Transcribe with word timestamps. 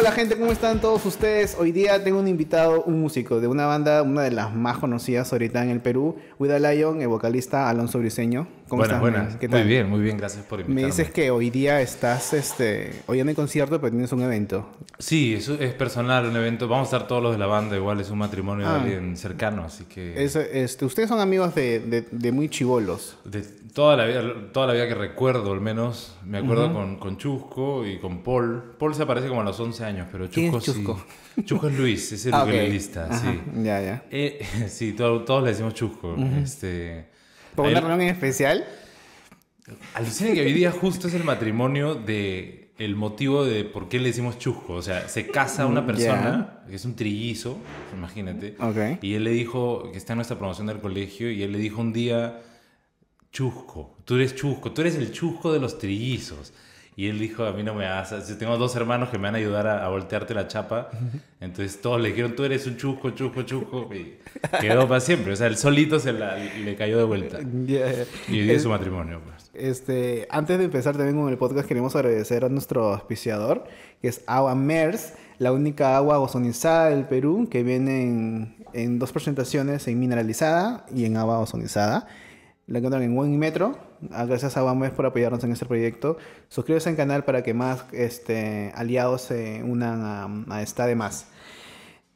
Hola 0.00 0.12
gente, 0.12 0.38
¿cómo 0.38 0.50
están 0.50 0.80
todos 0.80 1.04
ustedes? 1.04 1.58
Hoy 1.60 1.72
día 1.72 2.02
tengo 2.02 2.18
un 2.20 2.26
invitado, 2.26 2.82
un 2.84 3.02
músico 3.02 3.38
de 3.38 3.48
una 3.48 3.66
banda, 3.66 4.02
una 4.02 4.22
de 4.22 4.30
las 4.30 4.54
más 4.54 4.78
conocidas 4.78 5.30
ahorita 5.30 5.62
en 5.62 5.68
el 5.68 5.80
Perú, 5.80 6.16
With 6.38 6.52
a 6.52 6.58
Lion, 6.58 7.02
el 7.02 7.08
vocalista 7.08 7.68
Alonso 7.68 7.98
Briseño. 7.98 8.46
¿Cómo 8.70 8.82
buenas, 8.82 8.98
estás? 8.98 9.00
Buenas, 9.00 9.36
¿Qué 9.36 9.48
tal? 9.48 9.62
Muy 9.62 9.68
bien, 9.68 9.90
muy 9.90 10.00
bien, 10.00 10.16
gracias 10.16 10.44
por 10.44 10.60
invitarme. 10.60 10.82
Me 10.82 10.86
dices 10.86 11.10
que 11.10 11.32
hoy 11.32 11.50
día 11.50 11.80
estás, 11.80 12.32
este, 12.32 13.02
hoy 13.08 13.18
en 13.18 13.28
el 13.28 13.34
concierto, 13.34 13.80
pero 13.80 13.90
tienes 13.90 14.12
un 14.12 14.22
evento. 14.22 14.70
Sí, 14.96 15.34
eso 15.34 15.54
es 15.54 15.74
personal, 15.74 16.26
un 16.26 16.36
evento. 16.36 16.68
Vamos 16.68 16.86
a 16.86 16.96
estar 16.96 17.08
todos 17.08 17.20
los 17.20 17.32
de 17.32 17.38
la 17.38 17.46
banda, 17.46 17.74
igual 17.74 17.98
es 17.98 18.10
un 18.10 18.18
matrimonio 18.18 18.68
de 18.68 18.72
ah. 18.72 18.80
alguien 18.80 19.16
cercano, 19.16 19.64
así 19.64 19.86
que... 19.86 20.22
este, 20.22 20.84
ustedes 20.84 21.08
son 21.08 21.18
amigos 21.18 21.52
de, 21.52 22.06
de, 22.12 22.30
muy 22.30 22.48
chivolos. 22.48 23.18
De 23.24 23.42
toda 23.42 23.96
la 23.96 24.04
vida, 24.04 24.22
toda 24.52 24.68
la 24.68 24.74
vida 24.74 24.86
que 24.86 24.94
recuerdo, 24.94 25.52
al 25.52 25.60
menos. 25.60 26.16
Me 26.24 26.38
acuerdo 26.38 26.72
con, 26.72 26.96
con, 26.98 27.16
Chusco 27.16 27.84
y 27.84 27.98
con 27.98 28.22
Paul. 28.22 28.76
Paul 28.78 28.94
se 28.94 29.02
aparece 29.02 29.26
como 29.26 29.40
a 29.40 29.44
los 29.44 29.58
11 29.58 29.84
años, 29.84 30.06
pero 30.12 30.28
Chusco, 30.28 30.58
es 30.58 30.64
Chusco? 30.64 31.04
sí. 31.34 31.42
Chusco 31.42 31.66
es 31.66 31.76
Luis, 31.76 32.12
es 32.12 32.24
el 32.24 32.34
ah, 32.36 32.46
sí. 32.46 33.40
Ya, 33.64 33.80
ya. 33.80 34.04
Eh, 34.12 34.46
sí, 34.68 34.92
todos 34.92 35.42
le 35.42 35.50
decimos 35.50 35.74
Chusco. 35.74 36.14
este, 36.40 37.09
¿Por 37.62 37.70
una 37.70 37.80
reunión 37.80 38.00
en 38.02 38.08
especial? 38.08 38.66
Alucina 39.94 40.32
que 40.32 40.40
hoy 40.40 40.52
día 40.52 40.70
justo 40.72 41.08
es 41.08 41.14
el 41.14 41.24
matrimonio 41.24 41.94
de 41.94 42.60
el 42.80 42.96
motivo 42.96 43.44
de 43.44 43.64
por 43.64 43.90
qué 43.90 43.98
le 43.98 44.08
decimos 44.08 44.38
chusco. 44.38 44.72
O 44.72 44.82
sea, 44.82 45.06
se 45.06 45.26
casa 45.26 45.66
una 45.66 45.82
mm, 45.82 45.86
persona, 45.86 46.62
que 46.68 46.76
es 46.76 46.84
un 46.86 46.96
trillizo, 46.96 47.58
imagínate. 47.94 48.56
Y 49.02 49.14
él 49.14 49.24
le 49.24 49.30
dijo, 49.32 49.90
que 49.92 49.98
está 49.98 50.14
en 50.14 50.18
nuestra 50.18 50.38
promoción 50.38 50.66
del 50.66 50.80
colegio, 50.80 51.30
y 51.30 51.42
él 51.42 51.52
le 51.52 51.58
dijo 51.58 51.82
un 51.82 51.92
día, 51.92 52.40
chusco, 53.32 53.96
tú 54.06 54.14
eres 54.14 54.34
chusco, 54.34 54.72
tú 54.72 54.80
eres 54.80 54.94
el 54.94 55.12
chusco 55.12 55.52
de 55.52 55.60
los 55.60 55.78
trillizos. 55.78 56.54
Y 57.00 57.08
él 57.08 57.18
dijo, 57.18 57.44
a 57.44 57.52
mí 57.54 57.62
no 57.62 57.72
me 57.72 57.86
hagas, 57.86 58.28
yo 58.28 58.36
tengo 58.36 58.58
dos 58.58 58.76
hermanos 58.76 59.08
que 59.08 59.16
me 59.16 59.22
van 59.22 59.34
a 59.34 59.38
ayudar 59.38 59.66
a, 59.66 59.88
voltearte 59.88 60.34
la 60.34 60.48
chapa. 60.48 60.90
Entonces 61.40 61.80
todos 61.80 61.98
le 61.98 62.10
dijeron, 62.10 62.36
tú 62.36 62.44
eres 62.44 62.66
un 62.66 62.76
chusco, 62.76 63.12
chusco, 63.12 63.40
chusco. 63.40 63.88
Y 63.94 64.18
quedó 64.60 64.86
para 64.86 65.00
siempre. 65.00 65.32
O 65.32 65.36
sea, 65.36 65.46
él 65.46 65.56
solito 65.56 65.98
se 65.98 66.12
le 66.12 66.76
cayó 66.76 66.98
de 66.98 67.04
vuelta. 67.04 67.38
Y 68.28 68.40
dio 68.42 68.60
su 68.60 68.68
matrimonio. 68.68 69.22
Pues. 69.24 69.50
Este, 69.54 70.28
antes 70.28 70.58
de 70.58 70.64
empezar 70.64 70.94
también 70.94 71.16
con 71.16 71.30
el 71.30 71.38
podcast, 71.38 71.66
queremos 71.66 71.96
agradecer 71.96 72.44
a 72.44 72.50
nuestro 72.50 72.92
auspiciador, 72.92 73.64
que 74.02 74.08
es 74.08 74.22
Agua 74.26 74.54
MERS, 74.54 75.14
la 75.38 75.52
única 75.52 75.96
agua 75.96 76.18
ozonizada 76.18 76.90
del 76.90 77.06
Perú, 77.06 77.48
que 77.50 77.62
viene 77.62 78.02
en, 78.02 78.56
en 78.74 78.98
dos 78.98 79.10
presentaciones, 79.10 79.88
en 79.88 79.98
mineralizada 79.98 80.84
y 80.94 81.06
en 81.06 81.16
agua 81.16 81.38
ozonizada. 81.38 82.06
La 82.70 82.78
encuentran 82.78 83.02
en 83.02 83.18
One 83.18 83.36
Metro. 83.36 83.76
Ah, 84.12 84.24
gracias 84.26 84.56
a 84.56 84.62
One 84.62 84.90
por 84.90 85.04
apoyarnos 85.04 85.42
en 85.42 85.50
este 85.50 85.66
proyecto. 85.66 86.18
Suscríbete 86.48 86.88
al 86.88 86.94
canal 86.94 87.24
para 87.24 87.42
que 87.42 87.52
más 87.52 87.84
este, 87.90 88.70
aliados 88.76 89.22
se 89.22 89.60
unan 89.64 90.46
a, 90.48 90.62
esta 90.62 90.86
de 90.86 90.94
más. 90.94 91.26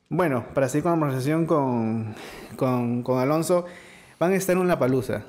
Bueno, 0.09 0.45
para 0.55 0.69
seguir 0.69 0.85
con 0.85 0.93
la 0.93 0.99
conversación 0.99 1.47
con, 1.47 2.15
con, 2.55 3.03
con 3.03 3.19
Alonso, 3.19 3.65
van 4.21 4.31
a 4.31 4.37
estar 4.37 4.55
en 4.55 4.63
una 4.63 4.79
palusa. 4.79 5.25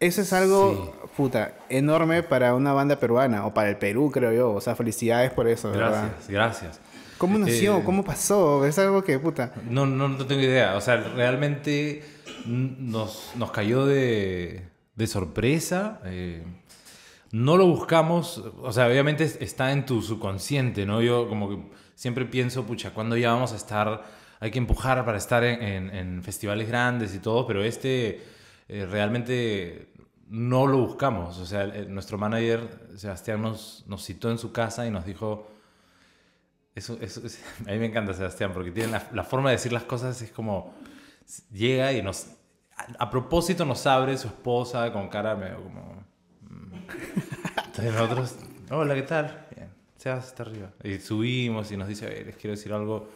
Eso 0.00 0.20
es 0.20 0.32
algo, 0.32 0.96
puta, 1.16 1.52
enorme 1.68 2.24
para 2.24 2.56
una 2.56 2.72
banda 2.72 2.96
peruana, 2.96 3.46
o 3.46 3.54
para 3.54 3.68
el 3.68 3.76
Perú, 3.76 4.10
creo 4.10 4.32
yo. 4.32 4.50
O 4.50 4.60
sea, 4.60 4.74
felicidades 4.74 5.30
por 5.30 5.46
eso. 5.46 5.70
Gracias, 5.70 6.28
gracias. 6.28 6.80
¿Cómo 7.18 7.38
nació? 7.38 7.76
Eh, 7.76 7.82
¿Cómo 7.84 8.02
pasó? 8.02 8.64
Es 8.64 8.78
algo 8.80 9.04
que, 9.04 9.18
puta. 9.18 9.52
No, 9.68 9.86
no, 9.86 10.08
no 10.08 10.26
tengo 10.26 10.40
idea. 10.40 10.74
O 10.74 10.80
sea, 10.80 10.96
realmente 10.96 12.02
nos, 12.46 13.32
nos 13.36 13.50
cayó 13.50 13.86
de, 13.86 14.68
de 14.94 15.06
sorpresa. 15.06 16.00
Eh, 16.04 16.44
no 17.32 17.56
lo 17.56 17.66
buscamos, 17.66 18.38
o 18.38 18.72
sea, 18.72 18.88
obviamente 18.88 19.24
está 19.24 19.70
en 19.72 19.86
tu 19.86 20.02
subconsciente, 20.02 20.84
¿no? 20.84 21.00
Yo 21.00 21.28
como 21.28 21.48
que 21.48 21.58
siempre 21.94 22.24
pienso, 22.26 22.64
pucha, 22.64 22.92
¿cuándo 22.92 23.16
ya 23.16 23.32
vamos 23.32 23.52
a 23.52 23.56
estar? 23.56 24.04
Hay 24.40 24.50
que 24.50 24.58
empujar 24.58 25.04
para 25.04 25.18
estar 25.18 25.44
en, 25.44 26.22
festivales 26.24 26.66
grandes 26.66 27.14
y 27.14 27.20
todo, 27.20 27.46
pero 27.46 27.62
este 27.62 28.22
eh, 28.68 28.86
realmente 28.90 29.92
no 30.28 30.66
lo 30.66 30.78
buscamos. 30.78 31.38
O 31.38 31.46
sea, 31.46 31.66
nuestro 31.66 32.18
manager, 32.18 32.88
Sebastián, 32.96 33.42
nos, 33.42 33.84
nos 33.86 34.04
citó 34.04 34.30
en 34.30 34.38
su 34.38 34.52
casa 34.52 34.86
y 34.86 34.90
nos 34.90 35.04
dijo... 35.04 35.48
Eso, 36.74 36.98
eso, 37.00 37.20
a 37.66 37.72
mí 37.72 37.78
me 37.78 37.86
encanta 37.86 38.14
Sebastián 38.14 38.52
porque 38.54 38.70
tiene 38.70 38.92
la, 38.92 39.08
la 39.12 39.24
forma 39.24 39.50
de 39.50 39.56
decir 39.56 39.72
las 39.72 39.84
cosas, 39.84 40.20
es 40.22 40.30
como 40.30 40.74
llega 41.50 41.92
y 41.92 42.02
nos, 42.02 42.28
a, 42.98 43.10
propósito 43.10 43.64
nos 43.64 43.86
abre 43.86 44.16
su 44.16 44.28
esposa 44.28 44.92
con 44.92 45.08
cara 45.08 45.34
medio 45.34 45.62
como... 45.62 46.04
Mm. 46.42 46.74
Entonces 47.66 47.92
nosotros, 47.92 48.36
hola, 48.70 48.94
¿qué 48.94 49.02
tal? 49.02 49.46
Bien, 49.54 49.68
se 49.96 50.10
hasta 50.10 50.42
arriba. 50.42 50.70
Y 50.82 50.98
subimos 50.98 51.70
y 51.70 51.76
nos 51.76 51.88
dice, 51.88 52.06
a 52.06 52.08
ver, 52.08 52.26
les 52.26 52.36
quiero 52.36 52.56
decir 52.56 52.72
algo 52.72 53.08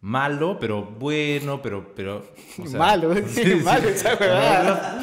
malo, 0.00 0.58
pero 0.58 0.82
bueno, 0.84 1.60
pero... 1.62 1.94
pero 1.94 2.26
malo, 2.74 3.12
es 3.12 3.64
malo 3.64 3.88
esa 3.88 4.96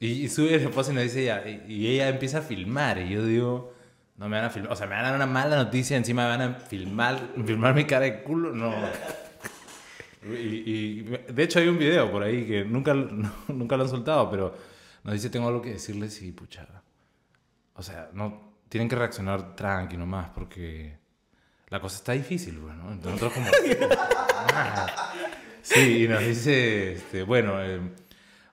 Y, 0.00 0.28
sube 0.28 0.50
la 0.50 0.56
esposa 0.56 0.92
y 0.92 0.94
nos 0.94 1.04
dice 1.04 1.22
ella, 1.22 1.42
y, 1.46 1.88
ella 1.88 2.08
empieza 2.08 2.38
a 2.38 2.42
filmar, 2.42 2.98
y 2.98 3.10
yo 3.10 3.24
digo, 3.24 3.74
no 4.16 4.28
me 4.28 4.36
van 4.36 4.46
a 4.46 4.50
filmar, 4.50 4.72
o 4.72 4.76
sea, 4.76 4.86
me 4.86 4.94
van 4.94 5.04
a 5.04 5.08
dar 5.08 5.16
una 5.16 5.26
mala 5.26 5.56
noticia, 5.56 5.96
encima 5.96 6.24
me 6.24 6.36
van 6.36 6.42
a 6.42 6.54
filmar, 6.54 7.18
filmar 7.44 7.74
mi 7.74 7.84
cara 7.84 8.04
de 8.04 8.22
culo, 8.22 8.52
no. 8.52 8.72
Y, 10.34 11.02
de 11.02 11.42
hecho 11.42 11.58
hay 11.58 11.68
un 11.68 11.78
video 11.78 12.10
por 12.10 12.22
ahí 12.22 12.46
que 12.46 12.64
nunca, 12.64 12.94
nunca 13.48 13.76
lo 13.76 13.82
han 13.84 13.88
soltado, 13.88 14.30
pero 14.30 14.54
nos 15.04 15.14
dice, 15.14 15.30
tengo 15.30 15.48
algo 15.48 15.62
que 15.62 15.72
decirles 15.72 16.20
y 16.22 16.32
pucha. 16.32 16.66
O 17.74 17.82
sea, 17.82 18.10
no, 18.12 18.56
tienen 18.68 18.88
que 18.88 18.96
reaccionar 18.96 19.54
tranqui 19.54 19.96
nomás 19.96 20.30
porque 20.34 20.98
la 21.68 21.80
cosa 21.80 21.96
está 21.96 22.12
difícil, 22.12 22.58
bueno. 22.58 22.84
Pues, 22.84 23.04
Nosotros 23.04 23.32
como... 23.32 23.46
Ah". 24.54 25.12
sí, 25.62 26.04
y 26.04 26.08
nos 26.08 26.20
dice, 26.20 26.92
este, 26.92 27.22
bueno, 27.22 27.62
eh, 27.62 27.80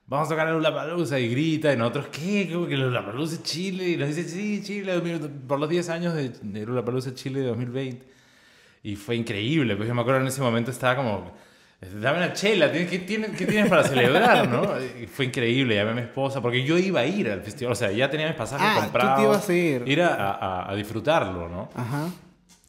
vamos 0.06 0.28
a 0.28 0.30
tocar 0.30 0.48
a 0.48 0.74
Palusa 0.74 1.18
y 1.18 1.28
grita, 1.28 1.72
y 1.72 1.76
nosotros, 1.76 2.08
¿qué? 2.08 2.48
¿Cómo 2.52 2.66
que 2.66 2.76
Palusa 2.76 3.34
es 3.34 3.42
Chile? 3.42 3.88
Y 3.90 3.96
nos 3.96 4.14
dice, 4.14 4.28
sí, 4.28 4.62
Chile, 4.62 5.00
por 5.46 5.58
los 5.58 5.68
10 5.68 5.88
años 5.88 6.14
de, 6.14 6.28
de 6.30 6.82
Palusa 6.82 7.14
Chile 7.14 7.40
de 7.40 7.46
2020. 7.46 8.06
Y 8.82 8.96
fue 8.96 9.16
increíble, 9.16 9.74
pues 9.76 9.88
yo 9.88 9.94
me 9.94 10.02
acuerdo 10.02 10.20
en 10.20 10.28
ese 10.28 10.40
momento 10.40 10.70
estaba 10.70 10.94
como 10.94 11.34
Dame 11.80 12.18
una 12.18 12.32
chela, 12.32 12.72
¿qué 12.72 12.98
tienes, 13.00 13.36
qué 13.36 13.44
tienes 13.44 13.68
para 13.68 13.84
celebrar? 13.84 14.48
¿no? 14.48 14.66
fue 15.12 15.26
increíble, 15.26 15.74
llamé 15.74 15.90
a 15.90 15.94
mi 15.94 16.00
esposa, 16.00 16.40
porque 16.40 16.64
yo 16.64 16.78
iba 16.78 17.00
a 17.00 17.06
ir 17.06 17.30
al 17.30 17.42
festival, 17.42 17.72
o 17.72 17.76
sea, 17.76 17.92
ya 17.92 18.10
tenía 18.10 18.26
mis 18.28 18.36
pasajes 18.36 18.66
ah, 18.66 18.80
comprados. 18.80 19.16
Tú 19.16 19.22
ibas 19.24 19.48
a 19.48 19.52
ir. 19.52 19.82
Ir 19.86 20.02
a, 20.02 20.70
a, 20.70 20.74
disfrutarlo, 20.74 21.48
¿no? 21.48 21.68
Ajá. 21.74 22.08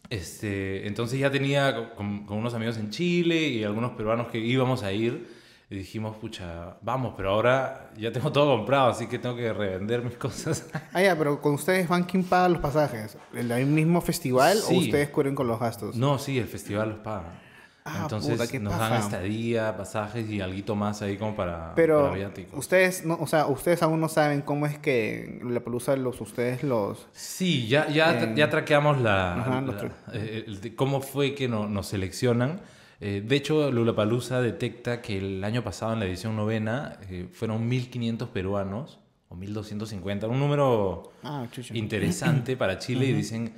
Este, 0.10 0.88
entonces 0.88 1.20
ya 1.20 1.32
tenía 1.32 1.94
con, 1.96 2.26
con, 2.26 2.38
unos 2.38 2.54
amigos 2.54 2.78
en 2.78 2.90
Chile 2.90 3.48
y 3.48 3.64
algunos 3.64 3.92
peruanos 3.92 4.28
que 4.28 4.40
íbamos 4.40 4.84
a 4.84 4.92
ir. 4.92 5.38
Y 5.70 5.76
dijimos, 5.76 6.16
pucha, 6.16 6.78
vamos, 6.82 7.14
pero 7.18 7.32
ahora 7.32 7.92
ya 7.98 8.10
tengo 8.12 8.32
todo 8.32 8.56
comprado, 8.56 8.90
así 8.90 9.08
que 9.08 9.20
tengo 9.20 9.36
que 9.36 9.52
revender 9.52 10.02
mis 10.02 10.14
cosas. 10.18 10.68
Ah, 10.94 11.02
ya, 11.02 11.18
pero 11.18 11.42
con 11.42 11.54
ustedes 11.54 11.88
van 11.88 12.04
quién 12.04 12.24
paga 12.24 12.50
los 12.50 12.60
pasajes. 12.60 13.18
¿El 13.34 13.66
mismo 13.68 14.02
festival 14.02 14.60
o 14.70 14.74
ustedes 14.74 15.10
cubren 15.10 15.34
con 15.34 15.48
los 15.48 15.60
gastos? 15.60 15.96
No, 15.96 16.20
sí, 16.20 16.38
el 16.38 16.48
festival 16.48 16.90
los 16.90 17.00
paga. 17.00 17.47
Ah, 17.90 18.00
Entonces 18.02 18.62
nos 18.62 18.78
dan 18.78 18.94
estadía, 19.02 19.78
pasajes 19.78 20.30
y 20.30 20.42
algo 20.42 20.76
más 20.76 21.02
ahí 21.02 21.18
como 21.18 21.36
para, 21.36 21.74
Pero 21.76 22.14
ustedes, 22.54 23.06
no, 23.06 23.18
o 23.20 23.28
sea, 23.28 23.48
ustedes 23.48 23.82
aún 23.82 24.02
no 24.02 24.10
saben 24.10 24.42
cómo 24.42 24.66
es 24.66 24.78
que 24.78 25.40
la 25.44 25.62
pelusa 25.62 25.96
los 25.96 26.20
ustedes 26.20 26.64
los. 26.64 27.08
Sí, 27.14 27.68
ya 27.68 27.88
ya, 27.88 28.36
ya 28.36 28.50
traqueamos 28.50 29.00
la, 29.00 29.64
eh, 30.12 30.74
cómo 30.76 31.02
fue 31.02 31.34
que 31.34 31.48
no, 31.48 31.68
nos 31.68 31.88
seleccionan. 31.88 32.62
Eh, 33.00 33.24
de 33.26 33.36
hecho, 33.36 33.72
Palusa 33.96 34.42
detecta 34.42 35.02
que 35.02 35.18
el 35.18 35.44
año 35.44 35.64
pasado 35.64 35.94
en 35.94 36.00
la 36.00 36.06
edición 36.06 36.36
novena 36.36 36.98
eh, 37.10 37.30
fueron 37.32 37.70
1.500 37.70 38.28
peruanos 38.30 39.00
o 39.30 39.36
1.250, 39.36 40.28
un 40.28 40.40
número 40.40 41.12
ah, 41.24 41.46
interesante 41.74 42.58
para 42.58 42.80
Chile 42.80 43.06
y 43.06 43.14
dicen, 43.14 43.54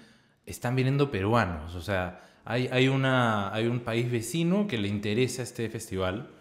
están 0.45 0.75
viniendo 0.75 1.09
peruanos, 1.09 1.75
o 1.75 1.81
sea, 1.81 2.19
hay, 2.49 2.67
hay, 2.71 2.87
una, 2.87 3.53
hay 3.53 3.67
un 3.67 3.81
país 3.81 4.11
vecino 4.11 4.65
que 4.67 4.79
le 4.79 4.87
interesa 4.87 5.43
este 5.43 5.69
festival 5.69 6.31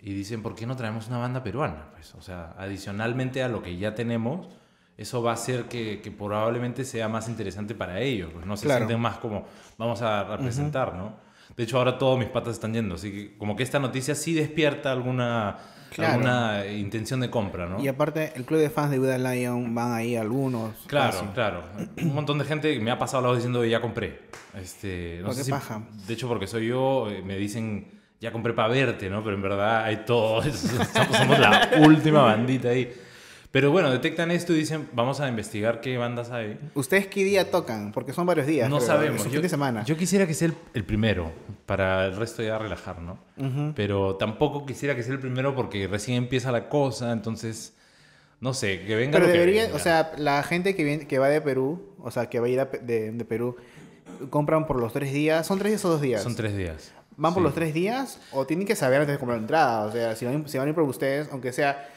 y 0.00 0.14
dicen, 0.14 0.42
¿por 0.42 0.54
qué 0.54 0.66
no 0.66 0.74
traemos 0.74 1.08
una 1.08 1.18
banda 1.18 1.42
peruana? 1.42 1.90
Pues, 1.92 2.14
o 2.14 2.22
sea, 2.22 2.54
adicionalmente 2.56 3.42
a 3.42 3.48
lo 3.48 3.62
que 3.62 3.76
ya 3.76 3.94
tenemos, 3.94 4.48
eso 4.96 5.22
va 5.22 5.32
a 5.32 5.34
hacer 5.34 5.64
que, 5.64 6.00
que 6.00 6.10
probablemente 6.10 6.82
sea 6.82 7.10
más 7.10 7.28
interesante 7.28 7.74
para 7.74 8.00
ellos. 8.00 8.30
Pues, 8.32 8.46
no 8.46 8.56
se 8.56 8.74
sienten 8.74 8.98
más 9.00 9.18
como, 9.18 9.44
vamos 9.76 10.00
a 10.00 10.24
representar, 10.24 10.94
¿no? 10.94 11.12
De 11.58 11.64
hecho, 11.64 11.76
ahora 11.76 11.98
todos 11.98 12.18
mis 12.18 12.28
patas 12.28 12.54
están 12.54 12.72
yendo, 12.72 12.94
así 12.94 13.10
que 13.10 13.36
como 13.36 13.56
que 13.56 13.64
esta 13.64 13.80
noticia 13.80 14.14
sí 14.14 14.32
despierta 14.32 14.92
alguna 14.92 15.58
una 16.16 16.66
intención 16.66 17.18
de 17.18 17.30
compra, 17.30 17.66
¿no? 17.66 17.80
Y 17.82 17.88
aparte, 17.88 18.32
el 18.36 18.44
club 18.44 18.60
de 18.60 18.70
fans 18.70 18.92
de 18.92 18.98
Buda 19.00 19.18
Lion 19.18 19.74
van 19.74 19.92
ahí 19.92 20.14
algunos. 20.14 20.74
Claro, 20.86 21.18
claro. 21.34 21.64
Un 22.00 22.14
montón 22.14 22.38
de 22.38 22.44
gente 22.44 22.78
me 22.78 22.92
ha 22.92 22.98
pasado 22.98 23.22
la 23.22 23.28
voz 23.30 23.38
diciendo 23.38 23.64
ya 23.64 23.80
compré. 23.80 24.20
Este, 24.54 25.20
no 25.22 25.32
sé 25.32 25.42
si, 25.42 25.50
de 25.50 26.14
hecho, 26.14 26.28
porque 26.28 26.46
soy 26.46 26.68
yo, 26.68 27.10
eh, 27.10 27.22
me 27.22 27.36
dicen 27.36 27.98
ya 28.20 28.32
compré 28.32 28.52
para 28.52 28.68
verte, 28.68 29.10
¿no? 29.10 29.24
Pero 29.24 29.34
en 29.34 29.42
verdad 29.42 29.82
hay 29.82 30.04
todo. 30.04 30.42
Somos 30.52 31.38
la 31.40 31.70
última 31.80 32.22
bandita 32.22 32.68
ahí. 32.68 32.88
Pero 33.50 33.70
bueno, 33.70 33.90
detectan 33.90 34.30
esto 34.30 34.52
y 34.52 34.56
dicen, 34.58 34.88
vamos 34.92 35.20
a 35.20 35.28
investigar 35.28 35.80
qué 35.80 35.96
bandas 35.96 36.30
hay. 36.30 36.58
¿Ustedes 36.74 37.06
qué 37.06 37.24
día 37.24 37.50
tocan? 37.50 37.92
Porque 37.92 38.12
son 38.12 38.26
varios 38.26 38.46
días. 38.46 38.68
No 38.68 38.78
sabemos. 38.78 39.24
Yo, 39.24 39.30
fin 39.30 39.42
de 39.42 39.48
semana. 39.48 39.84
yo 39.84 39.96
quisiera 39.96 40.26
que 40.26 40.34
sea 40.34 40.48
el, 40.48 40.54
el 40.74 40.84
primero, 40.84 41.32
para 41.64 42.06
el 42.06 42.16
resto 42.16 42.42
ya 42.42 42.58
relajar, 42.58 43.00
¿no? 43.00 43.18
Pero 43.74 44.16
tampoco 44.16 44.66
quisiera 44.66 44.94
que 44.94 45.02
sea 45.02 45.14
el 45.14 45.20
primero 45.20 45.54
porque 45.54 45.86
recién 45.88 46.18
empieza 46.18 46.52
la 46.52 46.68
cosa, 46.68 47.10
entonces, 47.12 47.74
no 48.40 48.52
sé, 48.52 48.82
que 48.82 48.94
venga 48.96 49.12
Pero 49.12 49.26
lo 49.26 49.32
que 49.32 49.38
debería, 49.38 49.62
venga. 49.64 49.76
o 49.76 49.78
sea, 49.78 50.12
la 50.18 50.42
gente 50.42 50.76
que, 50.76 50.84
viene, 50.84 51.06
que 51.06 51.18
va 51.18 51.28
de 51.28 51.40
Perú, 51.40 51.94
o 52.00 52.10
sea, 52.10 52.26
que 52.28 52.40
va 52.40 52.46
a 52.46 52.50
ir 52.50 52.60
a 52.60 52.66
de, 52.66 53.12
de 53.12 53.24
Perú, 53.24 53.56
compran 54.28 54.66
por 54.66 54.78
los 54.78 54.92
tres 54.92 55.10
días. 55.12 55.46
¿Son 55.46 55.58
tres 55.58 55.72
días 55.72 55.84
o 55.86 55.88
dos 55.88 56.02
días? 56.02 56.22
Son 56.22 56.36
tres 56.36 56.54
días. 56.54 56.92
¿Van 57.16 57.32
por 57.32 57.42
los 57.42 57.54
tres 57.54 57.72
días 57.72 58.20
o 58.30 58.46
tienen 58.46 58.66
que 58.66 58.76
saber 58.76 59.00
antes 59.00 59.14
de 59.14 59.18
comprar 59.18 59.38
la 59.38 59.42
entrada? 59.42 59.86
O 59.86 59.92
sea, 59.92 60.14
si 60.14 60.26
van, 60.26 60.46
si 60.48 60.58
van 60.58 60.66
a 60.66 60.68
ir 60.68 60.74
por 60.74 60.84
ustedes, 60.84 61.28
aunque 61.32 61.52
sea, 61.52 61.88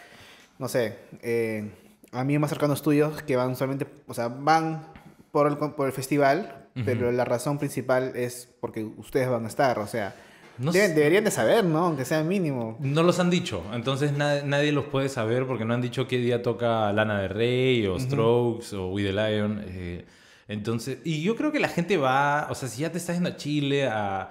no 0.62 0.68
sé, 0.70 0.96
eh, 1.22 1.70
a 2.14 2.24
mí 2.24 2.38
más 2.40 2.50
cercanos 2.52 2.82
tuyos 2.82 3.22
que 3.24 3.36
van 3.36 3.56
solamente, 3.58 3.86
o 4.08 4.14
sea, 4.14 4.30
van 4.30 4.88
por 5.32 5.48
el, 5.48 5.58
por 5.58 5.88
el 5.88 5.92
festival, 5.94 6.68
pero 6.86 7.12
la 7.12 7.26
razón 7.26 7.58
principal 7.58 8.14
es 8.16 8.48
porque 8.62 8.84
ustedes 8.84 9.28
van 9.30 9.44
a 9.44 9.48
estar, 9.50 9.78
o 9.80 9.88
sea, 9.88 10.16
No 10.58 10.72
deben- 10.72 10.94
deberían 10.94 11.24
de 11.24 11.32
saber, 11.32 11.66
¿no? 11.66 11.80
Aunque 11.88 12.06
sea 12.06 12.24
mínimo. 12.24 12.78
No 12.80 13.04
los 13.04 13.20
han 13.20 13.30
dicho, 13.30 13.64
entonces 13.74 14.14
na- 14.14 14.42
nadie 14.44 14.72
los 14.72 14.86
puede 14.86 15.10
saber 15.10 15.46
porque 15.48 15.66
no 15.66 15.74
han 15.74 15.82
dicho 15.82 16.08
qué 16.08 16.18
día 16.18 16.42
toca 16.42 16.94
Lana 16.94 17.20
del 17.22 17.30
Rey 17.30 17.86
o 17.88 18.00
Strokes 18.00 18.74
o 18.76 18.88
We 18.90 19.04
the 19.04 19.12
Lion. 19.14 19.62
eh, 19.68 20.06
entonces, 20.48 21.00
y 21.04 21.24
yo 21.24 21.36
creo 21.36 21.52
que 21.52 21.60
la 21.60 21.70
gente 21.70 21.98
va, 21.98 22.48
o 22.50 22.56
sea, 22.56 22.68
si 22.70 22.82
ya 22.82 22.92
te 22.92 22.98
estás 23.00 23.16
yendo 23.16 23.30
a 23.30 23.38
Chile 23.38 23.88
a, 23.88 24.30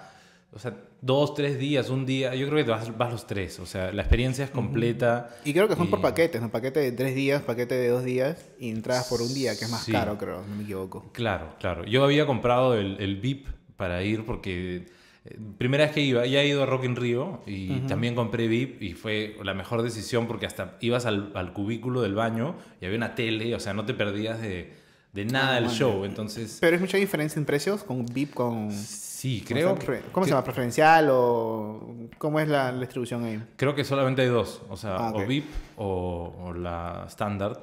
o 0.53 0.59
sea, 0.59 0.75
dos, 1.01 1.35
tres 1.35 1.59
días, 1.59 1.91
un 1.91 2.05
día, 2.07 2.35
yo 2.35 2.47
creo 2.49 2.59
que 2.59 2.65
te 2.65 2.71
vas, 2.71 2.97
vas 2.99 3.13
los 3.13 3.27
tres, 3.27 3.61
o 3.61 3.67
sea, 3.67 3.93
la 3.93 4.03
experiencia 4.03 4.45
es 4.45 4.51
completa. 4.51 5.31
Y 5.45 5.53
creo 5.53 5.69
que 5.69 5.77
son 5.77 5.89
por 5.89 6.01
paquetes, 6.01 6.41
¿no? 6.43 6.51
Paquete 6.51 6.81
de 6.81 6.93
tres 6.93 7.15
días, 7.15 7.43
paquete 7.43 7.75
de 7.77 7.89
dos 7.89 8.05
días 8.05 8.49
y 8.59 8.71
entradas 8.71 9.09
por 9.09 9.23
un 9.23 9.33
día, 9.33 9.57
que 9.57 9.65
es 9.65 9.71
más 9.71 9.85
Sí. 9.85 9.93
caro, 9.93 10.19
creo, 10.19 10.43
si 10.45 10.51
no 10.51 10.57
me 10.57 10.65
equivoco. 10.65 11.11
Claro, 11.13 11.55
claro. 11.61 11.85
Yo 11.85 12.03
había 12.05 12.27
comprado 12.27 12.75
el, 12.75 12.97
el 13.01 13.17
VIP 13.21 13.47
para 13.77 14.03
ir 14.03 14.25
porque 14.27 14.87
eh, 15.25 15.39
primera 15.57 15.85
vez 15.85 15.93
que 15.95 16.01
iba, 16.01 16.27
ya 16.27 16.43
he 16.43 16.49
ido 16.49 16.63
a 16.65 16.67
Rock 16.67 16.85
in 16.85 16.97
Rio 16.97 17.43
y 17.47 17.79
también 17.87 18.15
compré 18.15 18.49
VIP 18.49 18.83
y 18.83 18.93
fue 18.95 19.37
la 19.45 19.55
mejor 19.55 19.83
decisión 19.83 20.27
porque 20.27 20.47
hasta 20.47 20.77
ibas 20.81 21.07
al, 21.07 21.31
al 21.35 21.53
cubículo 21.53 22.03
del 22.03 22.15
baño 22.15 22.57
y 22.81 22.87
había 22.87 22.97
una 22.99 23.15
tele, 23.15 23.55
o 23.55 23.61
sea, 23.61 23.73
no 23.73 23.85
te 23.87 23.95
perdías 23.95 24.41
de, 24.41 24.73
de 25.13 25.25
nada 25.27 25.57
Ah, 25.57 25.61
del 25.61 25.71
show. 25.71 26.05
Entonces, 26.05 26.59
Pero 26.61 26.75
es 26.77 26.83
mucha 26.83 26.97
diferencia 26.99 27.39
en 27.39 27.45
precios 27.47 27.85
con 27.85 28.05
VIP, 28.07 28.35
con... 28.35 28.71
sí, 28.73 29.10
¿cómo 29.41 29.49
creo 29.49 29.69
llama? 29.77 29.79
que, 29.79 30.03
¿Cómo 30.13 30.25
se 30.27 30.31
llama? 30.33 30.45
¿Preferencial 30.45 31.09
o 31.11 31.95
cómo 32.19 32.41
es 32.41 32.49
la, 32.49 32.73
la 32.73 32.81
distribución 32.81 33.25
ahí? 33.25 33.43
creo 33.57 33.75
que 33.75 33.85
solamente 33.85 34.23
hay 34.23 34.29
dos, 34.29 34.63
o 34.69 34.77
sea, 34.77 34.97
Ah, 34.97 35.11
ok. 35.11 35.17
o 35.23 35.27
VIP 35.27 35.45
o, 35.77 36.35
o 36.47 36.53
la 36.55 37.05
Standard. 37.09 37.59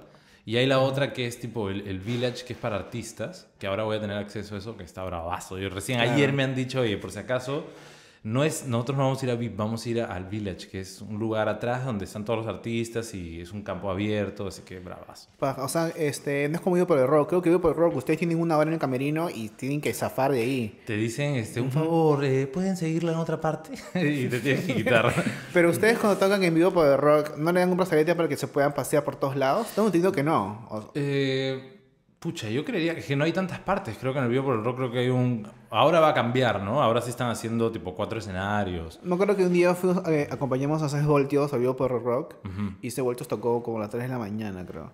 Y 0.45 0.55
hay 0.55 0.65
la 0.65 0.79
otra 0.79 1.11
que 1.11 1.27
es 1.27 1.39
tipo 1.41 1.69
el, 1.69 1.85
el 1.87 1.99
Village, 1.99 2.45
que 2.45 2.53
es 2.53 2.59
para 2.59 2.77
artistas, 2.77 3.47
que 3.59 3.67
ahora 3.67 3.83
voy 3.83 3.97
a 3.97 3.99
tener 3.99 4.15
acceso 4.17 4.55
a 4.55 4.59
eso, 4.59 4.77
que 4.77 4.83
está 4.85 5.03
bravazo. 5.03 5.57
Yo 5.59 5.67
recién 5.69 5.97
Claro. 5.99 6.13
ayer 6.13 6.31
me 6.31 6.43
han 6.43 6.55
dicho, 6.55 6.79
oye, 6.79 6.95
por 6.97 7.11
si 7.11 7.19
acaso, 7.19 7.65
no 8.27 8.43
es, 8.43 8.65
nosotros 8.67 8.97
no 8.97 9.03
vamos 9.05 9.21
a 9.21 9.25
ir 9.25 9.31
a 9.31 9.35
VIP, 9.35 9.55
vamos 9.55 9.85
a 9.85 9.89
ir 9.89 10.01
a- 10.01 10.05
al 10.13 10.25
Village, 10.25 10.67
que 10.67 10.81
es 10.81 11.01
un 11.01 11.17
lugar 11.17 11.47
atrás 11.47 11.85
donde 11.85 12.03
están 12.03 12.25
todos 12.25 12.39
los 12.45 12.47
artistas 12.53 13.13
y 13.13 13.39
es 13.39 13.53
un 13.53 13.61
campo 13.63 13.89
abierto, 13.89 14.47
así 14.47 14.63
que 14.63 14.79
bravazo. 14.79 15.29
Pa- 15.39 15.55
O 15.63 15.67
sea, 15.69 15.87
este, 15.95 16.49
no 16.49 16.55
es 16.55 16.61
como 16.61 16.75
Vivo 16.75 16.87
por 16.87 16.99
el 16.99 17.07
Rock. 17.07 17.29
Creo 17.29 17.41
que 17.41 17.49
Vivo 17.49 17.61
por 17.61 17.71
el 17.71 17.77
Rock, 17.77 17.95
ustedes 17.95 18.19
tienen 18.19 18.39
una 18.39 18.57
hora 18.57 18.67
en 18.67 18.73
el 18.73 18.79
camerino 18.79 19.29
y 19.29 19.47
tienen 19.49 19.79
que 19.79 19.93
zafar 19.93 20.31
de 20.33 20.41
ahí. 20.41 20.79
Te 20.85 20.97
dicen, 20.97 21.35
este, 21.35 21.61
un 21.61 21.71
favor, 21.71 22.25
eh, 22.25 22.47
¿pueden 22.47 22.75
seguirla 22.75 23.13
en 23.13 23.17
otra 23.19 23.39
parte? 23.39 23.71
y 23.95 24.27
te 24.27 24.39
tienes 24.41 24.65
que 24.65 24.75
quitar. 24.75 25.13
Pero 25.53 25.69
ustedes 25.69 25.97
cuando 25.97 26.19
tocan 26.19 26.43
en 26.43 26.53
Vivo 26.53 26.71
por 26.71 26.85
el 26.85 26.97
Rock, 26.97 27.37
¿no 27.37 27.51
le 27.53 27.61
dan 27.61 27.69
un 27.71 27.77
brazalete 27.77 28.13
para 28.13 28.27
que 28.27 28.35
se 28.35 28.47
puedan 28.47 28.73
pasear 28.73 29.03
por 29.05 29.15
todos 29.15 29.37
lados? 29.37 29.67
Tengo 29.73 29.87
entendido 29.87 30.11
que 30.11 30.23
no. 30.23 30.67
O- 30.69 30.91
Eh, 30.95 31.76
pucha, 32.27 32.49
yo 32.49 32.65
creería 32.65 32.93
que 32.93 33.15
no 33.15 33.23
hay 33.23 33.31
tantas 33.31 33.59
partes. 33.59 33.97
Creo 33.97 34.11
que 34.11 34.19
en 34.19 34.25
el 34.25 34.29
Vivo 34.29 34.43
por 34.43 34.55
el 34.57 34.63
Rock 34.65 34.75
creo 34.75 34.91
que 34.91 34.99
hay 34.99 35.09
un... 35.09 35.47
Ahora 35.69 36.01
va 36.01 36.09
a 36.09 36.13
cambiar, 36.13 36.61
¿no? 36.61 36.83
Ahora 36.83 36.99
sí 36.99 37.09
están 37.09 37.29
haciendo 37.29 37.71
tipo 37.71 37.95
cuatro 37.95 38.19
escenarios. 38.19 38.99
Me 39.01 39.15
acuerdo 39.15 39.37
que 39.37 39.45
un 39.45 39.53
día 39.53 39.73
fuimos, 39.75 40.05
eh, 40.09 40.27
acompañamos 40.29 40.81
a 40.81 40.89
6 40.89 41.05
voltios 41.05 41.53
a 41.53 41.57
Vivo 41.57 41.77
por 41.77 41.93
el 41.93 42.03
Rock 42.03 42.35
y 42.81 42.91
6 42.91 43.01
voltios 43.01 43.29
tocó 43.29 43.63
como 43.63 43.77
a 43.77 43.79
las 43.79 43.91
3 43.91 44.03
de 44.03 44.09
la 44.09 44.19
mañana, 44.19 44.65
creo. 44.65 44.91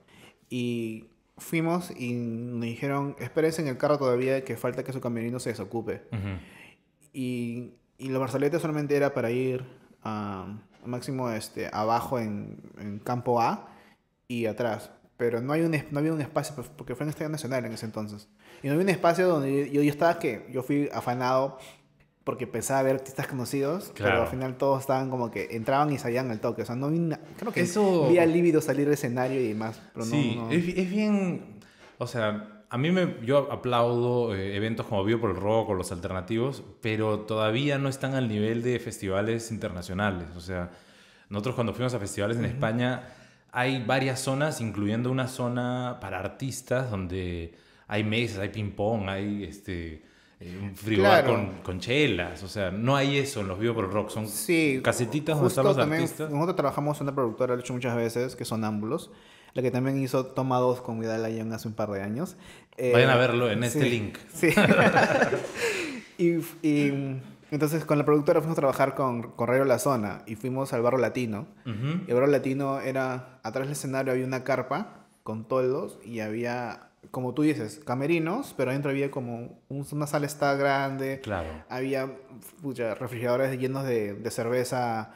Y 0.48 1.08
fuimos 1.40 1.90
y 1.90 2.14
nos 2.14 2.62
dijeron, 2.62 3.16
espérense 3.18 3.64
en 3.64 3.68
el 3.68 3.78
carro 3.80 3.98
todavía 3.98 4.44
que 4.44 4.56
falta 4.56 4.84
que 4.84 4.94
su 4.94 5.02
camerino 5.02 5.40
se 5.40 5.50
desocupe. 5.50 6.04
Ujú. 6.12 6.38
Y, 7.14 7.72
y 7.98 8.10
los 8.10 8.22
brazaletes 8.22 8.62
solamente 8.62 8.96
era 8.96 9.16
para 9.16 9.32
ir 9.32 9.66
a 10.04 10.46
máximo 10.86 11.32
este, 11.32 11.68
abajo 11.74 12.20
en, 12.20 12.62
en 12.78 13.00
campo 13.00 13.42
A 13.42 13.74
y 14.28 14.46
atrás. 14.46 14.92
Pero 15.24 15.40
no, 15.40 15.54
hay 15.54 15.62
un, 15.62 15.72
no 15.92 16.00
había 16.00 16.12
un 16.12 16.20
espacio, 16.20 16.54
pues, 16.54 16.68
porque 16.76 16.96
fue 16.96 17.06
en 17.06 17.08
el 17.08 17.12
Estadio 17.12 17.30
Nacional 17.30 17.64
en 17.64 17.72
ese 17.72 17.86
entonces. 17.86 18.28
Y 18.62 18.68
no 18.68 18.74
había 18.74 18.84
un 18.84 18.90
espacio 18.90 19.26
donde 19.30 19.72
yo, 19.72 19.82
yo 19.82 19.90
estaba 19.90 20.20
que 20.20 20.46
yo 20.52 20.64
fui 20.64 20.90
afanado 20.94 21.58
porque 22.26 22.46
pensaba 22.46 22.84
ver 22.84 22.96
artistas 22.96 23.28
conocidos, 23.28 23.92
pero 23.96 24.10
Claro. 24.10 24.22
al 24.24 24.28
final 24.28 24.58
todos 24.58 24.82
estaban 24.82 25.10
como 25.10 25.32
que 25.32 25.48
entraban 25.56 25.94
y 25.94 25.98
salían 25.98 26.30
al 26.30 26.42
toque. 26.42 26.64
O 26.64 26.66
sea, 26.66 26.76
no 26.76 26.90
vi 26.90 27.00
na- 27.00 27.22
creo 27.40 27.54
que 27.54 27.62
Eso- 27.62 28.10
vi 28.10 28.18
al 28.18 28.34
lívido 28.34 28.60
salir 28.60 28.84
del 28.84 28.96
escenario 28.96 29.40
y 29.40 29.48
demás, 29.48 29.82
pero 29.94 30.06
no- 30.06 30.12
sí, 30.12 30.36
no. 30.36 30.52
Es, 30.52 30.68
es 30.78 30.90
bien... 30.92 31.60
O 32.00 32.06
sea, 32.08 32.66
a 32.70 32.78
mí 32.78 32.92
me, 32.92 33.16
yo 33.26 33.50
aplaudo 33.50 34.36
eh, 34.36 34.58
eventos 34.58 34.86
como 34.88 35.06
Vivo 35.06 35.22
por 35.22 35.30
el 35.30 35.38
Rock 35.38 35.70
o 35.70 35.74
los 35.74 35.94
alternativos, 35.94 36.64
pero 36.82 37.20
todavía 37.22 37.78
no 37.78 37.88
están 37.88 38.14
al 38.14 38.28
nivel 38.28 38.62
de 38.62 38.78
festivales 38.80 39.52
internacionales. 39.52 40.28
O 40.36 40.42
sea, 40.42 40.72
nosotros 41.30 41.56
cuando 41.56 41.74
fuimos 41.74 41.94
a 41.94 42.00
festivales 42.00 42.36
en 42.36 42.44
España 42.44 43.04
hay 43.56 43.84
varias 43.86 44.20
zonas, 44.20 44.60
incluyendo 44.62 45.12
una 45.12 45.28
zona 45.28 46.00
para 46.02 46.20
artistas 46.20 46.90
donde 46.90 47.54
hay 47.88 48.04
mesas, 48.04 48.40
hay 48.40 48.50
ping-pong, 48.50 49.08
hay 49.08 49.44
este, 49.44 50.02
eh, 50.40 50.60
un 50.60 50.76
frigobar 50.76 51.24
Claro. 51.24 51.36
con, 51.38 51.62
con 51.62 51.80
chelas. 51.80 52.42
O 52.42 52.48
sea, 52.48 52.72
no 52.72 52.96
hay 52.96 53.18
eso 53.20 53.42
en 53.42 53.48
los 53.48 53.60
Vivo 53.60 53.76
por 53.76 53.94
Rock. 53.94 54.10
Son 54.10 54.28
Sí, 54.28 54.82
casetitas 54.84 55.36
donde 55.36 55.50
están 55.50 55.66
los 55.66 55.78
también 55.78 56.02
artistas. 56.02 56.32
Nosotros 56.32 56.56
trabajamos 56.56 56.98
en 57.00 57.04
una 57.04 57.16
productora, 57.16 57.54
lo 57.54 57.60
he 57.60 57.64
hecho 57.64 57.74
muchas 57.74 57.96
veces, 57.96 58.36
que 58.36 58.44
son 58.44 58.64
Ámbulos, 58.64 59.12
la 59.54 59.62
que 59.62 59.70
también 59.70 60.02
hizo 60.02 60.26
Toma 60.26 60.58
2 60.58 60.82
con 60.82 61.00
Vidal 61.00 61.22
Lion 61.24 61.54
hace 61.54 61.68
un 61.68 61.76
par 61.76 61.92
de 61.92 62.02
años. 62.02 62.36
Eh, 62.78 62.92
Vayan 62.92 63.12
a 63.12 63.18
verlo 63.18 63.52
en 63.52 63.64
este 63.64 63.82
sí, 63.84 63.90
link. 63.90 64.18
Sí. 64.34 64.50
y, 66.18 66.38
y, 66.68 67.22
entonces 67.54 67.86
con 67.86 67.98
la 67.98 68.06
productora 68.06 68.40
fuimos 68.42 68.58
a 68.58 68.62
trabajar 68.62 68.96
con, 68.96 69.34
Radio 69.38 69.64
La 69.66 69.80
Zona 69.80 70.24
y 70.26 70.36
fuimos 70.36 70.74
al 70.74 70.82
Barrio 70.82 71.00
Latino. 71.00 71.48
Y 71.66 71.70
el 72.10 72.14
Barrio 72.14 72.28
Latino 72.32 72.80
era, 72.80 73.40
atrás 73.44 73.68
del 73.68 73.74
escenario 73.74 74.12
había 74.12 74.26
una 74.26 74.44
carpa 74.44 75.06
con 75.24 75.48
toldos 75.48 76.00
y 76.04 76.20
había, 76.20 76.90
como 77.12 77.34
tú 77.34 77.44
dices, 77.44 77.80
camerinos, 77.86 78.54
pero 78.58 78.72
adentro 78.72 78.92
había 78.92 79.10
como 79.12 79.62
un- 79.70 79.86
una 79.92 80.08
sala 80.08 80.26
está 80.26 80.54
grande. 80.56 81.22
Claro. 81.22 81.50
Había 81.70 82.10
pucha, 82.62 82.96
refrigeradores 82.96 83.58
llenos 83.60 83.86
de, 83.86 84.14
de 84.16 84.32
cerveza 84.32 85.12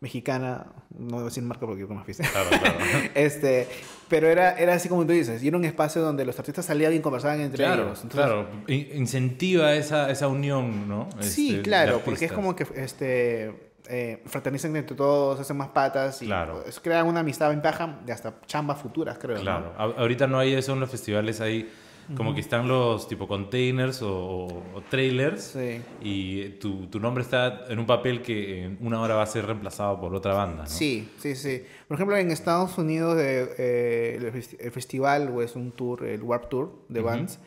mexicana, 0.00 0.66
no 0.98 1.18
a 1.18 1.24
decir 1.24 1.42
marca 1.42 1.66
porque 1.66 1.82
yo 1.82 1.88
más 1.88 2.04
piste. 2.06 2.24
Claro, 2.26 2.48
claro. 2.50 2.78
este, 3.14 3.68
pero 4.08 4.28
era, 4.28 4.58
era 4.58 4.74
así 4.74 4.88
como 4.88 5.04
tú 5.06 5.12
dices, 5.12 5.42
y 5.42 5.48
era 5.48 5.56
un 5.56 5.64
espacio 5.64 6.00
donde 6.02 6.24
los 6.24 6.38
artistas 6.38 6.64
salían 6.64 6.92
y 6.94 7.00
conversaban 7.00 7.40
entre 7.40 7.64
Claro, 7.64 7.82
ellos. 7.84 8.02
Entonces, 8.02 8.26
claro. 8.26 8.48
In- 8.66 8.88
Incentiva 8.94 9.74
esa, 9.74 10.10
esa 10.10 10.28
unión, 10.28 10.88
¿no? 10.88 11.08
Sí, 11.20 11.50
Este, 11.50 11.62
claro, 11.62 12.00
porque 12.04 12.24
es 12.24 12.32
como 12.32 12.56
que 12.56 12.66
este, 12.76 13.72
eh, 13.88 14.22
fraternizan 14.24 14.74
entre 14.76 14.96
todos, 14.96 15.38
hacen 15.38 15.56
más 15.58 15.68
patas 15.68 16.22
y 16.22 16.26
Claro. 16.26 16.64
crean 16.82 17.06
una 17.06 17.20
amistad 17.20 17.50
ventaja 17.50 17.98
de 18.06 18.12
hasta 18.12 18.40
chambas 18.46 18.78
futuras, 18.80 19.18
creo. 19.18 19.38
Claro. 19.40 19.74
Ahorita 19.76 20.26
no 20.26 20.38
hay 20.38 20.54
eso 20.54 20.72
en 20.72 20.80
los 20.80 20.90
festivales, 20.90 21.40
hay 21.42 21.70
como 22.16 22.34
que 22.34 22.40
están 22.40 22.66
los 22.68 23.06
tipo 23.08 23.28
containers 23.28 24.00
o, 24.02 24.62
trailers 24.90 25.42
Sí. 25.42 25.80
y 26.00 26.48
tu, 26.58 26.86
tu 26.88 26.98
nombre 27.00 27.22
está 27.22 27.64
en 27.68 27.78
un 27.78 27.86
papel 27.86 28.22
que 28.22 28.64
en 28.64 28.78
una 28.80 29.00
hora 29.00 29.14
va 29.14 29.22
a 29.22 29.26
ser 29.26 29.46
reemplazado 29.46 30.00
por 30.00 30.14
otra 30.14 30.34
banda, 30.34 30.62
¿no? 30.64 30.68
Sí, 30.68 31.08
sí, 31.18 31.34
sí. 31.36 31.62
Por 31.88 31.94
ejemplo, 31.96 32.16
en 32.16 32.30
Estados 32.30 32.76
Unidos 32.78 33.16
eh, 33.18 33.48
eh, 33.58 34.18
el, 34.20 34.32
festi- 34.32 34.56
el 34.58 34.70
festival 34.72 35.30
o 35.34 35.42
es 35.42 35.54
un 35.56 35.72
tour, 35.72 36.04
el 36.04 36.22
Warp 36.22 36.48
Tour 36.48 36.84
de 36.88 37.00
bands. 37.00 37.38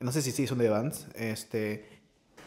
No 0.00 0.12
sé 0.12 0.22
si 0.22 0.30
sí 0.32 0.46
son 0.46 0.58
de 0.58 0.68
bands. 0.68 1.08
Este, 1.14 1.86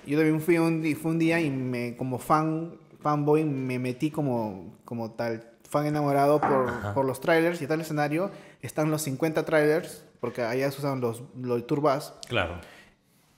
yo 0.05 0.17
también 0.17 0.39
fui 0.41 0.57
un, 0.57 0.83
fue 0.95 1.11
un 1.11 1.19
día 1.19 1.39
y 1.41 1.49
me, 1.49 1.95
como 1.97 2.19
fan, 2.19 2.75
fanboy 3.01 3.43
me 3.43 3.79
metí 3.79 4.11
como, 4.11 4.77
como 4.85 5.11
tal 5.11 5.45
fan 5.67 5.85
enamorado 5.85 6.39
por, 6.41 6.93
por 6.93 7.05
los 7.05 7.19
trailers 7.21 7.61
y 7.61 7.67
tal 7.67 7.81
escenario. 7.81 8.31
Están 8.61 8.89
los 8.91 9.01
50 9.03 9.45
trailers, 9.45 10.03
porque 10.19 10.41
allá 10.41 10.69
se 10.71 10.79
usan 10.79 11.01
los, 11.01 11.23
los 11.35 11.65
tour 11.67 11.81
bus. 11.81 12.13
Claro. 12.27 12.59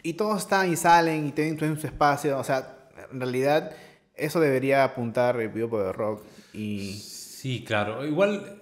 Y 0.04 0.14
todos 0.14 0.40
están 0.42 0.72
y 0.72 0.76
salen 0.76 1.28
y 1.28 1.32
tienen, 1.32 1.58
tienen 1.58 1.80
su 1.80 1.88
espacio. 1.88 2.38
O 2.40 2.44
sea, 2.44 2.76
en 3.12 3.20
realidad 3.20 3.72
eso 4.16 4.40
debería 4.40 4.84
apuntar 4.84 5.40
el 5.40 5.50
video 5.50 5.70
por 5.70 5.86
el 5.86 5.94
rock. 5.94 6.24
Y 6.54 6.94
Sí, 6.94 7.64
claro. 7.66 8.06
Igual 8.06 8.62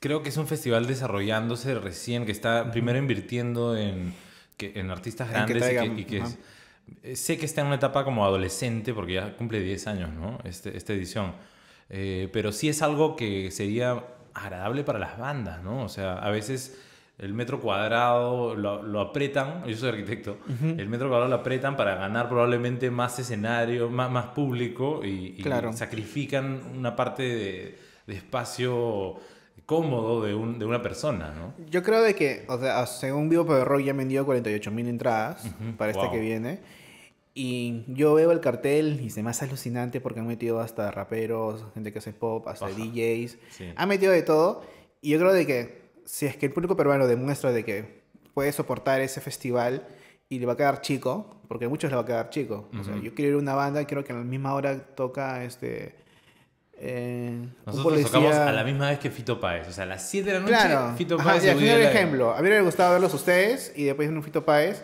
creo 0.00 0.22
que 0.22 0.28
es 0.28 0.36
un 0.36 0.46
festival 0.46 0.86
desarrollándose 0.86 1.74
recién, 1.76 2.26
que 2.26 2.32
está 2.32 2.70
primero 2.70 2.98
invirtiendo 2.98 3.76
en, 3.76 4.14
que, 4.56 4.72
en 4.76 4.90
artistas 4.90 5.28
En 5.28 5.46
que 5.46 5.54
grandes 5.54 5.56
y 5.56 5.60
que- 5.60 5.74
traigan, 5.76 5.98
y 5.98 6.04
que, 6.04 6.18
es- 6.18 6.38
eh, 7.02 7.16
sé 7.16 7.36
que 7.38 7.46
está 7.46 7.62
en 7.62 7.68
una 7.68 7.76
etapa 7.76 8.04
como 8.04 8.24
adolescente, 8.24 8.92
porque 8.94 9.14
ya 9.14 9.36
cumple 9.36 9.60
10 9.60 9.86
años, 9.88 10.12
¿no? 10.12 10.38
Este, 10.44 10.76
esta 10.76 10.92
edición. 10.92 11.34
Eh, 11.88 12.28
pero 12.32 12.52
sí 12.52 12.68
es 12.68 12.82
algo 12.82 13.16
que 13.16 13.50
sería 13.50 14.04
agradable 14.34 14.84
para 14.84 14.98
las 14.98 15.18
bandas, 15.18 15.62
¿no? 15.62 15.82
O 15.82 15.88
sea, 15.88 16.14
a 16.18 16.30
veces 16.30 16.78
el 17.18 17.32
metro 17.32 17.60
cuadrado 17.60 18.54
lo, 18.54 18.82
lo 18.82 19.00
apretan, 19.00 19.64
yo 19.66 19.74
soy 19.76 19.88
arquitecto, 19.90 20.36
el 20.60 20.88
metro 20.88 21.08
cuadrado 21.08 21.30
lo 21.30 21.36
apretan 21.36 21.76
para 21.76 21.94
ganar 21.94 22.28
probablemente 22.28 22.90
más 22.90 23.18
escenario, 23.18 23.88
más, 23.88 24.10
más 24.10 24.26
público 24.26 25.00
y, 25.04 25.34
y 25.38 25.42
Claro. 25.42 25.72
sacrifican 25.72 26.60
una 26.76 26.94
parte 26.94 27.22
de, 27.22 27.78
de 28.06 28.14
espacio 28.14 29.16
cómodo 29.64 30.22
de, 30.22 30.34
un, 30.34 30.58
de 30.58 30.64
una 30.66 30.82
persona, 30.82 31.32
¿no? 31.32 31.54
Yo 31.70 31.82
creo 31.82 32.02
de 32.02 32.14
que, 32.14 32.44
o 32.48 32.58
sea, 32.58 32.84
según 32.86 33.28
Vivo 33.28 33.46
Pedo 33.46 33.64
Rock 33.64 33.80
ya 33.82 33.90
han 33.92 33.96
vendido 33.96 34.24
48 34.24 34.70
mil 34.70 34.86
entradas 34.86 35.42
para 35.76 35.90
este 35.90 36.02
Wow. 36.04 36.12
que 36.12 36.20
viene. 36.20 36.60
Y 37.34 37.84
yo 37.88 38.14
veo 38.14 38.30
el 38.32 38.40
cartel 38.40 39.00
y 39.02 39.10
se 39.10 39.22
me 39.22 39.30
hace 39.30 39.44
alucinante 39.44 40.00
porque 40.00 40.20
han 40.20 40.26
metido 40.26 40.60
hasta 40.60 40.90
raperos, 40.90 41.64
gente 41.74 41.92
que 41.92 41.98
hace 41.98 42.12
pop, 42.12 42.46
hasta 42.48 42.66
Ajá. 42.66 42.74
DJs. 42.76 43.38
Sí. 43.50 43.72
Han 43.76 43.88
metido 43.88 44.12
de 44.12 44.22
todo. 44.22 44.62
Y 45.02 45.10
yo 45.10 45.18
creo 45.18 45.32
de 45.34 45.46
que 45.46 45.85
si 46.06 46.24
es 46.24 46.36
que 46.38 46.46
el 46.46 46.52
público 46.52 46.74
peruano 46.76 47.06
demuestra 47.06 47.52
de 47.52 47.62
que 47.64 48.02
puede 48.32 48.50
soportar 48.52 49.00
ese 49.02 49.20
festival 49.20 49.86
y 50.30 50.38
le 50.38 50.46
va 50.46 50.54
a 50.54 50.56
quedar 50.56 50.80
chico, 50.80 51.40
porque 51.48 51.66
a 51.66 51.68
muchos 51.68 51.90
le 51.90 51.96
va 51.96 52.02
a 52.02 52.06
quedar 52.06 52.30
chico. 52.30 52.68
O 52.80 52.82
sea, 52.82 52.96
yo 52.96 53.14
quiero 53.14 53.32
ir 53.32 53.34
a 53.34 53.38
una 53.38 53.54
banda 53.54 53.82
y 53.82 53.86
quiero 53.86 54.02
que 54.04 54.12
a 54.12 54.16
la 54.16 54.22
misma 54.24 54.54
hora 54.54 54.78
toca 54.94 55.44
este... 55.44 55.94
eh, 56.78 57.46
Nosotros 57.64 58.02
tocamos 58.02 58.12
policía- 58.30 58.48
a 58.48 58.52
la 58.52 58.64
misma 58.64 58.90
vez 58.90 58.98
que 58.98 59.10
Fito 59.10 59.40
Páez. 59.40 59.68
O 59.68 59.72
sea, 59.72 59.84
a 59.84 59.86
las 59.86 60.08
7 60.08 60.26
de 60.28 60.34
la 60.34 60.40
noche, 60.40 60.52
Claro. 60.54 60.94
Fito 60.96 61.14
Ajá, 61.18 61.30
Páez 61.30 61.44
y 61.44 61.46
y 61.64 61.68
Allen. 61.70 61.86
ejemplo. 61.88 62.32
A 62.32 62.36
mí 62.36 62.42
me 62.42 62.48
hubiera 62.48 62.64
gustado 62.64 62.92
verlos 62.92 63.14
ustedes 63.14 63.72
y 63.76 63.84
después 63.84 64.08
en 64.08 64.16
un 64.16 64.22
Fito 64.22 64.44
Páez. 64.44 64.82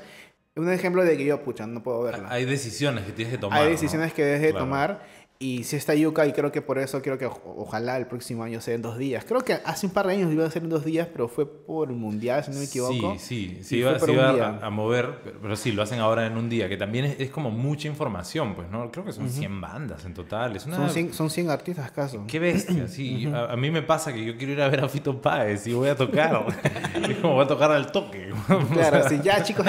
Un 0.54 0.70
ejemplo 0.70 1.02
de 1.04 1.16
que 1.16 1.24
yo, 1.24 1.42
pucha, 1.42 1.66
no 1.66 1.82
puedo 1.82 2.02
verla. 2.02 2.28
Hay 2.30 2.44
decisiones 2.44 3.04
que 3.06 3.12
tienes 3.12 3.32
que 3.32 3.38
tomar. 3.38 3.58
Hay 3.58 3.64
¿no? 3.66 3.70
decisiones 3.70 4.12
que 4.12 4.22
debes 4.24 4.42
de 4.42 4.50
Claro. 4.50 4.64
tomar. 4.66 5.02
Y 5.42 5.64
si 5.64 5.74
está 5.74 5.92
Yuka, 5.96 6.24
y 6.24 6.32
creo 6.32 6.52
que 6.52 6.62
por 6.62 6.78
eso 6.78 7.02
quiero 7.02 7.18
que 7.18 7.26
ojalá 7.26 7.96
el 7.96 8.06
próximo 8.06 8.44
año 8.44 8.60
sea 8.60 8.74
en 8.74 8.82
dos 8.82 8.96
días. 8.96 9.24
Creo 9.24 9.40
que 9.40 9.54
hace 9.64 9.86
un 9.86 9.92
par 9.92 10.06
de 10.06 10.12
años 10.12 10.32
iba 10.32 10.46
a 10.46 10.50
ser 10.52 10.62
en 10.62 10.68
dos 10.68 10.84
días, 10.84 11.08
pero 11.10 11.26
fue 11.26 11.46
por 11.46 11.90
el 11.90 11.96
mundial, 11.96 12.44
si 12.44 12.52
no 12.52 12.58
me 12.58 12.66
equivoco. 12.66 13.16
Sí, 13.18 13.56
sí, 13.58 13.64
sí, 13.64 13.76
iba, 13.78 13.96
un 14.00 14.10
iba 14.10 14.30
a, 14.30 14.66
a 14.66 14.70
mover, 14.70 15.18
pero, 15.24 15.40
pero 15.42 15.56
sí, 15.56 15.72
lo 15.72 15.82
hacen 15.82 15.98
ahora 15.98 16.28
en 16.28 16.36
un 16.36 16.48
día, 16.48 16.68
que 16.68 16.76
también 16.76 17.06
es, 17.06 17.18
es 17.18 17.30
como 17.30 17.50
mucha 17.50 17.88
información, 17.88 18.54
pues, 18.54 18.70
¿no? 18.70 18.92
Creo 18.92 19.04
que 19.04 19.12
son 19.12 19.28
100 19.28 19.60
bandas 19.60 20.04
en 20.04 20.14
total. 20.14 20.54
Es 20.54 20.64
una... 20.66 20.76
Son, 20.76 20.90
100, 20.90 21.12
son 21.12 21.28
100 21.28 21.50
artistas, 21.50 21.88
¿acaso? 21.88 22.24
Qué 22.28 22.38
bestia, 22.38 22.86
sí. 22.86 23.26
a, 23.26 23.46
a 23.46 23.56
mí 23.56 23.72
me 23.72 23.82
pasa 23.82 24.12
que 24.12 24.24
yo 24.24 24.36
quiero 24.36 24.52
ir 24.52 24.62
a 24.62 24.68
ver 24.68 24.84
a 24.84 24.88
Fito 24.88 25.20
Páez 25.20 25.66
y 25.66 25.72
voy 25.72 25.88
a 25.88 25.96
tocar. 25.96 26.46
es 27.10 27.18
como 27.18 27.34
voy 27.34 27.44
a 27.44 27.48
tocar 27.48 27.72
al 27.72 27.90
toque. 27.90 28.30
Claro, 28.72 29.08
sí, 29.08 29.18
ya 29.24 29.42
chicos. 29.42 29.66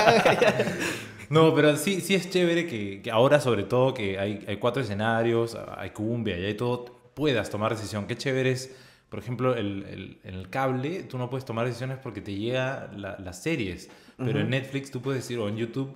No, 1.34 1.54
pero 1.56 1.76
sí, 1.78 2.00
sí 2.02 2.16
es 2.16 2.30
chévere 2.30 2.68
que, 2.68 3.02
que 3.02 3.12
ahora 3.12 3.40
sobre 3.40 3.64
todo 3.64 3.94
que 3.94 4.20
hay, 4.20 4.44
hay 4.48 4.58
cuatro 4.58 4.82
escenarios, 4.84 5.58
hay 5.78 5.90
cumbia 5.90 6.38
y 6.38 6.46
hay 6.46 6.54
todo, 6.54 6.86
puedas 7.14 7.50
tomar 7.50 7.76
decisión. 7.76 8.06
Qué 8.08 8.16
chévere 8.16 8.52
es, 8.52 8.76
por 9.10 9.20
ejemplo, 9.20 9.56
el, 9.56 9.84
el- 9.90 10.18
el 10.24 10.50
cable 10.50 11.04
tú 11.04 11.18
no 11.18 11.30
puedes 11.30 11.46
tomar 11.46 11.66
decisiones 11.66 11.98
porque 12.02 12.22
te 12.22 12.34
llega 12.36 12.90
la- 12.96 13.18
las 13.20 13.42
series, 13.42 13.90
pero 14.18 14.40
en 14.40 14.50
Netflix 14.50 14.92
tú 14.92 15.02
puedes 15.02 15.24
decir, 15.24 15.40
o 15.40 15.48
en 15.50 15.58
YouTube, 15.58 15.96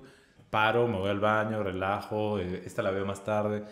paro, 0.50 0.88
me 0.88 0.96
voy 0.98 1.10
al 1.10 1.20
baño, 1.20 1.62
relajo, 1.62 2.38
eh, 2.40 2.62
esta 2.66 2.82
la 2.82 2.90
veo 2.90 3.04
más 3.06 3.22
tarde. 3.24 3.62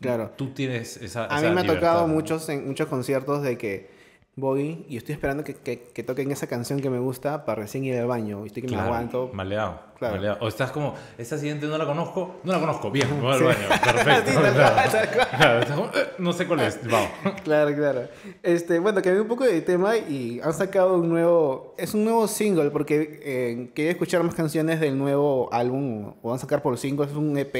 Claro. 0.00 0.32
Tú 0.36 0.48
tienes 0.50 0.96
esa... 0.96 1.24
A 1.32 1.38
esa 1.38 1.48
mí 1.48 1.54
me 1.54 1.60
ha 1.60 1.66
tocado 1.74 2.06
¿no? 2.06 2.12
muchos, 2.14 2.48
en 2.48 2.66
muchos 2.66 2.88
conciertos 2.88 3.42
de 3.42 3.56
que 3.56 3.88
voy 4.38 4.84
y 4.88 4.98
estoy 4.98 5.14
esperando 5.14 5.42
que, 5.44 5.54
que, 5.54 5.80
que 5.94 6.02
toquen 6.02 6.30
esa 6.30 6.46
canción 6.46 6.78
que 6.80 6.90
me 6.90 6.98
gusta 6.98 7.46
para 7.46 7.62
recién 7.62 7.84
ir 7.84 7.96
al 7.98 8.06
baño. 8.06 8.44
Y 8.44 8.48
estoy 8.48 8.62
que 8.62 8.68
me 8.68 8.74
Claro, 8.74 8.88
aguanto. 8.92 9.30
Maleado, 9.32 9.80
Claro. 9.98 10.16
maleado. 10.16 10.36
O 10.42 10.48
estás 10.48 10.70
como, 10.72 10.94
esta 11.16 11.38
siguiente 11.38 11.66
no 11.66 11.78
la 11.78 11.86
conozco, 11.86 12.36
no 12.44 12.52
la 12.52 12.60
conozco, 12.60 12.90
bien, 12.90 13.08
me 13.16 13.22
voy 13.22 13.32
al 13.32 13.38
Sí. 13.38 13.44
baño, 13.46 13.68
perfecto. 13.82 14.30
Sí, 14.30 14.36
tal 14.36 14.54
claro. 14.54 14.74
cual, 14.74 14.90
tal 14.90 15.10
cual. 15.14 15.28
Claro, 15.38 15.74
como, 15.74 15.86
"Eh, 15.86 16.06
no 16.18 16.32
sé 16.34 16.46
cuál 16.46 16.60
es, 16.60 16.80
vamos. 16.90 17.08
Claro, 17.44 17.74
claro. 17.74 18.08
Este, 18.42 18.78
bueno, 18.78 19.00
cambié 19.00 19.22
un 19.22 19.28
poco 19.28 19.44
de 19.44 19.62
tema 19.62 19.96
y 19.96 20.38
han 20.44 20.52
sacado 20.52 20.96
un 20.98 21.08
nuevo, 21.08 21.74
es 21.78 21.94
un 21.94 22.04
nuevo 22.04 22.28
single 22.28 22.70
porque 22.70 23.20
eh, 23.24 23.70
quería 23.74 23.92
escuchar 23.92 24.22
más 24.22 24.34
canciones 24.34 24.80
del 24.80 24.98
nuevo 24.98 25.48
álbum 25.50 26.12
o 26.22 26.28
van 26.28 26.36
a 26.36 26.40
sacar 26.40 26.60
por 26.60 26.76
single, 26.76 27.06
es 27.06 27.12
un 27.12 27.38
EP. 27.38 27.54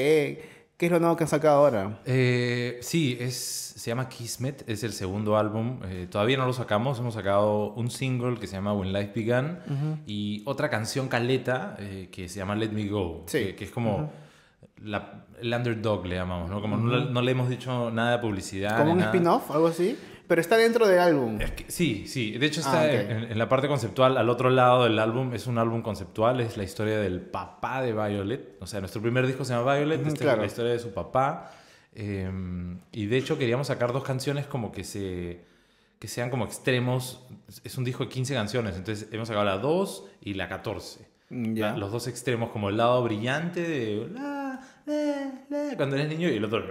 ¿Qué 0.77 0.85
es 0.85 0.91
lo 0.91 0.99
nuevo 0.99 1.15
que 1.17 1.23
han 1.23 1.27
sacado 1.27 1.57
ahora? 1.57 2.01
Eh, 2.05 2.77
sí, 2.83 3.17
es, 3.19 3.66
se 3.87 3.91
llama 3.91 4.09
Kismet, 4.09 4.67
es 4.69 4.83
el 4.83 4.91
segundo 4.91 5.37
álbum. 5.37 5.79
eh, 5.85 6.07
todavía 6.11 6.35
no 6.35 6.45
lo 6.45 6.51
sacamos, 6.51 6.99
hemos 6.99 7.13
sacado 7.13 7.71
un 7.73 7.89
single 7.89 8.37
que 8.37 8.45
se 8.45 8.57
llama 8.57 8.73
When 8.73 8.91
Life 8.91 9.13
Began 9.15 9.61
y 10.05 10.41
otra 10.45 10.69
canción 10.69 11.07
caleta 11.07 11.77
eh, 11.79 12.09
que 12.11 12.27
se 12.27 12.39
llama 12.39 12.53
Let 12.55 12.71
Me 12.71 12.87
Go, 12.89 13.23
Sí. 13.27 13.39
que, 13.39 13.55
que 13.55 13.63
es 13.63 13.71
como 13.71 14.11
la- 14.83 15.23
el 15.39 15.53
underdog 15.53 16.05
le 16.05 16.15
llamamos, 16.15 16.49
¿no? 16.49 16.59
Como 16.59 16.75
no, 16.75 16.97
le- 16.97 17.11
no 17.11 17.21
le 17.21 17.31
hemos 17.31 17.47
dicho 17.47 17.89
nada 17.89 18.11
de 18.11 18.17
publicidad. 18.17 18.77
Como 18.77 18.91
un 18.91 18.99
spin-off, 18.99 19.51
algo 19.51 19.67
así, 19.67 19.97
pero 20.27 20.41
está 20.41 20.57
dentro 20.57 20.85
del 20.85 20.99
álbum. 20.99 21.39
Es 21.39 21.51
que- 21.51 21.71
sí, 21.71 22.07
sí. 22.07 22.37
De 22.37 22.45
hecho, 22.45 22.59
Ah, 22.65 22.83
está 22.85 23.03
ok. 23.05 23.09
en, 23.09 23.31
en 23.31 23.37
la 23.39 23.47
parte 23.47 23.69
conceptual. 23.69 24.17
Al 24.17 24.29
otro 24.29 24.49
lado 24.49 24.83
del 24.83 24.99
álbum 24.99 25.33
es 25.33 25.47
un 25.47 25.57
álbum 25.59 25.81
conceptual. 25.81 26.41
Es 26.41 26.57
la 26.57 26.63
historia 26.65 26.99
del 26.99 27.21
papá 27.21 27.81
de 27.81 27.93
Violet. 27.93 28.57
O 28.59 28.67
sea, 28.67 28.81
nuestro 28.81 29.01
primer 29.01 29.25
disco 29.25 29.45
se 29.45 29.53
llama 29.53 29.75
Violet. 29.77 30.05
Esta 30.05 30.19
claro. 30.19 30.35
es 30.37 30.41
la 30.41 30.47
historia 30.47 30.71
de 30.73 30.79
su 30.79 30.91
papá. 30.93 31.51
Eh, 31.99 32.29
y 32.91 33.07
de 33.07 33.17
hecho, 33.17 33.37
queríamos 33.39 33.67
sacar 33.67 33.91
dos 33.91 34.03
canciones 34.03 34.45
como 34.45 34.71
que 34.71 34.83
se 34.83 35.41
que 35.99 36.07
sean 36.07 36.29
como 36.29 36.45
extremos. 36.45 37.25
Es 37.63 37.75
un 37.77 37.83
disco 37.83 38.03
de 38.03 38.09
15 38.09 38.35
canciones. 38.35 38.75
Entonces, 38.77 39.09
hemos 39.11 39.27
sacado 39.27 39.43
la 39.45 39.57
2 39.57 40.05
y 40.21 40.35
la 40.35 40.47
14. 40.47 40.99
Mm. 41.31 41.57
La- 41.57 41.75
los 41.75 41.91
dos 41.91 42.07
extremos, 42.07 42.51
como 42.51 42.69
el 42.69 42.77
lado 42.77 43.03
brillante 43.03 43.61
de 43.63 44.07
la, 44.13 44.61
cuando 45.75 45.95
eres 45.95 46.07
niño 46.07 46.29
y 46.29 46.35
el 46.35 46.45
otro. 46.45 46.63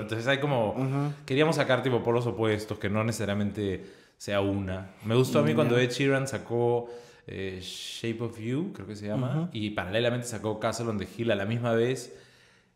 Entonces 0.00 0.26
hay 0.26 0.38
como. 0.38 1.12
Queríamos 1.24 1.56
sacar 1.56 1.82
tipo 1.82 2.02
polos 2.02 2.26
opuestos, 2.26 2.78
que 2.78 2.90
no 2.90 3.02
necesariamente 3.04 3.84
sea 4.18 4.40
una. 4.42 4.90
Me 5.04 5.14
gustó 5.14 5.38
a 5.38 5.42
mí 5.42 5.54
cuando 5.54 5.78
Ed 5.78 5.90
Sheeran 5.90 6.28
sacó 6.28 6.88
eh, 7.26 7.58
Shape 7.62 8.22
of 8.22 8.38
You, 8.38 8.72
creo 8.74 8.86
que 8.86 8.96
se 8.96 9.06
llama, 9.08 9.48
y 9.52 9.70
paralelamente 9.70 10.26
sacó 10.26 10.60
Castle 10.60 10.88
on 10.90 10.98
the 10.98 11.08
Hill 11.16 11.30
a 11.30 11.34
la 11.34 11.46
misma 11.46 11.72
vez. 11.72 12.14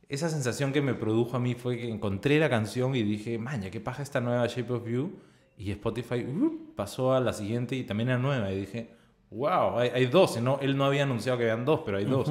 Esa 0.09 0.29
sensación 0.29 0.73
que 0.73 0.81
me 0.83 0.95
produjo 0.95 1.37
a 1.37 1.41
mí 1.41 1.55
fue 1.55 1.77
que 1.79 1.89
encontré 1.89 2.39
la 2.39 2.49
canción 2.49 2.95
y 2.95 3.03
dije, 3.03 3.39
maña, 3.39 3.71
qué 3.71 3.81
paja 3.81 4.03
esta 4.03 4.21
nueva 4.21 4.47
Shape 4.47 4.73
of 4.73 4.87
You. 4.87 5.13
Y 5.59 5.71
Spotify 5.73 6.25
uh, 6.25 6.75
pasó 6.77 7.15
a 7.15 7.21
la 7.21 7.33
siguiente 7.33 7.75
y 7.77 7.85
también 7.85 8.11
a 8.11 8.19
nueva. 8.19 8.53
Y 8.53 8.61
dije, 8.61 8.91
wow, 9.31 9.79
hay, 9.79 9.91
hay 9.95 10.07
dos. 10.07 10.41
No, 10.41 10.59
él 10.61 10.77
no 10.77 10.85
había 10.85 11.03
anunciado 11.03 11.39
que 11.39 11.51
habían 11.51 11.65
dos, 11.65 11.81
pero 11.85 11.99
hay 11.99 12.05
dos. 12.05 12.31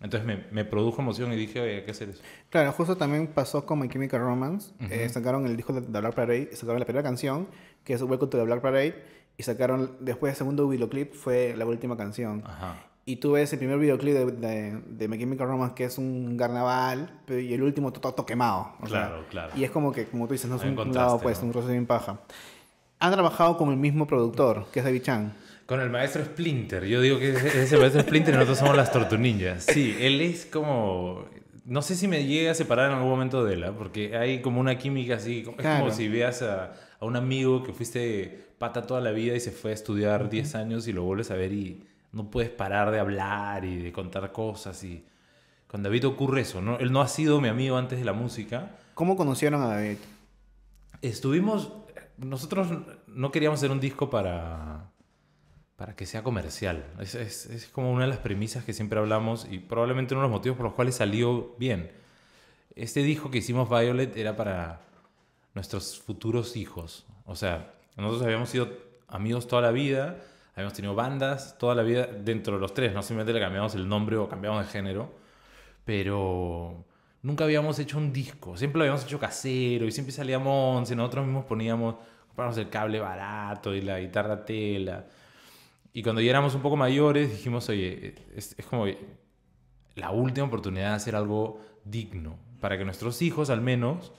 Entonces 0.00 0.26
me, 0.26 0.44
me 0.50 0.64
produjo 0.64 1.02
emoción 1.02 1.30
y 1.32 1.36
dije, 1.36 1.60
oye, 1.60 1.76
hay 1.76 1.84
que 1.84 1.90
hacer 1.90 2.08
eso. 2.08 2.22
Claro, 2.48 2.72
justo 2.72 2.96
también 2.96 3.26
pasó 3.26 3.66
con 3.66 3.80
My 3.80 3.88
Chemical 3.88 4.20
Romance. 4.20 4.72
Eh, 4.88 5.06
sacaron 5.10 5.44
el 5.44 5.56
disco 5.56 5.74
de 5.74 5.82
The 5.82 6.00
Black 6.00 6.14
Parade, 6.14 6.50
sacaron 6.54 6.78
la 6.78 6.86
primera 6.86 7.02
canción, 7.02 7.48
que 7.84 7.92
es 7.92 8.00
Welcome 8.00 8.30
to 8.30 8.38
the 8.38 8.44
Black 8.44 8.62
Parade, 8.62 8.94
y 9.36 9.42
sacaron 9.42 9.96
después 10.00 10.30
el 10.30 10.36
segundo 10.36 10.66
videoclip, 10.68 11.12
fue 11.12 11.54
la 11.54 11.66
última 11.66 11.98
canción. 11.98 12.42
Ajá. 12.46 12.89
Y 13.10 13.16
tú 13.16 13.32
ves 13.32 13.52
el 13.52 13.58
primer 13.58 13.76
videoclip 13.80 14.14
de, 14.14 14.26
de, 14.26 14.80
de 14.86 15.08
My 15.08 15.18
Chemical 15.18 15.48
Romance, 15.48 15.74
que 15.74 15.84
es 15.84 15.98
un 15.98 16.36
carnaval, 16.36 17.10
y 17.28 17.52
el 17.52 17.60
último 17.62 17.92
todo, 17.92 18.14
todo 18.14 18.24
quemado. 18.24 18.74
o 18.80 18.86
sea, 18.86 19.08
Claro, 19.08 19.24
claro. 19.28 19.52
Y 19.56 19.64
es 19.64 19.70
como 19.72 19.90
que, 19.90 20.06
como 20.06 20.28
tú 20.28 20.34
dices, 20.34 20.48
no 20.48 20.54
es 20.56 20.62
un, 20.62 20.94
lado 20.94 21.16
opuesto, 21.16 21.44
¿no? 21.44 21.48
un 21.48 21.54
roce 21.54 21.72
bien 21.72 21.86
paja. 21.86 22.20
Han 23.00 23.12
trabajado 23.12 23.56
con 23.56 23.70
el 23.70 23.76
mismo 23.76 24.06
productor, 24.06 24.66
que 24.72 24.78
es 24.78 24.84
David 24.84 25.02
Chan. 25.02 25.32
Con 25.66 25.80
el 25.80 25.90
maestro 25.90 26.24
Splinter. 26.24 26.84
Yo 26.84 27.00
digo 27.00 27.18
que 27.18 27.30
es 27.30 27.72
el 27.72 27.80
maestro 27.80 28.00
Splinter 28.02 28.32
y 28.34 28.36
nosotros 28.36 28.58
somos 28.58 28.76
las 28.76 28.92
tortunillas. 28.92 29.64
Sí, 29.64 29.96
él 29.98 30.20
es 30.20 30.46
como... 30.46 31.24
No 31.64 31.82
sé 31.82 31.96
si 31.96 32.06
me 32.06 32.24
llegue 32.24 32.48
a 32.50 32.54
separar 32.54 32.90
en 32.90 32.96
algún 32.96 33.10
momento 33.10 33.44
de 33.44 33.54
él, 33.54 33.64
¿ah? 33.64 33.74
porque 33.76 34.16
hay 34.16 34.40
como 34.40 34.60
una 34.60 34.78
química 34.78 35.16
así. 35.16 35.40
Es 35.40 35.54
Claro. 35.56 35.80
como 35.80 35.92
si 35.92 36.08
veas 36.08 36.42
a, 36.42 36.74
a 37.00 37.04
un 37.04 37.16
amigo 37.16 37.64
que 37.64 37.72
fuiste 37.72 38.50
pata 38.58 38.86
toda 38.86 39.00
la 39.00 39.10
vida 39.10 39.34
y 39.34 39.40
se 39.40 39.50
fue 39.50 39.72
a 39.72 39.74
estudiar 39.74 40.30
10 40.30 40.54
años 40.54 40.86
y 40.86 40.92
lo 40.92 41.02
vuelves 41.02 41.32
a 41.32 41.34
ver 41.34 41.52
y 41.52 41.86
no 42.12 42.30
puedes 42.30 42.50
parar 42.50 42.90
de 42.90 42.98
hablar 43.00 43.64
y 43.64 43.76
de 43.82 43.92
contar 43.92 44.32
cosas. 44.32 44.82
y 44.84 45.04
Con 45.66 45.82
David 45.82 46.06
ocurre 46.06 46.40
eso, 46.42 46.60
¿no? 46.60 46.78
Él 46.78 46.92
no 46.92 47.00
ha 47.00 47.08
sido 47.08 47.40
mi 47.40 47.48
amigo 47.48 47.76
antes 47.76 47.98
de 47.98 48.04
la 48.04 48.12
música. 48.12 48.70
¿Cómo 48.94 49.16
conocieron 49.16 49.62
a 49.62 49.68
David? 49.68 49.96
Estuvimos. 51.02 51.72
Nosotros 52.18 52.68
no 53.06 53.30
queríamos 53.32 53.58
hacer 53.60 53.70
un 53.70 53.80
disco 53.80 54.10
para. 54.10 54.90
para 55.76 55.96
que 55.96 56.04
sea 56.04 56.22
comercial. 56.22 56.84
Es, 57.00 57.14
es- 57.14 57.46
es 57.46 57.66
como 57.68 57.90
una 57.92 58.02
de 58.02 58.08
las 58.10 58.18
premisas 58.18 58.64
que 58.64 58.72
siempre 58.74 58.98
hablamos 58.98 59.46
y 59.50 59.58
probablemente 59.58 60.14
uno 60.14 60.22
de 60.22 60.28
los 60.28 60.36
motivos 60.36 60.56
por 60.56 60.66
los 60.66 60.74
cuales 60.74 60.96
salió 60.96 61.54
bien. 61.58 61.90
Este 62.76 63.02
disco 63.02 63.30
que 63.30 63.38
hicimos 63.38 63.68
Violet 63.70 64.16
era 64.16 64.36
para 64.36 64.80
nuestros 65.54 65.98
futuros 66.00 66.56
hijos. 66.56 67.06
O 67.24 67.34
sea, 67.34 67.72
nosotros 67.96 68.22
habíamos 68.24 68.50
sido 68.50 68.68
amigos 69.08 69.48
toda 69.48 69.62
la 69.62 69.70
vida, 69.70 70.18
habíamos 70.60 70.74
tenido 70.74 70.94
bandas 70.94 71.56
toda 71.58 71.74
la 71.74 71.82
vida 71.82 72.06
dentro 72.06 72.54
de 72.54 72.60
los 72.60 72.74
tres, 72.74 72.92
no 72.94 73.02
simplemente 73.02 73.32
le 73.32 73.40
cambiamos 73.40 73.74
el 73.74 73.88
nombre 73.88 74.16
o 74.16 74.28
cambiamos 74.28 74.64
de 74.64 74.70
género, 74.70 75.12
pero 75.84 76.84
nunca 77.22 77.44
habíamos 77.44 77.78
hecho 77.78 77.98
un 77.98 78.12
disco, 78.12 78.56
siempre 78.56 78.78
lo 78.78 78.84
habíamos 78.84 79.04
hecho 79.04 79.18
casero 79.18 79.86
y 79.86 79.92
siempre 79.92 80.12
salíamos, 80.12 80.90
nosotros 80.90 81.26
mismos 81.26 81.44
poníamos, 81.44 81.96
compramos 82.28 82.56
el 82.58 82.68
cable 82.68 83.00
barato 83.00 83.74
y 83.74 83.80
la 83.80 84.00
guitarra 84.00 84.44
tela. 84.44 85.06
Y 85.92 86.02
cuando 86.02 86.20
ya 86.20 86.30
éramos 86.30 86.54
un 86.54 86.62
poco 86.62 86.76
mayores 86.76 87.30
dijimos, 87.30 87.68
oye, 87.68 88.14
es, 88.36 88.54
es 88.56 88.66
como 88.66 88.86
la 89.96 90.10
última 90.12 90.46
oportunidad 90.46 90.90
de 90.90 90.94
hacer 90.94 91.16
algo 91.16 91.60
digno, 91.84 92.38
para 92.60 92.78
que 92.78 92.84
nuestros 92.84 93.20
hijos 93.22 93.50
al 93.50 93.60
menos 93.60 94.12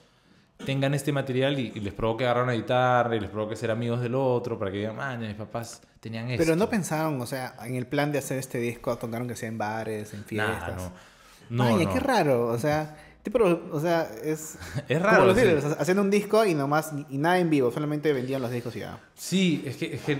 tengan 0.65 0.93
este 0.93 1.11
material 1.11 1.59
y, 1.59 1.71
y 1.75 1.79
les 1.79 1.93
provoque 1.93 2.25
agarrar 2.25 2.43
una 2.43 2.53
guitarra 2.53 3.15
y 3.15 3.19
les 3.19 3.29
provoque 3.29 3.55
ser 3.55 3.71
amigos 3.71 4.01
del 4.01 4.15
otro 4.15 4.57
para 4.57 4.71
que 4.71 4.77
digan, 4.77 4.95
man, 4.95 5.19
mis 5.19 5.35
papás 5.35 5.81
tenían 5.99 6.29
esto. 6.29 6.43
Pero 6.43 6.55
no 6.55 6.69
pensaron, 6.69 7.19
o 7.21 7.25
sea, 7.25 7.55
en 7.63 7.75
el 7.75 7.87
plan 7.87 8.11
de 8.11 8.19
hacer 8.19 8.37
este 8.37 8.57
disco, 8.59 8.97
tocaron 8.97 9.27
que 9.27 9.35
sea 9.35 9.49
en 9.49 9.57
bares, 9.57 10.13
en 10.13 10.23
fiestas. 10.23 10.59
Nada, 10.59 10.93
no. 11.49 11.77
No. 11.79 11.93
qué 11.93 11.99
raro, 11.99 12.47
o 12.47 12.57
sea, 12.57 12.97
tipo, 13.23 13.39
o 13.71 13.79
sea, 13.79 14.09
es... 14.23 14.57
Es 14.87 14.99
como 14.99 15.09
raro, 15.09 15.25
los 15.25 15.37
sí. 15.37 15.75
Haciendo 15.79 16.01
un 16.01 16.09
disco 16.09 16.45
y 16.45 16.53
nomás, 16.53 16.91
y 17.09 17.17
nada 17.17 17.39
en 17.39 17.49
vivo, 17.49 17.71
solamente 17.71 18.13
vendían 18.13 18.41
los 18.41 18.51
discos 18.51 18.75
y 18.75 18.79
ya. 18.79 18.99
Sí, 19.15 19.63
es 19.65 19.77
que, 19.77 19.95
es 19.95 20.01
que, 20.01 20.17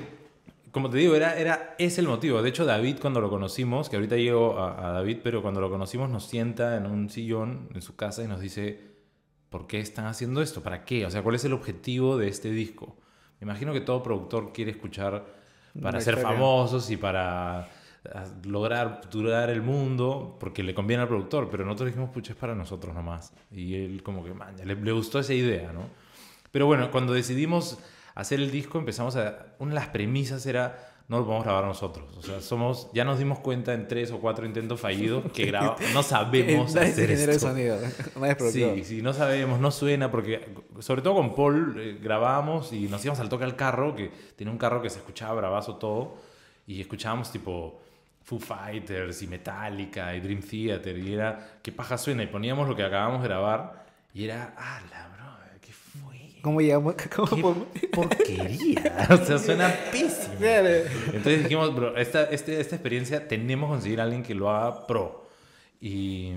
como 0.71 0.89
te 0.89 0.97
digo, 0.97 1.15
era, 1.15 1.37
era, 1.37 1.75
es 1.77 1.97
el 1.97 2.07
motivo. 2.07 2.41
De 2.41 2.49
hecho, 2.49 2.65
David, 2.65 2.97
cuando 3.01 3.21
lo 3.21 3.29
conocimos, 3.29 3.89
que 3.89 3.95
ahorita 3.95 4.17
llego 4.17 4.59
a, 4.59 4.89
a 4.89 4.91
David, 4.91 5.19
pero 5.23 5.41
cuando 5.41 5.61
lo 5.61 5.69
conocimos 5.69 6.09
nos 6.09 6.25
sienta 6.25 6.75
en 6.77 6.85
un 6.85 7.09
sillón 7.09 7.69
en 7.73 7.81
su 7.81 7.95
casa 7.95 8.23
y 8.23 8.27
nos 8.27 8.41
dice, 8.41 8.90
¿por 9.51 9.67
qué 9.67 9.79
están 9.79 10.05
haciendo 10.05 10.41
esto? 10.41 10.63
¿Para 10.63 10.85
qué? 10.85 11.05
O 11.05 11.11
sea, 11.11 11.21
¿cuál 11.21 11.35
es 11.35 11.45
el 11.45 11.53
objetivo 11.53 12.17
de 12.17 12.29
este 12.29 12.49
disco? 12.49 12.95
Me 13.39 13.45
imagino 13.45 13.73
que 13.73 13.81
todo 13.81 14.01
productor 14.01 14.53
quiere 14.53 14.71
escuchar 14.71 15.25
para 15.73 15.97
Una 15.97 16.01
ser 16.01 16.15
historia. 16.15 16.37
famosos 16.37 16.89
y 16.89 16.95
para 16.97 17.59
ah, 17.59 18.25
lograr 18.45 19.01
durar 19.11 19.49
el 19.49 19.61
mundo, 19.61 20.37
porque 20.39 20.63
le 20.63 20.73
conviene 20.73 21.03
al 21.03 21.09
productor, 21.09 21.49
pero 21.51 21.65
nosotros 21.65 21.87
dijimos, 21.87 22.09
pucha, 22.11 22.31
es 22.31 22.39
para 22.39 22.55
nosotros 22.55 22.95
nomás. 22.95 23.33
Y 23.51 23.75
él 23.75 24.01
como 24.03 24.23
que, 24.23 24.33
man, 24.33 24.55
le, 24.63 24.75
le 24.75 24.91
gustó 24.93 25.19
esa 25.19 25.33
idea, 25.33 25.73
¿no? 25.73 25.83
Pero 26.51 26.65
bueno, 26.65 26.89
cuando 26.89 27.13
decidimos 27.13 27.77
hacer 28.15 28.39
el 28.39 28.51
disco, 28.51 28.79
empezamos 28.79 29.17
a... 29.17 29.47
Una 29.59 29.71
de 29.71 29.75
las 29.75 29.89
premisas 29.89 30.45
era, 30.45 30.93
no 31.07 31.19
lo 31.19 31.25
podemos 31.25 31.43
grabar 31.43 31.65
nosotros. 31.65 32.05
O 32.17 32.21
sea, 32.21 32.39
somos... 32.39 32.89
Ya 32.93 33.03
nos 33.03 33.19
dimos 33.19 33.39
cuenta 33.39 33.73
en 33.73 33.87
tres 33.87 34.11
o 34.11 34.19
cuatro 34.19 34.45
intentos 34.45 34.79
fallidos 34.79 35.29
que 35.33 35.45
graba, 35.45 35.75
no 35.93 36.03
sabemos 36.03 36.73
Nadie 36.73 36.89
hacer 36.89 37.09
genera 37.09 37.31
el 37.31 37.35
esto. 37.37 37.47
sonido, 37.49 37.77
nadie. 38.19 38.51
Sí, 38.51 38.83
sí, 38.85 39.01
no 39.01 39.11
sabemos, 39.13 39.59
no 39.59 39.71
suena, 39.71 40.09
porque 40.09 40.47
sobre 40.79 41.01
todo 41.01 41.15
con 41.15 41.35
Paul 41.35 41.75
eh, 41.77 41.99
grabábamos 42.01 42.71
y 42.71 42.87
nos 42.87 43.03
íbamos 43.03 43.19
al 43.19 43.27
toque 43.29 43.43
al 43.43 43.55
carro, 43.57 43.95
que 43.95 44.09
tenía 44.37 44.51
un 44.51 44.57
carro 44.57 44.81
que 44.81 44.89
se 44.89 44.99
escuchaba 44.99 45.33
bravazo 45.33 45.75
todo, 45.75 46.15
y 46.65 46.79
escuchábamos 46.79 47.31
tipo 47.31 47.81
Foo 48.23 48.39
Fighters 48.39 49.21
y 49.23 49.27
Metallica 49.27 50.15
y 50.15 50.21
Dream 50.21 50.41
Theater, 50.41 50.97
y 50.97 51.13
era, 51.13 51.59
¿qué 51.61 51.71
paja 51.73 51.97
suena? 51.97 52.23
Y 52.23 52.27
poníamos 52.27 52.69
lo 52.69 52.75
que 52.75 52.83
acabamos 52.83 53.21
de 53.21 53.27
grabar, 53.27 53.85
y 54.13 54.23
era, 54.25 54.53
ah, 54.57 54.79
la 54.89 55.07
bro, 55.09 55.59
¿qué 55.59 55.73
fue? 55.73 56.30
¿Cómo 56.41 56.61
llegamos? 56.61 56.95
¿Cómo 57.15 57.27
¿Qué 57.27 57.41
podemos- 57.41 57.67
porquería? 57.93 59.07
O 59.09 59.17
sea, 59.17 59.37
suena 59.37 59.73
pésimo. 59.91 60.35
Entonces 60.41 61.43
dijimos, 61.43 61.75
bro, 61.75 61.95
esta, 61.97 62.23
este- 62.25 62.59
esta 62.59 62.75
experiencia 62.75 63.27
tenemos 63.27 63.69
que 63.69 63.73
conseguir 63.73 63.99
a 64.01 64.03
alguien 64.03 64.23
que 64.23 64.33
lo 64.35 64.49
haga 64.49 64.87
pro. 64.87 65.29
Y 65.79 66.31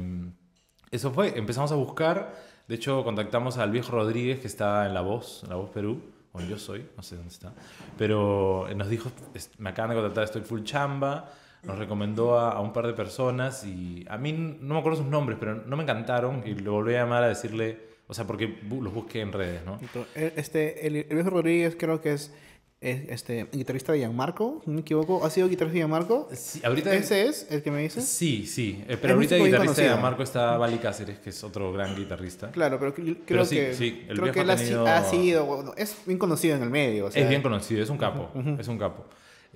eso 0.91 1.11
fue, 1.13 1.37
empezamos 1.39 1.73
a 1.73 1.75
buscar. 1.75 2.35
De 2.69 2.77
hecho, 2.77 3.05
contactamos 3.05 3.59
al 3.59 3.71
viejo 3.71 3.93
Rodríguez 3.93 4.41
que 4.41 4.47
está 4.47 4.87
en 4.87 4.95
La 4.95 5.03
Voz, 5.03 5.43
en 5.45 5.51
La 5.51 5.57
Voz 5.57 5.71
Perú, 5.71 6.01
o 6.33 6.41
Yo 6.41 6.59
Soy, 6.59 6.87
no 6.97 7.03
sé 7.03 7.17
dónde 7.17 7.31
está. 7.33 7.53
Pero 7.99 8.67
nos 8.75 8.89
dijo, 8.89 9.11
"Es- 9.35 9.51
me 9.59 9.71
acaban 9.71 9.91
de 9.91 9.97
contactar, 9.97 10.25
estoy 10.25 10.43
full 10.43 10.63
chamba. 10.63 11.31
Nos 11.63 11.79
recomendó 11.79 12.39
a, 12.39 12.53
a 12.53 12.61
un 12.61 12.73
par 12.75 12.87
de 12.87 12.93
personas 12.93 13.65
y 13.65 14.05
a 14.11 14.19
mí 14.19 14.33
no 14.33 14.75
me 14.75 14.81
acuerdo 14.81 14.99
sus 14.99 15.07
nombres, 15.09 15.39
pero 15.41 15.55
no 15.55 15.77
me 15.77 15.83
encantaron 15.83 16.43
y 16.47 16.55
le 16.55 16.69
volví 16.69 16.95
a 16.95 16.99
llamar 17.05 17.23
a 17.23 17.29
decirle, 17.29 17.94
o 18.07 18.15
sea, 18.15 18.27
porque 18.27 18.59
los 18.71 18.93
busqué 18.93 19.21
en 19.21 19.33
redes, 19.33 19.65
¿no? 19.65 19.79
Este, 20.15 20.87
el, 20.87 20.97
el 20.97 21.05
viejo 21.15 21.31
Rodríguez 21.31 21.77
creo 21.79 22.01
que 22.01 22.13
es, 22.13 22.33
es 22.81 23.09
este, 23.09 23.47
guitarrista 23.53 23.93
de 23.93 24.01
Gianmarco, 24.01 24.63
no 24.67 24.75
me 24.75 24.81
equivoco. 24.83 25.25
¿Ha 25.25 25.31
sido 25.31 25.49
guitarrista 25.49 25.73
de 25.75 25.79
Gianmarco? 25.81 26.29
Sí, 26.35 26.61
ahorita 26.63 26.95
¿Ese 26.95 27.27
es 27.29 27.47
el 27.51 27.63
que 27.63 27.71
me 27.71 27.81
dices? 27.81 28.05
Sí, 28.05 28.47
sí. 28.47 28.85
eh, 28.87 28.93
Es 28.93 28.99
pero 28.99 29.15
ahorita 29.15 29.37
el 29.37 29.45
guitarrista 29.45 29.81
de 29.83 29.89
conocido. 29.89 30.03
Marco 30.03 30.23
está 30.23 30.59
Bali 30.59 30.77
Cáceres, 30.79 31.19
que 31.19 31.31
es 31.31 31.43
otro 31.45 31.73
gran 31.73 31.97
guitarrista. 31.97 32.51
Claro, 32.51 32.79
pero 32.79 32.93
cre- 32.95 33.03
creo 33.05 33.17
Pero 33.27 33.45
sí, 33.47 33.57
que, 33.57 33.75
sí, 33.75 34.05
el 34.09 34.19
creo 34.21 34.33
que 34.33 34.41
él 34.41 34.51
ha 34.51 34.57
tenido- 34.57 35.11
sido, 35.11 35.75
es 35.79 35.97
bien 36.07 36.19
conocido 36.19 36.57
en 36.57 36.63
el 36.63 36.71
medio. 36.71 37.07
O 37.07 37.11
sea, 37.11 37.23
es 37.23 37.29
bien 37.29 37.41
conocido, 37.41 37.83
es 37.83 37.89
un 37.89 37.97
capo, 37.99 38.31
es 38.59 38.69
un 38.69 38.79
capo. 38.79 39.07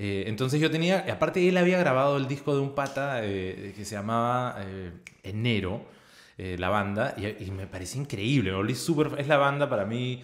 Eh, 0.00 0.24
entonces 0.28 0.60
yo 0.60 0.70
tenía, 0.70 1.04
aparte 1.12 1.46
él 1.46 1.56
había 1.56 1.76
grabado 1.78 2.16
el 2.18 2.28
disco 2.28 2.54
de 2.54 2.60
un 2.62 2.74
pata 2.74 3.20
eh, 3.24 3.74
que 3.76 3.84
se 3.84 3.96
llamaba 3.96 4.56
eh, 4.60 4.92
Enero, 5.24 5.82
eh, 6.38 6.56
la 6.58 6.68
banda, 6.70 7.14
y, 7.18 7.26
y 7.44 7.50
me 7.50 7.66
parecía 7.66 8.00
increíble, 8.00 8.50
me 8.50 8.56
volví 8.56 8.74
súper... 8.74 9.10
Es 9.18 9.26
la 9.28 9.36
banda 9.36 9.68
para 9.68 9.84
mí, 9.84 10.22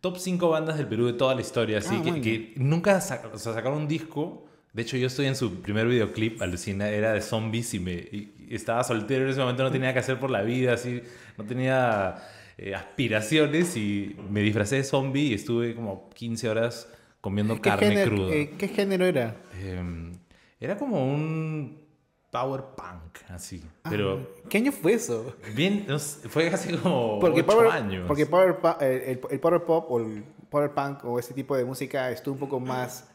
top 0.00 0.16
5 0.18 0.48
bandas 0.48 0.78
del 0.78 0.86
Perú 0.86 1.06
de 1.06 1.12
toda 1.14 1.34
la 1.34 1.40
historia, 1.42 1.78
así 1.78 1.96
Ah, 2.00 2.20
que, 2.22 2.54
nunca 2.56 2.96
o 2.96 3.00
sea, 3.38 3.52
sacaron 3.52 3.78
un 3.78 3.88
disco. 3.88 4.46
De 4.72 4.82
hecho, 4.82 4.96
yo 4.96 5.06
estoy 5.06 5.26
en 5.26 5.34
su 5.36 5.62
primer 5.62 5.86
videoclip, 5.88 6.40
alucina, 6.42 6.88
era 6.90 7.12
de 7.12 7.20
zombies 7.22 7.74
y, 7.74 7.80
me, 7.80 7.92
y- 7.94 8.48
estaba 8.50 8.84
soltero 8.84 9.24
en 9.24 9.30
ese 9.30 9.40
momento, 9.40 9.62
no 9.64 9.70
tenía 9.72 9.92
que 9.92 9.98
hacer 9.98 10.18
por 10.20 10.30
la 10.30 10.42
vida, 10.42 10.74
así, 10.74 11.00
no 11.36 11.44
tenía 11.44 12.16
eh, 12.58 12.74
aspiraciones 12.74 13.76
y 13.76 14.14
me 14.30 14.40
disfracé 14.42 14.76
de 14.76 14.84
zombie 14.84 15.28
y 15.28 15.34
estuve 15.34 15.74
como 15.74 16.10
15 16.10 16.48
horas 16.48 16.88
comiendo 17.20 17.56
¿qué 17.56 17.70
carne 17.70 17.88
género, 17.88 18.16
cruda. 18.16 18.34
eh, 18.34 18.50
¿Qué 18.58 18.68
género 18.68 19.04
era? 19.06 19.34
Eh, 19.54 20.12
era 20.60 20.76
como 20.78 21.04
un 21.12 21.85
power 22.40 22.62
punk, 22.76 23.30
así, 23.30 23.62
pero 23.88 24.34
¿Qué 24.48 24.58
año 24.58 24.72
fue 24.72 24.92
eso? 24.94 25.34
bien, 25.54 25.84
no 25.88 25.98
sé, 25.98 26.28
fue 26.28 26.50
casi 26.50 26.74
como 26.76 27.18
Porque 27.20 27.40
8 27.40 27.46
power, 27.46 27.70
años. 27.70 28.04
porque 28.06 28.26
power 28.26 28.56
eh, 28.80 29.18
el, 29.24 29.32
el 29.32 29.40
power 29.40 29.62
pop 29.64 29.86
o 29.90 30.00
el 30.00 30.22
power 30.50 30.72
punk 30.72 31.04
o 31.04 31.18
este 31.18 31.34
tipo 31.34 31.56
de 31.56 31.64
música 31.64 32.10
estuvo 32.10 32.34
un 32.34 32.40
poco 32.40 32.60
más, 32.60 33.08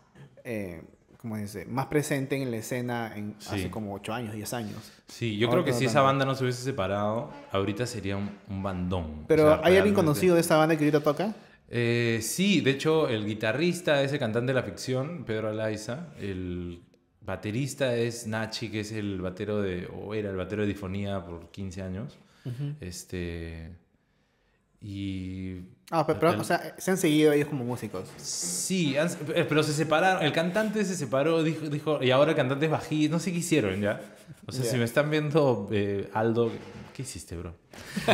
eh, 0.43 0.81
¿cómo 1.17 1.35
se 1.35 1.41
dice? 1.43 1.65
Más 1.65 1.85
presente 1.85 2.35
en 2.41 2.49
la 2.51 2.57
escena 2.57 3.13
en, 3.15 3.35
Sí. 3.39 3.49
hace 3.55 3.69
como 3.71 3.93
8 3.93 4.13
años, 4.13 4.33
10 4.33 4.53
años. 4.53 4.91
Sí, 5.07 5.37
yo 5.37 5.47
Ahora 5.47 5.57
creo 5.61 5.65
que 5.65 5.71
no 5.71 5.77
si 5.77 5.85
esa 5.85 5.93
tanto. 5.95 6.05
banda 6.07 6.25
no 6.25 6.35
se 6.35 6.43
hubiese 6.43 6.63
separado, 6.63 7.31
ahorita 7.51 7.85
sería 7.85 8.17
un, 8.17 8.29
un 8.49 8.63
bandón. 8.63 9.25
Pero 9.27 9.43
O 9.45 9.47
sea, 9.55 9.61
¿hay 9.63 9.77
alguien 9.77 9.93
conocido 9.95 10.35
de 10.35 10.41
esta 10.41 10.57
banda 10.57 10.75
que 10.75 10.83
ahorita 10.83 11.01
toca? 11.03 11.33
Eh, 11.73 12.19
sí, 12.21 12.59
de 12.61 12.71
hecho, 12.71 13.07
el 13.07 13.25
guitarrista 13.25 14.01
es 14.03 14.11
el 14.11 14.19
cantante 14.19 14.51
de 14.53 14.59
la 14.59 14.63
ficción, 14.63 15.23
Pedro 15.23 15.47
Alaiza. 15.49 16.07
El 16.19 16.81
baterista 17.21 17.95
es 17.95 18.27
Nachi, 18.27 18.69
que 18.69 18.79
es 18.81 18.91
el 18.91 19.21
batero 19.21 19.61
de, 19.61 19.87
o 19.93 20.13
era 20.13 20.29
el 20.31 20.35
batero 20.35 20.63
de 20.63 20.67
Difonía 20.69 21.23
por 21.25 21.49
15 21.51 21.81
años. 21.81 22.17
Este. 22.79 23.69
Y. 24.81 25.57
Ah, 25.91 26.07
pero, 26.07 26.19
pero, 26.19 26.31
el- 26.33 26.39
o 26.39 26.43
sea, 26.43 26.73
se 26.77 26.89
han 26.91 26.97
seguido 26.97 27.31
ellos 27.33 27.47
como 27.49 27.63
músicos. 27.63 28.09
Sí, 28.17 28.97
han- 28.97 29.09
eh, 29.35 29.45
pero 29.47 29.61
se 29.61 29.73
separaron. 29.73 30.23
El 30.23 30.31
cantante 30.31 30.83
se 30.85 30.95
separó, 30.95 31.43
dijo, 31.43 31.67
dijo 31.69 32.01
y 32.01 32.09
ahora 32.11 32.31
el 32.31 32.37
cantante 32.37 32.65
es 32.65 32.71
bajista. 32.71 33.13
No 33.13 33.19
sé 33.19 33.31
qué 33.31 33.37
hicieron 33.39 33.79
ya. 33.81 34.01
O 34.47 34.51
sea, 34.51 34.65
si 34.65 34.77
me 34.77 34.85
están 34.85 35.11
viendo, 35.11 35.69
eh, 35.71 36.09
Aldo, 36.13 36.51
¿qué 37.01 37.07
hiciste, 37.07 37.35
bro? 37.35 37.55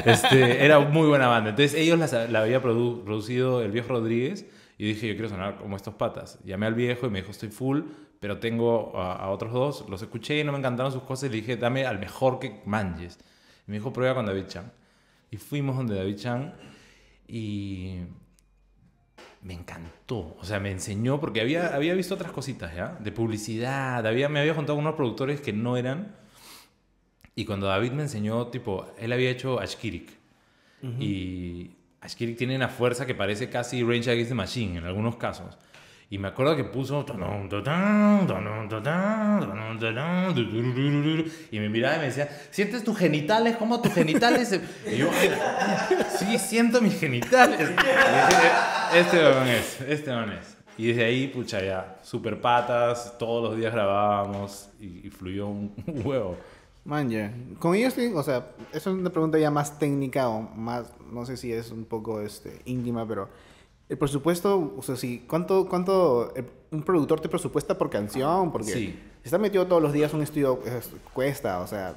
Este, 0.06 0.64
era 0.64 0.80
muy 0.80 1.08
buena 1.10 1.28
banda. 1.28 1.50
Entonces, 1.50 1.74
ellos 1.78 2.00
la, 2.00 2.28
la 2.28 2.42
había 2.44 2.64
produ- 2.64 3.04
producido 3.04 3.62
el 3.62 3.72
viejo 3.72 3.90
Rodríguez. 3.90 4.46
Y 4.78 4.86
dije, 4.88 5.08
yo 5.10 5.14
quiero 5.16 5.28
sonar 5.28 5.58
como 5.58 5.76
estos 5.76 5.96
patas. 5.96 6.40
Llamé 6.46 6.68
al 6.68 6.74
viejo 6.74 7.08
y 7.08 7.10
me 7.10 7.20
dijo, 7.20 7.32
estoy 7.32 7.50
full, 7.50 7.82
pero 8.22 8.40
tengo 8.40 8.98
a, 8.98 9.14
a 9.14 9.30
otros 9.32 9.52
dos. 9.52 9.86
Los 9.90 10.02
escuché 10.02 10.40
y 10.40 10.44
no 10.46 10.54
me 10.54 10.60
encantaron 10.60 10.92
sus 10.94 11.04
cosas. 11.04 11.30
Y 11.30 11.34
le 11.34 11.42
dije, 11.42 11.58
dame 11.58 11.86
al 11.86 12.00
mejor 12.00 12.40
que 12.40 12.62
manches. 12.66 13.20
Y 13.68 13.72
me 13.72 13.78
dijo, 13.78 13.92
prueba 13.92 14.16
con 14.16 14.26
David 14.26 14.46
Chan. 14.48 14.72
Y 15.32 15.38
fuimos 15.38 15.76
donde 15.76 15.96
David 15.96 16.16
Chan. 16.16 16.56
Y 17.28 17.98
me 19.42 19.54
encantó. 19.54 20.38
O 20.40 20.44
sea, 20.46 20.60
me 20.62 20.72
enseñó, 20.72 21.20
porque 21.20 21.42
había, 21.42 21.76
había 21.76 21.94
visto 21.94 22.16
otras 22.16 22.32
cositas, 22.32 22.74
¿ya? 22.74 22.98
De 23.02 23.12
publicidad, 23.12 24.08
había, 24.08 24.30
me 24.30 24.40
había 24.40 24.54
juntado 24.54 24.78
con 24.78 24.86
unos 24.86 24.96
productores 24.96 25.42
que 25.42 25.52
no 25.52 25.76
eran. 25.76 26.16
Y 27.38 27.46
cuando 27.46 27.68
David 27.68 27.92
me 27.92 28.02
enseñó, 28.02 28.48
tipo, 28.48 28.88
él 28.98 29.14
había 29.14 29.30
hecho 29.30 29.60
Ashkirik. 29.60 30.10
Y 31.00 31.70
Ashkirik 32.02 32.36
tiene 32.36 32.56
una 32.56 32.68
fuerza 32.68 33.06
que 33.06 33.14
parece 33.14 33.48
casi 33.48 33.84
Range 33.84 34.10
Against 34.10 34.30
the 34.30 34.36
Machine 34.36 34.80
en 34.80 34.86
algunos 34.86 35.18
casos. 35.18 35.56
Y 36.10 36.18
me 36.18 36.30
acuerdo 36.30 36.56
que 36.56 36.64
puso... 36.64 37.06
Y 41.52 41.60
me 41.60 41.70
miraba 41.70 41.98
y 41.98 42.00
me 42.00 42.06
decía, 42.06 42.28
¿sientes 42.50 42.84
tus 42.84 42.98
genitales 42.98 43.56
como 43.58 43.80
tus 43.84 43.94
genitales? 43.94 44.60
Y 44.92 44.98
yo, 44.98 45.12
sí, 46.18 46.40
siento 46.40 46.82
mis 46.82 47.00
genitales. 47.00 47.70
Dije, 47.70 48.50
este 48.96 49.22
man 49.22 49.48
es, 49.48 49.82
este 49.82 50.12
man 50.12 50.32
es. 50.32 50.58
Y 50.76 50.88
desde 50.88 51.06
ahí, 51.06 51.28
pucha, 51.28 51.62
ya, 51.62 51.98
super 52.02 52.42
patas, 52.42 53.16
todos 53.20 53.50
los 53.52 53.60
días 53.60 53.72
grabábamos 53.72 54.70
y, 54.80 55.06
y 55.06 55.10
fluyó 55.12 55.46
un 55.50 55.72
huevo. 56.04 56.36
Man, 56.88 57.10
ya. 57.10 57.34
Con 57.60 57.76
ellos, 57.76 57.94
o 58.16 58.24
sea, 58.24 58.52
esa 58.72 58.90
es 58.90 58.96
una 58.96 59.10
pregunta 59.10 59.38
ya 59.38 59.52
más 59.52 59.78
técnica 59.78 60.30
o 60.30 60.42
más, 60.56 60.94
no 61.12 61.26
sé 61.26 61.36
si 61.36 61.52
es 61.52 61.70
un 61.72 61.84
poco 61.84 62.22
este, 62.22 62.62
íntima, 62.64 63.06
pero 63.06 63.28
el 63.90 63.98
presupuesto, 63.98 64.74
o 64.78 64.82
sea, 64.82 64.96
sí, 64.96 65.26
¿cuánto, 65.28 65.68
cuánto 65.68 66.34
el- 66.34 66.46
un 66.72 66.84
productor 66.84 67.20
te 67.20 67.28
presupuesta 67.28 67.78
por 67.78 67.90
canción? 67.90 68.54
Porque 68.54 68.72
Sí. 68.72 68.86
si 68.88 69.00
está 69.26 69.38
metido 69.38 69.68
todos 69.68 69.82
los 69.82 69.92
días 69.92 70.12
en 70.12 70.18
un 70.20 70.24
estudio, 70.24 70.62
es- 70.66 70.90
cuesta, 71.14 71.60
o 71.60 71.68
sea, 71.68 71.94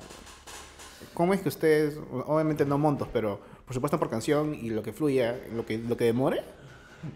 ¿cómo 1.14 1.34
es 1.34 1.40
que 1.40 1.48
ustedes, 1.48 1.96
obviamente 2.26 2.64
no 2.66 2.76
montos, 2.76 3.06
pero 3.12 3.40
presupuestan 3.66 4.00
por 4.00 4.10
canción 4.10 4.54
y 4.56 4.70
lo 4.70 4.82
que 4.82 4.92
fluya, 4.92 5.38
lo 5.54 5.64
que, 5.64 5.78
lo 5.78 5.96
que 5.96 6.04
demore? 6.04 6.42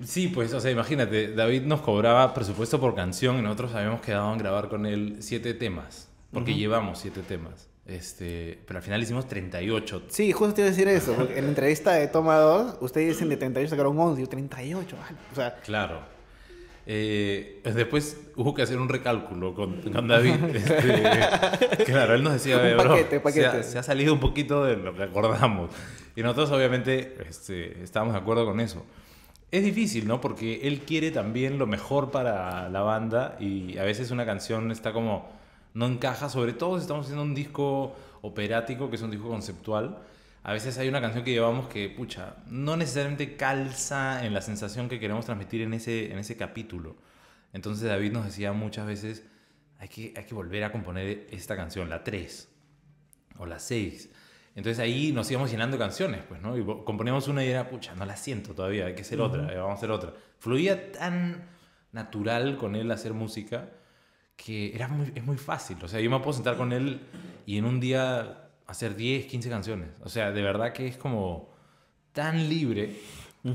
Sí, 0.04 0.28
pues, 0.28 0.54
o 0.54 0.60
sea, 0.60 0.70
imagínate, 0.70 1.34
David 1.34 1.62
nos 1.62 1.80
cobraba 1.80 2.32
presupuesto 2.34 2.80
por 2.80 2.94
canción 2.94 3.36
y 3.38 3.42
nosotros 3.42 3.74
habíamos 3.74 4.00
quedado 4.00 4.32
en 4.32 4.38
grabar 4.38 4.68
con 4.68 4.86
él 4.86 5.16
siete 5.18 5.52
temas, 5.54 6.08
porque 6.34 6.54
llevamos 6.54 6.98
siete 6.98 7.22
temas. 7.22 7.68
Este, 7.86 8.58
pero 8.66 8.78
al 8.78 8.82
final 8.82 9.02
hicimos 9.02 9.28
38. 9.28 10.04
Sí, 10.08 10.32
justo 10.32 10.54
te 10.54 10.62
iba 10.62 10.68
a 10.68 10.70
decir 10.70 10.88
eso, 10.88 11.14
porque 11.14 11.38
en 11.38 11.44
la 11.44 11.50
entrevista 11.50 11.92
de 11.92 12.06
Toma 12.08 12.36
2, 12.36 12.78
ustedes 12.80 13.08
dicen 13.08 13.28
de 13.28 13.36
38 13.36 13.70
sacaron 13.70 13.98
11, 13.98 14.20
yo 14.22 14.28
38, 14.28 14.96
vale. 15.00 15.16
O 15.32 15.34
sea, 15.34 15.54
Claro. 15.56 16.14
Eh, 16.86 17.62
después 17.74 18.18
hubo 18.36 18.52
que 18.52 18.60
hacer 18.60 18.78
un 18.78 18.88
recálculo 18.90 19.54
con, 19.54 19.80
con 19.80 20.06
David. 20.06 20.34
Este, 20.54 21.84
claro, 21.84 22.14
él 22.14 22.22
nos 22.22 22.34
decía, 22.34 22.56
Un 22.58 22.62
"Oye, 22.62 22.74
bro, 22.74 22.90
paquete, 22.90 23.10
se, 23.16 23.20
paquete". 23.20 23.46
ha, 23.46 23.62
se 23.62 23.78
ha 23.78 23.82
salido 23.82 24.12
un 24.12 24.20
poquito 24.20 24.64
de 24.64 24.76
lo 24.76 24.94
que 24.94 25.02
acordamos. 25.02 25.70
Y 26.16 26.22
nosotros 26.22 26.50
obviamente 26.52 27.16
este, 27.28 27.82
estábamos 27.82 28.14
de 28.14 28.20
acuerdo 28.20 28.44
con 28.44 28.60
eso. 28.60 28.84
Es 29.50 29.64
difícil, 29.64 30.06
¿no? 30.06 30.20
Porque 30.20 30.60
él 30.64 30.80
quiere 30.80 31.10
también 31.10 31.58
lo 31.58 31.66
mejor 31.66 32.10
para 32.10 32.68
la 32.68 32.80
banda 32.82 33.36
y 33.40 33.78
a 33.78 33.84
veces 33.84 34.10
una 34.10 34.26
canción 34.26 34.70
está 34.70 34.92
como 34.92 35.28
no 35.74 35.86
encaja, 35.86 36.28
sobre 36.28 36.52
todo 36.52 36.76
si 36.78 36.82
estamos 36.82 37.06
haciendo 37.06 37.24
un 37.24 37.34
disco 37.34 37.94
operático, 38.22 38.88
que 38.88 38.96
es 38.96 39.02
un 39.02 39.10
disco 39.10 39.28
conceptual. 39.28 39.98
A 40.44 40.52
veces 40.52 40.78
hay 40.78 40.88
una 40.88 41.00
canción 41.00 41.24
que 41.24 41.32
llevamos 41.32 41.68
que, 41.68 41.88
pucha, 41.88 42.36
no 42.46 42.76
necesariamente 42.76 43.36
calza 43.36 44.24
en 44.24 44.32
la 44.32 44.40
sensación 44.40 44.88
que 44.88 45.00
queremos 45.00 45.26
transmitir 45.26 45.62
en 45.62 45.74
ese, 45.74 46.12
en 46.12 46.18
ese 46.18 46.36
capítulo. 46.36 46.96
Entonces 47.52 47.88
David 47.88 48.12
nos 48.12 48.24
decía 48.24 48.52
muchas 48.52 48.86
veces, 48.86 49.24
hay 49.78 49.88
que, 49.88 50.14
hay 50.16 50.24
que 50.24 50.34
volver 50.34 50.64
a 50.64 50.70
componer 50.70 51.26
esta 51.30 51.56
canción, 51.56 51.90
la 51.90 52.04
3 52.04 52.48
o 53.38 53.46
la 53.46 53.58
6. 53.58 54.10
Entonces 54.54 54.78
ahí 54.78 55.10
nos 55.12 55.28
íbamos 55.30 55.50
llenando 55.50 55.76
canciones, 55.76 56.20
pues, 56.28 56.40
¿no? 56.40 56.56
Y 56.56 56.64
componíamos 56.84 57.26
una 57.26 57.44
y 57.44 57.48
era, 57.48 57.68
pucha, 57.68 57.94
no 57.96 58.06
la 58.06 58.16
siento 58.16 58.54
todavía, 58.54 58.86
hay 58.86 58.94
que 58.94 59.02
hacer 59.02 59.20
otra, 59.20 59.52
eh, 59.52 59.56
vamos 59.56 59.72
a 59.72 59.74
hacer 59.78 59.90
otra. 59.90 60.12
Fluía 60.38 60.92
tan 60.92 61.48
natural 61.90 62.58
con 62.58 62.76
él 62.76 62.92
hacer 62.92 63.12
música 63.12 63.70
que 64.36 64.74
era 64.74 64.88
muy, 64.88 65.12
es 65.14 65.24
muy 65.24 65.36
fácil. 65.36 65.76
O 65.82 65.88
sea, 65.88 66.00
yo 66.00 66.10
me 66.10 66.18
puedo 66.18 66.32
sentar 66.32 66.56
con 66.56 66.72
él 66.72 67.00
y 67.46 67.58
en 67.58 67.64
un 67.64 67.80
día 67.80 68.48
hacer 68.66 68.96
10, 68.96 69.26
15 69.26 69.48
canciones. 69.50 69.88
O 70.02 70.08
sea, 70.08 70.32
de 70.32 70.42
verdad 70.42 70.72
que 70.72 70.86
es 70.86 70.96
como 70.96 71.50
tan 72.12 72.48
libre 72.48 72.96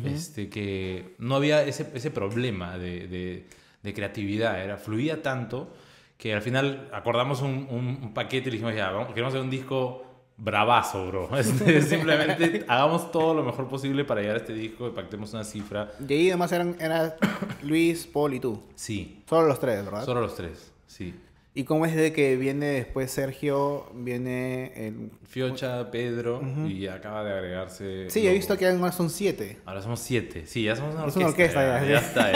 este, 0.05 0.49
que 0.49 1.15
no 1.17 1.35
había 1.35 1.63
ese, 1.63 1.89
ese 1.95 2.11
problema 2.11 2.77
de, 2.77 3.07
de- 3.07 3.47
de 3.81 3.93
creatividad. 3.93 4.61
Era, 4.61 4.77
fluía 4.77 5.21
tanto 5.23 5.73
que 6.17 6.33
al 6.33 6.41
final 6.41 6.89
acordamos 6.93 7.41
un, 7.41 7.65
un- 7.69 7.99
un 8.03 8.13
paquete 8.13 8.49
y 8.49 8.51
dijimos, 8.51 8.75
ya, 8.75 8.91
vamos, 8.91 9.07
queremos 9.09 9.33
hacer 9.33 9.41
un 9.43 9.49
disco 9.49 10.05
bravazo, 10.37 11.07
bro. 11.07 11.29
Este, 11.37 11.81
simplemente 11.81 12.65
hagamos 12.67 13.11
todo 13.11 13.33
lo 13.33 13.43
mejor 13.43 13.67
posible 13.67 14.03
para 14.05 14.21
llegar 14.21 14.35
a 14.35 14.39
este 14.39 14.53
disco 14.53 14.87
y 14.87 14.91
pactemos 14.91 15.33
una 15.33 15.43
cifra. 15.43 15.91
y 16.07 16.13
ahí 16.13 16.27
además 16.29 16.51
eran 16.51 16.75
era 16.79 17.15
Luis, 17.63 18.05
Paul 18.05 18.33
y 18.35 18.39
tú. 18.39 18.61
Sí, 18.75 19.23
Solo 19.27 19.47
los 19.47 19.59
tres, 19.59 19.83
¿verdad? 19.83 20.05
solo 20.05 20.21
los 20.21 20.35
tres, 20.35 20.68
sí. 20.89 21.13
¿Y 21.55 21.63
cómo 21.63 21.85
es 21.87 21.95
de 21.95 22.13
que 22.13 22.37
viene 22.37 22.67
después 22.67 23.09
Sergio, 23.11 23.91
viene 23.95 24.71
el... 24.87 25.09
Fiocha, 25.27 25.89
Pedro 25.91 26.41
y 26.67 26.85
acaba 26.87 27.23
de 27.23 27.33
agregarse. 27.33 28.09
Sí, 28.09 28.21
he 28.25 28.29
lo- 28.29 28.35
visto 28.35 28.55
que 28.55 28.67
además 28.67 28.95
son 28.95 29.09
siete. 29.09 29.57
Ahora 29.65 29.81
somos 29.81 29.99
siete. 29.99 30.45
Sí, 30.45 30.63
ya 30.63 30.75
somos 30.75 30.93
una 30.95 31.07
Es 31.07 31.17
orquesta. 31.17 31.19
una 31.19 31.75
orquesta, 31.75 31.81
ya, 31.81 31.81
ya. 31.81 31.89
ya 31.89 31.97
está. 31.99 32.31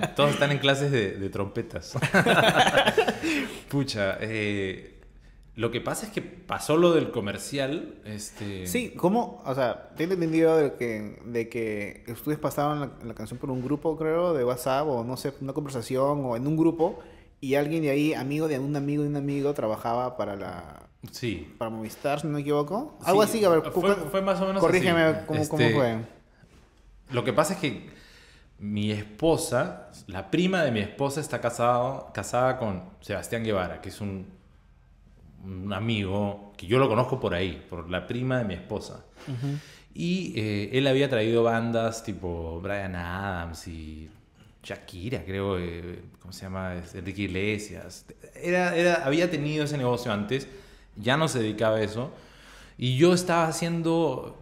ya. 0.00 0.14
Todos 0.16 0.30
están 0.30 0.52
en 0.52 0.58
clases 0.58 0.92
de, 0.92 1.10
de 1.18 1.28
trompetas. 1.30 1.94
Pucha, 3.68 4.16
eh, 4.20 5.00
lo 5.56 5.70
que 5.70 5.80
pasa 5.80 6.06
es 6.06 6.12
que 6.12 6.22
pasó 6.22 6.76
lo 6.76 6.92
del 6.92 7.10
comercial. 7.10 7.96
Este, 8.04 8.66
Sí, 8.66 8.92
¿cómo? 8.96 9.42
O 9.44 9.54
sea, 9.54 9.90
tengo 9.96 10.14
entendido 10.14 10.56
de 10.56 10.74
que, 10.74 11.18
de 11.24 11.48
que 11.48 12.04
ustedes 12.08 12.38
pasaban 12.38 12.80
la, 12.80 12.90
la 13.04 13.14
canción 13.14 13.38
por 13.38 13.50
un 13.50 13.62
grupo, 13.62 13.96
creo, 13.96 14.32
de 14.32 14.44
WhatsApp 14.44 14.86
o 14.86 15.04
no 15.04 15.16
sé, 15.16 15.32
una 15.40 15.52
conversación 15.52 16.24
o 16.24 16.36
en 16.36 16.46
un 16.46 16.56
grupo 16.56 17.00
y 17.44 17.54
alguien 17.56 17.82
de 17.82 17.90
ahí, 17.90 18.14
amigo 18.14 18.48
de 18.48 18.58
un 18.58 18.74
amigo 18.76 19.02
de 19.02 19.08
un 19.08 19.16
amigo, 19.16 19.52
trabajaba 19.54 20.16
para 20.16 20.36
la 20.36 20.82
Sí. 21.10 21.54
para 21.58 21.70
Movistar, 21.70 22.20
si 22.20 22.26
no 22.26 22.32
me 22.34 22.40
equivoco. 22.40 22.96
Algo 23.04 23.22
Sí, 23.26 23.28
así, 23.38 23.44
a 23.44 23.48
ver, 23.50 23.62
fue- 23.72 23.94
fue 23.94 24.22
más 24.22 24.40
o 24.40 24.46
menos 24.46 24.60
corrígeme 24.62 25.02
así. 25.02 25.26
cómo, 25.26 25.48
cómo 25.48 25.62
Este, 25.62 25.74
fue. 25.74 25.98
Lo 27.10 27.22
que 27.24 27.32
pasa 27.32 27.54
es 27.54 27.60
que 27.60 27.90
mi 28.58 28.90
esposa, 28.90 29.90
la 30.06 30.30
prima 30.30 30.62
de 30.62 30.70
mi 30.70 30.80
esposa, 30.80 31.20
está 31.20 31.40
casado, 31.40 32.10
casada 32.14 32.56
con 32.58 32.82
Sebastián 33.00 33.44
Guevara, 33.44 33.80
que 33.82 33.90
es 33.90 34.00
un, 34.00 34.26
un 35.44 35.72
amigo 35.74 36.52
que 36.56 36.66
yo 36.66 36.78
lo 36.78 36.88
conozco 36.88 37.20
por 37.20 37.34
ahí, 37.34 37.62
por 37.68 37.90
la 37.90 38.06
prima 38.06 38.38
de 38.38 38.44
mi 38.44 38.54
esposa. 38.54 39.04
Y 39.92 40.32
eh, 40.40 40.70
él 40.72 40.86
había 40.86 41.08
traído 41.10 41.42
bandas 41.42 42.02
tipo 42.02 42.60
Brian 42.62 42.94
Adams 42.96 43.68
y 43.68 44.08
Shakira, 44.64 45.22
creo, 45.24 45.58
eh, 45.58 46.02
¿cómo 46.20 46.32
se 46.32 46.42
llama? 46.42 46.74
Enrique 46.94 47.22
Iglesias. 47.22 48.06
Era, 48.34 48.74
era, 48.74 49.04
había 49.04 49.30
tenido 49.30 49.64
ese 49.64 49.76
negocio 49.76 50.10
antes, 50.10 50.48
ya 50.96 51.16
no 51.16 51.28
se 51.28 51.40
dedicaba 51.40 51.76
a 51.76 51.82
eso. 51.82 52.10
Y 52.78 52.96
yo 52.96 53.12
estaba 53.12 53.46
haciendo 53.46 54.40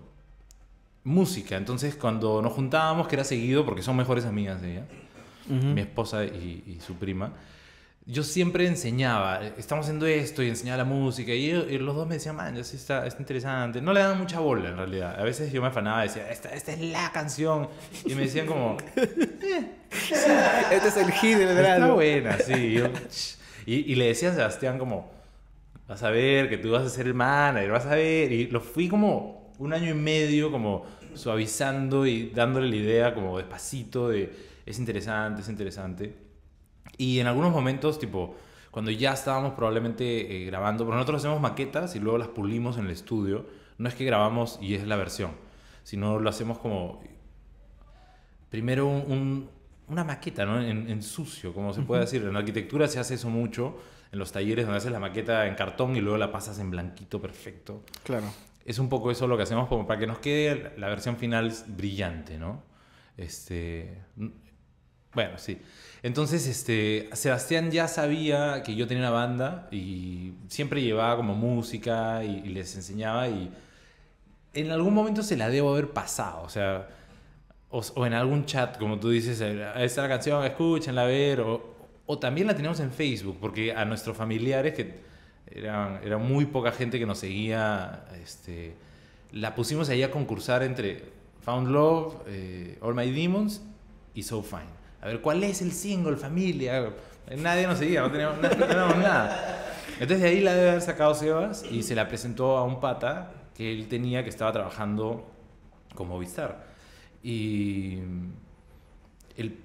música. 1.04 1.56
Entonces, 1.56 1.96
cuando 1.96 2.40
nos 2.40 2.52
juntábamos, 2.52 3.08
que 3.08 3.16
era 3.16 3.24
seguido, 3.24 3.64
porque 3.66 3.82
son 3.82 3.96
mejores 3.96 4.24
amigas 4.24 4.62
de 4.62 4.72
ella, 4.72 4.86
mi 5.48 5.80
esposa 5.80 6.24
y, 6.24 6.62
y 6.66 6.80
su 6.80 6.94
prima, 6.94 7.32
yo 8.04 8.24
siempre 8.24 8.66
enseñaba, 8.66 9.44
estamos 9.56 9.84
haciendo 9.86 10.06
esto 10.06 10.42
y 10.42 10.48
enseñaba 10.48 10.78
la 10.78 10.84
música, 10.84 11.32
y, 11.32 11.50
y 11.50 11.78
los 11.78 11.94
dos 11.94 12.06
me 12.08 12.14
decían, 12.14 12.34
man, 12.36 12.62
sí 12.64 12.76
está, 12.76 13.06
está 13.06 13.20
interesante. 13.22 13.80
No 13.80 13.92
le 13.92 14.00
daban 14.00 14.18
mucha 14.18 14.40
bola, 14.40 14.70
en 14.70 14.76
realidad. 14.76 15.18
A 15.18 15.22
veces 15.22 15.52
yo 15.52 15.62
me 15.62 15.68
afanaba 15.68 16.04
y 16.04 16.08
decía, 16.08 16.30
esta, 16.30 16.50
esta 16.50 16.72
es 16.72 16.80
la 16.80 17.12
canción. 17.12 17.68
Y 18.04 18.14
me 18.14 18.22
decían 18.22 18.46
como, 18.46 18.76
Este 18.96 20.88
es 20.88 20.96
el 20.96 21.12
hit 21.12 21.38
del 21.38 21.48
está 21.48 21.54
verano. 21.62 21.94
buena, 21.94 22.38
sí. 22.38 22.76
Y, 23.66 23.74
y 23.92 23.94
le 23.94 24.06
decía 24.06 24.30
a 24.30 24.34
Sebastián 24.34 24.78
como, 24.78 25.12
vas 25.86 26.02
a 26.02 26.10
ver 26.10 26.48
que 26.48 26.58
tú 26.58 26.72
vas 26.72 26.82
a 26.82 26.88
ser 26.88 27.06
el 27.06 27.14
manager, 27.14 27.70
vas 27.70 27.86
a 27.86 27.94
ver. 27.94 28.32
Y 28.32 28.48
lo 28.48 28.60
fui 28.60 28.88
como 28.88 29.52
un 29.58 29.72
año 29.72 29.90
y 29.90 29.94
medio 29.94 30.50
como 30.50 30.84
suavizando 31.14 32.06
y 32.06 32.30
dándole 32.30 32.68
la 32.68 32.76
idea 32.76 33.14
como 33.14 33.38
despacito 33.38 34.08
de, 34.08 34.32
es 34.66 34.78
interesante, 34.78 35.42
es 35.42 35.48
interesante. 35.48 36.31
Y 36.98 37.18
en 37.20 37.26
algunos 37.26 37.50
momentos, 37.52 37.98
tipo, 37.98 38.36
cuando 38.70 38.90
ya 38.90 39.12
estábamos 39.12 39.52
probablemente 39.54 40.42
eh, 40.42 40.46
grabando, 40.46 40.84
porque 40.84 40.96
nosotros 40.96 41.20
hacemos 41.22 41.40
maquetas 41.40 41.94
y 41.96 42.00
luego 42.00 42.18
las 42.18 42.28
pulimos 42.28 42.78
en 42.78 42.84
el 42.86 42.90
estudio, 42.90 43.46
no 43.78 43.88
es 43.88 43.94
que 43.94 44.04
grabamos 44.04 44.58
y 44.60 44.74
es 44.74 44.86
la 44.86 44.96
versión, 44.96 45.32
sino 45.82 46.18
lo 46.18 46.28
hacemos 46.30 46.58
como 46.58 47.02
primero 48.50 48.86
un- 48.86 49.10
un- 49.12 49.50
una 49.88 50.04
maqueta, 50.04 50.44
¿no? 50.46 50.60
En, 50.62 50.88
en 50.88 51.02
sucio, 51.02 51.52
como 51.52 51.72
se 51.74 51.82
puede 51.82 52.02
decir. 52.02 52.22
En 52.22 52.32
la 52.32 52.38
arquitectura 52.38 52.88
se 52.88 52.98
hace 52.98 53.14
eso 53.14 53.28
mucho, 53.28 53.76
en 54.10 54.18
los 54.18 54.32
talleres 54.32 54.64
donde 54.64 54.78
haces 54.78 54.92
la 54.92 55.00
maqueta 55.00 55.46
en 55.46 55.54
cartón 55.54 55.96
y 55.96 56.00
luego 56.00 56.18
la 56.18 56.30
pasas 56.30 56.58
en 56.58 56.70
blanquito 56.70 57.20
perfecto. 57.20 57.82
Claro. 58.04 58.26
Es 58.64 58.78
un 58.78 58.88
poco 58.88 59.10
eso 59.10 59.26
lo 59.26 59.36
que 59.36 59.42
hacemos 59.42 59.68
como 59.68 59.86
para 59.86 59.98
que 59.98 60.06
nos 60.06 60.18
quede 60.18 60.72
la 60.78 60.88
versión 60.88 61.16
final 61.16 61.52
brillante, 61.66 62.38
¿no? 62.38 62.62
Este, 63.16 63.98
bueno, 65.14 65.36
sí. 65.36 65.60
Entonces, 66.02 66.46
este, 66.48 67.08
Sebastián 67.12 67.70
ya 67.70 67.86
sabía 67.86 68.62
que 68.64 68.74
yo 68.74 68.88
tenía 68.88 69.04
una 69.04 69.10
banda 69.10 69.68
y 69.70 70.32
siempre 70.48 70.82
llevaba 70.82 71.16
como 71.16 71.34
música 71.34 72.24
y, 72.24 72.42
les 72.48 72.74
enseñaba 72.74 73.28
y 73.28 73.50
en 74.54 74.70
algún 74.72 74.94
momento 74.94 75.22
se 75.22 75.36
la 75.36 75.48
debo 75.48 75.72
haber 75.72 75.90
pasado, 75.90 76.42
o 76.42 76.48
sea, 76.48 76.88
o, 77.70 78.06
en 78.06 78.12
algún 78.12 78.44
chat, 78.44 78.78
como 78.78 78.98
tú 78.98 79.10
dices, 79.10 79.40
eh, 79.40 79.62
esta 79.76 79.84
es 79.84 79.96
la 79.96 80.08
canción, 80.08 80.44
escúchenla, 80.44 81.02
a 81.04 81.06
ver, 81.06 81.40
o, 81.40 82.18
también 82.20 82.46
la 82.46 82.54
teníamos 82.54 82.80
en 82.80 82.92
Facebook, 82.92 83.38
porque 83.40 83.72
a 83.72 83.84
nuestros 83.86 84.16
familiares, 84.16 84.74
que 84.74 85.00
era 85.46 86.18
muy 86.18 86.46
poca 86.46 86.72
gente 86.72 86.98
que 86.98 87.06
nos 87.06 87.18
seguía, 87.18 88.04
este, 88.22 88.74
la 89.32 89.54
pusimos 89.54 89.88
ahí 89.88 90.02
a 90.02 90.10
concursar 90.10 90.62
entre 90.62 91.04
Found 91.42 91.68
Love, 91.68 92.16
eh, 92.26 92.78
All 92.80 92.94
My 92.94 93.10
Demons 93.10 93.62
y 94.14 94.22
So 94.22 94.42
Fine. 94.42 94.81
A 95.02 95.06
ver, 95.06 95.20
¿cuál 95.20 95.42
es 95.42 95.60
el 95.62 95.72
single, 95.72 96.16
familia? 96.16 96.92
Nadie 97.36 97.66
nos 97.66 97.78
seguía, 97.78 98.02
no 98.02 98.10
teníamos, 98.10 98.38
nada. 98.40 99.66
Entonces 99.94 100.20
de 100.20 100.28
ahí 100.28 100.40
la 100.40 100.54
debe 100.54 100.70
haber 100.70 100.82
sacado 100.82 101.14
Sebas 101.14 101.64
y 101.68 101.82
se 101.82 101.96
la 101.96 102.06
presentó 102.06 102.56
a 102.56 102.62
un 102.62 102.80
pata 102.80 103.32
que 103.56 103.72
él 103.72 103.88
tenía 103.88 104.22
que 104.22 104.30
estaba 104.30 104.52
trabajando 104.52 105.28
como 105.96 106.20
Vistar. 106.20 106.66
Y 107.20 107.98
el, 109.36 109.58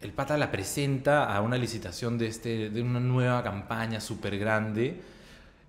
el 0.00 0.12
pata 0.12 0.36
la 0.36 0.50
presenta 0.50 1.32
a 1.32 1.40
una 1.42 1.56
licitación 1.56 2.18
de, 2.18 2.26
este, 2.26 2.70
de 2.70 2.82
una 2.82 2.98
nueva 2.98 3.44
campaña 3.44 4.00
súper 4.00 4.36
grande. 4.36 5.00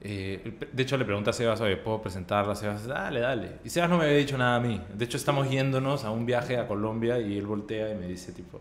Eh, 0.02 0.58
de 0.72 0.84
hecho, 0.84 0.98
le 0.98 1.06
pregunta 1.06 1.30
a 1.30 1.34
Sebas, 1.34 1.62
oye, 1.62 1.78
¿puedo 1.78 2.02
presentarla? 2.02 2.56
Sebas, 2.56 2.88
dale, 2.88 3.20
dale. 3.20 3.52
Y 3.64 3.70
Sebas 3.70 3.92
no 3.92 3.98
me 4.00 4.06
había 4.06 4.18
dicho 4.18 4.40
nada 4.40 4.56
a 4.56 4.60
mí. 4.60 4.82
De 4.92 5.06
hecho, 5.06 5.18
estamos 5.18 5.50
yéndonos 5.50 6.04
a 6.04 6.10
un 6.10 6.26
viaje 6.26 6.58
a 6.58 6.68
Colombia 6.68 7.20
y 7.20 7.38
él 7.38 7.46
voltea 7.46 7.92
y 7.92 7.96
me 7.96 8.08
dice, 8.08 8.32
tipo, 8.32 8.60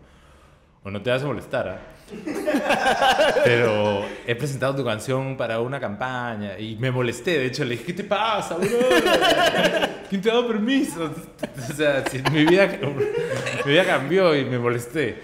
o 0.87 0.91
no 0.91 1.01
te 1.01 1.09
vas 1.09 1.21
a 1.21 1.25
molestar, 1.25 1.67
¿ah? 1.67 1.79
Pero 3.43 4.05
he 4.25 4.33
presentado 4.35 4.73
tu 4.73 4.85
canción 4.85 5.35
para 5.35 5.59
una 5.59 5.81
campaña 5.81 6.57
y 6.57 6.77
me 6.77 6.91
molesté. 6.91 7.39
De 7.39 7.47
hecho, 7.47 7.65
le 7.65 7.71
dije, 7.71 7.87
¿qué 7.87 7.93
te 7.93 8.03
pasa, 8.05 8.55
bro? 8.55 8.69
¿Quién 10.09 10.21
te 10.21 10.31
ha 10.31 10.35
dado 10.35 10.47
permiso? 10.47 11.11
O 11.57 11.73
sea, 11.73 12.05
mi, 12.31 12.45
vida, 12.45 12.79
mi 13.65 13.71
vida 13.71 13.83
cambió 13.83 14.33
y 14.33 14.45
me 14.45 14.57
molesté. 14.57 15.17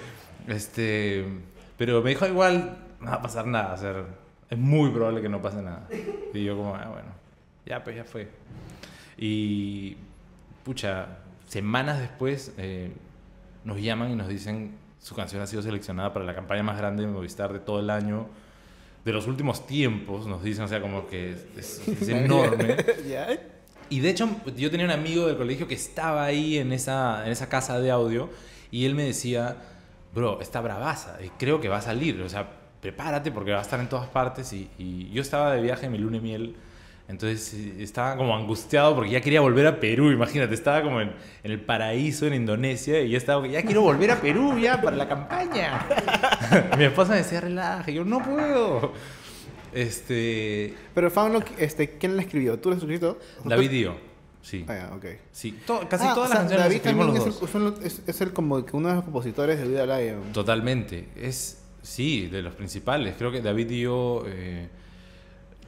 Este, 0.49 1.23
pero 1.77 2.01
me 2.01 2.09
dijo, 2.09 2.27
igual, 2.27 2.77
no 2.99 3.11
va 3.11 3.15
a 3.15 3.21
pasar 3.21 3.47
nada. 3.47 3.75
O 3.75 3.77
sea, 3.77 4.03
es 4.49 4.57
muy 4.57 4.89
probable 4.89 5.21
que 5.21 5.29
no 5.29 5.41
pase 5.41 5.61
nada. 5.61 5.87
Y 6.33 6.43
yo 6.43 6.57
como, 6.57 6.75
ah, 6.75 6.89
bueno, 6.91 7.07
ya 7.65 7.81
pues 7.81 7.95
ya 7.95 8.03
fue. 8.03 8.27
Y, 9.17 9.95
pucha, 10.65 11.19
semanas 11.47 12.01
después 12.01 12.53
eh, 12.57 12.91
nos 13.63 13.79
llaman 13.79 14.11
y 14.11 14.15
nos 14.17 14.27
dicen 14.27 14.82
su 15.03 15.13
canción 15.15 15.41
ha 15.41 15.47
sido 15.47 15.61
seleccionada 15.61 16.13
para 16.13 16.23
la 16.23 16.33
campaña 16.33 16.63
más 16.63 16.77
grande 16.77 17.05
de 17.05 17.11
Movistar 17.11 17.51
de 17.51 17.59
todo 17.59 17.81
el 17.81 17.89
año, 17.89 18.25
de 19.03 19.11
los 19.11 19.27
últimos 19.27 19.67
tiempos, 19.67 20.25
nos 20.25 20.41
dicen, 20.41 20.63
o 20.63 20.67
sea, 20.69 20.81
como 20.81 21.07
que 21.07 21.35
es, 21.57 21.87
es 21.87 22.07
enorme. 22.07 22.77
Y 23.89 23.99
de 23.99 24.09
hecho, 24.09 24.27
yo 24.55 24.71
tenía 24.71 24.87
un 24.87 24.91
amigo 24.91 25.27
del 25.27 25.37
colegio 25.37 25.67
que 25.67 25.75
estaba 25.75 26.23
ahí 26.23 26.57
en 26.57 26.71
esa, 26.71 27.25
en 27.25 27.31
esa 27.31 27.47
casa 27.47 27.79
de 27.79 27.91
audio 27.91 28.27
y 28.71 28.85
él 28.85 28.95
me 28.95 29.03
decía, 29.03 29.57
bro, 30.15 30.41
está 30.41 30.61
bravaza, 30.61 31.19
y 31.23 31.29
creo 31.37 31.59
que 31.61 31.67
va 31.67 31.77
a 31.77 31.81
salir, 31.81 32.19
o 32.21 32.29
sea, 32.29 32.49
prepárate 32.81 33.31
porque 33.31 33.51
va 33.51 33.59
a 33.59 33.61
estar 33.61 33.79
en 33.79 33.89
todas 33.89 34.07
partes. 34.07 34.51
Y, 34.53 34.69
y 34.79 35.11
yo 35.11 35.21
estaba 35.21 35.53
de 35.53 35.61
viaje 35.61 35.85
en 35.85 35.91
mi 35.91 35.99
luna 35.99 36.17
de 36.17 36.23
miel, 36.23 36.55
entonces 37.07 37.53
estaba 37.79 38.15
como 38.15 38.35
angustiado 38.35 38.95
porque 38.95 39.11
ya 39.11 39.21
quería 39.21 39.41
volver 39.41 39.67
a 39.67 39.79
Perú, 39.79 40.11
imagínate, 40.11 40.53
estaba 40.53 40.81
como 40.81 41.01
en, 41.01 41.11
en 41.43 41.51
el 41.51 41.59
paraíso 41.59 42.25
en 42.25 42.33
Indonesia 42.33 43.01
y 43.01 43.09
yo 43.09 43.17
estaba, 43.17 43.45
ya 43.45 43.61
quiero 43.63 43.81
volver 43.81 44.11
a 44.11 44.21
Perú 44.21 44.57
ya 44.57 44.81
para 44.81 44.95
la 44.95 45.07
campaña. 45.07 45.85
mi 46.77 46.85
esposa 46.85 47.11
me 47.11 47.17
decía, 47.17 47.41
relaja, 47.41 47.91
y 47.91 47.95
yo 47.95 48.05
no 48.05 48.23
puedo. 48.23 48.93
Este, 49.73 50.75
Pero 50.93 51.09
Found 51.09 51.43
este, 51.57 51.97
¿quién 51.97 52.15
la 52.15 52.21
escribió? 52.21 52.59
¿Tú 52.59 52.69
la 52.69 52.75
has 52.75 52.81
escrito? 52.81 53.19
David 53.43 53.69
Dio, 53.71 53.95
sí. 54.41 54.65
Ah, 54.67 54.75
ya, 54.75 54.95
ok. 54.95 55.05
Sí, 55.31 55.59
casi 55.89 56.05
Ah, 56.05 56.13
todas 56.13 56.29
o 56.29 56.33
sea, 56.33 56.43
las 56.43 56.51
canciones 56.51 56.51
las 56.51 56.59
David 56.59 56.81
también 56.81 57.07
los 57.07 57.41
es, 57.41 57.55
el, 57.55 57.73
es, 57.85 58.01
es 58.05 58.21
el 58.21 58.33
como 58.33 58.63
que 58.63 58.77
uno 58.77 58.89
de 58.89 58.95
los 58.95 59.03
compositores 59.03 59.59
de 59.59 59.67
Vida 59.67 59.85
Lion. 59.85 60.31
Totalmente. 60.31 61.09
Es, 61.15 61.63
sí, 61.81 62.27
de 62.27 62.43
los 62.43 62.53
principales. 62.53 63.15
Creo 63.17 63.31
que 63.31 63.41
David 63.41 63.71
y 63.71 63.81
yo 63.81 64.23
eh, 64.27 64.69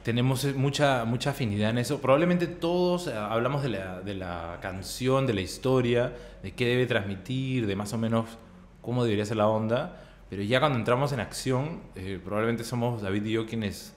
tenemos 0.06 0.44
mucha, 0.54 1.04
mucha 1.04 1.30
afinidad 1.30 1.70
en 1.70 1.78
eso. 1.78 2.00
Probablemente 2.00 2.46
todos 2.46 3.08
eh, 3.08 3.12
hablamos 3.12 3.64
de 3.64 3.70
la, 3.70 4.00
de 4.02 4.14
la 4.14 4.58
canción, 4.62 5.26
de 5.26 5.34
la 5.34 5.40
historia, 5.40 6.12
de 6.44 6.52
qué 6.52 6.64
debe 6.64 6.86
transmitir, 6.86 7.66
de 7.66 7.74
más 7.74 7.92
o 7.92 7.98
menos 7.98 8.38
cómo 8.82 9.02
debería 9.02 9.24
ser 9.24 9.38
la 9.38 9.48
onda. 9.48 10.00
Pero 10.30 10.44
ya 10.44 10.60
cuando 10.60 10.78
entramos 10.78 11.10
en 11.10 11.18
acción, 11.18 11.80
eh, 11.96 12.20
probablemente 12.24 12.62
somos 12.62 13.02
David 13.02 13.24
y 13.24 13.32
yo 13.32 13.46
quienes 13.46 13.94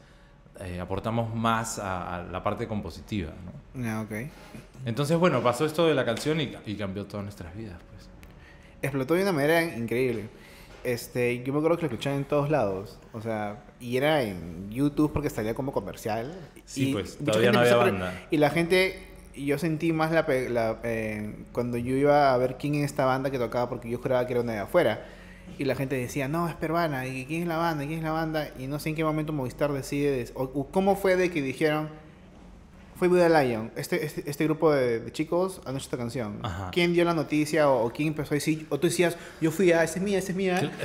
eh, 0.59 0.79
aportamos 0.79 1.35
más 1.35 1.77
a, 1.77 2.15
a 2.15 2.23
la 2.23 2.41
parte 2.41 2.67
compositiva. 2.67 3.31
¿no? 3.75 3.87
Ah, 3.87 4.01
ok. 4.01 4.31
Entonces, 4.85 5.15
bueno, 5.15 5.43
pasó 5.43 5.63
esto 5.67 5.85
de 5.85 5.93
la 5.93 6.05
canción 6.05 6.41
y, 6.41 6.55
y 6.65 6.73
cambió 6.73 7.05
todas 7.05 7.23
nuestras 7.23 7.55
vidas. 7.55 7.77
Pues. 7.87 8.09
Explotó 8.81 9.13
de 9.13 9.21
una 9.21 9.31
manera 9.31 9.61
increíble. 9.61 10.27
Este, 10.83 11.43
yo 11.43 11.53
me 11.53 11.59
acuerdo 11.59 11.77
que 11.77 11.83
lo 11.83 11.87
escuchaba 11.87 12.15
en 12.15 12.25
todos 12.25 12.49
lados. 12.49 12.97
O 13.13 13.21
sea, 13.21 13.63
y 13.79 13.97
era 13.97 14.23
en 14.23 14.69
YouTube 14.69 15.11
porque 15.13 15.29
salía 15.29 15.53
como 15.53 15.71
comercial. 15.71 16.33
Sí, 16.65 16.89
y 16.89 16.93
pues, 16.93 17.17
todavía 17.17 17.51
no 17.51 17.59
había 17.59 17.75
banda. 17.75 18.27
Y 18.31 18.37
la 18.37 18.49
gente, 18.49 19.07
y 19.33 19.45
yo 19.45 19.57
sentí 19.57 19.93
más 19.93 20.11
la, 20.11 20.25
la, 20.49 20.79
eh, 20.83 21.35
cuando 21.51 21.77
yo 21.77 21.95
iba 21.95 22.33
a 22.33 22.37
ver 22.37 22.57
quién 22.57 22.75
es 22.75 22.85
esta 22.85 23.05
banda 23.05 23.29
que 23.29 23.39
tocaba 23.39 23.69
porque 23.69 23.89
yo 23.89 23.97
juraba 23.97 24.25
que 24.25 24.33
era 24.33 24.41
una 24.41 24.53
de 24.53 24.59
afuera. 24.59 25.05
Y 25.57 25.65
la 25.65 25.75
gente 25.75 25.95
decía, 25.95 26.27
no, 26.27 26.47
es 26.47 26.55
peruana. 26.55 27.07
¿Y 27.07 27.25
quién 27.25 27.41
es 27.41 27.47
la 27.47 27.57
banda? 27.57 27.85
¿Quién 27.85 27.99
es 27.99 28.03
la 28.03 28.11
banda? 28.11 28.49
Y 28.59 28.67
no 28.67 28.79
sé 28.79 28.89
en 28.89 28.95
qué 28.95 29.03
momento 29.03 29.33
Movistar 29.33 29.71
decide. 29.73 30.25
o, 30.35 30.43
o 30.43 30.67
cómo 30.67 30.95
fue 30.95 31.15
de 31.15 31.31
que 31.31 31.41
dijeron, 31.41 31.89
fue 32.99 33.07
Buda 33.07 33.29
Lion, 33.41 33.71
este, 33.77 34.05
este, 34.05 34.29
este 34.29 34.43
grupo 34.43 34.71
de, 34.71 34.99
de 34.99 35.11
chicos 35.11 35.61
han 35.65 35.75
hecho 35.75 35.85
esta 35.85 35.97
canción. 35.97 36.39
Ajá. 36.43 36.69
¿Quién 36.71 36.93
dio 36.93 37.03
la 37.05 37.13
noticia 37.15 37.69
o, 37.69 37.85
o 37.87 37.91
quién 37.91 38.09
empezó 38.09 38.33
a 38.33 38.35
decir? 38.35 38.67
O 38.69 38.79
tú 38.79 38.87
decías, 38.87 39.17
yo 39.41 39.49
fui 39.51 39.71
a, 39.71 39.83
esa 39.83 39.97
es 39.99 40.03
mía, 40.03 40.17
esa 40.19 40.31
es 40.31 40.35
mía. 40.37 40.71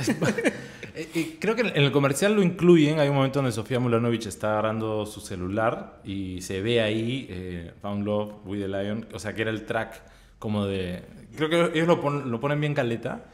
Eh, 0.97 1.09
eh, 1.13 1.37
Creo 1.41 1.55
que 1.55 1.61
en 1.63 1.75
el 1.75 1.91
comercial 1.91 2.33
lo 2.35 2.41
incluyen. 2.41 2.99
Hay 3.01 3.09
un 3.09 3.15
momento 3.15 3.39
donde 3.39 3.51
Sofía 3.51 3.81
Mulanovic 3.81 4.27
está 4.27 4.51
agarrando 4.53 5.05
su 5.05 5.19
celular 5.19 5.99
y 6.05 6.41
se 6.41 6.61
ve 6.61 6.81
ahí 6.81 7.27
eh, 7.29 7.73
Found 7.81 8.05
Love 8.05 8.31
with 8.45 8.61
the 8.61 8.69
Lion. 8.69 9.05
O 9.13 9.19
sea, 9.19 9.33
que 9.35 9.41
era 9.41 9.51
el 9.51 9.65
track 9.65 10.01
como 10.39 10.65
de. 10.65 11.03
Creo 11.35 11.49
que 11.49 11.71
ellos 11.77 11.87
lo, 11.89 11.99
pon- 11.99 12.31
lo 12.31 12.39
ponen 12.39 12.61
bien 12.61 12.73
caleta, 12.73 13.25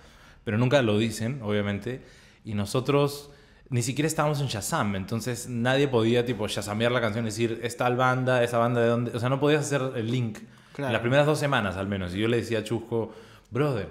pero 0.44 0.58
nunca 0.58 0.82
lo 0.82 0.98
dicen, 0.98 1.40
obviamente. 1.44 2.02
Y 2.46 2.56
nosotros 2.56 3.30
ni 3.72 3.82
siquiera 3.82 4.06
estábamos 4.06 4.42
en 4.42 4.48
Shazam, 4.48 4.98
entonces 4.98 5.48
nadie 5.48 5.88
podía, 5.88 6.26
tipo, 6.26 6.46
Shazamear 6.46 6.92
la 6.92 7.00
canción 7.00 7.24
decir, 7.24 7.62
esta 7.64 7.90
banda, 7.90 8.44
esa 8.44 8.58
banda 8.58 8.82
de 8.82 8.88
dónde. 8.90 9.12
O 9.16 9.20
sea, 9.20 9.30
no 9.30 9.40
podías 9.40 9.62
hacer 9.62 9.94
el 9.96 10.12
link. 10.12 10.40
Claro. 10.74 10.90
En 10.90 10.94
las 10.94 11.02
primeras 11.02 11.26
dos 11.26 11.40
semanas, 11.40 11.78
al 11.78 11.88
menos. 11.88 12.14
Y 12.14 12.20
yo 12.20 12.28
le 12.28 12.36
decía 12.36 12.60
a 12.60 12.64
Chusco, 12.66 13.14
brother, 13.50 13.88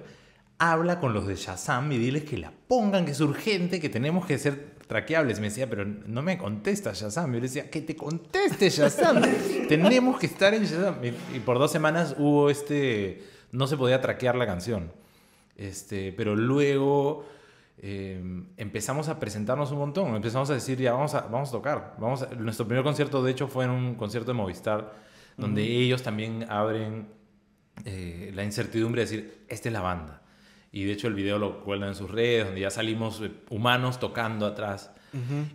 habla 0.59 1.01
con 1.01 1.15
los 1.15 1.27
de 1.27 1.35
Shazam 1.35 1.91
y 1.93 1.97
diles 1.99 2.25
que 2.25 2.37
la 2.37 2.53
pongan, 2.69 3.07
que 3.07 3.13
es 3.13 3.21
urgente, 3.21 3.81
que 3.81 3.89
tenemos 3.89 4.27
que 4.27 4.39
ser 4.39 4.75
traqueables. 4.87 5.39
Y 5.39 5.41
me 5.41 5.49
decía, 5.49 5.71
pero 5.71 5.87
no 5.87 6.21
me 6.21 6.37
contesta 6.37 6.93
Shazam. 6.93 7.33
Yo 7.33 7.37
le 7.37 7.41
decía, 7.41 7.71
que 7.71 7.81
te 7.81 7.97
conteste 7.97 8.69
Shazam. 8.69 9.23
tenemos 9.69 10.19
que 10.19 10.27
estar 10.27 10.53
en 10.53 10.65
Shazam. 10.65 10.97
Y, 11.03 11.37
y 11.37 11.41
por 11.41 11.59
dos 11.59 11.73
semanas 11.73 12.15
hubo 12.19 12.51
este... 12.51 13.25
No 13.51 13.67
se 13.67 13.79
podía 13.79 14.03
traquear 14.03 14.37
la 14.37 14.45
canción. 14.45 14.93
Este, 15.57 16.13
pero 16.13 16.37
luego 16.37 17.25
eh, 17.83 18.23
empezamos 18.59 19.09
a 19.09 19.19
presentarnos 19.19 19.73
un 19.73 19.79
montón. 19.79 20.15
Empezamos 20.15 20.51
a 20.51 20.55
decir, 20.55 20.79
ya 20.79 20.93
vamos 20.93 21.15
a, 21.15 21.23
vamos 21.23 21.49
a 21.49 21.53
tocar. 21.53 21.97
Vamos 21.99 22.23
a- 22.23 22.27
nuestro 22.35 22.67
primer 22.67 22.85
concierto, 22.85 23.23
de 23.23 23.31
hecho, 23.31 23.49
fue 23.49 23.65
en 23.65 23.71
un 23.71 23.95
concierto 23.95 24.33
de 24.33 24.35
Movistar, 24.37 24.95
donde 25.39 25.63
ellos 25.63 26.03
también 26.03 26.45
abren 26.51 27.09
eh, 27.87 28.31
la 28.35 28.45
incertidumbre 28.45 29.01
de 29.01 29.11
decir, 29.11 29.45
esta 29.49 29.69
es 29.71 29.73
la 29.73 29.81
banda. 29.81 30.23
Y 30.73 30.85
de 30.85 30.93
hecho 30.93 31.09
el 31.09 31.15
video 31.15 31.39
lo 31.39 31.65
cuelgan 31.65 31.89
en 31.89 31.95
sus 31.95 32.11
redes, 32.11 32.45
donde 32.45 32.61
ya 32.61 32.71
salimos 32.71 33.23
eh, 33.23 33.31
humanos 33.49 33.99
tocando 33.99 34.47
atrás. 34.47 34.91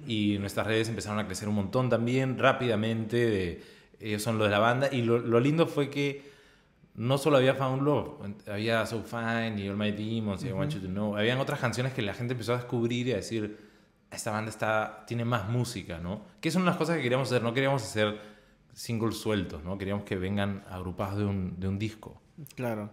Y 0.05 0.37
nuestras 0.39 0.67
redes 0.67 0.89
empezaron 0.89 1.17
a 1.19 1.25
crecer 1.27 1.47
un 1.47 1.55
montón 1.55 1.89
también, 1.89 2.37
rápidamente. 2.37 3.15
De, 3.29 3.63
ellos 4.01 4.21
son 4.23 4.37
los 4.37 4.47
de 4.47 4.51
la 4.51 4.59
banda. 4.59 4.89
Y 4.91 5.03
lo, 5.03 5.19
lo 5.19 5.39
lindo 5.39 5.67
fue 5.67 5.89
que 5.89 6.29
no 6.95 7.17
solo 7.17 7.37
había 7.37 7.55
Found 7.55 7.81
Love, 7.83 8.09
había 8.47 8.85
So 8.85 9.03
Fine 9.03 9.55
y 9.57 9.67
All 9.69 9.75
My 9.77 9.91
Demons 9.91 10.43
y 10.43 10.47
I 10.47 10.51
Want 10.53 10.71
You 10.73 10.79
to 10.81 10.87
Know. 10.87 11.17
Habían 11.17 11.39
otras 11.39 11.59
canciones 11.59 11.93
que 11.93 12.01
la 12.01 12.13
gente 12.13 12.33
empezó 12.33 12.53
a 12.53 12.57
descubrir 12.57 13.07
y 13.07 13.11
a 13.13 13.17
decir, 13.17 13.57
esta 14.11 14.31
banda 14.31 14.49
está, 14.49 15.03
tiene 15.05 15.25
más 15.25 15.49
música, 15.49 15.99
¿no? 15.99 16.21
Que 16.39 16.51
son 16.51 16.63
las 16.65 16.77
cosas 16.77 16.95
que 16.97 17.03
queríamos 17.03 17.27
hacer. 17.29 17.43
No 17.43 17.53
queríamos 17.53 17.83
hacer 17.83 18.19
singles 18.73 19.17
sueltos, 19.17 19.63
¿no? 19.63 19.77
Queríamos 19.77 20.03
que 20.05 20.15
vengan 20.15 20.63
agrupados 20.69 21.17
de 21.17 21.25
un, 21.25 21.59
de 21.59 21.67
un 21.67 21.77
disco. 21.79 22.21
Claro. 22.55 22.91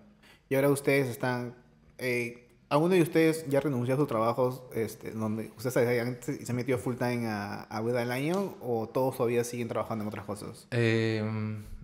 Y 0.49 0.55
ahora 0.57 0.71
ustedes 0.71 1.09
están... 1.09 1.55
Eh, 1.99 2.49
¿Alguno 2.69 2.95
de 2.95 3.03
ustedes 3.03 3.47
ya 3.51 3.61
renunció 3.61 3.95
a 3.95 3.99
sus 3.99 4.09
trabajos 4.09 4.63
este, 4.75 5.11
donde 5.11 5.53
ustedes 5.59 5.75
se, 5.75 6.01
han- 6.01 6.19
se 6.23 6.47
se 6.47 6.53
metió 6.55 6.79
full 6.79 6.95
time 6.97 7.27
a, 7.27 7.65
a 7.65 7.81
Buda 7.81 8.05
Lion 8.07 8.55
o 8.63 8.89
todos 8.89 9.19
todavía 9.19 9.45
siguen 9.45 9.69
trabajando 9.69 10.03
en 10.05 10.09
otras 10.09 10.25
cosas? 10.25 10.67
Eh, 10.71 11.23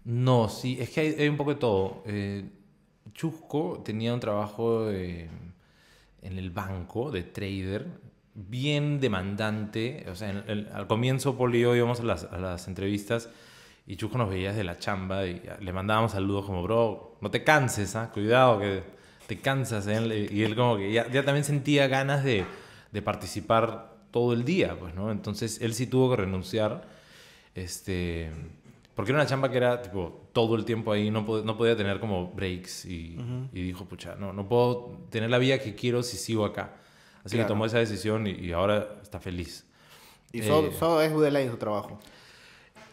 no, 0.09 0.49
sí, 0.49 0.79
es 0.81 0.89
que 0.89 1.01
hay, 1.19 1.29
un 1.29 1.37
poco 1.37 1.51
de 1.53 1.61
todo. 1.61 2.03
Eh, 2.07 2.49
Chusco 3.13 3.83
tenía 3.85 4.15
un 4.15 4.21
trabajo 4.21 4.91
eh, 4.91 5.29
en 6.23 6.39
el 6.39 6.51
banco 6.51 7.11
de 7.11 7.25
trader, 7.25 7.87
bien 8.35 9.01
demandante. 9.01 10.07
O 10.11 10.15
sea, 10.15 10.31
en- 10.31 10.69
al 10.73 10.87
comienzo, 10.87 11.37
Paul 11.37 11.55
y 11.55 11.61
yo 11.61 11.77
íbamos 11.77 12.01
a 12.01 12.05
las, 12.05 12.69
entrevistas 12.69 13.29
y 13.87 13.97
Chusco 13.97 14.17
nos 14.17 14.31
veía 14.31 14.49
desde 14.51 14.65
la 14.65 14.79
chamba 14.79 15.27
y 15.27 15.43
le 15.61 15.73
mandábamos 15.75 16.13
saludos 16.13 16.47
como, 16.47 16.63
bro, 16.63 17.19
no 17.21 17.31
te 17.31 17.45
canses, 17.45 17.95
¿ah? 17.95 18.11
cuidado 18.11 18.61
que 18.61 18.83
te 19.27 19.39
cansas. 19.41 19.87
¿eh?". 19.89 20.29
Y 20.33 20.43
él 20.43 20.57
como 20.57 20.79
que 20.79 20.91
ya, 20.91 21.07
ya 21.11 21.23
también 21.23 21.45
sentía 21.45 21.87
ganas 21.87 22.25
de, 22.25 22.47
de 22.93 23.03
participar 23.03 23.99
todo 24.11 24.33
el 24.33 24.47
día, 24.47 24.75
pues, 24.81 24.95
¿no? 24.95 25.13
Entonces 25.13 25.61
él 25.61 25.75
sí 25.75 25.87
tuvo 25.87 26.09
que 26.11 26.17
renunciar. 26.17 26.89
Este, 27.55 28.31
porque 28.99 29.13
era 29.13 29.21
una 29.21 29.29
chamba 29.29 29.49
que 29.49 29.59
era 29.59 29.81
tipo 29.81 30.29
todo 30.33 30.57
el 30.57 30.65
tiempo 30.65 30.91
ahí, 30.91 31.09
no, 31.09 31.25
pod- 31.25 31.45
no 31.45 31.57
podía 31.57 31.77
tener 31.77 32.01
como 32.01 32.33
breaks 32.33 32.85
y, 32.85 33.17
y 33.53 33.63
dijo, 33.63 33.85
pucha, 33.85 34.17
no, 34.17 34.33
no 34.33 34.49
puedo 34.49 34.99
tener 35.09 35.31
la 35.31 35.39
vida 35.39 35.61
que 35.61 35.77
quiero 35.77 36.03
si 36.03 36.17
sigo 36.17 36.45
acá. 36.45 36.75
Así 37.25 37.37
Claro. 37.37 37.47
que 37.47 37.49
tomó 37.49 37.65
esa 37.67 37.79
decisión 37.79 38.27
y, 38.27 38.31
y 38.33 38.51
ahora 38.51 38.89
está 39.01 39.21
feliz. 39.21 39.65
Y 40.33 40.41
Eh, 40.41 40.43
solo, 40.49 40.73
solo 40.73 41.01
es 41.03 41.13
Buda 41.13 41.31
Lion 41.31 41.53
su 41.53 41.59
trabajo. 41.59 42.01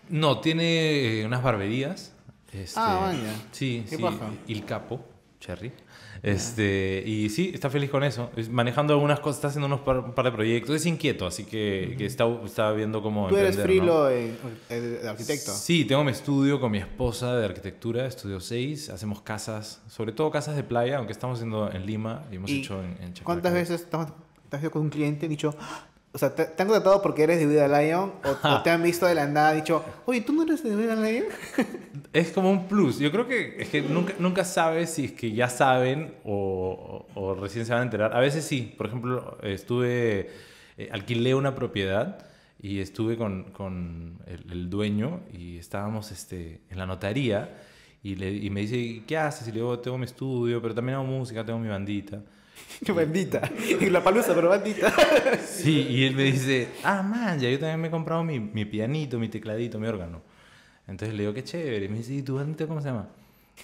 No, 0.10 0.42
tiene 0.42 1.22
eh, 1.22 1.26
unas 1.26 1.42
barberías. 1.42 2.14
Este, 2.54 2.80
Ah, 2.80 3.00
vaya. 3.12 3.36
Sí, 3.52 3.84
Qué 3.90 3.96
sí. 3.96 4.02
paja. 4.04 4.30
Il 4.48 4.64
Capo, 4.64 5.04
Cherry. 5.40 5.72
Este, 6.24 7.04
y 7.06 7.30
sí, 7.30 7.52
está 7.54 7.70
feliz 7.70 7.90
con 7.90 8.04
eso. 8.04 8.32
Es- 8.36 8.50
manejando 8.50 8.94
algunas 8.94 9.20
cosas, 9.20 9.38
está 9.38 9.48
haciendo 9.50 9.68
unos 9.68 9.82
par, 9.82 10.00
un 10.00 10.14
par 10.14 10.26
de 10.26 10.32
proyectos. 10.32 10.76
Es 10.76 10.86
inquieto, 10.86 11.26
así 11.28 11.46
que, 11.46 11.96
que 11.98 12.06
está, 12.06 12.26
está 12.46 12.72
viendo 12.72 13.02
cómo. 13.02 13.28
Tú 13.28 13.38
eres 13.38 13.58
¿no? 13.58 13.64
frilo 13.64 14.10
eh, 14.10 14.34
de 14.70 15.08
arquitecto. 15.08 15.52
Sí, 15.52 15.86
tengo 15.86 16.04
mi 16.04 16.12
estudio 16.12 16.60
con 16.60 16.72
mi 16.72 16.80
esposa 16.80 17.36
de 17.36 17.46
arquitectura, 17.46 18.06
estudio 18.06 18.40
6. 18.40 18.90
Hacemos 18.90 19.22
casas, 19.22 19.82
sobre 19.88 20.12
todo 20.12 20.32
casas 20.32 20.56
de 20.56 20.64
playa, 20.64 20.98
aunque 20.98 21.14
estamos 21.14 21.38
haciendo 21.40 21.72
en 21.72 21.86
Lima 21.86 22.24
y 22.32 22.36
hemos 22.36 22.50
¿Y 22.50 22.60
hecho 22.62 22.82
en, 22.82 22.92
en 23.02 23.14
Chaclaca. 23.14 23.24
¿Cuántas 23.24 23.54
veces 23.54 23.90
te 23.90 23.98
has 23.98 24.08
te 24.50 24.58
has 24.58 24.62
ido 24.62 24.72
con 24.72 24.84
un 24.84 24.90
cliente 24.90 25.26
y 25.26 25.30
dicho, 25.30 25.56
"Ah", 25.60 25.88
o 26.16 26.18
sea, 26.18 26.34
¿te, 26.34 26.46
te 26.46 26.62
han 26.64 26.70
contratado 26.70 27.02
porque 27.02 27.24
eres 27.24 27.40
de 27.40 27.46
Buda 27.46 27.68
Lion 27.82 28.14
o, 28.24 28.48
o 28.50 28.62
te 28.64 28.70
han 28.70 28.82
visto 28.82 29.06
de 29.06 29.14
la 29.16 29.28
nada 29.28 29.54
y 29.54 29.58
dicho, 29.58 29.84
oye, 30.06 30.22
¿tú 30.22 30.32
no 30.34 30.44
eres 30.44 30.64
de 30.64 30.76
Buda 30.76 30.96
Lion? 30.96 31.26
Es 32.14 32.32
como 32.32 32.50
un 32.50 32.70
plus. 32.70 32.98
Yo 33.00 33.12
creo 33.12 33.28
que 33.28 33.58
es 33.60 33.68
que 33.68 33.82
nunca, 33.82 34.14
nunca 34.20 34.46
sabes 34.46 34.90
si 34.92 35.04
es 35.06 35.12
que 35.12 35.34
ya 35.34 35.50
saben 35.50 36.16
o, 36.24 37.06
o- 37.14 37.22
o 37.22 37.36
recién 37.36 37.66
se 37.66 37.74
van 37.74 37.82
a 37.82 37.84
enterar. 37.84 38.16
A 38.16 38.22
veces 38.22 38.46
sí. 38.46 38.74
Por 38.78 38.88
ejemplo, 38.88 39.38
estuve, 39.44 40.30
eh, 40.78 40.90
alquilé 40.94 41.36
una 41.36 41.56
propiedad 41.56 42.26
y 42.62 42.80
estuve 42.80 43.18
con, 43.18 43.52
con 43.52 44.20
el, 44.28 44.50
el 44.50 44.70
dueño 44.70 45.20
y 45.34 45.58
estábamos 45.58 46.12
este, 46.14 46.62
en 46.70 46.78
la 46.78 46.86
notaría 46.86 47.50
y, 48.06 48.16
le, 48.16 48.32
y 48.32 48.52
me 48.52 48.62
dice, 48.62 49.02
¿qué 49.08 49.18
haces? 49.18 49.48
Y 49.48 49.52
le 49.52 49.62
digo, 49.62 49.80
tengo 49.80 49.98
mi 49.98 50.06
estudio, 50.06 50.62
pero 50.62 50.76
también 50.76 50.96
hago 50.96 51.06
música, 51.08 51.44
tengo 51.44 51.58
mi 51.58 51.70
bandita. 51.70 52.22
Qué 52.86 52.92
bandita. 52.92 53.42
Y 53.68 53.90
la 53.90 54.04
palusa, 54.04 54.36
pero 54.36 54.48
bandita. 54.50 54.94
Sí, 55.44 55.88
y 55.90 56.04
él 56.06 56.16
me 56.16 56.22
dice, 56.22 56.68
ah, 56.84 57.02
man, 57.02 57.40
ya 57.40 57.50
yo 57.50 57.58
también 57.58 57.82
me 57.82 57.88
he 57.88 57.92
comprado 57.92 58.24
mi, 58.24 58.40
mi 58.40 58.64
pianito, 58.64 59.18
mi 59.18 59.28
tecladito, 59.28 59.80
mi 59.80 59.88
órgano. 59.88 60.22
Entonces 60.88 61.16
le 61.16 61.24
digo, 61.24 61.34
qué 61.34 61.44
chévere. 61.44 61.86
Y 61.86 61.90
me 61.90 61.98
dice, 61.98 62.14
¿y 62.14 62.22
tu 62.22 62.36
bandita 62.36 62.68
cómo 62.68 62.80
se 62.80 62.90
llama? 62.90 63.08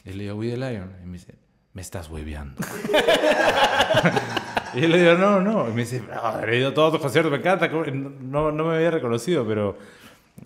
Y 0.06 0.14
le 0.14 0.24
digo, 0.24 0.36
We 0.38 0.50
the 0.50 0.58
Lion. 0.58 0.92
Y 1.04 1.06
me 1.06 1.14
dice, 1.20 1.36
me 1.74 1.84
estás 1.84 2.10
hueveando. 2.10 2.64
y 4.74 4.82
yo 4.82 4.88
le 4.88 5.04
digo, 5.04 5.14
no, 5.20 5.40
no. 5.40 5.70
Y 5.70 5.74
me 5.74 5.82
dice, 5.82 6.02
no, 6.02 6.44
he 6.48 6.58
ido 6.58 6.70
a 6.70 6.74
todos 6.74 6.94
tus 6.94 7.02
conciertos, 7.02 7.32
me 7.32 7.38
encanta. 7.38 7.68
No, 7.68 8.52
no 8.52 8.66
me 8.66 8.78
había 8.78 8.90
reconocido, 8.90 9.46
pero 9.46 9.78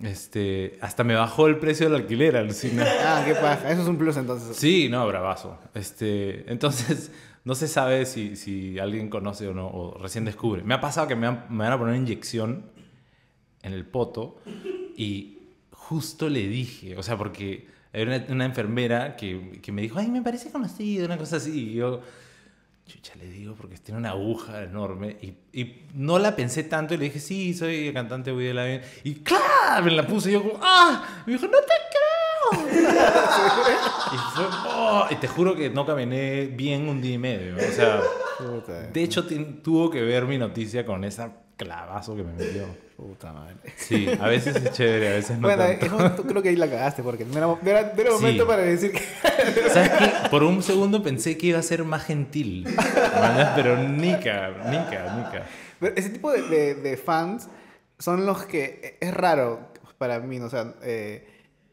este, 0.02 0.78
hasta 0.80 1.04
me 1.04 1.14
bajó 1.14 1.46
el 1.46 1.58
precio 1.58 1.88
del 1.88 2.02
alquiler, 2.02 2.36
alucina. 2.36 2.84
Ah, 3.04 3.22
qué 3.24 3.34
paja. 3.34 3.70
Eso 3.70 3.82
es 3.82 3.88
un 3.88 3.96
plus 3.96 4.16
entonces. 4.16 4.56
Sí, 4.56 4.88
no, 4.88 5.06
bravazo. 5.06 5.58
Este, 5.74 6.50
entonces, 6.50 7.10
no 7.44 7.54
se 7.54 7.68
sabe 7.68 8.06
si, 8.06 8.36
si 8.36 8.78
alguien 8.78 9.08
conoce 9.08 9.48
o 9.48 9.54
no, 9.54 9.68
o 9.68 9.98
recién 9.98 10.24
descubre. 10.24 10.62
Me 10.62 10.74
ha 10.74 10.80
pasado 10.80 11.06
que 11.06 11.16
me 11.16 11.26
van, 11.26 11.46
me 11.50 11.64
van 11.64 11.72
a 11.72 11.78
poner 11.78 11.94
una 11.94 12.02
inyección 12.02 12.66
en 13.62 13.72
el 13.72 13.84
poto 13.84 14.40
y 14.96 15.38
justo 15.70 16.28
le 16.28 16.46
dije, 16.46 16.96
o 16.96 17.02
sea, 17.02 17.16
porque 17.16 17.68
hay 17.92 18.02
una, 18.02 18.24
una 18.28 18.44
enfermera 18.44 19.16
que, 19.16 19.60
que 19.62 19.72
me 19.72 19.82
dijo, 19.82 19.98
ay, 19.98 20.08
me 20.08 20.22
parece 20.22 20.50
conocido, 20.50 21.06
una 21.06 21.16
cosa 21.16 21.36
así. 21.36 21.70
Y 21.70 21.74
yo, 21.74 22.00
chucha, 22.86 23.14
le 23.16 23.26
digo, 23.26 23.54
porque 23.54 23.76
tiene 23.76 23.98
una 23.98 24.10
aguja 24.10 24.62
enorme. 24.62 25.16
Y, 25.20 25.60
y 25.60 25.86
no 25.94 26.18
la 26.18 26.36
pensé 26.36 26.62
tanto 26.64 26.94
y 26.94 26.96
le 26.96 27.06
dije, 27.06 27.18
sí, 27.18 27.52
soy 27.54 27.92
cantante 27.92 28.30
de 28.30 28.36
Woody 28.36 28.50
Allen. 28.50 28.82
Y 29.04 29.16
¡claro! 29.16 29.84
Me 29.84 29.90
la 29.90 30.06
puse 30.06 30.30
y 30.30 30.32
yo 30.34 30.42
como, 30.42 30.60
¡ah! 30.62 31.22
Me 31.26 31.32
dijo, 31.32 31.46
no 31.46 31.58
te 31.58 31.74
creo. 31.90 32.06
y, 34.12 34.16
fue, 34.34 34.44
oh, 34.68 35.06
y 35.10 35.16
te 35.16 35.26
juro 35.26 35.56
que 35.56 35.68
no 35.68 35.84
caminé 35.84 36.46
bien 36.46 36.88
un 36.88 37.02
día 37.02 37.14
y 37.14 37.18
medio. 37.18 37.56
O 37.56 37.72
sea, 37.72 38.00
de 38.92 39.02
hecho 39.02 39.26
tuvo 39.62 39.90
que 39.90 40.02
ver 40.02 40.26
mi 40.26 40.38
noticia 40.38 40.86
con 40.86 41.04
esa 41.04 41.45
clavazo 41.56 42.14
que 42.16 42.22
me 42.22 42.32
metió. 42.32 42.66
puta 42.96 43.32
madre. 43.32 43.56
Sí, 43.76 44.06
a 44.20 44.28
veces 44.28 44.56
es 44.56 44.72
chévere, 44.72 45.08
a 45.08 45.12
veces 45.12 45.38
no 45.38 45.48
bueno, 45.48 45.62
tanto. 45.64 45.86
eso, 45.86 46.10
tú 46.12 46.22
creo 46.24 46.42
que 46.42 46.48
ahí 46.50 46.56
la 46.56 46.68
cagaste 46.68 47.02
porque 47.02 47.24
no 47.24 47.36
era, 47.36 47.46
no 47.46 47.58
era, 47.64 47.92
no 47.94 48.00
era 48.00 48.10
Sí. 48.10 48.16
momento 48.16 48.46
para 48.46 48.62
decir 48.62 48.92
que... 48.92 49.00
¿Sabes 49.70 49.90
qué? 49.90 50.28
Por 50.30 50.42
un 50.42 50.62
segundo 50.62 51.02
pensé 51.02 51.36
que 51.38 51.48
iba 51.48 51.58
a 51.58 51.62
ser 51.62 51.84
más 51.84 52.04
gentil. 52.04 52.64
¿verdad? 52.64 53.52
Pero 53.56 53.76
nica, 53.82 54.48
nica, 54.70 55.14
nica. 55.16 55.46
Pero 55.80 55.94
ese 55.96 56.10
tipo 56.10 56.30
de, 56.32 56.42
de- 56.42 56.74
de 56.74 56.96
fans 56.96 57.48
son 57.98 58.24
los 58.26 58.44
que 58.44 58.96
es 59.00 59.12
raro 59.14 59.68
para 59.98 60.20
mí, 60.20 60.38
¿no? 60.38 60.46
o 60.46 60.50
sea, 60.50 60.74
eh, 60.82 61.26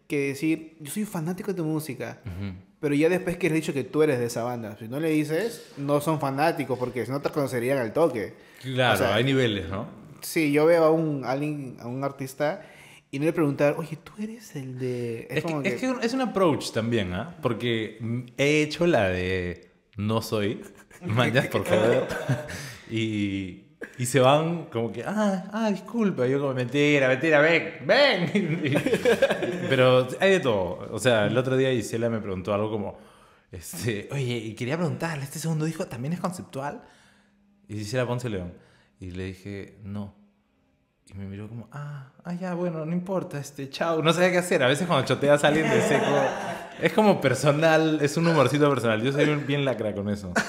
que 0.08 0.28
decir, 0.30 0.78
yo 0.80 0.92
soy 0.92 1.04
fanático 1.06 1.52
de 1.52 1.58
tu 1.58 1.66
música, 1.66 2.20
Ujú. 2.26 2.54
pero 2.80 2.96
ya 2.96 3.10
después 3.10 3.36
que 3.38 3.50
le 3.50 3.56
has 3.56 3.62
dicho 3.62 3.74
que 3.74 3.84
tú 3.84 4.02
eres 4.04 4.20
de 4.20 4.26
esa 4.28 4.44
banda, 4.44 4.78
si 4.78 4.88
no 4.88 5.00
le 5.02 5.10
dices, 5.10 5.72
no 5.78 6.00
son 6.00 6.20
fanáticos 6.22 6.78
porque 6.80 7.06
si 7.06 7.12
no 7.12 7.22
te 7.22 7.30
conocerían 7.30 7.78
al 7.80 7.92
toque. 7.92 8.34
Claro, 8.64 8.94
O 8.96 8.98
sea, 8.98 9.16
hay 9.16 9.24
niveles, 9.24 9.70
¿no? 9.70 9.88
Sí, 10.22 10.52
yo 10.52 10.66
veo 10.66 10.84
a 10.86 10.92
un, 10.92 11.24
a 11.26 11.32
alguien, 11.32 11.78
a 11.80 11.88
un 11.88 12.04
artista 12.04 12.62
y 13.12 13.20
no 13.20 13.26
le 13.26 13.34
preguntar, 13.34 13.76
oye, 13.78 13.98
tú 13.98 14.14
eres 14.18 14.56
el 14.56 14.80
de... 14.80 15.28
Es, 15.30 15.44
como 15.44 15.62
que, 15.62 15.70
es 15.70 15.82
que 15.82 15.94
es 16.02 16.14
un 16.14 16.22
approach 16.22 16.72
también, 16.72 17.14
¿ah? 17.14 17.36
Porque 17.42 17.98
he 18.38 18.62
hecho 18.64 18.88
la 18.88 19.10
de 19.10 19.70
no 19.98 20.22
soy, 20.22 20.62
mandas 21.06 21.48
por 21.48 21.64
favor. 21.66 22.08
y, 22.90 23.64
y 23.98 24.06
se 24.06 24.20
van 24.20 24.66
como 24.66 24.92
que, 24.92 25.04
ah, 25.06 25.50
ah, 25.52 25.70
disculpa. 25.72 26.26
Yo 26.26 26.40
como, 26.40 26.54
mentira, 26.54 27.08
mentira, 27.08 27.40
ven, 27.42 27.74
ven. 27.86 28.62
Y- 28.64 29.68
pero 29.70 30.08
hay 30.20 30.32
de 30.32 30.40
todo. 30.40 30.88
O 30.92 31.00
sea, 31.00 31.26
el 31.28 31.38
otro 31.38 31.58
día 31.58 31.70
Gisela 31.72 32.10
me 32.10 32.20
preguntó 32.20 32.54
algo 32.54 32.72
como, 32.72 32.98
este, 33.52 34.08
oye, 34.12 34.38
y 34.38 34.54
quería 34.56 34.78
preguntarle, 34.78 35.24
¿este 35.24 35.38
segundo 35.40 35.66
disco 35.66 35.86
también 35.86 36.14
es 36.14 36.20
conceptual? 36.20 36.82
Y 37.68 37.76
Gisela 37.76 38.06
Ponce 38.08 38.30
León. 38.30 38.54
Y 39.00 39.12
le 39.12 39.26
dije, 39.26 39.78
no. 39.84 40.14
Y 41.10 41.14
me 41.16 41.26
miró 41.26 41.48
como, 41.50 41.68
ah, 41.72 42.12
ah, 42.24 42.34
ya, 42.34 42.54
bueno, 42.54 42.86
no 42.86 42.94
importa, 42.94 43.38
este, 43.40 43.70
chao. 43.70 44.02
No 44.02 44.14
sabía 44.14 44.32
qué 44.32 44.38
hacer. 44.38 44.64
A 44.64 44.68
veces 44.68 44.88
cuando 44.88 45.06
choteas 45.06 45.44
a 45.44 45.48
alguien 45.50 45.70
de 45.70 45.82
seco, 45.82 46.06
es 46.82 46.94
como 46.94 47.20
personal, 47.20 48.00
es 48.02 48.16
un 48.18 48.26
humorcito 48.28 48.70
personal. 48.70 49.02
Yo 49.02 49.12
soy 49.12 49.26
bien 49.46 49.66
lacra 49.66 49.94
con 49.94 50.10
eso. 50.10 50.32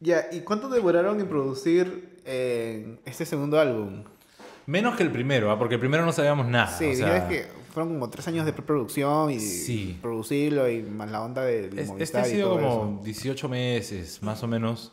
Ya, 0.00 0.26
¿y 0.30 0.40
cuánto 0.40 0.68
demoraron 0.68 1.18
en 1.18 1.26
producir 1.28 2.20
eh, 2.26 2.98
este 3.06 3.24
segundo 3.24 3.58
álbum? 3.58 4.04
Menos 4.66 4.96
que 4.96 5.02
el 5.02 5.10
primero, 5.10 5.50
¿ah? 5.50 5.58
porque 5.58 5.74
el 5.76 5.80
primero 5.80 6.04
no 6.04 6.12
sabíamos 6.12 6.46
nada. 6.46 6.66
Sí, 6.66 6.84
o 6.90 6.94
sea, 6.94 7.06
dijeron 7.06 7.28
que 7.28 7.46
fueron 7.72 7.94
como 7.94 8.10
tres 8.10 8.28
años 8.28 8.44
de 8.44 8.52
preproducción 8.52 9.30
y 9.30 9.40
Sí. 9.40 9.98
producirlo 10.02 10.68
y 10.68 10.82
más 10.82 11.10
la 11.10 11.22
onda 11.22 11.42
de 11.42 11.68
es- 11.80 11.90
este 11.98 12.18
ha 12.18 12.28
y 12.28 12.32
sido 12.32 12.50
todo 12.50 12.60
como 12.60 12.94
eso. 12.96 13.04
18 13.04 13.48
meses, 13.48 14.22
más 14.22 14.42
o 14.42 14.46
menos. 14.46 14.92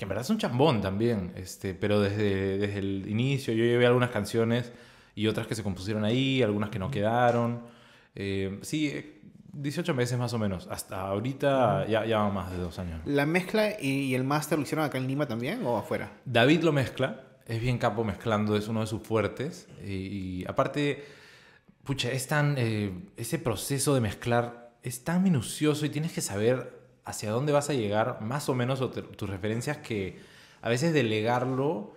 Que 0.00 0.04
en 0.04 0.08
verdad 0.08 0.24
es 0.24 0.30
un 0.30 0.38
chambón 0.38 0.80
también. 0.80 1.34
Este, 1.36 1.74
pero 1.74 2.00
desde, 2.00 2.56
desde 2.56 2.78
el 2.78 3.06
inicio 3.06 3.52
yo 3.52 3.64
llevé 3.64 3.84
algunas 3.84 4.08
canciones 4.08 4.72
y 5.14 5.26
otras 5.26 5.46
que 5.46 5.54
se 5.54 5.62
compusieron 5.62 6.06
ahí, 6.06 6.42
algunas 6.42 6.70
que 6.70 6.78
no 6.78 6.90
quedaron. 6.90 7.64
Eh, 8.14 8.60
sí, 8.62 8.88
eh, 8.88 9.20
18 9.52 9.92
meses 9.92 10.18
más 10.18 10.32
o 10.32 10.38
menos. 10.38 10.68
Hasta 10.70 11.02
ahorita 11.02 11.86
ya, 11.86 12.06
ya 12.06 12.16
van 12.16 12.32
más 12.32 12.50
de 12.50 12.56
dos 12.56 12.78
años. 12.78 13.02
¿La 13.04 13.26
mezcla 13.26 13.78
y, 13.78 13.88
y 13.88 14.14
el 14.14 14.24
máster 14.24 14.58
lo 14.58 14.62
hicieron 14.62 14.86
acá 14.86 14.96
en 14.96 15.06
Lima 15.06 15.28
también 15.28 15.66
o 15.66 15.76
afuera? 15.76 16.10
David 16.24 16.62
lo 16.62 16.72
mezcla, 16.72 17.20
es 17.46 17.60
bien 17.60 17.76
capo 17.76 18.02
mezclando, 18.02 18.56
es 18.56 18.68
uno 18.68 18.80
de 18.80 18.86
sus 18.86 19.02
fuertes. 19.02 19.68
Y, 19.84 19.90
y 19.92 20.44
aparte, 20.48 21.04
pucha, 21.84 22.10
es 22.10 22.26
tan, 22.26 22.54
eh, 22.56 22.90
ese 23.18 23.38
proceso 23.38 23.94
de 23.94 24.00
mezclar 24.00 24.72
es 24.82 25.04
tan 25.04 25.22
minucioso 25.22 25.84
y 25.84 25.90
tienes 25.90 26.12
que 26.12 26.22
saber 26.22 26.79
hacia 27.04 27.30
dónde 27.30 27.52
vas 27.52 27.70
a 27.70 27.74
llegar, 27.74 28.18
más 28.20 28.48
o 28.48 28.54
menos, 28.54 28.80
o 28.80 28.90
te- 28.90 29.02
tus 29.02 29.28
referencias, 29.28 29.78
que 29.78 30.18
a 30.62 30.68
veces 30.68 30.92
delegarlo 30.92 31.92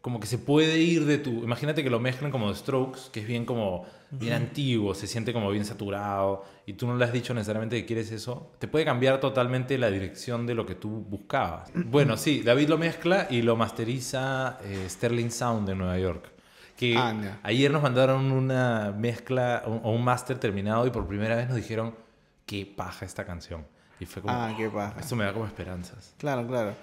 como 0.00 0.20
que 0.20 0.28
se 0.28 0.38
puede 0.38 0.78
ir 0.78 1.04
de 1.04 1.18
tu... 1.18 1.42
Imagínate 1.42 1.82
que 1.82 1.90
lo 1.90 1.98
mezclan 1.98 2.30
como 2.30 2.48
The 2.52 2.56
Strokes, 2.58 3.00
que 3.12 3.20
es 3.20 3.26
bien 3.26 3.44
como 3.44 3.84
bien 4.12 4.34
antiguo, 4.34 4.94
se 4.94 5.08
siente 5.08 5.32
como 5.32 5.50
bien 5.50 5.64
saturado, 5.64 6.44
y 6.64 6.74
tú 6.74 6.86
no 6.86 6.96
le 6.96 7.04
has 7.04 7.12
dicho 7.12 7.34
necesariamente 7.34 7.76
que 7.80 7.86
quieres 7.86 8.12
eso, 8.12 8.52
te 8.60 8.68
puede 8.68 8.84
cambiar 8.84 9.18
totalmente 9.18 9.76
la 9.78 9.90
dirección 9.90 10.46
de 10.46 10.54
lo 10.54 10.64
que 10.64 10.76
tú 10.76 10.88
buscabas. 11.08 11.72
Bueno, 11.74 12.16
sí, 12.16 12.42
David 12.42 12.68
lo 12.68 12.78
mezcla 12.78 13.26
y 13.28 13.42
lo 13.42 13.56
masteriza 13.56 14.58
eh, 14.62 14.86
Sterling 14.88 15.30
Sound 15.30 15.66
de 15.68 15.74
Nueva 15.74 15.98
York. 15.98 16.30
Que 16.76 16.94
Ah, 16.96 17.40
ayer 17.42 17.70
nos 17.72 17.82
mandaron 17.82 18.30
una 18.30 18.94
mezcla 18.96 19.64
o 19.66 19.72
o 19.88 19.90
un 19.92 20.04
máster 20.04 20.38
terminado 20.38 20.86
y 20.86 20.90
por 20.90 21.08
primera 21.08 21.34
vez 21.34 21.48
nos 21.48 21.56
dijeron 21.56 21.96
qué 22.44 22.64
paja 22.64 23.04
esta 23.04 23.24
canción. 23.24 23.66
Y 24.00 24.06
fue 24.06 24.22
como, 24.22 24.34
Ah, 24.34 24.54
qué 24.56 24.68
paja. 24.68 25.00
esto 25.00 25.16
me 25.16 25.24
da 25.24 25.32
como 25.32 25.46
esperanzas. 25.46 26.14
Claro, 26.18 26.46
claro. 26.46 26.74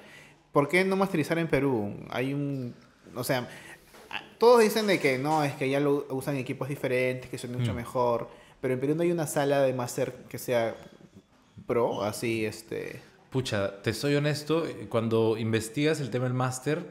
¿Por 0.51 0.67
qué 0.69 0.83
no 0.85 0.95
masterizar 0.95 1.37
en 1.39 1.47
Perú? 1.47 1.95
Hay 2.09 2.33
un... 2.33 2.73
O 3.15 3.23
sea, 3.23 3.47
todos 4.39 4.61
dicen 4.61 4.87
de 4.87 4.99
que 4.99 5.17
no, 5.17 5.43
es 5.43 5.53
que 5.53 5.69
ya 5.69 5.79
lo 5.79 6.05
usan 6.09 6.35
equipos 6.37 6.67
diferentes, 6.69 7.29
que 7.29 7.37
son 7.37 7.51
mucho 7.53 7.73
Mm. 7.73 7.75
mejor. 7.77 8.29
Pero 8.61 8.73
en 8.73 8.79
Perú 8.79 8.95
no 8.95 9.03
hay 9.03 9.11
una 9.11 9.27
sala 9.27 9.61
de 9.61 9.73
máster 9.73 10.13
que 10.29 10.37
sea 10.37 10.75
pro, 11.65 12.03
así, 12.03 12.45
este... 12.45 13.01
Pucha, 13.29 13.81
te 13.81 13.93
soy 13.93 14.15
honesto, 14.15 14.63
cuando 14.89 15.37
investigas 15.37 15.99
el 15.99 16.09
tema 16.11 16.25
del 16.25 16.33
máster, 16.35 16.85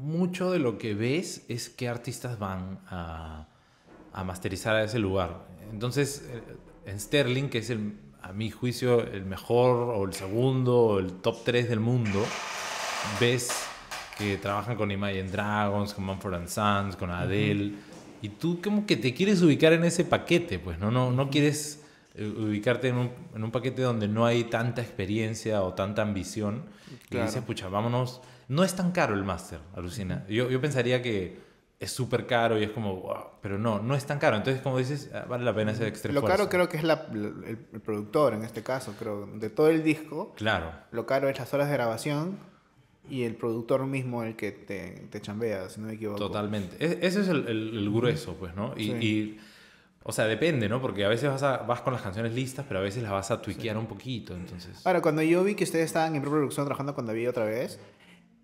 mucho 0.00 0.50
de 0.50 0.58
lo 0.58 0.76
que 0.76 0.94
ves 0.94 1.44
es 1.48 1.70
qué 1.70 1.88
artistas 1.88 2.38
van 2.38 2.78
a, 2.90 3.46
a 4.12 4.24
masterizar 4.24 4.74
a 4.76 4.84
ese 4.84 4.98
lugar. 4.98 5.46
Entonces, 5.72 6.24
eh, 6.28 6.42
en 6.90 7.00
Sterling, 7.00 7.48
que 7.48 7.58
es 7.58 7.70
el, 7.70 7.94
a 8.22 8.32
mi 8.32 8.50
juicio 8.50 9.00
el 9.00 9.24
mejor 9.24 9.94
o 9.94 10.04
el 10.04 10.12
segundo 10.12 10.76
o 10.76 10.98
el 10.98 11.12
top 11.14 11.44
3 11.44 11.68
del 11.68 11.80
mundo, 11.80 12.24
ves 13.20 13.50
que 14.16 14.36
trabajan 14.36 14.76
con 14.76 14.90
Imagine 14.90 15.30
Dragons, 15.30 15.94
con 15.94 16.04
Mumford 16.04 16.34
and 16.34 16.48
Sons, 16.48 16.96
con 16.96 17.10
Adele, 17.10 17.72
y 18.20 18.28
tú 18.30 18.60
como 18.60 18.84
que 18.84 18.96
te 18.96 19.14
quieres 19.14 19.42
ubicar 19.42 19.72
en 19.72 19.84
ese 19.84 20.04
paquete, 20.04 20.58
pues, 20.58 20.78
¿no? 20.78 20.90
No, 20.90 21.12
no 21.12 21.30
quieres 21.30 21.84
eh, 22.16 22.26
ubicarte 22.26 22.88
en 22.88 22.96
un, 22.96 23.10
en 23.34 23.44
un 23.44 23.52
paquete 23.52 23.82
donde 23.82 24.08
no 24.08 24.26
hay 24.26 24.44
tanta 24.44 24.82
experiencia 24.82 25.62
o 25.62 25.74
tanta 25.74 26.02
ambición. 26.02 26.64
Claro. 27.08 27.24
Y 27.24 27.28
dices, 27.28 27.44
pucha, 27.44 27.68
vámonos. 27.68 28.20
No 28.48 28.64
es 28.64 28.74
tan 28.74 28.90
caro 28.90 29.14
el 29.14 29.22
máster, 29.22 29.60
alucina. 29.76 30.24
Yo, 30.28 30.50
yo 30.50 30.60
pensaría 30.60 31.00
que 31.00 31.38
es 31.80 31.92
súper 31.92 32.26
caro 32.26 32.58
y 32.58 32.64
es 32.64 32.70
como, 32.70 32.96
wow, 32.96 33.24
pero 33.40 33.56
no, 33.58 33.78
no 33.80 33.94
es 33.94 34.04
tan 34.04 34.18
caro. 34.18 34.36
Entonces, 34.36 34.60
como 34.62 34.78
dices, 34.78 35.10
ah, 35.14 35.26
vale 35.28 35.44
la 35.44 35.54
pena 35.54 35.70
hacer 35.72 35.86
extra 35.86 36.12
Lo 36.12 36.18
esfuerzo. 36.20 36.36
caro 36.38 36.48
creo 36.50 36.68
que 36.68 36.76
es 36.76 36.82
la- 36.84 37.06
el, 37.12 37.66
el 37.72 37.80
productor 37.80 38.34
en 38.34 38.42
este 38.42 38.62
caso, 38.64 38.94
creo. 38.98 39.26
De 39.26 39.48
todo 39.48 39.68
el 39.68 39.84
disco, 39.84 40.32
Claro. 40.36 40.72
lo 40.90 41.06
caro 41.06 41.28
es 41.28 41.38
las 41.38 41.54
horas 41.54 41.68
de 41.68 41.74
grabación 41.74 42.38
y 43.08 43.22
el 43.22 43.36
productor 43.36 43.86
mismo 43.86 44.24
el 44.24 44.34
que 44.34 44.50
te, 44.50 45.06
te 45.10 45.20
chambea, 45.20 45.68
si 45.68 45.80
no 45.80 45.86
me 45.86 45.94
equivoco. 45.94 46.18
Totalmente. 46.18 46.76
E- 46.84 46.98
ese 47.06 47.20
es 47.20 47.28
el, 47.28 47.46
el- 47.48 47.76
el 47.78 47.90
grueso, 47.92 48.34
pues, 48.34 48.54
¿no? 48.56 48.74
Y, 48.76 48.84
Sí. 48.84 48.92
y, 49.00 49.40
o 50.02 50.10
sea, 50.12 50.24
depende, 50.24 50.68
¿no? 50.68 50.82
Porque 50.82 51.04
a 51.04 51.08
veces 51.08 51.30
vas, 51.30 51.44
a- 51.44 51.58
vas 51.58 51.80
con 51.82 51.92
las 51.92 52.02
canciones 52.02 52.34
listas, 52.34 52.64
pero 52.66 52.80
a 52.80 52.82
veces 52.82 53.04
las 53.04 53.12
vas 53.12 53.30
a 53.30 53.40
tuiquear 53.40 53.76
un 53.78 53.86
poquito, 53.86 54.34
entonces... 54.34 54.84
Ahora, 54.84 55.00
cuando 55.00 55.22
yo 55.22 55.44
vi 55.44 55.54
que 55.54 55.62
ustedes 55.64 55.84
estaban 55.86 56.16
en 56.16 56.22
preproducción 56.22 56.66
trabajando 56.66 56.94
con 56.96 57.06
David 57.06 57.30
otra 57.30 57.44
vez, 57.44 57.78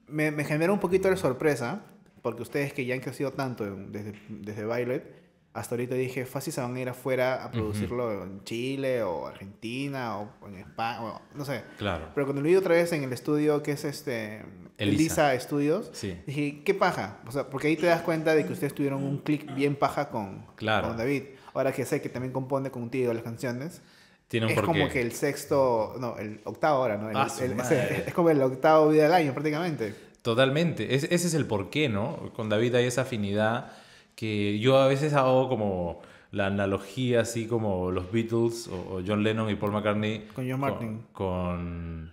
me, 0.07 0.31
me 0.31 0.45
generó 0.45 0.73
un 0.73 0.79
poquito 0.81 1.09
de 1.11 1.17
sorpresa 1.17 1.83
porque 2.25 2.41
ustedes 2.41 2.73
que 2.73 2.87
ya 2.87 2.95
han 2.95 3.01
crecido 3.03 3.33
tanto 3.35 3.65
desde, 3.67 4.15
desde 4.31 4.65
Violet, 4.65 5.05
hasta 5.53 5.75
ahorita 5.75 5.95
dije, 5.95 6.25
fácil 6.25 6.55
se 6.55 6.63
van 6.63 6.75
a 6.75 6.81
ir 6.81 6.89
afuera 6.89 7.45
a 7.45 7.51
producirlo 7.53 8.25
en 8.25 8.43
Chile 8.45 9.03
o 9.03 9.27
Argentina 9.27 10.19
o 10.19 10.49
en 10.49 10.55
España, 10.57 11.03
o 11.03 11.21
no 11.35 11.45
sé. 11.45 11.63
Claro. 11.77 12.09
Pero 12.15 12.27
cuando 12.27 12.41
lo 12.41 12.49
vi 12.49 12.57
otra 12.57 12.75
vez 12.75 12.91
en 12.93 13.05
el 13.05 13.13
estudio 13.13 13.63
que 13.63 13.73
es 13.73 13.85
este 13.85 14.43
Elisa. 14.79 15.33
Elisa, 15.33 15.39
Studios, 15.41 15.91
Sí. 15.93 16.19
dije, 16.27 16.63
¿qué 16.65 16.73
paja? 16.75 17.19
O 17.27 17.31
sea, 17.31 17.51
porque 17.51 17.69
ahí 17.69 17.77
te 17.77 17.87
das 17.87 18.01
cuenta 18.01 18.35
de 18.35 18.47
que 18.47 18.55
ustedes 18.55 18.75
tuvieron 18.75 19.05
un 19.05 19.19
clic 19.19 19.55
bien 19.55 19.77
paja 19.77 20.09
con, 20.09 20.47
Claro. 20.57 20.89
con 20.89 20.97
David. 20.97 21.25
Ahora 21.53 21.73
que 21.73 21.85
sé 21.85 22.01
que 22.01 22.09
también 22.09 22.33
compone 22.33 22.71
contigo 22.71 23.13
las 23.13 23.23
canciones. 23.23 23.83
Tiene 24.29 24.47
un 24.47 24.53
Es 24.53 24.61
como 24.63 24.89
que 24.89 25.03
el 25.03 25.13
sexto, 25.13 25.95
no, 26.01 26.17
el 26.17 26.41
octavo 26.45 26.79
ahora, 26.79 26.97
¿no? 26.97 27.11
El- 27.11 27.17
Ah, 27.17 27.29
el- 27.41 27.53
ese- 27.61 28.09
es 28.09 28.15
como 28.15 28.31
el 28.31 28.41
octavo 28.43 28.91
día 28.91 29.05
del 29.05 29.13
año 29.13 29.33
prácticamente. 29.35 29.95
Totalmente. 30.25 30.95
Es- 30.95 31.05
ese 31.05 31.27
es 31.27 31.35
el 31.35 31.45
porqué, 31.47 31.91
¿no? 31.91 32.31
Con 32.35 32.49
David 32.49 32.75
hay 32.77 32.87
esa 32.87 33.03
afinidad 33.03 33.71
que 34.17 34.59
yo 34.59 34.79
a 34.79 34.87
veces 34.89 35.13
hago 35.13 35.51
como 35.51 36.01
la 36.31 36.47
analogía, 36.47 37.21
así 37.21 37.47
como 37.47 37.91
los 37.91 38.11
Beatles 38.11 38.69
o, 38.69 38.97
o 38.97 39.03
John 39.07 39.23
Lennon 39.23 39.51
y 39.51 39.55
Paul 39.57 39.73
McCartney. 39.73 40.27
Con 40.35 40.51
John 40.51 40.61
Martin. 40.61 41.03
Con. 41.13 42.13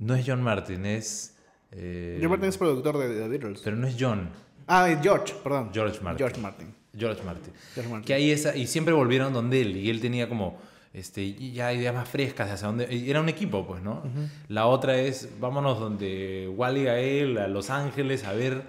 No 0.00 0.14
es 0.16 0.24
John 0.26 0.42
Martin, 0.42 0.84
es. 0.84 1.36
eh, 1.70 2.16
George 2.18 2.28
Martin 2.28 2.48
es 2.48 2.58
productor 2.58 2.98
de 2.98 3.08
The 3.08 3.28
Beatles. 3.28 3.60
Pero 3.62 3.76
no 3.76 3.86
es 3.86 3.96
John, 3.98 4.30
Ah, 4.66 4.90
es 4.90 4.98
George, 5.00 5.32
perdón. 5.42 5.70
George 5.72 6.00
Martin. 6.02 6.18
George 6.26 6.40
Martin. 6.42 6.74
George 6.98 7.22
Martin. 7.22 7.52
George 7.74 7.88
Martin. 7.90 8.04
Que 8.04 8.14
hay 8.14 8.32
esa. 8.32 8.56
Y 8.56 8.66
siempre 8.66 8.92
volvieron 8.94 9.32
donde 9.32 9.60
él. 9.60 9.76
Y 9.76 9.90
él 9.90 10.00
tenía 10.00 10.28
como. 10.28 10.58
Este, 10.94 11.34
ya 11.52 11.72
ideas 11.72 11.94
más 11.94 12.08
frescas 12.08 12.48
de 12.48 12.54
hacia 12.54 12.66
dónde. 12.68 12.88
Era 13.10 13.20
un 13.20 13.28
equipo, 13.28 13.66
pues, 13.66 13.82
¿no? 13.82 14.02
La 14.48 14.66
otra 14.66 14.98
es. 14.98 15.28
Vámonos 15.38 15.78
donde 15.78 16.50
Wally 16.56 16.84
Gael, 16.84 17.38
a 17.38 17.48
Los 17.48 17.70
Ángeles, 17.70 18.24
a 18.24 18.32
ver. 18.32 18.62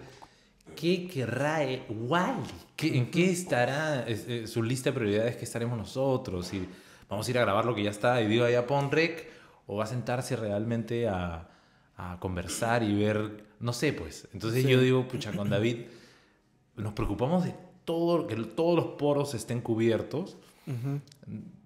¿Qué 0.76 1.08
querrá 1.08 1.64
eh, 1.64 1.84
Wally? 1.90 2.44
¿Qué- 2.76 2.98
¿En 2.98 3.10
qué 3.12 3.32
estará 3.32 4.08
es- 4.08 4.26
eh, 4.28 4.48
su 4.48 4.62
lista 4.64 4.92
de 4.92 4.96
prioridades? 5.00 5.36
¿Qué 5.38 5.44
estaremos 5.46 5.78
nosotros? 5.78 6.54
Y 6.54 6.68
vamos 7.10 7.28
a 7.28 7.32
ir 7.32 7.38
a 7.38 7.42
grabar 7.42 7.66
lo 7.66 7.74
que 7.74 7.84
ya 7.84 7.90
está. 7.90 8.22
Y 8.22 8.28
digo, 8.28 8.46
allá 8.46 8.66
pon 8.68 8.92
rec. 8.92 9.28
O 9.66 9.78
va 9.78 9.84
a 9.84 9.88
sentarse 9.88 10.36
realmente 10.36 11.08
a, 11.08 11.48
a 11.98 12.18
conversar 12.20 12.84
y 12.84 12.94
ver. 12.96 13.44
No 13.60 13.72
sé, 13.74 13.94
pues. 13.94 14.28
Entonces 14.34 14.66
yo 14.66 14.80
digo, 14.82 15.08
pucha, 15.08 15.32
con 15.32 15.50
David 15.50 15.78
nos 16.76 16.94
preocupamos 16.94 17.44
de 17.44 17.54
todo, 17.86 18.26
que 18.28 18.36
todos 18.36 18.76
los 18.76 18.86
poros 18.98 19.34
estén 19.34 19.62
cubiertos. 19.62 20.38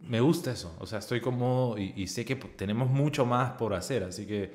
Me 0.07 0.19
gusta 0.19 0.51
eso, 0.51 0.75
o 0.79 0.85
sea, 0.85 0.99
estoy 0.99 1.21
cómodo 1.21 1.77
y, 1.77 1.93
y 1.95 2.07
sé 2.07 2.25
que 2.25 2.35
tenemos 2.35 2.89
mucho 2.89 3.25
más 3.25 3.51
por 3.51 3.73
hacer, 3.73 4.03
así 4.03 4.25
que 4.25 4.51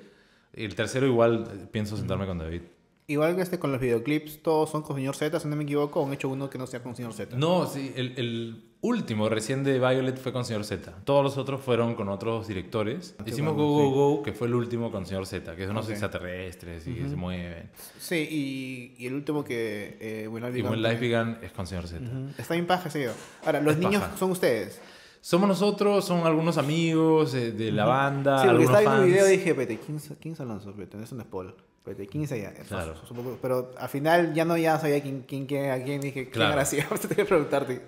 el 0.53 0.75
tercero 0.75 1.07
igual 1.07 1.49
eh, 1.53 1.67
pienso 1.71 1.97
sentarme 1.97 2.27
con 2.27 2.39
David. 2.39 2.63
Igual 3.07 3.37
que 3.37 3.41
este 3.43 3.59
con 3.59 3.73
los 3.73 3.81
videoclips, 3.81 4.43
todos 4.43 4.69
son 4.69 4.83
con 4.83 4.97
señor 4.97 5.17
Z, 5.17 5.41
si 5.41 5.49
no 5.49 5.57
me 5.57 5.65
equivoco, 5.65 6.03
o 6.03 6.07
han 6.07 6.13
hecho 6.13 6.29
uno 6.29 6.51
que 6.51 6.59
no 6.59 6.67
sea 6.67 6.83
con 6.83 6.95
señor 6.95 7.15
Z. 7.15 7.37
No, 7.39 7.67
sí, 7.67 7.91
el, 7.97 8.13
el 8.19 8.65
último 8.83 9.31
recién 9.31 9.65
de 9.65 9.79
Violet 9.79 10.19
fue 10.19 10.31
con 10.31 10.45
Señor 10.45 10.63
Z. 10.67 10.93
Todos 11.05 11.25
los 11.25 11.39
otros 11.39 11.63
fueron 11.63 11.95
con 11.95 12.11
otros 12.11 12.47
directores. 12.47 13.17
Qué 13.25 13.31
Hicimos 13.31 13.55
bueno, 13.55 13.67
Go 13.71 13.91
Go 13.91 14.17
Go, 14.17 14.23
que 14.23 14.33
fue 14.35 14.47
el 14.47 14.55
último 14.55 14.93
con 14.93 15.07
Señor 15.07 15.25
Z, 15.25 15.57
que 15.57 15.65
es 15.65 15.71
unos 15.71 15.89
extraterrestres 15.89 16.87
y 16.87 16.95
que 16.97 17.09
se 17.09 17.17
mueven. 17.17 17.71
Sí, 17.99 18.29
y, 18.31 19.03
y 19.03 19.07
el 19.07 19.15
último 19.15 19.43
que... 19.43 19.97
Eh, 20.01 20.29
When 20.29 20.45
Life 20.45 20.59
Y 20.59 20.63
Began 20.63 20.73
When 20.73 20.83
Life. 20.83 21.01
Began 21.01 21.39
es 21.43 21.53
con 21.53 21.67
Señor 21.67 21.89
Z. 21.89 22.05
Ujú. 22.05 22.29
Está 22.37 22.53
bien 22.55 22.67
paja 22.67 22.91
video. 22.91 23.15
Ahora, 23.45 23.63
los 23.63 23.73
Es 23.73 23.79
niños 23.81 24.03
paja. 24.03 24.19
son 24.19 24.31
ustedes. 24.33 24.81
Somos 25.21 25.49
nosotros, 25.49 26.05
son 26.05 26.27
algunos 26.27 26.59
amigos 26.59 27.35
eh, 27.35 27.53
de 27.53 27.73
la 27.73 27.85
banda, 27.85 28.43
Sí, 28.43 28.49
porque 28.49 28.65
estaba 28.65 28.81
viendo 28.81 28.99
fans. 28.99 29.07
video 29.13 29.29
y 29.29 29.31
dije, 29.37 29.53
vete, 29.53 29.79
¿quién, 29.79 29.99
quién 30.21 30.35
Alonso? 30.39 30.73
Vete, 30.75 30.97
no 30.97 31.03
es 31.05 31.13
un 31.13 31.21
spoiler. 31.21 31.55
Vete, 31.85 32.07
¿quién 32.07 32.25
es 32.25 32.33
ella? 32.33 32.53
Claro. 32.69 32.95
Pero 33.43 33.71
al 33.79 33.89
final 33.89 34.35
ya 34.35 34.45
no 34.45 34.57
ya 34.57 34.79
sabía 34.79 35.01
quién, 35.03 35.23
quién, 35.27 35.47
quién, 35.47 35.71
a 35.71 35.83
quién 35.83 36.01
dije, 36.01 36.29
¿quién 36.31 36.47
era 36.47 36.63
así? 36.63 36.79
Ahora 36.83 36.99
tengo 37.01 37.15
que 37.17 37.25
preguntarte. 37.25 37.81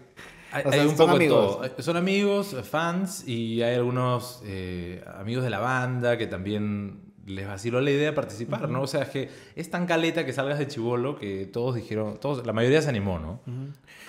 Hay, 0.53 0.65
O 0.67 0.73
sea, 0.73 0.81
hay 0.83 0.89
un 0.89 0.97
son 0.97 1.07
poco 1.07 1.11
de 1.11 1.25
amigos. 1.25 1.57
todo. 1.77 1.83
Son 1.83 1.97
amigos, 1.97 2.57
fans 2.69 3.29
y 3.29 3.63
hay 3.63 3.75
algunos 3.77 4.43
eh, 4.45 5.05
amigos 5.19 5.45
de 5.45 5.51
la 5.51 5.61
banda 5.61 6.19
que 6.19 6.27
también 6.27 7.03
les 7.27 7.47
vaciló 7.47 7.81
la 7.81 7.91
idea 7.93 8.07
de 8.07 8.13
participar, 8.13 8.69
¿no? 8.69 8.83
O 8.83 8.87
sea, 8.89 9.03
es 9.03 9.09
que 9.11 9.29
es 9.55 9.71
tan 9.71 9.87
caleta 9.87 10.27
que 10.27 10.33
salgas 10.33 10.59
de 10.59 10.67
chivolo 10.67 11.17
que 11.17 11.47
todos 11.47 11.77
dijeron, 11.77 12.19
todos, 12.19 12.45
la 12.45 12.53
mayoría 12.53 12.83
se 12.83 12.89
animó, 12.89 13.21
¿no? 13.21 13.41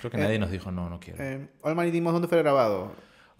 Creo 0.00 0.10
que 0.10 0.16
Eh, 0.16 0.20
nadie 0.20 0.38
nos 0.40 0.50
dijo, 0.50 0.72
no, 0.72 0.90
no 0.90 0.98
quiero. 0.98 1.22
Eh, 1.22 1.46
All 1.60 1.76
Man 1.76 1.86
y 1.86 1.92
Dimos, 1.92 2.12
¿dónde 2.12 2.26
fue 2.26 2.38
grabado? 2.38 2.90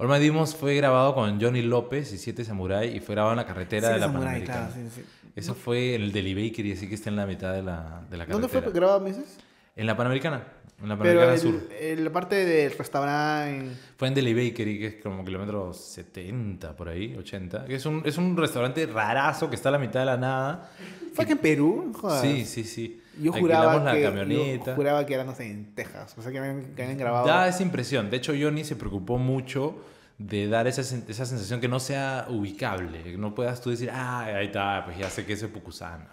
All 0.03 0.09
My 0.09 0.18
Demons 0.18 0.57
fue 0.57 0.74
grabado 0.74 1.14
con 1.14 1.40
Johnny 1.40 1.62
López 1.62 2.12
y 2.12 2.18
Siete 2.18 2.44
Samurai 2.44 2.96
y 2.96 2.98
fue 2.98 3.14
grabado 3.14 3.34
en 3.34 3.36
la 3.36 3.46
carretera 3.46 3.90
de 3.90 4.00
la 4.00 4.07
Samurai, 4.07 4.44
Panamericana. 4.44 4.70
sí, 4.74 4.88
sí. 5.00 5.05
Eso 5.36 5.55
fue 5.55 5.94
en 5.94 6.03
el 6.03 6.11
Deli 6.12 6.34
Bakery, 6.34 6.72
así 6.72 6.88
que 6.88 6.96
está 6.96 7.09
en 7.09 7.14
la 7.16 7.24
mitad 7.24 7.53
de 7.53 7.62
la, 7.62 8.03
de 8.11 8.16
la 8.16 8.26
carretera. 8.26 8.32
¿Dónde 8.32 8.48
fue 8.48 8.61
grabado, 8.72 9.00
me 9.00 9.11
dices? 9.11 9.38
En 9.76 9.86
la 9.86 9.96
Panamericana, 9.96 10.42
en 10.82 10.88
la 10.88 10.98
Pero 10.98 11.20
Panamericana 11.20 11.34
el- 11.34 11.40
Sur. 11.40 11.68
el- 11.80 12.05
la 12.05 12.11
parte 12.12 12.44
del 12.44 12.72
restaurante... 12.76 13.76
Fue 13.96 14.09
en 14.09 14.14
Deli 14.14 14.34
Bakery, 14.34 14.78
que 14.80 14.86
es 14.88 14.94
como 15.03 15.24
kilómetro 15.24 15.72
70 15.72 16.74
por 16.76 16.88
ahí, 16.88 17.14
80. 17.16 17.64
Que 17.66 17.76
es 17.76 17.86
un, 17.86 18.03
es 18.05 18.18
un 18.18 18.36
restaurante 18.36 18.84
rarazo 18.86 19.48
que 19.48 19.55
está 19.57 19.68
a 19.68 19.72
la 19.72 19.78
mitad 19.78 20.00
de 20.00 20.07
la 20.07 20.16
nada. 20.16 20.70
¿Fue 21.14 21.22
aquí 21.24 21.32
en 21.32 21.38
Perú? 21.38 21.92
Jodas. 21.94 22.20
Sí, 22.22 22.44
sí, 22.44 22.64
sí. 22.64 23.01
Yo 23.20 23.32
juraba, 23.32 23.76
la 23.76 23.92
que, 23.94 24.02
camioneta. 24.02 24.64
yo 24.70 24.74
juraba 24.74 25.04
que 25.06 25.14
era, 25.14 25.24
no 25.24 25.34
sé, 25.34 25.50
en 25.50 25.74
Texas. 25.74 26.14
O 26.16 26.22
sea, 26.22 26.32
que 26.32 26.38
habían, 26.38 26.74
que 26.74 26.82
habían 26.82 26.98
grabado... 26.98 27.26
Da 27.26 27.46
esa 27.48 27.62
impresión. 27.62 28.10
De 28.10 28.16
hecho, 28.16 28.32
Johnny 28.38 28.64
se 28.64 28.74
preocupó 28.76 29.18
mucho 29.18 29.76
de 30.18 30.48
dar 30.48 30.66
esa, 30.66 30.80
esa 30.80 31.26
sensación 31.26 31.60
que 31.60 31.68
no 31.68 31.78
sea 31.80 32.26
ubicable. 32.30 33.02
Que 33.02 33.18
no 33.18 33.34
puedas 33.34 33.60
tú 33.60 33.70
decir, 33.70 33.90
ah, 33.92 34.24
ahí 34.24 34.46
está, 34.46 34.82
pues 34.86 34.96
ya 34.98 35.10
sé 35.10 35.26
que 35.26 35.34
es 35.34 35.44
Pucusana. 35.44 36.08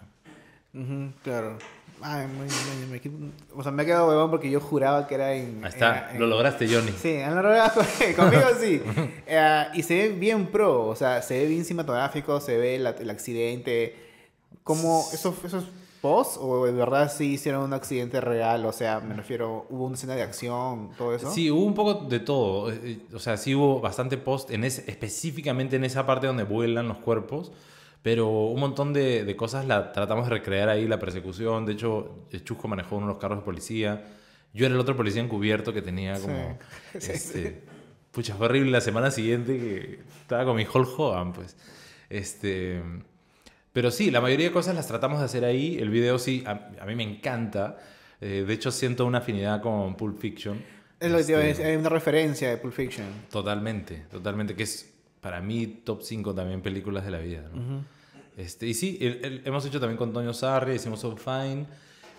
Ujú, 0.74 1.12
claro. 1.22 1.58
Ay, 2.02 2.26
muy- 2.28 2.46
me 2.90 3.00
qued- 3.02 3.30
o 3.54 3.62
sea, 3.62 3.72
me 3.72 3.82
ha 3.82 3.84
quedado 3.86 4.08
huevón 4.08 4.30
porque 4.30 4.50
yo 4.50 4.58
juraba 4.60 5.06
que 5.06 5.14
era 5.16 5.34
en... 5.34 5.62
Ahí 5.64 5.68
está, 5.70 6.12
en- 6.12 6.18
lo 6.20 6.26
lograste, 6.26 6.66
Johnny. 6.66 6.92
Sí, 6.98 7.18
la 7.18 7.42
realidad 7.42 7.74
conmigo 8.16 8.42
sí. 8.60 8.82
Eh, 9.26 9.64
y 9.74 9.82
se 9.82 9.94
ve 9.94 10.08
bien 10.10 10.46
pro, 10.46 10.86
o 10.86 10.96
sea, 10.96 11.20
se 11.20 11.38
ve 11.40 11.46
bien 11.46 11.64
cinematográfico, 11.64 12.40
se 12.40 12.56
ve 12.56 12.78
la- 12.78 12.90
el 12.90 13.10
accidente. 13.10 13.94
¿Cómo 14.64 15.04
eso, 15.12 15.36
eso 15.44 15.58
es 15.58 15.64
post 16.00 16.36
o 16.40 16.66
de 16.66 16.72
verdad 16.72 17.12
sí 17.12 17.32
hicieron 17.34 17.62
un 17.64 17.72
accidente 17.72 18.20
real? 18.20 18.64
O 18.66 18.72
sea, 18.72 19.00
me 19.00 19.14
refiero, 19.14 19.66
hubo 19.70 19.86
una 19.86 19.94
escena 19.94 20.14
de 20.14 20.22
acción, 20.22 20.90
todo 20.96 21.14
eso. 21.14 21.30
Sí, 21.30 21.50
hubo 21.50 21.64
un 21.64 21.74
poco 21.74 21.94
de 21.94 22.20
todo. 22.20 22.70
Eh, 22.70 22.80
eh, 22.82 23.14
O 23.14 23.18
sea, 23.18 23.36
sí 23.36 23.54
hubo 23.54 23.80
bastante 23.80 24.16
post, 24.16 24.50
en 24.50 24.64
ese, 24.64 24.90
específicamente 24.90 25.76
en 25.76 25.84
esa 25.84 26.06
parte 26.06 26.26
donde 26.26 26.44
vuelan 26.44 26.88
los 26.88 26.98
cuerpos. 26.98 27.52
Pero 28.02 28.28
un 28.28 28.58
montón 28.60 28.94
de, 28.94 29.24
de 29.24 29.36
cosas 29.36 29.66
la 29.66 29.92
tratamos 29.92 30.24
de 30.24 30.30
recrear 30.30 30.70
ahí, 30.70 30.88
la 30.88 30.98
persecución. 30.98 31.66
De 31.66 31.74
hecho, 31.74 32.24
el 32.30 32.42
Chusco 32.44 32.66
manejó 32.66 32.96
uno 32.96 33.06
de 33.06 33.12
los 33.12 33.20
carros 33.20 33.38
de 33.40 33.44
policía. 33.44 34.04
Yo 34.54 34.64
era 34.64 34.74
el 34.74 34.80
otro 34.80 34.96
policía 34.96 35.22
encubierto 35.22 35.72
que 35.72 35.82
tenía 35.82 36.18
como... 36.18 36.58
Sí, 36.98 37.12
este, 37.12 37.62
Pucha, 38.10 38.34
fue 38.36 38.46
horrible 38.46 38.70
la 38.70 38.80
semana 38.80 39.10
siguiente 39.10 39.58
que 39.58 40.00
estaba 40.22 40.44
con 40.46 40.56
mi 40.56 40.64
Hulk 40.64 40.98
Hogan, 40.98 41.32
pues. 41.34 41.56
Este... 42.08 42.82
Pero 43.72 43.90
sí, 43.90 44.10
la 44.10 44.20
mayoría 44.20 44.46
de 44.48 44.52
cosas 44.52 44.74
las 44.74 44.88
tratamos 44.88 45.20
de 45.20 45.26
hacer 45.26 45.44
ahí. 45.44 45.78
El 45.78 45.90
video 45.90 46.18
sí, 46.18 46.42
a, 46.46 46.70
a 46.80 46.86
mí 46.86 46.94
me 46.96 47.04
encanta. 47.04 47.78
Eh, 48.20 48.44
de 48.46 48.52
hecho, 48.54 48.70
siento 48.70 49.06
una 49.06 49.18
afinidad 49.18 49.62
con 49.62 49.96
Pulp 49.96 50.18
Fiction. 50.18 50.62
Es 50.98 51.10
lo 51.10 51.18
que 51.24 51.50
Este, 51.50 51.64
hay 51.64 51.76
una 51.76 51.88
referencia 51.88 52.50
de 52.50 52.56
Pulp 52.56 52.74
Fiction. 52.74 53.06
Totalmente, 53.30 54.04
totalmente. 54.10 54.54
Que 54.56 54.64
es 54.64 54.92
para 55.20 55.40
mí 55.40 55.66
top 55.84 56.02
5 56.02 56.34
también 56.34 56.60
películas 56.62 57.04
de 57.04 57.10
la 57.10 57.18
vida. 57.18 57.48
¿no? 57.54 57.84
este, 58.36 58.66
y 58.66 58.74
sí, 58.74 58.98
el- 59.00 59.20
el- 59.24 59.42
hemos 59.44 59.64
hecho 59.66 59.78
también 59.80 59.96
con 59.98 60.12
Toño 60.12 60.32
Sarri, 60.32 60.74
hicimos 60.74 61.00
So 61.00 61.14
Fine, 61.16 61.66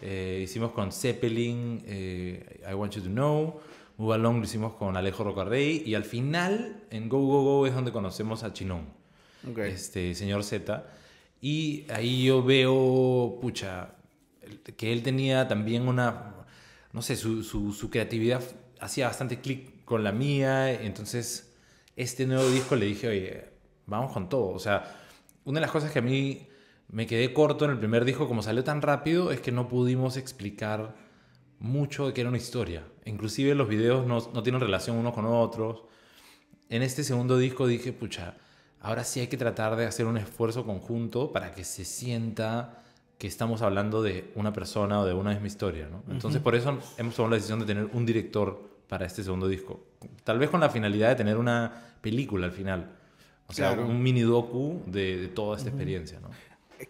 eh, 0.01 0.41
hicimos 0.43 0.71
con 0.71 0.91
Zeppelin, 0.91 1.83
eh, 1.85 2.61
I 2.69 2.73
Want 2.73 2.93
You 2.95 3.01
to 3.01 3.09
Know. 3.09 3.59
Move 3.97 4.15
Along 4.15 4.37
lo 4.37 4.43
hicimos 4.45 4.73
con 4.73 4.95
Alejo 4.97 5.23
Rocarrey. 5.23 5.83
Y 5.85 5.95
al 5.95 6.05
final, 6.05 6.83
en 6.89 7.09
Go 7.09 7.19
Go 7.19 7.43
Go, 7.43 7.67
es 7.67 7.73
donde 7.75 7.91
conocemos 7.91 8.43
a 8.43 8.53
Chinón 8.53 8.85
Ok. 9.49 9.59
este 9.59 10.15
señor 10.15 10.43
Z. 10.43 10.85
Y 11.41 11.85
ahí 11.91 12.25
yo 12.25 12.43
veo, 12.43 13.39
pucha, 13.41 13.95
que 14.77 14.93
él 14.93 15.03
tenía 15.03 15.47
también 15.47 15.87
una, 15.87 16.35
no 16.93 17.01
sé, 17.01 17.15
su, 17.15 17.43
su, 17.43 17.73
su 17.73 17.89
creatividad 17.89 18.43
hacía 18.79 19.07
bastante 19.07 19.41
clic 19.41 19.83
con 19.83 20.03
la 20.03 20.11
mía. 20.11 20.71
Entonces, 20.71 21.53
este 21.95 22.25
nuevo 22.25 22.47
disco 22.49 22.75
le 22.75 22.85
dije, 22.85 23.07
oye, 23.07 23.45
vamos 23.87 24.13
con 24.13 24.29
todo. 24.29 24.49
O 24.49 24.59
sea, 24.59 24.95
una 25.43 25.59
de 25.59 25.61
las 25.61 25.71
cosas 25.71 25.91
que 25.91 25.99
a 25.99 26.03
mí 26.03 26.47
me 26.89 27.07
quedé 27.07 27.33
corto 27.33 27.65
en 27.65 27.71
el 27.71 27.79
primer 27.79 28.05
disco, 28.05 28.27
como 28.27 28.43
salió 28.43 28.63
tan 28.63 28.81
rápido, 28.81 29.31
es 29.31 29.41
que 29.41 29.51
no 29.51 29.67
pudimos 29.67 30.17
explicar 30.17 30.95
mucho 31.59 32.07
de 32.07 32.13
que 32.13 32.21
era 32.21 32.29
una 32.29 32.37
historia. 32.37 32.85
Inclusive 33.05 33.55
los 33.55 33.67
videos 33.67 34.05
no, 34.05 34.19
no 34.33 34.43
tienen 34.43 34.61
relación 34.61 34.97
unos 34.97 35.13
con 35.13 35.25
otros 35.25 35.83
en 36.71 36.83
este 36.83 37.03
segundo 37.03 37.37
disco 37.37 37.67
dije, 37.67 37.91
pucha, 37.91 38.37
ahora 38.81 39.03
sí 39.03 39.19
hay 39.19 39.27
que 39.27 39.37
tratar 39.37 39.75
de 39.75 39.85
hacer 39.85 40.05
un 40.05 40.17
esfuerzo 40.17 40.65
conjunto 40.65 41.31
para 41.31 41.53
que 41.53 41.63
se 41.63 41.85
sienta 41.85 42.77
que 43.17 43.27
estamos 43.27 43.61
hablando 43.61 44.01
de 44.01 44.31
una 44.35 44.51
persona 44.51 44.99
o 44.99 45.05
de 45.05 45.13
una 45.13 45.31
misma 45.31 45.47
historia, 45.47 45.87
¿no? 45.89 46.03
Entonces, 46.11 46.41
por 46.41 46.55
eso 46.55 46.77
hemos 46.97 47.15
tomado 47.15 47.29
la 47.31 47.35
decisión 47.35 47.59
de 47.59 47.65
tener 47.65 47.85
un 47.93 48.05
director 48.05 48.59
para 48.87 49.05
este 49.05 49.23
segundo 49.23 49.47
disco. 49.47 49.79
Tal 50.23 50.39
vez 50.39 50.49
con 50.49 50.59
la 50.59 50.69
finalidad 50.69 51.09
de 51.09 51.15
tener 51.15 51.37
una 51.37 51.71
película 52.01 52.47
al 52.47 52.51
final. 52.51 52.89
O 53.47 53.53
sea, 53.53 53.73
Claro. 53.73 53.87
un 53.87 54.01
mini 54.01 54.21
docu 54.21 54.81
de, 54.87 55.17
de 55.17 55.27
toda 55.27 55.57
esta 55.57 55.69
experiencia, 55.69 56.19
¿no? 56.19 56.29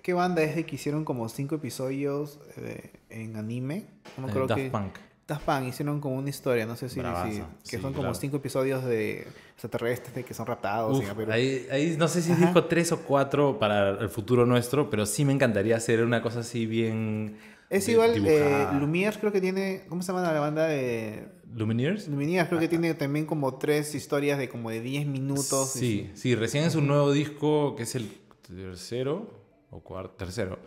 ¿Qué 0.01 0.13
banda 0.13 0.41
es 0.41 0.55
de 0.55 0.65
que 0.65 0.75
hicieron 0.75 1.03
como 1.03 1.27
cinco 1.27 1.55
episodios 1.55 2.39
eh, 2.55 2.93
en 3.09 3.35
anime? 3.35 3.85
No 4.17 4.29
Eh, 4.29 4.47
Daft 4.47 4.55
qué- 4.55 4.69
Punk. 4.69 4.93
Daft 5.31 5.45
Punk 5.45 5.67
hicieron 5.69 5.99
como 6.01 6.15
una 6.17 6.29
historia, 6.29 6.65
no 6.65 6.75
sé 6.75 6.89
si, 6.89 6.99
que 6.99 7.45
sí, 7.63 7.77
son 7.77 7.93
como 7.93 8.03
claro. 8.09 8.15
cinco 8.15 8.37
episodios 8.37 8.83
de 8.83 9.27
extraterrestres 9.53 10.13
de 10.13 10.23
que 10.25 10.33
son 10.33 10.45
raptados 10.45 10.99
Uf, 10.99 11.09
en 11.09 11.15
Perú. 11.15 11.31
ahí, 11.31 11.67
ahí 11.71 11.95
no 11.97 12.07
sé 12.07 12.21
si 12.21 12.31
Ajá. 12.31 12.47
dijo 12.47 12.65
tres 12.65 12.91
o 12.91 12.99
cuatro 13.03 13.57
para 13.57 13.91
el 13.91 14.09
futuro 14.09 14.45
nuestro, 14.45 14.89
pero 14.89 15.05
sí 15.05 15.23
me 15.23 15.33
encantaría 15.33 15.75
hacer 15.77 16.03
una 16.03 16.21
cosa 16.21 16.41
así 16.41 16.65
bien. 16.65 17.37
Es 17.69 17.87
igual, 17.87 18.11
eh. 18.27 18.67
Lumière 18.73 19.17
creo 19.19 19.31
que 19.31 19.39
tiene, 19.39 19.83
¿cómo 19.87 20.01
se 20.01 20.11
llama 20.11 20.29
la 20.33 20.39
banda 20.41 20.67
de 20.67 21.29
¿Lumineers? 21.55 22.09
Lumière? 22.09 22.47
Creo 22.47 22.59
que 22.59 22.67
tiene 22.67 22.93
también 22.93 23.25
como 23.25 23.57
tres 23.57 23.95
historias 23.95 24.37
de 24.37 24.49
como 24.49 24.69
de 24.69 24.81
10 24.81 25.07
minutos. 25.07 25.69
Sí, 25.71 26.11
sí, 26.13 26.35
recién 26.35 26.65
es 26.65 26.75
un 26.75 26.87
nuevo 26.87 27.11
disco 27.11 27.75
que 27.77 27.83
es 27.83 27.95
el 27.95 28.09
tercero 28.45 29.29
o 29.69 29.79
cuarto, 29.79 30.15
tercero. 30.17 30.59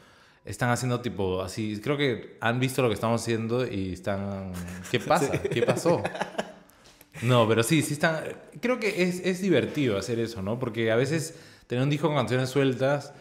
Están 0.44 0.70
haciendo 0.70 1.00
tipo 1.00 1.42
así, 1.42 1.80
creo 1.80 1.96
que 1.96 2.36
han 2.40 2.60
visto 2.60 2.82
lo 2.82 2.88
que 2.88 2.94
estamos 2.94 3.22
haciendo 3.22 3.66
y 3.66 3.92
están... 3.92 4.52
¿Qué 4.90 5.00
pasa? 5.00 5.40
¿Qué 5.42 5.62
pasó? 5.62 6.02
No, 7.22 7.48
pero 7.48 7.62
sí, 7.62 7.82
sí 7.82 7.94
están... 7.94 8.22
Creo 8.60 8.78
que 8.78 9.04
es, 9.04 9.20
es 9.24 9.40
divertido 9.40 9.96
hacer 9.96 10.18
eso, 10.18 10.42
¿no? 10.42 10.58
Porque 10.58 10.92
a 10.92 10.96
veces 10.96 11.34
tener 11.66 11.82
un 11.82 11.90
disco 11.90 12.08
con 12.08 12.16
canciones 12.16 12.50
sueltas 12.50 13.12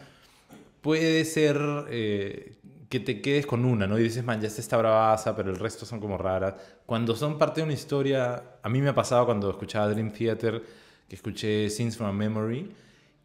puede 0.80 1.24
ser 1.24 1.58
eh, 1.88 2.56
que 2.90 3.00
te 3.00 3.22
quedes 3.22 3.46
con 3.46 3.64
una, 3.64 3.86
¿no? 3.86 3.98
Y 3.98 4.02
dices, 4.02 4.22
man, 4.22 4.40
ya 4.40 4.48
esta 4.48 4.60
está 4.60 4.76
bravaza, 4.76 5.34
pero 5.34 5.50
el 5.50 5.58
resto 5.58 5.86
son 5.86 5.98
como 5.98 6.18
raras. 6.18 6.54
Cuando 6.84 7.16
son 7.16 7.38
parte 7.38 7.60
de 7.60 7.64
una 7.64 7.72
historia, 7.72 8.58
a 8.62 8.68
mí 8.68 8.80
me 8.80 8.90
ha 8.90 8.94
pasado 8.94 9.24
cuando 9.24 9.50
escuchaba 9.50 9.88
Dream 9.88 10.12
Theater, 10.12 10.62
que 11.08 11.16
escuché 11.16 11.70
Scenes 11.70 11.96
from 11.96 12.10
a 12.10 12.12
Memory, 12.12 12.70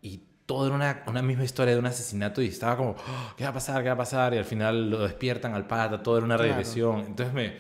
y 0.02 0.22
todo 0.50 0.66
era 0.66 0.76
una, 0.76 1.04
una 1.06 1.22
misma 1.22 1.44
historia 1.44 1.76
de 1.76 1.80
un 1.80 1.86
asesinato 1.86 2.42
y 2.42 2.48
estaba 2.48 2.76
como, 2.76 2.96
"Oh, 2.98 3.34
¿qué 3.38 3.44
va 3.44 3.52
a 3.52 3.54
pasar? 3.54 3.84
¿Qué 3.84 3.90
va 3.90 3.94
a 3.94 3.98
pasar? 3.98 4.34
Y 4.34 4.40
al 4.40 4.46
final 4.46 4.90
lo 4.90 4.98
despiertan 5.04 5.54
al 5.54 5.68
pata, 5.68 6.02
todo 6.02 6.18
era 6.18 6.26
una 6.26 6.38
Claro. 6.38 6.50
regresión. 6.50 7.02
Entonces 7.02 7.36
me, 7.36 7.54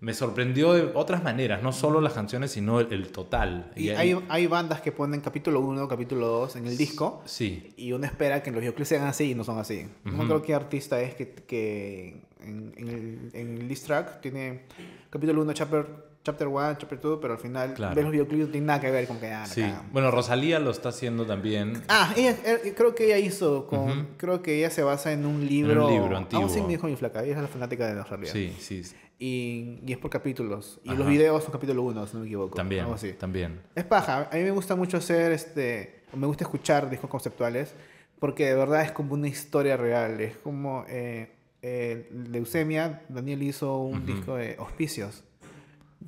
me 0.00 0.14
sorprendió 0.14 0.72
de 0.72 0.90
otras 0.94 1.22
maneras, 1.22 1.62
no 1.62 1.70
solo 1.70 2.00
las 2.00 2.14
canciones, 2.14 2.50
sino 2.52 2.80
el, 2.80 2.90
el 2.94 3.12
total. 3.12 3.70
Y 3.76 3.90
hay, 3.90 4.16
hay 4.30 4.46
bandas 4.46 4.80
que 4.80 4.90
ponen 4.90 5.20
capítulo 5.20 5.60
1, 5.60 5.86
capítulo 5.86 6.26
2 6.28 6.56
en 6.56 6.66
el 6.66 6.78
disco 6.78 7.20
Sí, 7.26 7.74
y 7.76 7.92
uno 7.92 8.06
espera 8.06 8.42
que 8.42 8.50
los 8.50 8.60
videoclips 8.60 8.88
sean 8.88 9.06
así 9.06 9.32
y 9.32 9.34
no 9.34 9.44
son 9.44 9.58
así. 9.58 9.86
No 10.06 10.12
me 10.12 10.16
Ujú. 10.16 10.24
acuerdo 10.24 10.42
qué 10.42 10.54
artista 10.54 10.98
es 11.02 11.14
que, 11.16 11.34
que 11.46 12.22
en, 12.40 12.72
en 12.78 12.88
el, 12.88 13.30
en 13.34 13.58
el 13.58 13.68
diss 13.68 13.82
track 13.82 14.22
tiene 14.22 14.62
capítulo 15.10 15.42
1, 15.42 15.52
chapter 15.52 16.08
chapter 16.22 16.48
1, 16.48 16.76
chapter 16.78 17.00
2, 17.00 17.18
pero 17.20 17.34
al 17.34 17.38
final 17.40 17.74
Claro. 17.74 17.94
ves 17.94 18.04
los 18.04 18.12
videoclips 18.12 18.46
no 18.46 18.50
tienen 18.52 18.66
nada 18.66 18.80
que 18.80 18.90
ver 18.90 19.06
con 19.06 19.18
que 19.18 19.28
ah, 19.32 19.46
sí. 19.46 19.62
cagan. 19.62 19.88
Bueno, 19.92 20.10
Rosalía 20.10 20.58
lo 20.58 20.70
está 20.70 20.90
haciendo 20.90 21.24
también. 21.26 21.82
Ah, 21.88 22.12
ella, 22.16 22.36
eh, 22.44 22.74
creo 22.76 22.94
que 22.94 23.06
ella 23.06 23.18
hizo 23.18 23.66
con, 23.66 23.90
Ujú. 23.90 24.06
creo 24.16 24.42
que 24.42 24.58
ella 24.58 24.70
se 24.70 24.82
basa 24.82 25.12
en 25.12 25.24
un 25.24 25.46
libro, 25.46 25.88
libro 25.88 26.14
Ah, 26.16 26.18
antiguo. 26.18 26.48
sí 26.48 26.60
me 26.60 26.68
dijo 26.68 26.86
mi 26.86 26.96
flaca, 26.96 27.22
ella 27.24 27.36
es 27.36 27.42
la 27.42 27.48
fanática 27.48 27.86
de 27.86 28.02
realidad. 28.02 28.32
Sí, 28.32 28.54
sí, 28.58 28.84
sí. 28.84 28.94
Y, 29.22 29.80
y 29.86 29.92
es 29.92 29.98
por 29.98 30.10
capítulos. 30.10 30.80
Y 30.84 30.90
Ajá. 30.90 30.98
los 30.98 31.08
videos 31.08 31.42
son 31.42 31.52
capítulo 31.52 31.82
1, 31.82 32.06
si 32.06 32.14
no 32.14 32.20
me 32.20 32.26
equivoco. 32.26 32.56
También, 32.56 32.82
algo 32.82 32.94
así. 32.94 33.12
también. 33.12 33.60
Es 33.74 33.84
paja. 33.84 34.28
A 34.30 34.34
mí 34.36 34.42
me 34.42 34.50
gusta 34.50 34.76
mucho 34.76 34.96
hacer, 34.96 35.32
este, 35.32 36.04
me 36.14 36.26
gusta 36.26 36.44
escuchar 36.44 36.88
discos 36.88 37.10
conceptuales 37.10 37.74
porque 38.18 38.46
de 38.46 38.54
verdad 38.54 38.82
es 38.82 38.92
como 38.92 39.14
una 39.14 39.28
historia 39.28 39.76
real. 39.76 40.20
Es 40.20 40.36
como 40.38 40.84
eh, 40.88 41.32
eh, 41.62 42.08
Leucemia, 42.30 43.02
Daniel 43.10 43.42
hizo 43.42 43.78
un 43.78 43.98
Ujú. 43.98 44.06
disco 44.06 44.34
de 44.36 44.56
Hospicios, 44.58 45.22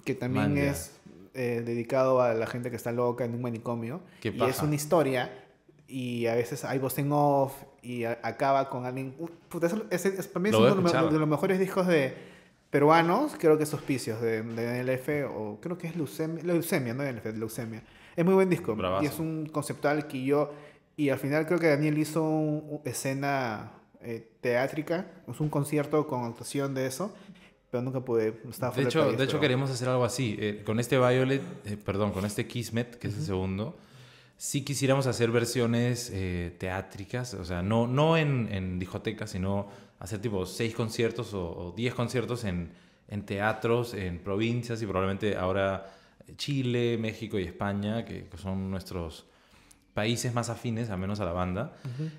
que 0.05 0.15
también 0.15 0.57
es 0.59 0.93
eh, 1.35 1.63
dedicado 1.65 2.21
a 2.21 2.35
la 2.35 2.47
gente 2.47 2.71
que 2.71 2.77
está 2.77 2.93
loca 2.93 3.25
en 3.25 3.35
un 3.35 3.43
manicomio. 3.43 4.01
Qué 4.21 4.29
y 4.31 4.43
es 4.43 4.61
una 4.63 4.75
historia 4.75 5.31
y 5.89 6.27
a 6.27 6.35
veces 6.35 6.65
hay 6.65 6.79
voz 6.79 6.99
en 6.99 7.11
off 7.13 7.53
y 7.83 8.05
a- 8.05 8.19
acaba 8.23 8.69
con 8.71 8.87
alguien... 8.87 9.15
Uh, 9.19 9.29
puta, 9.49 9.67
eso- 9.67 9.85
ese- 9.91 10.09
es- 10.19 10.27
para 10.29 10.43
mí 10.43 10.49
es 10.51 10.55
uno 10.55 10.75
de 10.75 10.83
los, 10.83 11.13
de 11.21 11.27
mejores 11.27 11.59
discos 11.59 11.87
de 11.87 12.15
peruanos, 12.71 13.35
creo 13.39 13.57
que 13.59 13.65
es 13.65 13.75
Hospicios 13.75 14.21
de, 14.21 14.43
de 14.43 14.65
Daniel 14.65 14.89
F. 14.91 15.25
O 15.25 15.59
creo 15.61 15.77
que 15.79 15.87
es 15.89 15.97
Leucemia, 15.97 16.43
Leucemia 16.45 16.95
no 16.95 17.03
Daniel 17.03 17.19
F, 17.19 17.33
Leucemia. 17.33 17.83
Es 18.17 18.25
muy 18.25 18.35
buen 18.35 18.49
disco. 18.49 18.75
Bravazo. 18.75 19.05
Y 19.05 19.07
es 19.07 19.19
un 19.19 19.47
conceptual 19.47 20.07
que 20.07 20.23
yo... 20.25 20.53
Y 20.97 21.09
al 21.09 21.19
final 21.19 21.47
creo 21.47 21.59
que 21.59 21.69
Daniel 21.69 21.97
hizo 21.99 22.23
una 22.23 22.81
escena 22.85 23.73
eh, 24.03 24.29
teátrica, 24.43 25.07
es 25.27 25.41
un 25.41 25.49
concierto 25.49 26.07
con 26.07 26.25
actuación 26.25 26.75
de 26.75 26.87
eso, 26.87 27.15
pero 27.73 27.83
nunca 27.83 28.05
pude, 28.05 28.35
estaba 28.51 28.77
De 28.77 28.83
hecho, 28.83 29.01
país, 29.07 29.17
de 29.17 29.25
hecho 29.25 29.31
pero- 29.33 29.41
queremos 29.41 29.71
hacer 29.71 29.89
algo 29.89 30.05
así. 30.05 30.37
Eh, 30.39 30.63
con 30.63 30.79
este 30.79 30.99
Violet, 30.99 31.41
eh, 31.65 31.79
perdón, 31.83 32.13
con 32.13 32.27
este 32.27 32.47
Kismet, 32.47 32.97
que 32.99 33.09
es 33.09 33.17
el 33.17 33.25
segundo, 33.25 33.79
sí 34.37 34.63
quisiéramos 34.63 35.07
hacer 35.07 35.31
versiones 35.31 36.11
eh, 36.13 36.55
teátricas, 36.59 37.33
o 37.33 37.47
sea, 37.47 37.63
no, 37.63 37.87
no 37.87 38.19
en, 38.19 38.49
en 38.53 38.79
discotecas, 38.79 39.31
sino 39.31 39.69
hacer 40.01 40.21
tipo 40.21 40.45
seis 40.45 40.75
conciertos 40.75 41.33
o, 41.33 41.43
o 41.51 41.73
diez 41.75 41.95
conciertos 41.95 42.45
en, 42.45 42.73
en 43.09 43.25
teatros, 43.25 43.95
en 43.95 44.19
provincias 44.19 44.83
y 44.83 44.87
probablemente 44.87 45.35
ahora 45.39 45.87
Chile, 46.37 46.99
México 46.99 47.39
y 47.39 47.45
España, 47.45 48.05
que, 48.05 48.27
que 48.29 48.37
son 48.37 48.71
nuestros 48.71 49.25
países 49.95 50.35
más 50.35 50.51
afines, 50.51 50.91
al 50.91 50.99
menos 50.99 51.21
a 51.21 51.25
la 51.25 51.33
banda, 51.33 51.75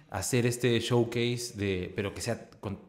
hacer 0.10 0.48
este 0.48 0.80
showcase 0.80 1.54
de, 1.56 1.94
pero 1.96 2.12
que 2.16 2.22
sea 2.22 2.50
con 2.60 2.80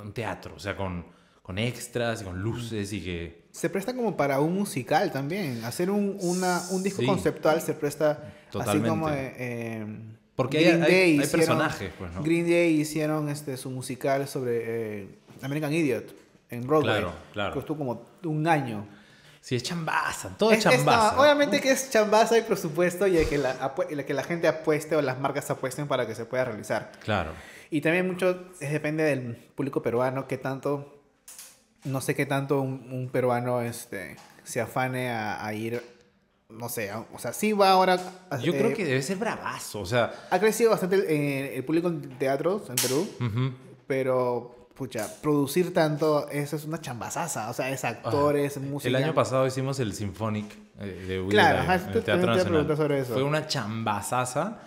un 0.00 0.12
teatro, 0.12 0.54
o 0.54 0.60
sea, 0.60 0.76
con, 0.76 1.06
con 1.44 1.58
extras 1.58 2.22
y 2.22 2.24
con 2.24 2.40
luces 2.40 2.90
y 2.94 3.02
que... 3.04 3.44
Se 3.52 3.68
presta 3.68 3.94
como 3.94 4.16
para 4.16 4.40
un 4.40 4.54
musical 4.54 5.12
también. 5.12 5.62
Hacer 5.64 5.90
un, 5.90 6.16
una, 6.22 6.62
un 6.70 6.82
disco 6.82 7.02
Sí. 7.02 7.06
conceptual 7.06 7.60
se 7.60 7.74
presta 7.74 8.32
Totalmente. 8.50 8.88
así 8.88 8.88
como... 8.88 9.10
eh, 9.10 9.34
eh, 9.38 9.86
Porque 10.34 10.56
hay- 10.58 10.64
hay- 10.80 11.20
hay 11.20 11.26
personajes, 11.28 11.92
pues, 11.98 12.12
¿no? 12.14 12.22
Green 12.22 12.48
Day 12.48 12.80
hicieron 12.80 13.28
este, 13.28 13.58
su 13.58 13.68
musical 13.70 14.26
sobre 14.26 15.02
eh, 15.02 15.08
American 15.42 15.70
Idiot 15.72 16.14
en 16.48 16.66
Broadway. 16.66 16.92
Claro, 17.00 17.12
claro. 17.34 17.54
Costó 17.54 17.76
como 17.76 18.06
un 18.24 18.48
año. 18.48 18.86
Sí, 19.42 19.56
es 19.56 19.62
chambaza, 19.62 20.30
todo 20.38 20.50
es, 20.52 20.60
Es- 20.60 20.64
es- 20.72 20.72
no, 20.84 20.90
chambaza. 20.90 21.20
obviamente 21.20 21.60
que 21.60 21.72
es 21.72 21.90
chambaza 21.90 22.38
y 22.38 22.42
presupuesto 22.42 23.06
y 23.06 23.18
el 23.18 23.28
que, 23.28 23.36
la, 23.36 23.74
el 23.90 24.02
que 24.06 24.14
la 24.14 24.24
gente 24.24 24.48
apueste 24.48 24.96
o 24.96 25.02
las 25.02 25.20
marcas 25.20 25.50
apuesten 25.50 25.86
para 25.88 26.06
que 26.06 26.14
se 26.14 26.24
pueda 26.24 26.46
realizar. 26.46 26.90
Claro. 27.04 27.32
Y 27.68 27.82
también 27.82 28.06
mucho 28.06 28.46
depende 28.60 29.02
del 29.04 29.36
público 29.54 29.82
peruano, 29.82 30.26
qué 30.26 30.38
tanto, 30.38 30.93
no 31.84 32.00
sé 32.00 32.14
qué 32.14 32.26
tanto 32.26 32.60
un, 32.60 32.88
un 32.90 33.08
peruano 33.10 33.60
este, 33.60 34.16
se 34.42 34.60
afane 34.60 35.10
a, 35.10 35.44
a 35.44 35.54
ir, 35.54 35.82
no 36.48 36.68
sé, 36.68 36.90
o 36.92 37.18
sea, 37.18 37.32
sí 37.32 37.52
va 37.52 37.70
ahora... 37.72 37.96
Yo 38.42 38.52
eh, 38.54 38.58
creo 38.58 38.74
que 38.74 38.84
debe 38.84 39.02
ser 39.02 39.16
bravazo, 39.18 39.80
o 39.80 39.86
sea... 39.86 40.12
Ha 40.30 40.38
crecido 40.38 40.70
bastante 40.70 40.96
el, 40.96 41.02
eh, 41.08 41.56
el 41.56 41.64
público 41.64 41.88
en 41.88 42.00
teatros 42.18 42.68
en 42.70 42.76
Perú, 42.76 43.08
pero, 43.86 44.68
pucha, 44.74 45.08
producir 45.22 45.74
tanto, 45.74 46.28
eso 46.30 46.56
es 46.56 46.64
una 46.64 46.80
chambazaza, 46.80 47.50
o 47.50 47.52
sea, 47.52 47.70
es 47.70 47.84
actores, 47.84 48.56
música... 48.58 48.88
El 48.88 48.96
año 48.96 49.14
pasado 49.14 49.46
hicimos 49.46 49.78
el 49.80 49.92
Symphonic 49.92 50.46
eh, 50.80 51.04
de 51.06 51.20
Will 51.20 51.30
Claro, 51.30 51.60
ajá, 51.60 51.74
en 51.76 51.92
te- 51.92 51.98
el 51.98 52.04
Teatro 52.04 52.32
te 52.32 52.38
Nacional. 52.38 52.76
sobre 52.76 53.00
eso. 53.00 53.12
Fue 53.14 53.22
una 53.22 53.46
chambazaza, 53.46 54.58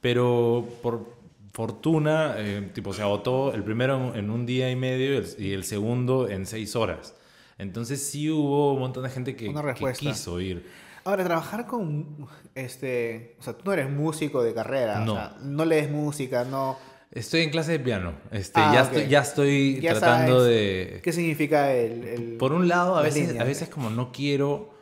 pero 0.00 0.66
por 0.82 1.11
fortuna, 1.52 2.34
eh, 2.38 2.70
tipo, 2.74 2.92
se 2.92 3.02
agotó 3.02 3.52
el 3.54 3.62
primero 3.62 4.14
en, 4.14 4.30
un 4.30 4.46
día 4.46 4.70
y 4.70 4.76
medio 4.76 5.14
y 5.14 5.16
el, 5.18 5.26
y 5.38 5.52
el 5.52 5.64
segundo 5.64 6.28
en 6.28 6.46
seis 6.46 6.74
horas. 6.76 7.14
Entonces 7.58 8.02
sí 8.02 8.30
hubo 8.30 8.72
un 8.74 8.80
montón 8.80 9.02
de 9.04 9.10
gente 9.10 9.36
que, 9.36 9.48
Una 9.48 9.60
que 9.60 9.66
respuesta. 9.68 10.00
quiso 10.04 10.40
ir. 10.40 10.66
Ahora, 11.04 11.24
trabajar 11.24 11.66
con, 11.66 12.26
este, 12.54 13.36
o 13.38 13.42
sea, 13.42 13.52
tú 13.54 13.62
no 13.66 13.72
eres 13.72 13.90
músico 13.90 14.42
de 14.42 14.54
carrera, 14.54 15.00
No. 15.04 15.12
o 15.12 15.16
sea, 15.16 15.36
no 15.42 15.64
lees 15.64 15.90
música, 15.90 16.44
no... 16.44 16.78
Estoy 17.10 17.42
en 17.42 17.50
clase 17.50 17.72
de 17.72 17.80
piano. 17.80 18.14
Este, 18.30 18.58
Ah, 18.58 18.70
ya, 18.72 18.82
estoy, 18.82 19.08
ya 19.08 19.20
estoy 19.20 19.80
Ya 19.80 19.90
tratando 19.90 20.40
sabes 20.40 20.48
de... 20.56 21.00
¿Qué 21.02 21.12
significa 21.12 21.72
el...? 21.74 22.04
el- 22.04 22.36
Por 22.38 22.52
un 22.52 22.68
lado, 22.68 22.96
a 22.96 23.02
veces, 23.02 23.38
a 23.38 23.44
veces 23.44 23.68
como 23.68 23.90
no 23.90 24.12
quiero, 24.12 24.72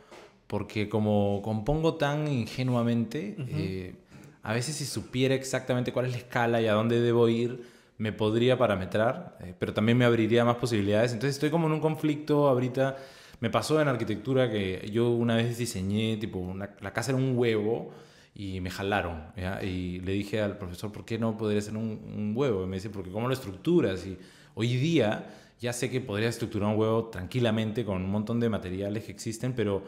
porque 0.47 0.87
como 0.87 1.41
compongo 1.43 1.95
tan 1.95 2.27
ingenuamente, 2.29 3.35
eh, 3.49 3.95
a 4.43 4.53
veces 4.53 4.75
si 4.75 4.85
supiera 4.85 5.35
exactamente 5.35 5.91
cuál 5.91 6.05
es 6.05 6.11
la 6.11 6.17
escala 6.17 6.61
y 6.61 6.67
a 6.67 6.73
dónde 6.73 6.99
debo 7.01 7.29
ir, 7.29 7.63
me 7.97 8.11
podría 8.11 8.57
parametrar, 8.57 9.37
eh, 9.41 9.53
pero 9.59 9.73
también 9.73 9.97
me 9.97 10.05
abriría 10.05 10.43
más 10.43 10.55
posibilidades. 10.55 11.13
Entonces 11.13 11.35
estoy 11.35 11.51
como 11.51 11.67
en 11.67 11.73
un 11.73 11.79
conflicto 11.79 12.47
ahorita. 12.47 12.97
Me 13.39 13.49
pasó 13.49 13.81
en 13.81 13.87
arquitectura 13.87 14.49
que 14.49 14.89
yo 14.91 15.09
una 15.09 15.35
vez 15.35 15.57
diseñé, 15.57 16.17
tipo, 16.17 16.55
la 16.55 16.93
casa 16.93 17.11
era 17.11 17.19
un 17.19 17.37
huevo 17.37 17.91
y 18.33 18.61
me 18.61 18.69
jalaron. 18.69 19.23
Y 19.61 19.99
le 19.99 20.13
dije 20.13 20.41
al 20.41 20.57
profesor, 20.57 20.91
¿por 20.91 21.05
qué 21.05 21.17
no 21.17 21.37
podría 21.37 21.61
ser 21.61 21.75
un, 21.75 22.01
un 22.15 22.33
huevo? 22.35 22.63
Y 22.63 22.67
me 22.67 22.77
dice, 22.77 22.89
porque 22.89 23.11
¿cómo 23.11 23.27
lo 23.27 23.33
estructuras? 23.33 24.05
Y 24.05 24.17
hoy 24.55 24.75
día 24.77 25.25
ya 25.59 25.73
sé 25.73 25.89
que 25.89 26.01
podría 26.01 26.29
estructurar 26.29 26.69
un 26.69 26.79
huevo 26.79 27.05
tranquilamente 27.09 27.85
con 27.85 28.01
un 28.03 28.09
montón 28.09 28.39
de 28.39 28.49
materiales 28.49 29.03
que 29.03 29.11
existen, 29.11 29.53
pero 29.53 29.83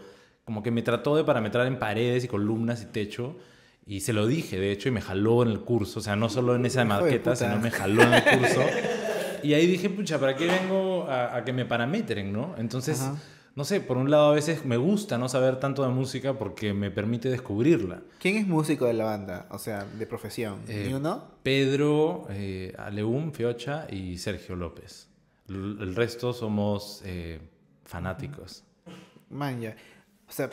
como 0.46 0.62
que 0.62 0.72
me 0.72 0.82
trató 0.82 1.16
de 1.16 1.24
parametrar 1.24 1.66
en 1.68 1.80
paredes 1.80 2.24
y 2.26 2.28
columnas 2.28 2.84
y 2.84 2.86
techo. 2.88 3.38
Y 3.86 4.00
se 4.02 4.14
lo 4.14 4.28
dije, 4.28 4.60
de 4.60 4.72
hecho, 4.72 4.88
y 4.90 4.92
me 4.92 5.02
jaló 5.02 5.44
en 5.44 5.50
el 5.50 5.60
curso. 5.62 6.00
O 6.00 6.02
sea, 6.02 6.16
no 6.16 6.30
solo 6.30 6.56
en 6.56 6.66
esa 6.66 6.86
maqueta, 6.86 7.36
sino 7.36 7.60
me 7.60 7.70
jaló 7.72 8.04
en 8.04 8.14
el 8.14 8.24
curso. 8.24 8.62
Y 9.44 9.54
ahí 9.54 9.68
dije, 9.68 9.90
pucha, 9.90 10.20
¿para 10.20 10.36
qué 10.38 10.46
vengo 10.48 11.06
a, 11.10 11.36
a 11.36 11.44
que 11.44 11.52
me 11.52 11.66
parametren, 11.66 12.32
no? 12.32 12.56
Entonces, 12.58 13.02
Ajá. 13.02 13.18
no 13.56 13.66
sé, 13.66 13.82
por 13.82 13.98
un 13.98 14.10
lado 14.10 14.32
a 14.32 14.34
veces 14.34 14.64
me 14.64 14.78
gusta 14.78 15.18
no 15.18 15.28
saber 15.28 15.60
tanto 15.60 15.84
de 15.84 15.90
música 15.90 16.40
porque 16.40 16.74
me 16.74 16.92
permite 16.92 17.28
descubrirla. 17.30 18.02
¿Quién 18.20 18.38
es 18.38 18.48
músico 18.48 18.86
de 18.86 18.94
la 18.94 19.04
banda? 19.04 19.48
O 19.52 19.60
sea, 19.60 19.84
de 19.84 20.06
profesión. 20.08 20.60
Eh, 20.70 20.86
¿Ni 20.88 20.94
uno? 20.94 21.26
Pedro, 21.44 22.26
eh, 22.30 22.74
Aleum, 22.78 23.34
Fiocha 23.34 23.86
y 23.92 24.18
Sergio 24.18 24.56
López. 24.56 25.10
L- 25.50 25.84
el 25.84 25.94
resto 25.94 26.32
somos 26.32 27.02
eh, 27.04 27.42
fanáticos. 27.84 28.64
Man, 29.30 29.60
ya. 29.60 29.76
O 30.30 30.32
sea, 30.32 30.50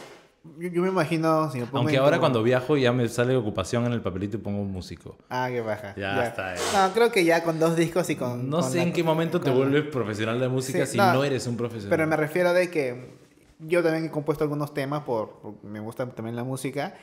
yo, 0.59 0.69
yo 0.69 0.83
me 0.83 0.89
imagino... 0.89 1.51
Si 1.51 1.59
me 1.59 1.67
pongo 1.67 1.79
Aunque 1.79 1.97
ahora 1.99 2.19
cuando 2.19 2.43
viajo 2.43 2.77
ya 2.77 2.93
me 2.93 3.09
sale 3.09 3.37
ocupación 3.37 3.87
en 3.87 3.93
el 3.93 4.01
papelito 4.01 4.37
y 4.37 4.41
pongo 4.41 4.65
músico. 4.65 5.17
Ah, 5.29 5.49
qué 5.51 5.61
baja. 5.61 5.95
Ya 5.97 6.27
está, 6.27 6.55
ya. 6.55 6.89
No, 6.89 6.95
creo 6.95 7.13
que 7.13 7.25
ya 7.25 7.43
con 7.43 7.59
dos 7.59 7.77
discos 7.77 8.09
y 8.11 8.17
con... 8.17 8.49
No 8.49 8.61
con 8.61 8.71
sé 8.71 8.79
la- 8.79 8.83
en 8.85 8.93
qué 8.93 9.03
momento 9.03 9.41
te 9.41 9.51
vuelves 9.51 9.85
profesional 9.85 10.41
de 10.41 10.49
música 10.49 10.87
Sí, 10.87 10.93
si 10.93 10.99
no, 10.99 11.13
no, 11.15 11.25
eres 11.25 11.47
un 11.47 11.57
profesional. 11.57 11.91
Pero 11.91 12.07
me 12.09 12.17
refiero 12.17 12.53
de 12.53 12.71
que 12.71 13.15
yo 13.59 13.83
también 13.83 14.07
he 14.07 14.11
compuesto 14.11 14.45
algunos 14.45 14.73
temas 14.75 15.03
por, 15.03 15.41
por- 15.41 15.65
me 15.65 15.81
gusta 15.81 16.09
también 16.11 16.37
la 16.37 16.45
música, 16.45 16.95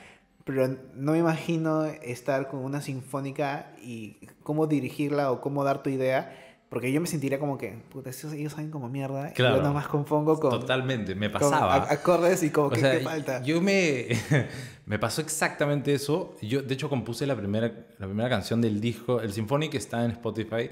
pero 0.43 0.67
no 0.95 1.11
me 1.11 1.17
imagino 1.19 1.85
estar 1.85 2.47
con 2.47 2.61
una 2.61 2.81
sinfónica 2.81 3.73
y 3.81 4.17
cómo 4.43 4.65
dirigirla 4.65 5.31
o 5.31 5.41
cómo 5.41 5.63
dar 5.63 5.83
tu 5.83 5.89
idea, 5.89 6.46
porque 6.69 6.91
yo 6.91 6.99
me 6.99 7.07
sentiría 7.07 7.39
como 7.39 7.57
que, 7.57 7.71
puta, 7.89 8.09
ellos 8.33 8.51
saben 8.51 8.71
como 8.71 8.89
mierda, 8.89 9.29
y 9.29 9.33
Claro. 9.33 9.55
yo 9.57 9.61
nada 9.61 9.73
más 9.73 9.87
compongo 9.87 10.39
con, 10.39 10.49
Totalmente, 10.51 11.15
me 11.15 11.31
con 11.31 11.39
pasaba. 11.39 11.75
a- 11.75 11.91
acordes 11.93 12.43
y 12.43 12.49
como 12.49 12.67
O 12.67 12.69
que 12.71 12.79
sea, 12.81 12.97
¿qué 12.97 13.03
falta. 13.03 13.41
yo 13.43 13.61
me, 13.61 14.07
me 14.85 14.99
pasó 14.99 15.21
exactamente 15.21 15.93
eso. 15.93 16.35
Yo, 16.41 16.61
de 16.61 16.73
hecho, 16.73 16.89
compuse 16.89 17.25
la 17.25 17.35
primera, 17.35 17.71
la 17.97 18.05
primera 18.07 18.27
canción 18.29 18.61
del 18.61 18.81
disco. 18.81 19.21
El 19.21 19.31
Symphonic 19.33 19.73
está 19.75 20.03
en 20.03 20.11
Spotify. 20.11 20.69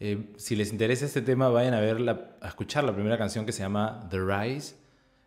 Eh, 0.00 0.32
si 0.36 0.56
les 0.56 0.72
interesa 0.72 1.04
este 1.06 1.22
tema, 1.22 1.48
vayan 1.48 1.74
a, 1.74 1.80
ver 1.80 2.00
la- 2.00 2.36
a 2.40 2.48
escuchar 2.48 2.84
la 2.84 2.94
primera 2.94 3.18
canción 3.18 3.44
que 3.46 3.52
se 3.52 3.60
llama 3.62 4.06
The 4.10 4.18
Rise. 4.20 4.74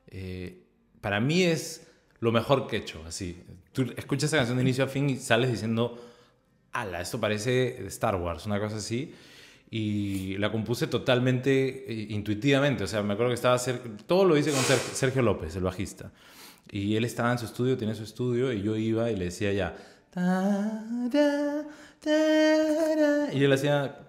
Eh, 0.07 0.64
para 1.01 1.20
mí 1.20 1.43
es 1.43 1.88
lo 2.20 2.32
mejor 2.32 2.68
que 2.68 2.78
he 2.78 2.80
hecho. 2.80 3.01
Así, 3.07 3.43
tú 3.74 3.86
escuchas 3.95 4.26
esa 4.26 4.38
canción 4.38 4.57
de 4.57 4.64
inicio 4.64 4.84
a 4.84 4.88
fin 4.88 5.10
y 5.10 5.18
sales 5.18 5.51
diciendo, 5.51 6.03
ala, 6.72 6.99
esto 7.01 7.20
parece 7.20 7.86
Star 7.88 8.16
Wars, 8.16 8.45
una 8.45 8.60
cosa 8.60 8.78
así. 8.78 9.14
Y 9.72 10.38
la 10.38 10.52
compuse 10.52 10.88
totalmente 10.88 11.92
eh, 11.92 12.08
intuitivamente. 12.10 12.84
O 12.84 12.88
sea, 12.88 13.04
me 13.04 13.14
acuerdo 13.14 13.30
que 13.30 13.36
estaba... 13.36 13.60
Todo 14.08 14.26
lo 14.26 14.38
hice 14.38 14.52
con 14.52 14.62
Ser- 14.64 14.78
Sergio 14.80 15.22
López, 15.22 15.56
el 15.56 15.64
bajista. 15.64 16.12
Y 16.72 16.96
él 16.96 17.06
estaba 17.06 17.32
en 17.32 17.38
su 17.38 17.46
estudio, 17.46 17.78
tiene 17.78 17.94
su 17.96 18.04
estudio, 18.04 18.52
y 18.54 18.62
yo 18.62 18.76
iba 18.76 19.12
y 19.12 19.16
le 19.16 19.26
decía 19.26 19.54
ya... 19.54 19.76
Y 23.34 23.44
él 23.44 23.54
hacía... 23.54 24.00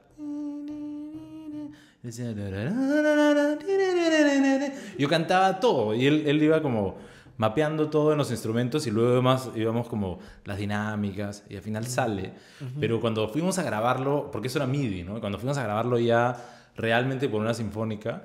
Yo 4.99 5.09
cantaba 5.09 5.61
todo 5.61 5.95
y 5.95 6.07
él, 6.07 6.25
él 6.27 6.43
iba 6.43 6.63
como 6.63 6.97
mapeando 7.41 7.89
todo 7.89 8.13
en 8.13 8.19
los 8.19 8.31
instrumentos 8.31 8.87
y 8.87 8.91
luego 8.91 9.23
más 9.23 9.49
íbamos 9.57 9.89
como 9.89 10.19
las 10.45 10.59
dinámicas 10.59 11.43
y 11.49 11.57
al 11.57 11.63
final 11.63 11.87
sale. 11.87 12.35
Pero 12.79 13.01
cuando 13.01 13.29
fuimos 13.29 13.59
a 13.59 13.63
grabarlo, 13.63 14.29
porque 14.31 14.49
eso 14.49 14.59
era 14.59 14.67
MIDI, 14.67 15.05
¿no? 15.05 15.21
Cuando 15.21 15.39
fuimos 15.39 15.57
a 15.57 15.63
grabarlo 15.63 15.99
ya 15.99 16.37
realmente 16.77 17.31
por 17.31 17.41
una 17.41 17.55
sinfónica, 17.55 18.25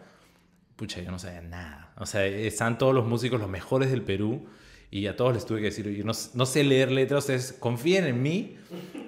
pucha, 0.76 1.00
yo 1.02 1.12
no 1.12 1.18
sabía 1.20 1.42
nada. 1.42 1.94
O 1.98 2.06
sea, 2.06 2.26
están 2.26 2.78
todos 2.78 2.94
los 2.94 3.06
músicos, 3.06 3.40
los 3.40 3.50
mejores 3.50 3.90
del 3.90 4.02
Perú, 4.02 4.48
y 4.92 5.08
a 5.08 5.16
todos 5.16 5.34
les 5.34 5.46
tuve 5.46 5.60
que 5.60 5.66
decir, 5.68 5.88
"Oye, 5.88 6.04
no, 6.04 6.12
no 6.34 6.46
sé 6.46 6.64
leer 6.66 6.92
letras, 6.92 7.24
ustedes 7.24 7.54
confíen 7.54 8.04
en 8.06 8.22
mí 8.22 8.58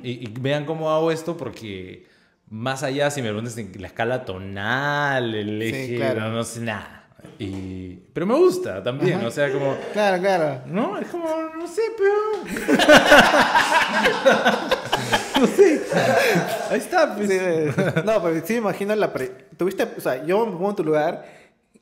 y, 0.03 0.26
y 0.26 0.34
vean 0.39 0.64
cómo 0.64 0.89
hago 0.89 1.12
esto, 1.12 1.36
porque 1.36 2.08
más 2.49 2.82
allá, 2.84 3.12
si 3.12 3.22
me 3.22 3.28
preguntas 3.28 3.58
la 3.78 3.88
escala 3.88 4.24
tonal, 4.24 5.36
el 5.36 5.62
Sí, 5.62 5.68
eje, 5.68 5.95
claro. 5.97 6.22
no, 6.22 6.32
no 6.32 6.43
sé 6.45 6.62
nada. 6.62 6.97
Y, 7.40 7.96
pero 8.14 8.26
me 8.26 8.36
gusta 8.36 8.82
también, 8.84 9.20
Ajá. 9.20 9.28
o 9.28 9.32
sea, 9.32 9.52
como... 9.52 9.76
Claro, 9.94 10.22
claro. 10.22 10.62
No, 10.68 10.98
es 10.98 11.08
como, 11.08 11.28
no 11.58 11.68
sé, 11.68 11.82
pero... 11.98 12.58
no 15.40 15.48
sé. 15.48 15.82
Ahí 16.70 16.78
está, 16.78 17.16
pues. 17.16 17.30
Sí, 17.30 17.38
no, 18.06 18.22
pero 18.24 18.46
sí 18.46 18.54
me 18.54 18.60
imagino 18.60 18.96
la... 18.96 19.12
pre- 19.14 19.48
Tuviste, 19.58 19.88
o 19.98 20.02
sea, 20.02 20.26
yo 20.26 20.46
me 20.46 20.52
pongo 20.54 20.70
en 20.72 20.76
tu 20.76 20.84
lugar 20.84 21.26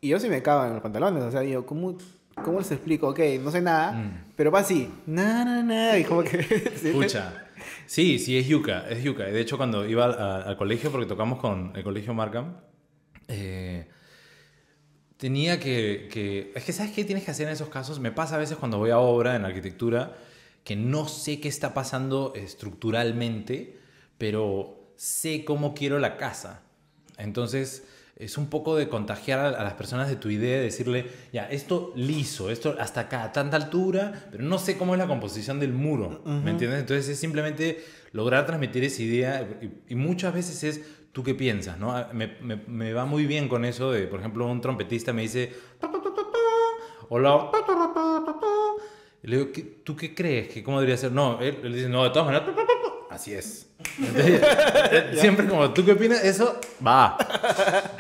y 0.02 0.10
yo 0.10 0.20
sí 0.20 0.30
me 0.30 0.42
cago 0.42 0.66
en 0.66 0.74
los 0.74 0.82
pantalones. 0.82 1.24
O 1.24 1.32
sea, 1.32 1.44
yo, 1.44 1.66
¿cómo, 1.66 1.98
cómo 2.44 2.60
les 2.60 2.72
explico? 2.72 3.10
Ok, 3.10 3.20
no 3.42 3.52
sé 3.52 3.62
nada, 3.62 3.92
Mm. 3.94 4.24
pero 4.36 4.52
va 4.52 4.60
así. 4.60 4.92
Na, 5.06 5.46
na, 5.46 5.64
na, 5.64 5.98
y 5.98 6.04
como 6.04 6.24
que... 6.24 6.40
Escucha. 6.84 7.44
Sí, 7.86 8.20
sí, 8.20 8.38
es 8.38 8.48
yuca, 8.48 8.86
es 8.90 9.04
yuca. 9.04 9.24
De 9.24 9.40
hecho, 9.40 9.58
cuando 9.58 9.86
iba 9.86 10.06
al, 10.06 10.44
al 10.48 10.58
colegio, 10.58 10.92
porque 10.92 11.06
tocamos 11.08 11.40
con 11.40 11.72
el 11.76 11.84
colegio 11.84 12.14
Markham, 12.14 12.58
eh, 13.28 13.88
tenía 15.18 15.60
que, 15.60 16.10
que... 16.12 16.52
Es 16.56 16.64
que, 16.64 16.74
¿sabes 16.74 16.92
qué 16.92 17.06
tienes 17.06 17.24
que 17.24 17.32
hacer 17.32 17.48
en 17.48 17.54
esos 17.54 17.70
casos? 17.70 18.00
Me 18.00 18.12
pasa 18.12 18.36
a 18.36 18.40
veces 18.40 18.58
cuando 18.58 18.78
voy 18.78 18.92
a 18.92 19.00
obra 19.00 19.36
en 19.36 19.46
arquitectura 19.46 20.18
que 20.64 20.76
no 20.76 21.08
sé 21.08 21.40
qué 21.40 21.48
está 21.48 21.74
pasando 21.74 22.34
estructuralmente, 22.36 23.78
pero 24.18 24.92
sé 24.96 25.46
cómo 25.46 25.74
quiero 25.76 26.00
la 26.00 26.18
casa. 26.18 26.64
Entonces, 27.18 27.84
es 28.16 28.38
un 28.38 28.48
poco 28.48 28.76
de 28.76 28.90
contagiar 28.90 29.40
a, 29.40 29.64
las 29.64 29.74
personas 29.74 30.10
de 30.10 30.16
tu 30.16 30.30
idea, 30.30 30.60
decirle, 30.60 31.06
ya, 31.32 31.46
esto 31.50 31.94
liso, 31.96 32.50
esto 32.50 32.76
hasta 32.80 33.02
acá, 33.02 33.24
a 33.24 33.32
tanta 33.32 33.58
altura, 33.58 34.28
pero 34.32 34.44
no 34.44 34.58
sé 34.58 34.78
cómo 34.78 34.96
es 34.96 35.00
la 35.00 35.08
composición 35.08 35.60
del 35.60 35.74
muro, 35.74 36.22
¿me 36.26 36.52
entiendes? 36.52 36.80
Entonces 36.80 37.10
es 37.10 37.20
simplemente 37.20 37.84
lograr 38.12 38.46
transmitir 38.46 38.84
esa 38.86 39.04
idea 39.04 39.48
y, 39.62 39.94
y 39.94 39.96
muchas 39.96 40.34
veces 40.34 40.64
es 40.64 40.82
tú 41.16 41.24
qué 41.24 41.34
piensas, 41.34 41.80
¿no? 41.80 41.96
Ah, 41.96 42.10
Me, 42.12 42.36
me- 42.42 42.60
me 42.68 42.92
va 42.92 43.06
muy 43.06 43.26
bien 43.26 43.48
con 43.48 43.64
eso 43.64 43.90
de, 43.90 44.06
por 44.06 44.20
ejemplo, 44.20 44.46
un 44.48 44.60
trompetista 44.60 45.14
me 45.14 45.22
dice, 45.22 45.50
o 47.08 47.18
la, 47.20 47.50
le 49.22 49.38
digo, 49.38 49.52
¿qué- 49.54 49.62
¿tú 49.86 49.96
qué 49.96 50.14
crees? 50.14 50.50
que 50.50 50.62
¿Cómo 50.62 50.78
debería 50.82 50.98
ser? 50.98 51.14
No, 51.14 51.40
él, 51.40 51.58
él 51.64 51.74
dice, 51.74 51.88
no, 51.88 52.04
de 52.04 52.10
todas 52.10 52.26
maneras, 52.26 52.46
ta, 52.48 52.54
ta, 52.54 52.62
ta, 52.68 52.74
ta". 53.08 53.16
así 53.16 53.34
es. 53.34 53.70
Entonces, 53.98 54.42
siempre 55.22 55.48
como, 55.48 55.72
¿tú 55.72 55.86
qué 55.86 55.94
opinas? 55.94 56.22
Eso 56.22 56.60
va. 56.86 57.18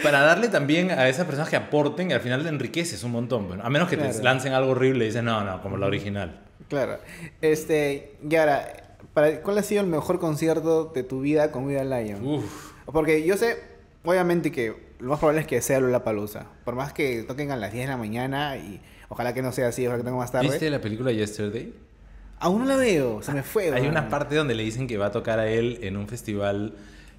Para 0.03 0.20
darle 0.20 0.49
también 0.49 0.91
a 0.91 1.07
esas 1.07 1.26
personas 1.26 1.49
que 1.49 1.55
aporten 1.55 2.11
y 2.11 2.13
al 2.13 2.20
final 2.20 2.43
le 2.43 2.49
enriqueces 2.49 3.01
un 3.05 3.11
montón. 3.13 3.47
bueno, 3.47 3.63
a 3.63 3.70
menos 3.70 3.88
que 3.88 3.95
te 3.95 4.03
Claro. 4.09 4.24
lancen 4.24 4.51
algo 4.51 4.72
horrible 4.72 5.05
y 5.05 5.07
dices, 5.07 5.24
no, 5.24 5.41
no, 5.45 5.61
como 5.61 5.78
la 5.78 5.86
original. 5.88 6.41
Claro. 6.68 6.99
Este, 7.41 8.18
y 8.30 8.36
ahora, 8.36 8.97
para, 9.13 9.41
¿cuál 9.41 9.57
ha 9.57 9.63
sido 9.63 9.82
el 9.82 9.88
mejor 9.88 10.20
concierto 10.20 10.91
de 10.93 11.03
tu 11.03 11.22
vida 11.22 11.51
con 11.53 11.66
Vida 11.68 11.86
Lion? 11.86 12.26
Uf. 12.28 12.74
Porque 12.86 13.25
yo 13.25 13.38
sé, 13.38 13.57
obviamente 14.03 14.51
que 14.51 14.75
lo 14.99 15.09
más 15.09 15.19
probable 15.19 15.41
es 15.41 15.47
que 15.47 15.61
sea 15.61 16.03
Palusa. 16.03 16.47
Por 16.63 16.75
más 16.75 16.93
que 16.93 17.23
toquen 17.23 17.51
a 17.51 17.55
las 17.57 17.71
10 17.73 17.86
de 17.86 17.91
la 17.91 17.97
mañana 17.97 18.57
y 18.57 18.79
ojalá 19.09 19.33
que 19.33 19.41
no 19.41 19.51
sea 19.51 19.67
así, 19.69 19.86
ojalá 19.86 19.99
que 19.99 20.05
tenga 20.05 20.17
más 20.17 20.31
tarde. 20.31 20.47
¿Viste 20.49 20.69
la 20.69 20.81
película 20.81 21.11
Yesterday? 21.11 21.73
Aún 22.39 22.59
no 22.59 22.65
la 22.65 22.75
veo, 22.75 23.21
se 23.23 23.31
me 23.33 23.43
fue. 23.43 23.73
Hay 23.73 23.88
una 23.88 24.09
parte 24.09 24.36
donde 24.36 24.55
le 24.55 24.63
dicen 24.63 24.88
que 24.88 24.97
va 24.97 25.07
a 25.07 25.11
tocar 25.11 25.39
a 25.39 25.47
él 25.47 25.79
en 25.81 25.97
un 25.97 26.07
festival. 26.07 26.73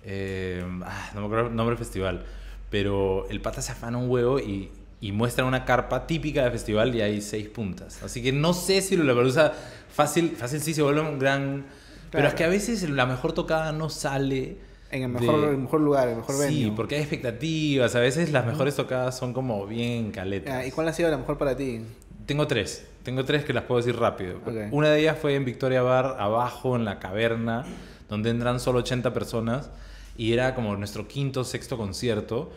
eh, 0.04 0.62
ah, 0.84 1.10
no 1.14 1.20
me 1.20 1.26
acuerdo 1.26 1.48
el 1.48 1.56
nombre 1.56 1.74
del 1.74 1.84
festival. 1.84 2.24
Pero 2.70 3.26
el 3.30 3.40
pata 3.40 3.62
se 3.62 3.72
afana 3.72 3.96
un 3.98 4.10
huevo 4.10 4.38
y, 4.38 4.70
y 5.00 5.12
muestra 5.12 5.44
una 5.44 5.64
carpa 5.64 6.06
típica 6.06 6.42
del 6.42 6.52
festival 6.52 6.94
y 6.94 7.00
hay 7.00 7.20
seis 7.22 7.48
puntas. 7.48 8.02
Así 8.02 8.22
que 8.22 8.32
no 8.32 8.52
sé 8.54 8.82
si 8.82 8.96
Lollapalooza 8.96 9.52
fácil, 9.92 10.36
fácil 10.36 10.60
sí 10.60 10.74
se 10.74 10.82
vuelve 10.82 11.00
un 11.00 11.18
gran. 11.18 11.64
Pero 12.10 12.10
Claro. 12.10 12.28
es 12.28 12.34
que 12.34 12.44
a 12.44 12.48
veces 12.48 12.88
la 12.88 13.06
mejor 13.06 13.32
tocada 13.32 13.72
no 13.72 13.88
sale. 13.88 14.58
En 14.91 15.03
el 15.03 15.09
mejor, 15.09 15.41
de- 15.41 15.51
el 15.51 15.59
mejor 15.59 15.80
lugar, 15.80 16.09
el 16.09 16.16
mejor 16.16 16.34
Sí, 16.37 16.61
venue. 16.62 16.76
porque 16.76 16.95
hay 16.97 17.01
expectativas. 17.03 17.95
A 17.97 18.01
veces 18.01 18.30
las 18.32 18.47
mejores 18.47 18.76
tocadas 18.76 19.16
son 19.18 19.32
como 19.32 19.66
bien 19.66 20.11
caletas. 20.12 20.55
Ah, 20.55 20.66
¿Y 20.66 20.70
cuál 20.70 20.89
ha 20.89 20.93
sido 20.93 21.11
la 21.11 21.18
mejor 21.18 21.39
para 21.39 21.57
ti? 21.57 21.80
Tengo 22.26 22.47
tres. 22.47 22.87
Tengo 23.03 23.24
tres 23.24 23.45
que 23.45 23.53
las 23.53 23.64
puedo 23.64 23.80
decir 23.80 23.99
rápido. 23.99 24.39
Ok. 24.45 24.55
Una 24.72 24.91
de 24.91 25.01
ellas 25.01 25.16
fue 25.20 25.34
en 25.34 25.45
Victoria 25.45 25.82
Bar, 25.82 26.16
abajo 26.18 26.76
en 26.76 26.84
la 26.84 26.99
caverna, 26.99 27.64
donde 28.09 28.30
entran 28.30 28.59
solo 28.61 28.78
80 28.80 29.12
personas. 29.12 29.70
Y 30.16 30.32
era 30.32 30.55
como 30.55 30.76
nuestro 30.76 31.07
quinto, 31.09 31.45
sexto 31.45 31.76
concierto. 31.76 32.51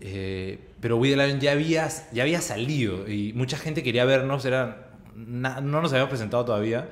Eh, 0.00 0.58
pero 0.80 0.96
We 0.96 1.10
The 1.10 1.16
Lion 1.26 1.40
ya 1.40 1.52
había, 1.52 1.88
ya 2.12 2.22
había 2.22 2.40
salido 2.40 3.08
y 3.08 3.32
mucha 3.34 3.56
gente 3.56 3.82
quería 3.82 4.04
vernos. 4.04 4.44
Era, 4.44 4.88
na- 5.14 5.60
no 5.60 5.80
nos 5.82 5.92
habíamos 5.92 6.10
presentado 6.10 6.44
todavía. 6.44 6.88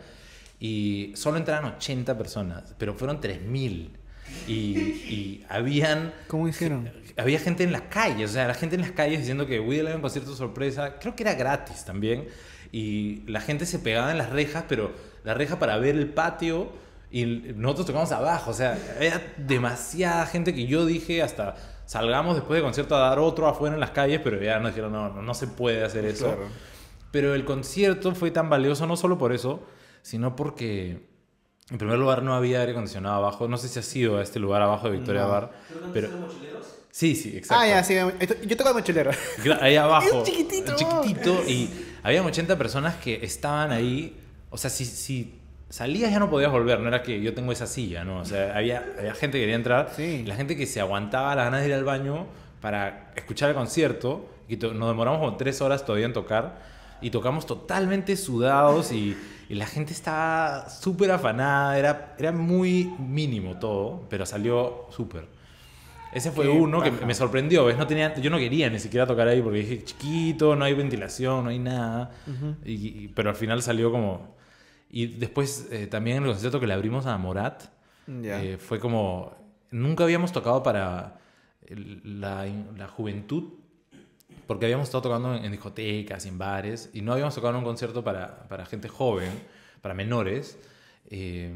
Y 0.60 1.12
solo 1.14 1.36
entraron 1.38 1.72
80 1.74 2.18
personas, 2.18 2.74
pero 2.78 2.94
fueron 2.94 3.20
3.000. 3.20 3.90
Y, 4.46 4.52
y 4.52 5.46
habían 5.48 6.12
¿Cómo 6.26 6.48
hicieron? 6.48 6.90
había 7.18 7.38
gente 7.40 7.64
en 7.64 7.72
las 7.72 7.82
calles, 7.82 8.30
o 8.30 8.32
sea, 8.32 8.46
la 8.46 8.54
gente 8.54 8.76
en 8.76 8.82
las 8.82 8.92
calles 8.92 9.18
diciendo 9.18 9.46
que 9.46 9.58
Woody 9.58 9.80
Allen 9.80 10.00
concierto 10.00 10.34
sorpresa, 10.36 10.98
creo 11.00 11.16
que 11.16 11.24
era 11.24 11.34
gratis 11.34 11.84
también, 11.84 12.28
y 12.70 13.22
la 13.26 13.40
gente 13.40 13.66
se 13.66 13.78
pegaba 13.80 14.12
en 14.12 14.18
las 14.18 14.30
rejas, 14.30 14.64
pero 14.68 14.92
la 15.24 15.34
reja 15.34 15.58
para 15.58 15.76
ver 15.78 15.96
el 15.96 16.08
patio 16.08 16.70
y 17.10 17.24
nosotros 17.24 17.86
tocamos 17.86 18.12
abajo, 18.12 18.52
o 18.52 18.54
sea, 18.54 18.78
había 18.96 19.34
demasiada 19.36 20.26
gente 20.26 20.54
que 20.54 20.66
yo 20.66 20.86
dije 20.86 21.22
hasta 21.22 21.56
salgamos 21.86 22.36
después 22.36 22.58
del 22.58 22.64
concierto 22.64 22.94
a 22.94 23.00
dar 23.00 23.18
otro 23.18 23.48
afuera 23.48 23.74
en 23.74 23.80
las 23.80 23.90
calles, 23.90 24.20
pero 24.22 24.40
ya 24.42 24.58
nos 24.60 24.72
dijeron, 24.72 24.92
no, 24.92 25.08
no, 25.08 25.22
no 25.22 25.34
se 25.34 25.46
puede 25.46 25.82
hacer 25.82 26.04
eso. 26.04 26.26
Claro. 26.26 26.48
Pero 27.10 27.34
el 27.34 27.46
concierto 27.46 28.14
fue 28.14 28.30
tan 28.30 28.50
valioso 28.50 28.86
no 28.86 28.94
solo 28.96 29.16
por 29.16 29.32
eso, 29.32 29.66
sino 30.02 30.36
porque 30.36 31.08
En 31.70 31.76
primer 31.78 31.98
lugar, 31.98 32.22
no 32.22 32.34
había 32.34 32.60
aire 32.60 32.72
acondicionado 32.72 33.16
abajo. 33.16 33.46
No 33.48 33.58
sé 33.58 33.68
si 33.68 33.78
has 33.78 33.84
sido 33.84 34.18
a 34.18 34.22
este 34.22 34.38
lugar 34.38 34.62
abajo 34.62 34.88
de 34.90 34.96
Victoria 34.96 35.22
No. 35.22 35.28
Bar. 35.28 35.50
Pero... 35.92 36.08
Sí, 36.90 37.14
sí, 37.14 37.36
exacto. 37.36 37.62
Ah, 37.62 37.68
ya, 37.68 37.84
sí. 37.84 37.94
Yo 38.46 38.56
toco 38.56 38.70
de 38.70 38.74
mochilero. 38.74 39.10
Ahí 39.60 39.76
abajo. 39.76 40.22
Es 40.22 40.30
chiquitito. 40.30 40.74
Chiquitito. 40.74 41.42
Y 41.46 41.70
había 42.02 42.22
80 42.24 42.56
personas 42.56 42.96
que 42.96 43.22
estaban 43.24 43.70
ahí. 43.70 44.16
O 44.50 44.56
sea, 44.56 44.70
si, 44.70 44.84
si 44.86 45.38
salías 45.68 46.10
ya 46.10 46.18
no 46.18 46.30
podías 46.30 46.50
volver. 46.50 46.80
No 46.80 46.88
era 46.88 47.02
que 47.02 47.20
yo 47.20 47.34
tengo 47.34 47.52
esa 47.52 47.66
silla, 47.66 48.02
¿no? 48.04 48.20
O 48.20 48.24
sea, 48.24 48.56
había, 48.56 48.84
había 48.98 49.14
gente 49.14 49.36
que 49.38 49.42
quería 49.42 49.54
entrar. 49.56 49.92
Sí. 49.94 50.24
La 50.26 50.34
gente 50.34 50.56
que 50.56 50.66
se 50.66 50.80
aguantaba 50.80 51.34
las 51.36 51.44
ganas 51.44 51.60
de 51.60 51.68
ir 51.68 51.74
al 51.74 51.84
baño 51.84 52.26
para 52.60 53.12
escuchar 53.14 53.50
el 53.50 53.54
concierto. 53.54 54.28
Y 54.48 54.56
to- 54.56 54.72
nos 54.72 54.88
demoramos 54.88 55.20
como 55.20 55.36
tres 55.36 55.60
horas 55.60 55.84
todavía 55.84 56.06
en 56.06 56.14
tocar. 56.14 56.58
Y 57.00 57.10
tocamos 57.10 57.46
totalmente 57.46 58.16
sudados 58.16 58.92
y, 58.92 59.16
y 59.48 59.54
la 59.54 59.66
gente 59.66 59.92
estaba 59.92 60.68
súper 60.68 61.10
afanada. 61.12 61.78
Era, 61.78 62.14
era 62.18 62.32
muy 62.32 62.92
mínimo 62.98 63.58
todo, 63.58 64.02
pero 64.08 64.26
salió 64.26 64.86
súper. 64.90 65.26
Ese 66.12 66.32
fue 66.32 66.46
Qué 66.46 66.50
uno 66.50 66.82
que 66.82 66.90
me 66.90 67.14
sorprendió, 67.14 67.66
¿ves? 67.66 67.76
No 67.76 67.86
tenía, 67.86 68.14
yo 68.16 68.30
no 68.30 68.38
quería 68.38 68.70
ni 68.70 68.78
siquiera 68.78 69.06
tocar 69.06 69.28
ahí 69.28 69.42
porque 69.42 69.58
dije, 69.58 69.84
chiquito, 69.84 70.56
no 70.56 70.64
hay 70.64 70.72
ventilación, 70.74 71.44
no 71.44 71.50
hay 71.50 71.58
nada. 71.58 72.10
y, 72.64 72.72
y- 73.04 73.08
pero 73.08 73.30
al 73.30 73.36
final 73.36 73.62
salió 73.62 73.90
como... 73.92 74.36
Y 74.90 75.06
después 75.06 75.68
eh, 75.70 75.86
también 75.86 76.16
en 76.18 76.22
el 76.24 76.30
concierto 76.30 76.58
que 76.60 76.66
le 76.66 76.72
abrimos 76.72 77.04
a 77.06 77.16
Morat, 77.18 77.64
eh, 78.42 78.56
fue 78.58 78.80
como... 78.80 79.36
Nunca 79.70 80.04
habíamos 80.04 80.32
tocado 80.32 80.62
para 80.62 81.18
la, 82.04 82.46
la 82.76 82.88
juventud, 82.88 83.44
porque 84.48 84.64
habíamos 84.66 84.88
estado 84.88 85.02
tocando 85.02 85.36
en, 85.36 85.44
en 85.44 85.52
discotecas, 85.52 86.26
en 86.26 86.36
bares, 86.38 86.90
y 86.92 87.02
no 87.02 87.12
habíamos 87.12 87.34
tocado 87.36 87.52
en 87.52 87.58
un 87.58 87.64
concierto 87.64 88.02
para, 88.02 88.48
para 88.48 88.66
gente 88.66 88.88
joven, 88.88 89.30
para 89.80 89.94
menores. 89.94 90.58
eh, 91.10 91.54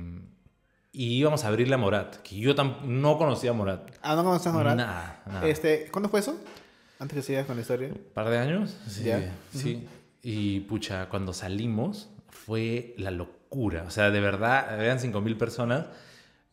y 0.95 1.16
íbamos 1.16 1.43
a 1.45 1.49
abrirle 1.49 1.74
a 1.74 1.78
Morat, 1.78 2.16
que 2.16 2.36
yo 2.36 2.53
no 2.84 3.16
conocía 3.16 3.51
a 3.51 3.55
Morat. 3.55 3.90
Ah, 4.03 4.14
¿no 4.14 4.22
conoces 4.24 4.53
ahora? 4.53 4.74
Nada, 4.74 5.22
nada. 5.26 5.49
Este, 5.49 5.88
¿Cuándo 5.90 6.11
fue 6.11 6.20
eso? 6.20 6.38
Antes 6.99 7.16
que 7.16 7.22
sigas 7.22 7.47
con 7.47 7.57
la 7.57 7.62
historia. 7.62 7.95
par 8.12 8.28
de 8.28 8.36
años. 8.38 8.76
Sí, 8.86 9.05
Ya. 9.05 9.34
sí. 9.55 9.88
Y 10.22 10.61
pucha, 10.61 11.09
cuando 11.09 11.32
salimos 11.32 12.11
fue 12.28 12.95
la 12.99 13.11
locura. 13.11 13.84
O 13.86 13.90
sea, 13.90 14.11
de 14.11 14.20
verdad, 14.20 14.78
eran 14.84 14.99
5.000 14.99 15.38
personas. 15.38 15.86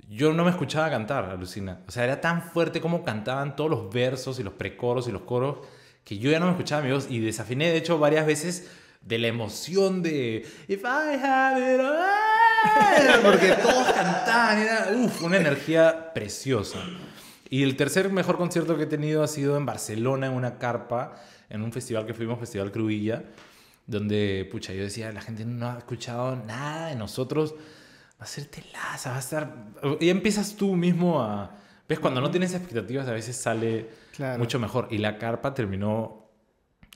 Yo 0.10 0.32
no 0.34 0.46
me 0.46 0.52
escuchaba 0.52 0.90
cantar, 0.90 1.26
alucina. 1.26 1.82
O 1.90 1.92
sea, 1.92 2.06
era 2.06 2.22
tan 2.22 2.42
fuerte 2.42 2.80
como 2.80 3.04
cantaban 3.04 3.58
todos 3.58 3.70
los 3.70 3.94
versos 3.94 4.40
y 4.40 4.44
los 4.44 4.54
precoros 4.54 5.10
y 5.10 5.12
los 5.12 5.24
coros 5.24 5.58
que 6.04 6.18
yo 6.18 6.32
ya 6.32 6.40
no 6.40 6.46
me 6.46 6.52
escuchaba 6.52 6.82
mi 6.82 6.92
voz 6.92 7.08
y 7.10 7.20
desafiné, 7.20 7.70
de 7.72 7.78
hecho, 7.78 8.00
varias 8.00 8.26
veces 8.26 8.70
de 9.02 9.18
la 9.18 9.28
emoción 9.28 10.02
de 10.02 10.46
If 10.68 10.82
I 10.84 11.16
have 11.24 11.76
it 11.76 11.80
all", 11.80 13.22
porque 13.24 13.54
todos 13.54 13.92
cantaban, 13.94 14.58
era 14.60 14.90
uf, 14.96 15.22
una 15.22 15.38
energía 15.38 16.14
preciosa. 16.14 16.80
Y 17.50 17.64
el 17.64 17.76
tercer 17.76 18.12
mejor 18.12 18.38
concierto 18.38 18.78
que 18.78 18.84
he 18.84 18.88
tenido 18.88 19.24
ha 19.24 19.28
sido 19.28 19.58
en 19.58 19.66
Barcelona, 19.66 20.28
en 20.28 20.34
una 20.34 20.60
carpa, 20.60 21.16
en 21.50 21.62
un 21.64 21.72
festival 21.72 22.06
que 22.06 22.14
fuimos, 22.14 22.40
Festival 22.40 22.72
Crubilla, 22.72 23.24
donde, 23.88 24.48
pucha, 24.52 24.72
yo 24.74 24.84
decía, 24.84 25.12
la 25.12 25.22
gente 25.22 25.46
no 25.46 25.68
ha 25.68 25.78
escuchado 25.80 26.36
nada 26.36 26.90
de 26.90 26.96
nosotros, 26.96 27.56
va 28.22 28.26
a 28.26 28.28
ser 28.28 28.46
telaza, 28.46 29.10
va 29.10 29.16
a 29.16 29.20
estar... 29.20 29.56
Y 30.00 30.10
empiezas 30.10 30.56
tú 30.56 30.76
mismo 30.76 31.22
a... 31.24 31.56
¿Ves? 31.88 32.00
Cuando 32.00 32.22
no 32.22 32.30
tienes 32.30 32.54
expectativas 32.54 33.08
a 33.08 33.14
veces 33.14 33.36
sale 33.36 33.90
Claro. 34.20 34.38
mucho 34.38 34.60
mejor. 34.60 34.88
Y 34.92 34.98
la 34.98 35.18
carpa 35.18 35.54
terminó... 35.54 36.30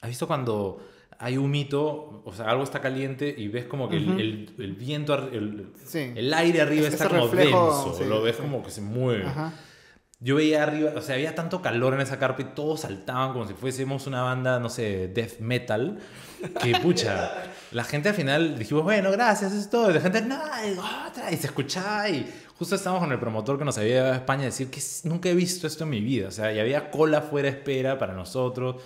¿Has 0.01 0.09
visto 0.09 0.27
cuando 0.27 0.85
hay 1.17 1.37
un 1.37 1.49
mito, 1.49 2.21
o 2.25 2.33
sea, 2.33 2.47
algo 2.49 2.63
está 2.63 2.81
caliente 2.81 3.33
y 3.37 3.47
ves 3.47 3.63
como 3.63 3.87
que 3.87 3.95
el- 3.95 4.19
el, 4.19 4.55
el 4.59 4.73
viento, 4.73 5.13
el, 5.29 5.71
Sí. 5.85 6.11
el 6.15 6.33
aire 6.33 6.59
arriba 6.59 6.87
Ese 6.87 6.97
está 6.97 7.07
como 7.07 7.27
reflejo, 7.27 7.65
denso, 7.85 7.95
sí, 7.97 8.03
lo 8.09 8.21
ves 8.21 8.35
sí. 8.35 8.41
como 8.41 8.61
que 8.61 8.71
se 8.71 8.81
mueve. 8.81 9.25
Ajá. 9.25 9.53
Yo 10.19 10.35
veía 10.35 10.63
arriba, 10.63 10.91
o 10.95 11.01
sea, 11.01 11.15
había 11.15 11.35
tanto 11.35 11.61
calor 11.61 11.93
en 11.93 12.01
esa 12.01 12.17
carpa 12.19 12.41
y 12.41 12.45
todos 12.55 12.81
saltaban 12.81 13.31
como 13.33 13.45
si 13.47 13.53
fuésemos 13.53 14.07
una 14.07 14.21
banda, 14.23 14.59
no 14.59 14.69
sé, 14.69 15.07
death 15.07 15.39
metal. 15.39 15.99
Que 16.61 16.73
pucha, 16.81 17.31
la 17.71 17.83
gente 17.85 18.09
al 18.09 18.15
final 18.15 18.57
dijimos, 18.59 18.83
bueno, 18.83 19.09
gracias, 19.11 19.51
eso 19.53 19.61
es 19.61 19.69
todo. 19.69 19.91
Y 19.91 19.93
la 19.93 20.01
gente, 20.01 20.21
no, 20.21 20.37
otra. 21.07 21.31
Y 21.31 21.37
se 21.37 21.47
escuchaba 21.47 22.09
y 22.09 22.25
justo 22.57 22.75
estábamos 22.75 23.03
con 23.03 23.11
el 23.11 23.19
promotor 23.19 23.57
que 23.57 23.65
nos 23.65 23.77
había 23.77 23.93
llevado 23.95 24.13
a 24.13 24.17
España 24.17 24.41
a 24.43 24.45
decir 24.45 24.69
que 24.69 24.81
nunca 25.03 25.29
he 25.29 25.35
visto 25.35 25.67
esto 25.67 25.83
en 25.83 25.89
mi 25.89 26.01
vida. 26.01 26.27
O 26.27 26.31
sea, 26.31 26.53
y 26.53 26.59
había 26.59 26.89
cola 26.91 27.21
fuera 27.21 27.49
de 27.49 27.57
espera 27.57 27.97
para 27.97 28.13
nosotros. 28.13 28.81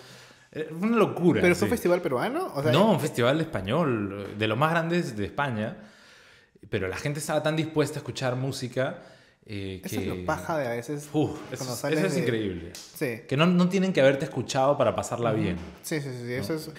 Eh, 0.51 0.67
Fue 0.77 0.87
una 0.87 0.97
locura. 0.97 1.41
¿Pero 1.41 1.55
fue 1.55 1.65
un 1.65 1.71
festival 1.71 2.01
peruano? 2.01 2.51
O 2.55 2.63
sea, 2.63 2.71
no, 2.71 2.91
un 2.91 2.99
festival 2.99 3.39
español, 3.41 4.35
de 4.37 4.47
los 4.47 4.57
más 4.57 4.71
grandes 4.71 5.15
de 5.17 5.25
España. 5.25 5.77
Pero 6.69 6.87
la 6.87 6.97
gente 6.97 7.19
estaba 7.19 7.43
tan 7.43 7.55
dispuesta 7.55 7.97
a 7.97 7.99
escuchar 7.99 8.35
música 8.35 8.99
eh, 9.45 9.81
Eso 9.85 9.95
que... 9.95 10.01
es 10.01 10.07
lo 10.07 10.25
paja 10.25 10.57
de 10.57 10.67
a 10.67 10.71
veces. 10.71 11.07
Uf, 11.13 11.39
eso, 11.53 11.63
es- 11.63 11.69
sales 11.79 11.99
eso 11.99 12.07
es 12.07 12.15
de- 12.15 12.19
increíble. 12.21 12.71
Sí. 12.73 13.21
Que 13.27 13.37
no, 13.37 13.45
no 13.45 13.69
tienen 13.69 13.93
que 13.93 14.01
haberte 14.01 14.25
escuchado 14.25 14.77
para 14.77 14.93
pasarla 14.95 15.31
bien. 15.31 15.57
Sí, 15.83 16.01
sí, 16.01 16.09
sí, 16.11 16.25
sí, 16.25 16.33
eso 16.33 16.53
es... 16.55 16.71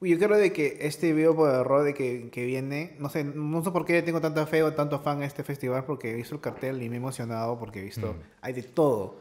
Yo 0.00 0.18
creo 0.18 0.36
de 0.36 0.52
que 0.52 0.76
este 0.82 1.12
video 1.14 1.34
por 1.34 1.48
error 1.50 1.82
de 1.82 1.94
que, 1.94 2.28
que 2.30 2.44
viene, 2.44 2.96
no 2.98 3.08
sé, 3.08 3.24
no 3.24 3.64
sé 3.64 3.70
por 3.70 3.84
qué 3.86 4.02
tengo 4.02 4.20
tanta 4.20 4.46
fe 4.46 4.62
o 4.62 4.74
tanto 4.74 5.00
fan 5.00 5.22
a 5.22 5.24
este 5.24 5.42
festival 5.42 5.84
porque 5.84 6.10
he 6.10 6.14
visto 6.14 6.34
el 6.34 6.40
cartel 6.42 6.82
y 6.82 6.88
me 6.90 6.96
he 6.96 6.98
emocionado 6.98 7.58
porque 7.58 7.80
he 7.80 7.82
visto, 7.84 8.12
Mm. 8.12 8.16
hay 8.42 8.52
de 8.52 8.62
todo. 8.62 9.18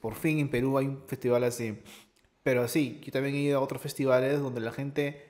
Por 0.00 0.14
fin 0.14 0.38
en 0.38 0.48
Perú 0.50 0.76
hay 0.78 0.86
un 0.88 1.02
festival 1.06 1.44
así. 1.44 1.78
Pero 2.42 2.68
sí, 2.68 3.00
yo 3.02 3.12
también 3.12 3.34
he 3.34 3.38
ido 3.40 3.58
a 3.58 3.62
otros 3.62 3.80
festivales 3.80 4.40
donde 4.40 4.60
la 4.60 4.72
gente 4.72 5.26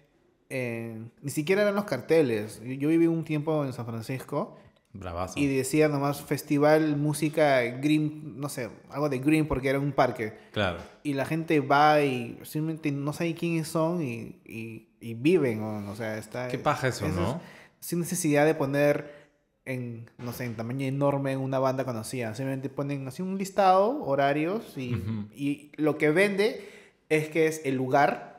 eh, 0.51 1.01
ni 1.23 1.31
siquiera 1.31 1.63
eran 1.63 1.75
los 1.77 1.85
carteles. 1.85 2.61
Yo, 2.65 2.73
yo 2.73 2.89
viví 2.89 3.07
un 3.07 3.25
tiempo 3.25 3.65
en 3.65 3.73
San 3.73 3.87
Francisco 3.87 4.57
Bravazo. 4.95 5.39
y 5.39 5.47
decía 5.49 5.89
nomás 5.89 6.23
festival 6.23 6.97
música 6.97 7.61
green, 7.63 8.41
no 8.41 8.49
sé, 8.49 8.71
algo 8.91 9.09
de 9.09 9.19
green 9.19 9.47
porque 9.47 9.69
era 9.69 9.81
un 9.81 9.93
parque. 9.93 10.35
Claro. 10.53 10.79
Y 11.03 11.15
la 11.15 11.25
gente 11.27 11.59
va 11.61 12.01
y 12.03 12.39
simplemente 12.45 12.93
no 12.93 13.13
sabe 13.13 13.35
quiénes 13.35 13.69
son 13.69 14.03
y, 14.03 14.41
y, 14.45 14.89
y 15.01 15.15
viven, 15.15 15.61
¿no? 15.61 15.91
o 15.91 15.97
sea, 15.97 16.17
está... 16.17 16.49
Qué 16.49 16.59
paja 16.59 16.89
eso, 16.89 17.09
¿no? 17.09 17.41
Sin 17.81 17.99
necesidad 17.99 18.47
de 18.47 18.55
poner 18.55 19.25
en, 19.65 20.11
no 20.19 20.33
sé, 20.33 20.45
en 20.45 20.55
tamaño 20.55 20.87
enorme 20.87 21.33
en 21.33 21.41
una 21.41 21.59
banda 21.59 21.85
conocida. 21.85 22.35
Simplemente 22.35 22.69
ponen 22.69 23.09
así 23.09 23.21
un 23.21 23.37
listado, 23.37 24.03
horarios 24.05 24.79
y, 24.79 24.95
y 25.35 25.73
lo 25.77 25.99
que 25.99 26.11
vende 26.11 26.69
es 27.09 27.29
que 27.29 27.47
es 27.47 27.63
el 27.65 27.75
lugar 27.75 28.34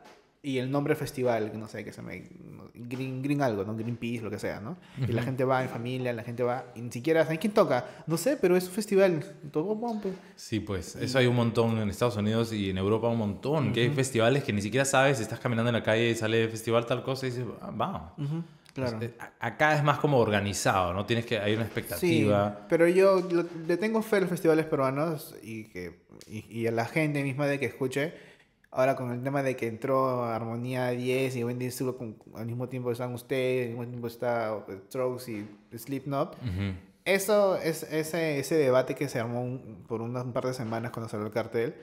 y 0.45 0.59
el 0.59 0.69
nombre 0.71 0.95
festival, 0.95 1.51
no 1.59 1.67
sé, 1.67 1.83
que 1.83 1.91
se 1.91 2.01
llama 2.01 2.13
Green, 2.73 3.21
Green 3.21 3.41
algo, 3.41 3.63
¿no? 3.63 3.75
Greenpeace, 3.75 4.21
lo 4.21 4.29
que 4.29 4.37
sea, 4.39 4.59
¿no? 4.59 4.77
Y 5.07 5.11
la 5.11 5.23
gente 5.23 5.43
va 5.43 5.63
en 5.63 5.69
familia, 5.69 6.13
la 6.13 6.23
gente 6.23 6.43
va 6.43 6.65
y 6.75 6.81
ni 6.81 6.91
siquiera 6.91 7.23
saben 7.23 7.37
quién 7.39 7.53
toca. 7.53 7.85
No 8.05 8.17
sé, 8.17 8.37
pero 8.37 8.55
es 8.55 8.65
un 8.67 8.73
festival. 8.73 9.23
Todo, 9.51 9.75
pues. 10.01 10.13
Sí, 10.35 10.59
pues 10.59 10.95
eso 10.97 11.17
hay 11.17 11.25
un 11.27 11.35
montón 11.35 11.77
en 11.79 11.89
Estados 11.89 12.17
Unidos 12.17 12.51
y 12.53 12.69
en 12.69 12.77
Europa 12.77 13.07
un 13.07 13.17
montón. 13.17 13.73
Que 13.73 13.81
hay 13.83 13.89
festivales 13.89 14.43
que 14.43 14.53
ni 14.53 14.61
siquiera 14.61 14.85
sabes 14.85 15.19
estás 15.19 15.39
caminando 15.39 15.69
en 15.69 15.75
la 15.75 15.83
calle 15.83 16.09
y 16.09 16.15
sale 16.15 16.47
festival 16.49 16.85
tal 16.85 17.01
cosa 17.03 17.27
y 17.27 17.29
dices, 17.31 17.45
ah, 17.61 17.71
va. 17.71 18.13
Ujú, 18.17 18.43
Claro. 18.73 18.97
Pues, 18.97 19.09
eh, 19.11 19.15
a- 19.19 19.47
Acá 19.47 19.75
es 19.77 19.83
más 19.85 19.99
como 19.99 20.17
organizado, 20.19 20.93
¿no? 20.93 21.05
Tienes 21.05 21.25
que, 21.25 21.39
hay 21.39 21.53
una 21.55 21.63
Sí, 21.63 21.67
expectativa. 21.71 22.65
pero 22.67 22.87
yo 22.89 23.25
le 23.67 23.77
tengo 23.77 24.01
fe 24.01 24.17
a 24.17 24.19
los 24.21 24.29
festivales 24.29 24.65
peruanos 24.65 25.33
y, 25.41 25.63
que, 25.69 26.01
y, 26.29 26.45
y 26.49 26.67
a 26.67 26.71
la 26.71 26.83
gente 26.85 27.23
misma 27.23 27.47
de 27.47 27.57
que 27.57 27.67
escuche. 27.67 28.13
Ahora 28.78 28.95
con 28.97 29.09
el 29.11 29.23
tema 29.23 29.41
de 29.41 29.55
que 29.55 29.67
entró 29.67 30.26
Armonía 30.26 30.89
10 30.89 31.38
y 31.38 31.43
Wendy 31.45 31.67
estuvo 31.67 31.95
con, 31.95 32.17
al 32.36 32.45
mismo 32.45 32.67
tiempo 32.67 32.91
están 32.91 33.13
ustedes, 33.13 33.67
al 33.67 33.78
mismo 33.78 33.86
tiempo 33.88 34.07
está 34.07 34.57
eh, 34.67 34.80
Strokes 34.88 35.32
y 35.32 35.78
Slipknot. 35.78 36.36
Ujú. 36.36 36.73
Eso 37.05 37.55
es 37.57 37.84
ese, 37.84 38.39
ese 38.39 38.55
debate 38.55 38.95
que 38.95 39.07
se 39.07 39.19
armó 39.19 39.41
un- 39.43 39.86
por 39.88 40.01
unas- 40.01 40.26
un 40.26 40.34
par 40.34 40.45
de 40.45 40.53
semanas 40.53 40.91
cuando 40.91 41.07
salió 41.07 41.26
el 41.26 41.32
cartel. 41.32 41.73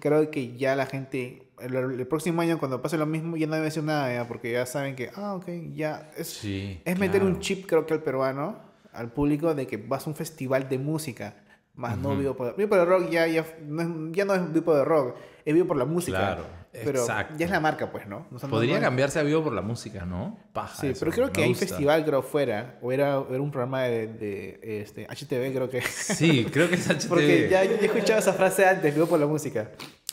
Creo 0.00 0.30
que 0.30 0.56
ya 0.56 0.74
la 0.76 0.84
gente, 0.86 1.46
el, 1.60 1.74
el 1.76 2.06
próximo 2.08 2.42
año 2.42 2.58
cuando 2.58 2.82
pase 2.82 2.98
lo 2.98 3.06
mismo, 3.06 3.36
ya 3.36 3.46
no 3.46 3.54
debe 3.54 3.66
decir 3.66 3.84
nada, 3.84 4.12
ya, 4.12 4.26
porque 4.28 4.52
ya 4.52 4.66
saben 4.66 4.96
que, 4.96 5.10
ah, 5.14 5.34
ok, 5.36 5.46
ya 5.72 6.10
es, 6.18 6.26
Sí. 6.28 6.80
es 6.84 6.98
meter 6.98 7.20
claro. 7.20 7.34
un 7.36 7.40
chip, 7.40 7.64
creo 7.66 7.86
que 7.86 7.94
al 7.94 8.02
peruano, 8.02 8.58
al 8.92 9.12
público, 9.12 9.54
de 9.54 9.66
que 9.68 9.76
vas 9.76 10.06
a 10.06 10.10
un 10.10 10.16
festival 10.16 10.68
de 10.68 10.78
música, 10.78 11.36
más 11.74 11.98
no 11.98 12.10
Ujú. 12.10 12.18
vivo 12.18 12.34
por... 12.36 12.56
Vivo 12.56 12.68
por 12.68 12.78
el 12.78 12.86
rock 12.86 13.10
ya, 13.10 13.26
ya, 13.26 13.44
no 13.66 13.82
es, 13.82 13.88
ya 14.16 14.24
no 14.24 14.34
es 14.34 14.52
vivo 14.52 14.64
por 14.64 14.78
el 14.78 14.84
rock, 14.84 15.16
es 15.44 15.54
vivo 15.54 15.66
por 15.66 15.76
la 15.76 15.84
música. 15.84 16.18
Claro, 16.18 16.44
pero 16.72 17.00
exacto. 17.00 17.34
ya 17.36 17.46
es 17.46 17.52
la 17.52 17.60
marca, 17.60 17.90
pues, 17.92 18.06
¿no? 18.06 18.26
O 18.32 18.38
sea, 18.38 18.48
no- 18.48 18.54
Podría 18.54 18.76
no- 18.76 18.80
cambiarse 18.80 19.18
a 19.18 19.22
vivo 19.22 19.42
por 19.44 19.52
la 19.52 19.62
música, 19.62 20.04
¿no? 20.04 20.38
Paja. 20.52 20.80
Sí, 20.80 20.88
eso, 20.88 21.00
pero 21.00 21.12
creo 21.12 21.32
que 21.32 21.42
hay 21.44 21.54
festival, 21.54 22.04
creo, 22.04 22.22
fuera, 22.22 22.78
o 22.82 22.90
era, 22.92 23.22
era 23.30 23.40
un 23.40 23.50
programa 23.50 23.82
de, 23.82 24.06
de, 24.08 24.80
este, 24.82 25.06
HTV, 25.08 25.52
creo 25.54 25.68
que... 25.70 25.82
Sí, 25.82 26.46
creo 26.52 26.68
que 26.68 26.76
es 26.76 26.88
HTV. 26.88 27.08
Porque 27.08 27.48
ya, 27.50 27.64
ya 27.64 27.70
he 27.72 27.84
escuchado 27.86 28.18
esa 28.18 28.32
frase 28.32 28.66
antes, 28.66 28.94
vivo 28.94 29.06
por 29.06 29.18
la 29.20 29.26
música. 29.26 29.70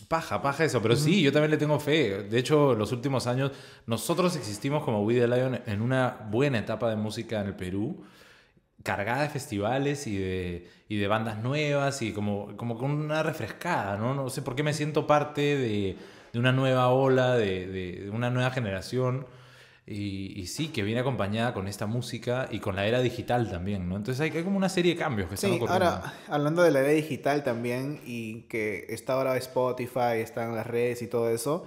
Paja, 0.07 0.41
paja 0.41 0.65
eso, 0.65 0.81
pero 0.81 0.95
sí, 0.97 1.21
yo 1.21 1.31
también 1.31 1.51
le 1.51 1.57
tengo 1.57 1.79
fe. 1.79 2.23
De 2.23 2.37
hecho, 2.37 2.75
los 2.75 2.91
últimos 2.91 3.27
años, 3.27 3.51
nosotros 3.85 4.35
existimos 4.35 4.83
como 4.83 5.03
We 5.05 5.15
the 5.19 5.27
Lion 5.27 5.61
en 5.65 5.81
una 5.81 6.27
buena 6.29 6.57
etapa 6.59 6.89
de 6.89 6.97
música 6.97 7.39
en 7.39 7.47
el 7.47 7.55
Perú, 7.55 8.03
cargada 8.83 9.23
de 9.23 9.29
festivales 9.29 10.07
y 10.07 10.17
de, 10.17 10.69
y 10.89 10.97
de 10.97 11.07
bandas 11.07 11.37
nuevas 11.43 12.01
y 12.01 12.13
como, 12.13 12.55
como 12.57 12.77
con 12.77 12.91
una 12.91 13.23
refrescada, 13.23 13.97
¿no? 13.97 14.13
No 14.13 14.29
sé 14.29 14.41
por 14.41 14.55
qué 14.55 14.63
me 14.63 14.73
siento 14.73 15.07
parte 15.07 15.41
de, 15.41 15.97
de 16.33 16.39
una 16.39 16.51
nueva 16.51 16.89
ola, 16.89 17.35
de, 17.35 17.67
de- 17.67 18.09
una 18.11 18.29
nueva 18.29 18.51
generación. 18.51 19.25
Y, 19.87 20.39
y 20.39 20.47
sí, 20.47 20.69
que 20.69 20.83
viene 20.83 21.01
acompañada 21.01 21.53
con 21.53 21.67
esta 21.67 21.85
música 21.87 22.47
y 22.51 22.59
con 22.59 22.75
la 22.75 22.85
era 22.85 23.01
digital 23.01 23.49
también, 23.49 23.89
¿no? 23.89 23.97
Entonces 23.97 24.21
hay, 24.21 24.29
hay 24.37 24.43
como 24.43 24.57
una 24.57 24.69
serie 24.69 24.93
de 24.93 24.99
cambios 24.99 25.27
que 25.27 25.35
están 25.35 25.51
Sí, 25.51 25.57
ocurriendo. 25.57 25.99
ahora, 25.99 26.13
hablando 26.27 26.61
de 26.61 26.71
la 26.71 26.79
era 26.81 26.89
digital 26.89 27.43
también 27.43 27.99
y 28.05 28.43
que 28.43 28.85
está 28.89 29.13
ahora 29.13 29.35
Spotify, 29.37 30.19
están 30.19 30.55
las 30.55 30.67
redes 30.67 31.01
y 31.01 31.07
todo 31.07 31.29
eso, 31.29 31.65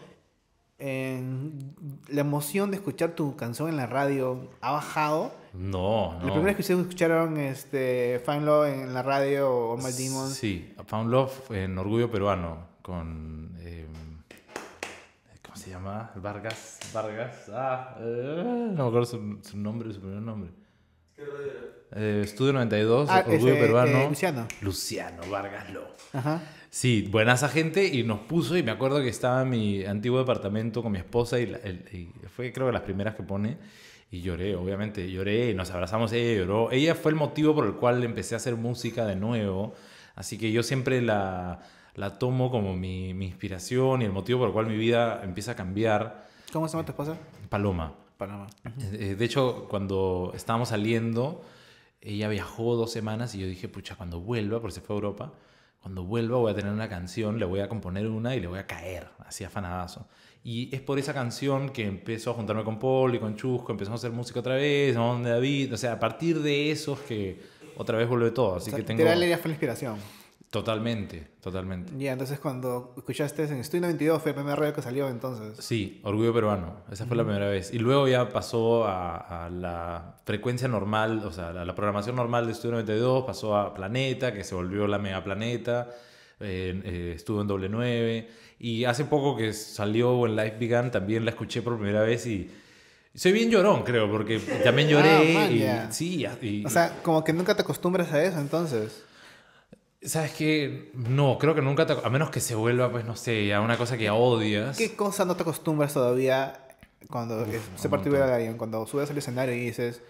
la 2.08 2.20
emoción 2.20 2.70
de 2.70 2.76
escuchar 2.76 3.12
tu 3.14 3.36
canción 3.36 3.68
en 3.68 3.76
la 3.76 3.86
radio 3.86 4.50
ha 4.60 4.72
bajado. 4.72 5.32
No, 5.54 6.14
no. 6.14 6.18
La 6.18 6.32
primera 6.32 6.42
vez 6.46 6.56
que 6.56 6.62
ustedes 6.62 6.80
escucharon 6.80 7.36
este, 7.38 8.20
Fine 8.26 8.40
Love 8.40 8.66
en 8.68 8.92
la 8.92 9.02
radio 9.02 9.50
o 9.50 9.76
My 9.76 9.92
Demons, 9.92 10.34
Sí, 10.34 10.74
Found 10.86 11.10
Love 11.10 11.50
en 11.52 11.78
Orgullo 11.78 12.10
Peruano 12.10 12.66
con... 12.82 13.52
eh, 13.60 13.86
¿Cómo 15.44 15.56
se 15.56 15.70
llama? 15.70 16.10
Vargas. 16.16 16.80
Vargas. 16.92 17.48
Ah, 17.52 17.96
eh, 18.00 18.70
no 18.74 18.82
me 18.82 18.88
acuerdo 18.88 19.04
su, 19.06 19.38
su 19.42 19.56
nombre, 19.56 19.92
su 19.92 20.00
primer 20.00 20.20
nombre. 20.22 20.50
Eh, 21.96 22.22
Estudio 22.24 22.52
92, 22.52 23.08
Ah, 23.08 23.24
Orgullo 23.26 23.52
ese, 23.52 23.60
Peruano. 23.60 23.98
eh, 23.98 24.08
Luciano. 24.08 24.48
Luciano 24.60 25.22
Vargas 25.30 25.70
Lo. 25.72 25.86
Ajá. 26.12 26.42
Sí, 26.70 27.06
buenas 27.08 27.44
a 27.44 27.48
gente 27.48 27.86
y 27.86 28.02
nos 28.02 28.18
puso 28.20 28.56
y 28.56 28.64
me 28.64 28.72
acuerdo 28.72 29.00
que 29.00 29.08
estaba 29.08 29.42
en 29.42 29.50
mi 29.50 29.84
antiguo 29.84 30.18
departamento 30.18 30.82
con 30.82 30.90
mi 30.90 30.98
esposa 30.98 31.38
y, 31.38 31.46
la- 31.46 31.58
el- 31.58 31.84
y 31.92 32.10
fue 32.26 32.52
creo 32.52 32.66
que 32.66 32.72
las 32.72 32.82
primeras 32.82 33.14
que 33.14 33.22
pone 33.22 33.56
y 34.14 34.20
lloré, 34.20 34.54
obviamente, 34.54 35.10
lloré 35.10 35.54
nos 35.54 35.70
abrazamos, 35.72 36.12
ella 36.12 36.38
lloró. 36.38 36.70
Ella 36.70 36.94
fue 36.94 37.10
el 37.10 37.16
motivo 37.16 37.54
por 37.54 37.66
el 37.66 37.74
cual 37.74 38.04
empecé 38.04 38.34
a 38.34 38.36
hacer 38.36 38.54
música 38.54 39.06
de 39.06 39.16
nuevo, 39.16 39.74
así 40.14 40.38
que 40.38 40.52
yo 40.52 40.62
siempre 40.62 41.02
la, 41.02 41.60
la 41.96 42.18
tomo 42.18 42.50
como 42.50 42.76
mi, 42.76 43.12
mi 43.12 43.26
inspiración 43.26 44.02
y 44.02 44.04
el 44.04 44.12
motivo 44.12 44.38
por 44.40 44.48
el 44.48 44.52
cual 44.54 44.66
mi 44.66 44.76
vida 44.76 45.20
empieza 45.24 45.52
a 45.52 45.56
cambiar. 45.56 46.28
¿Cómo 46.52 46.68
se 46.68 46.72
llama 46.76 46.86
tu 46.86 46.92
esposa? 46.92 47.16
Paloma. 47.48 47.94
Panamá. 48.16 48.46
Eh, 48.92 49.16
De 49.18 49.24
hecho, 49.24 49.66
cuando 49.68 50.30
estábamos 50.36 50.68
saliendo, 50.68 51.42
ella 52.00 52.28
viajó 52.28 52.76
dos 52.76 52.92
semanas 52.92 53.34
y 53.34 53.40
yo 53.40 53.48
dije, 53.48 53.68
pucha, 53.68 53.96
cuando 53.96 54.20
vuelva, 54.20 54.60
porque 54.60 54.74
se 54.74 54.80
fue 54.80 54.94
a 54.94 54.98
Europa, 54.98 55.32
cuando 55.80 56.04
vuelva 56.04 56.36
voy 56.38 56.52
a 56.52 56.54
tener 56.54 56.72
una 56.72 56.88
canción, 56.88 57.40
le 57.40 57.46
voy 57.46 57.60
a 57.60 57.68
componer 57.68 58.06
una 58.06 58.36
y 58.36 58.40
le 58.40 58.46
voy 58.46 58.60
a 58.60 58.66
caer, 58.68 59.08
así 59.26 59.42
afanadazo. 59.42 60.06
Y 60.44 60.74
es 60.74 60.82
por 60.82 60.98
esa 60.98 61.14
canción 61.14 61.70
que 61.70 61.86
empezó 61.86 62.30
a 62.30 62.34
juntarme 62.34 62.64
con 62.64 62.78
Paul 62.78 63.14
y 63.14 63.18
con 63.18 63.34
Chusco, 63.34 63.72
empezamos 63.72 63.98
a 63.98 64.06
hacer 64.06 64.14
música 64.14 64.40
otra 64.40 64.56
vez, 64.56 64.94
donde 64.94 65.30
David, 65.30 65.72
o 65.72 65.76
sea, 65.78 65.94
a 65.94 65.98
partir 65.98 66.40
de 66.42 66.70
esos 66.70 67.00
que 67.00 67.40
otra 67.76 67.96
vez 67.96 68.06
vuelve 68.06 68.30
todo, 68.30 68.56
así 68.56 68.68
O 68.68 68.70
sea, 68.70 68.76
que 68.76 68.84
tengo... 68.84 68.98
literal, 68.98 69.22
ella 69.22 69.38
fue 69.38 69.48
la 69.48 69.54
inspiración. 69.54 69.96
Totalmente, 70.50 71.26
totalmente. 71.40 71.92
Ya, 71.98 72.12
entonces 72.12 72.38
cuando 72.38 72.94
escuchaste 72.96 73.42
en 73.42 73.56
Estudio 73.56 73.80
92 73.80 74.22
fue 74.22 74.30
el 74.30 74.36
primer 74.36 74.56
radio 74.56 74.72
que 74.72 74.82
salió 74.82 75.08
entonces. 75.08 75.64
Sí, 75.64 76.00
Orgullo 76.04 76.32
Peruano. 76.32 76.76
Esa 76.92 77.06
fue 77.06 77.16
la 77.16 77.24
primera 77.24 77.48
vez. 77.48 77.74
Y 77.74 77.80
luego 77.80 78.06
ya 78.06 78.28
pasó 78.28 78.84
a, 78.84 79.46
a 79.46 79.50
la 79.50 80.18
frecuencia 80.24 80.68
normal, 80.68 81.22
o 81.24 81.32
sea, 81.32 81.48
a 81.48 81.64
la 81.64 81.74
programación 81.74 82.14
normal 82.14 82.46
de 82.46 82.52
Estudio 82.52 82.72
92, 82.72 83.24
pasó 83.24 83.56
a 83.56 83.74
Planeta, 83.74 84.32
que 84.32 84.44
se 84.44 84.54
volvió 84.54 84.86
la 84.86 84.98
Mega 84.98 85.24
Planeta, 85.24 85.88
eh, 86.44 86.82
eh, 86.84 87.12
estuvo 87.16 87.40
en 87.40 87.46
doble 87.46 87.68
9. 87.68 88.28
Y 88.60 88.84
hace 88.84 89.04
poco 89.04 89.36
que 89.36 89.52
salió 89.52 90.26
en 90.26 90.36
Live 90.36 90.56
Began, 90.60 90.90
también 90.90 91.24
la 91.24 91.30
escuché 91.32 91.60
por 91.62 91.76
primera 91.76 92.02
vez 92.02 92.26
y 92.26 92.50
soy 93.14 93.32
bien 93.32 93.50
llorón, 93.50 93.82
creo, 93.84 94.10
porque 94.10 94.38
también 94.64 94.88
lloré. 94.88 95.10
Ah, 95.10 95.40
man, 95.40 95.52
y. 95.52 95.92
Sí, 95.92 96.24
y, 96.42 96.64
O 96.64 96.70
sea, 96.70 97.00
como 97.02 97.22
que 97.24 97.32
nunca 97.32 97.54
te 97.54 97.62
acostumbras 97.62 98.12
a 98.12 98.22
eso 98.22 98.38
entonces. 98.40 99.04
¿sabes 100.02 100.32
qué? 100.32 100.90
No, 100.94 101.38
creo 101.38 101.54
que 101.54 101.62
nunca, 101.62 101.86
te- 101.86 101.94
a 102.02 102.10
menos 102.10 102.30
que 102.30 102.40
se 102.40 102.54
vuelva, 102.54 102.90
pues 102.90 103.04
no 103.06 103.16
sé, 103.16 103.54
a 103.54 103.60
una 103.60 103.76
cosa 103.78 103.96
que 103.96 104.10
odias. 104.10 104.76
¿Qué 104.76 104.94
cosa 104.94 105.24
no 105.24 105.34
te 105.36 105.42
acostumbras 105.42 105.94
todavía 105.94 106.60
cuando 107.08 107.46
se 107.76 107.88
montón. 107.88 108.12
de 108.12 108.22
alguien? 108.22 108.58
Cuando 108.58 108.86
subes 108.86 109.10
al 109.10 109.16
escenario 109.18 109.54
y 109.54 109.60
dices, 109.60 110.02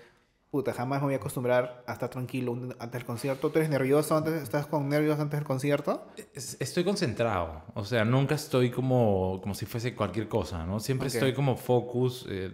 puta, 0.55 0.73
jamás 0.73 1.01
me 1.01 1.07
voy 1.07 1.15
a 1.15 1.17
acostumbrar 1.17 1.83
a 1.85 1.95
estar 1.95 2.09
tranquilo 2.09 2.53
antes 2.79 2.93
del 2.93 3.05
concierto. 3.05 3.51
¿Tú 3.51 3.59
eres 3.59 3.71
nervioso 3.71 4.17
antes? 4.17 4.41
¿Estás 4.41 4.69
con 4.69 4.89
nervios 4.89 5.19
antes 5.19 5.41
del 5.41 5.45
concierto? 5.45 6.07
Es- 6.33 6.57
Estoy 6.61 6.85
concentrado, 6.85 7.63
o 7.75 7.85
sea, 7.85 8.05
nunca 8.05 8.37
estoy 8.37 8.71
como, 8.71 9.41
como 9.43 9.53
si 9.57 9.67
fuese 9.67 9.97
cualquier 9.97 10.29
cosa, 10.29 10.65
¿no? 10.65 10.79
Siempre 10.79 11.09
Ok. 11.09 11.15
estoy 11.15 11.35
como 11.35 11.57
focus, 11.57 12.27
eh, 12.31 12.53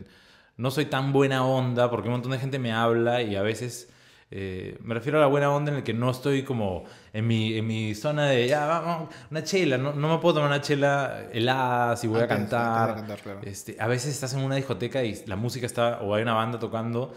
no 0.57 0.71
soy 0.71 0.87
tan 0.87 1.13
buena 1.13 1.45
onda 1.45 1.91
porque 1.91 2.09
un 2.09 2.13
montón 2.15 2.33
de 2.33 2.39
gente 2.39 2.59
me 2.59 2.73
habla 2.73 3.21
y 3.21 3.37
a 3.37 3.43
veces 3.43 3.91
eh, 4.31 4.79
me 4.83 4.95
refiero 4.95 5.19
a 5.19 5.21
la 5.21 5.27
buena 5.27 5.51
onda 5.53 5.71
en 5.73 5.77
el 5.79 5.83
que 5.83 5.93
no 5.93 6.09
estoy 6.11 6.43
como 6.45 6.85
en 7.13 7.27
mi, 7.27 7.53
en 7.59 7.67
mi 7.67 7.95
zona 7.95 8.27
de, 8.27 8.49
ya, 8.49 8.65
vamos, 8.65 9.11
una 9.31 9.45
chela, 9.45 9.77
no, 9.77 9.93
no 9.93 10.09
me 10.09 10.19
puedo 10.23 10.37
tomar 10.37 10.49
una 10.49 10.63
chela 10.63 11.25
helada 11.33 11.97
si 11.99 12.07
voy 12.07 12.21
Antes- 12.23 12.35
a 12.35 12.39
cantar. 12.39 12.95
cantar, 12.95 13.21
claro. 13.21 13.41
Este, 13.43 13.77
a 13.79 13.87
veces 13.89 14.15
estás 14.15 14.33
en 14.33 14.41
una 14.41 14.55
discoteca 14.55 15.03
y 15.05 15.23
la 15.27 15.37
música 15.37 15.67
está, 15.67 16.01
o 16.01 16.15
hay 16.15 16.23
una 16.23 16.33
banda 16.33 16.59
tocando, 16.59 17.13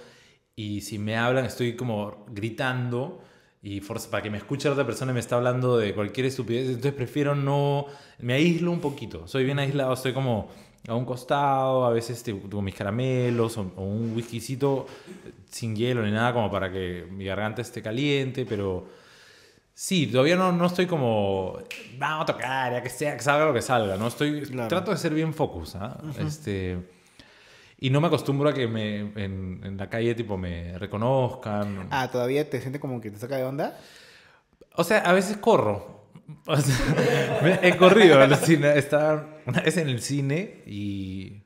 y 0.55 0.81
si 0.81 0.99
me 0.99 1.17
hablan 1.17 1.45
estoy 1.45 1.75
como 1.75 2.25
gritando, 2.29 3.21
y 3.61 3.79
para 3.81 4.21
que 4.21 4.29
me 4.29 4.37
escuche 4.37 4.67
la 4.67 4.73
otra 4.73 4.85
persona 4.85 5.11
y 5.11 5.15
me 5.15 5.19
está 5.19 5.37
hablando 5.37 5.77
de 5.77 5.93
cualquier 5.93 6.25
estupidez, 6.27 6.67
entonces 6.67 6.93
prefiero 6.93 7.33
no, 7.33 7.85
me 8.19 8.33
aíslo 8.33 8.71
un 8.71 8.79
poquito, 8.81 9.27
soy 9.27 9.45
bien 9.45 9.57
aislado, 9.59 9.93
estoy 9.93 10.13
como 10.13 10.49
a 10.87 10.93
un 10.95 11.05
costado, 11.05 11.85
a 11.85 11.91
veces 11.91 12.21
te- 12.23 12.37
con 12.37 12.63
mis 12.63 12.75
caramelos 12.75 13.57
o, 13.57 13.71
o 13.77 13.83
un 13.83 14.13
whiskycito 14.15 14.85
sin 15.49 15.75
hielo 15.75 16.03
ni 16.03 16.11
nada 16.11 16.33
como 16.33 16.51
para 16.51 16.69
que 16.71 17.07
mi 17.09 17.23
garganta 17.23 17.61
esté 17.61 17.81
caliente, 17.81 18.45
pero 18.45 18.85
sí, 19.73 20.07
todavía 20.07 20.35
no, 20.35 20.51
no 20.51 20.65
estoy 20.65 20.85
como, 20.85 21.57
vamos 21.97 22.23
a 22.29 22.33
tocar, 22.33 22.73
ya 22.73 22.83
que 22.83 22.89
sea, 22.89 23.15
que 23.15 23.23
salga 23.23 23.45
lo 23.45 23.53
que 23.53 23.61
salga, 23.61 23.95
no 23.95 24.07
estoy, 24.07 24.41
Claro. 24.41 24.67
trato 24.67 24.91
de 24.91 24.97
ser 24.97 25.13
bien 25.13 25.33
focus, 25.33 25.75
¿ah? 25.75 25.97
este, 26.19 26.77
y 27.85 27.89
no 27.89 27.99
me 27.99 28.07
acostumbro 28.07 28.49
a 28.49 28.53
que 28.53 28.65
me, 28.67 28.99
en, 29.01 29.59
en 29.63 29.75
la 29.77 29.89
calle 29.89 30.15
tipo 30.15 30.37
me 30.37 30.77
reconozcan. 30.79 31.87
Ah, 31.91 32.09
¿todavía 32.09 32.49
te 32.49 32.61
sientes 32.61 32.79
como 32.79 33.01
que 33.01 33.11
te 33.11 33.17
saca 33.17 33.35
de 33.35 33.43
onda? 33.43 33.77
O 34.75 34.83
sea, 34.85 34.99
a 34.99 35.11
veces 35.13 35.35
corro. 35.37 36.01
O 36.47 36.55
sea, 36.55 37.39
me- 37.43 37.59
he 37.67 37.75
corrido 37.75 38.19
al 38.21 38.33
cine. 38.37 38.77
Estaba 38.77 39.27
una 39.45 39.59
vez 39.61 39.75
en 39.75 39.89
el 39.89 40.01
cine 40.01 40.61
y 40.65 41.41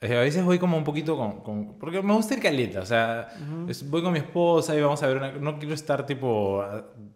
eh, 0.00 0.16
a 0.16 0.20
veces 0.20 0.42
voy 0.44 0.58
como 0.58 0.76
un 0.76 0.82
poquito 0.82 1.16
con... 1.16 1.40
con- 1.42 1.78
porque 1.78 2.02
me 2.02 2.12
gusta 2.14 2.34
ir 2.34 2.40
caleta. 2.40 2.80
O 2.80 2.86
sea, 2.86 3.28
es- 3.68 3.88
voy 3.88 4.02
con 4.02 4.12
mi 4.12 4.18
esposa 4.18 4.74
y 4.76 4.80
vamos 4.80 5.00
a 5.04 5.06
ver 5.06 5.18
una... 5.18 5.30
No 5.32 5.58
quiero 5.60 5.74
estar 5.74 6.04
tipo 6.04 6.64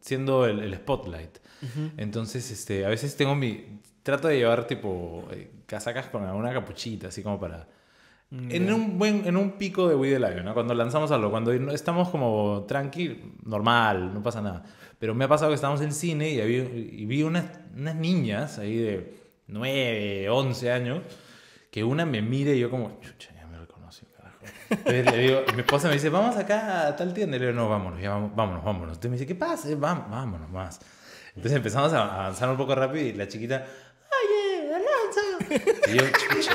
siendo 0.01 0.47
el, 0.47 0.61
el 0.61 0.74
spotlight. 0.76 1.39
Entonces, 1.97 2.49
este, 2.53 2.86
a 2.86 2.89
veces 2.89 3.16
tengo 3.16 3.34
mi... 3.34 3.80
Trato 4.05 4.28
de 4.28 4.36
llevar 4.39 4.64
tipo 4.68 5.26
eh, 5.32 5.51
casacas 5.66 6.07
con 6.07 6.24
alguna 6.24 6.53
capuchita, 6.53 7.09
así 7.09 7.22
como 7.24 7.41
para... 7.41 7.66
En 8.31 8.70
un 8.72 8.99
buen, 8.99 9.26
en 9.26 9.37
un 9.39 9.53
pico 9.53 9.89
de 9.89 9.95
We 9.95 10.11
the 10.11 10.18
Lion, 10.18 10.45
¿no? 10.45 10.53
Cuando 10.53 10.74
lanzamos 10.74 11.11
algo, 11.12 11.31
cuando 11.31 11.51
estamos 11.72 12.11
como 12.11 12.64
tranqui, 12.68 13.35
normal, 13.45 14.12
no 14.12 14.22
pasa 14.22 14.43
nada. 14.43 14.64
Pero 14.99 15.14
me 15.14 15.24
ha 15.24 15.29
pasado 15.29 15.51
que 15.51 15.55
estábamos 15.55 15.81
en 15.81 15.93
cine 15.93 16.31
y, 16.31 16.41
había- 16.41 16.64
y 16.64 17.07
vi 17.07 17.22
unas, 17.22 17.47
unas 17.74 17.95
niñas 17.95 18.59
ahí 18.59 18.76
de 18.76 19.14
9, 19.47 20.29
11 20.29 20.70
años, 20.72 21.01
que 21.70 21.85
una 21.85 22.05
me 22.05 22.20
mira 22.20 22.53
y 22.53 22.59
yo 22.61 22.68
como, 22.70 23.01
chucha, 23.01 23.31
ya 23.35 23.47
me 23.47 23.57
reconoció, 23.59 24.07
carajo. 24.14 24.37
Entonces 24.68 25.07
le 25.11 25.18
digo, 25.18 25.41
mi 25.55 25.61
esposa 25.61 25.89
me 25.89 25.95
dice, 25.95 26.11
vamos 26.11 26.37
acá 26.37 26.89
a 26.89 26.97
tal 26.97 27.14
tienda. 27.14 27.37
Y 27.37 27.41
le 27.41 27.47
digo, 27.47 27.59
no, 27.59 27.68
vámonos, 27.70 27.99
ya 28.01 28.11
vámonos, 28.11 28.62
vámonos. 28.62 28.89
Entonces 28.97 29.11
me 29.11 29.16
dice, 29.16 29.26
¿qué 29.26 29.35
pasa? 29.37 29.68
Vamos, 29.79 30.11
vámonos 30.11 30.51
más. 30.51 30.81
Entonces 31.35 31.53
empezamos 31.57 31.95
a 31.95 32.03
avanzar 32.24 32.51
un 32.51 32.59
poco 32.59 32.74
rápido 32.74 33.07
y 33.07 33.12
la 33.14 33.26
chiquita, 33.26 33.64
oye, 34.22 34.74
Alonso. 34.74 35.55
Y 35.89 35.97
yo, 35.97 36.05
chucha. 36.11 36.53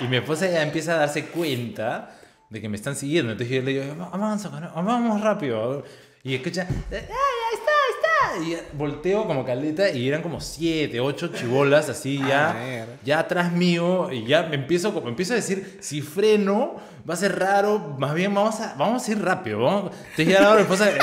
Y 0.00 0.08
mi 0.08 0.16
esposa 0.16 0.48
ya 0.48 0.62
empieza 0.62 0.94
a 0.94 0.98
darse 0.98 1.26
cuenta 1.26 2.10
de 2.50 2.60
que 2.60 2.68
me 2.68 2.76
están 2.76 2.96
siguiendo. 2.96 3.32
Entonces 3.32 3.56
yo 3.56 3.62
le 3.62 3.72
digo, 3.72 4.10
avanza, 4.12 4.48
vamos 4.48 5.20
rápido. 5.20 5.84
Y 6.22 6.34
escucha, 6.34 6.66
¡ah, 6.68 6.74
ya 6.90 6.98
está, 6.98 7.72
está! 7.90 8.44
Y 8.44 8.50
ya 8.52 8.58
volteo 8.72 9.26
como 9.26 9.44
caleta 9.44 9.90
y 9.90 10.08
eran 10.08 10.22
como 10.22 10.40
siete, 10.40 11.00
ocho 11.00 11.28
chibolas 11.28 11.88
así 11.88 12.18
ya, 12.18 12.86
ya 13.04 13.20
atrás 13.20 13.52
mío. 13.52 14.10
Y 14.12 14.26
ya 14.26 14.44
me 14.44 14.56
empiezo, 14.56 14.92
como 14.92 15.08
empiezo 15.08 15.32
a 15.32 15.36
decir, 15.36 15.78
si 15.80 16.02
freno, 16.02 16.76
va 17.08 17.14
a 17.14 17.16
ser 17.16 17.38
raro. 17.38 17.96
Más 17.98 18.14
bien 18.14 18.34
vamos 18.34 18.60
a, 18.60 18.74
vamos 18.74 19.06
a 19.08 19.12
ir 19.12 19.22
rápido. 19.22 19.60
Vamos. 19.60 19.92
Entonces 20.10 20.28
ya 20.28 20.54
la 20.54 20.60
esposa... 20.60 20.90
eh, 20.90 20.98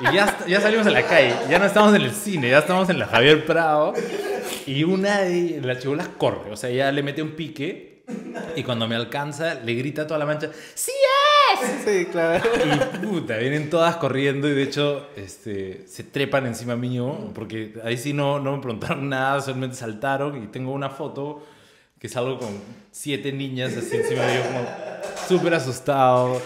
Y 0.00 0.14
ya, 0.14 0.34
ya 0.48 0.62
salimos 0.62 0.86
a 0.86 0.90
la 0.90 1.02
calle, 1.02 1.34
ya 1.50 1.58
no 1.58 1.66
estamos 1.66 1.94
en 1.94 2.00
el 2.00 2.12
cine, 2.12 2.48
ya 2.48 2.60
estamos 2.60 2.88
en 2.88 2.98
la 2.98 3.04
Javier 3.04 3.44
Prado. 3.44 3.92
Y 4.66 4.82
una 4.84 5.18
de 5.20 5.60
las 5.62 5.78
chibolas 5.80 6.08
corre, 6.16 6.50
o 6.50 6.56
sea, 6.56 6.70
ella 6.70 6.90
le 6.90 7.02
mete 7.02 7.20
un 7.20 7.32
pique 7.32 7.89
y 8.56 8.62
cuando 8.62 8.86
me 8.88 8.94
alcanza 8.94 9.54
le 9.54 9.74
grita 9.74 10.02
a 10.02 10.06
toda 10.06 10.18
la 10.18 10.26
mancha, 10.26 10.50
¡Sí 10.74 10.92
es! 10.92 11.84
Sí, 11.84 12.06
claro. 12.06 12.44
Y 12.64 13.06
puta, 13.06 13.36
vienen 13.36 13.70
todas 13.70 13.96
corriendo 13.96 14.48
y 14.48 14.52
de 14.52 14.62
hecho 14.62 15.08
este, 15.16 15.86
se 15.86 16.04
trepan 16.04 16.46
encima 16.46 16.76
mío, 16.76 17.30
porque 17.34 17.74
ahí 17.84 17.96
sí 17.96 18.12
no, 18.12 18.38
no 18.40 18.56
me 18.56 18.62
preguntaron 18.62 19.08
nada, 19.08 19.40
solamente 19.40 19.76
saltaron 19.76 20.42
y 20.42 20.46
tengo 20.48 20.72
una 20.72 20.90
foto 20.90 21.44
que 21.98 22.08
salgo 22.08 22.38
con 22.38 22.48
siete 22.90 23.32
niñas 23.32 23.76
así 23.76 23.96
encima 23.96 24.22
de 24.24 24.36
yo 24.36 24.42
como 24.46 24.66
súper 25.28 25.54
asustado. 25.54 26.40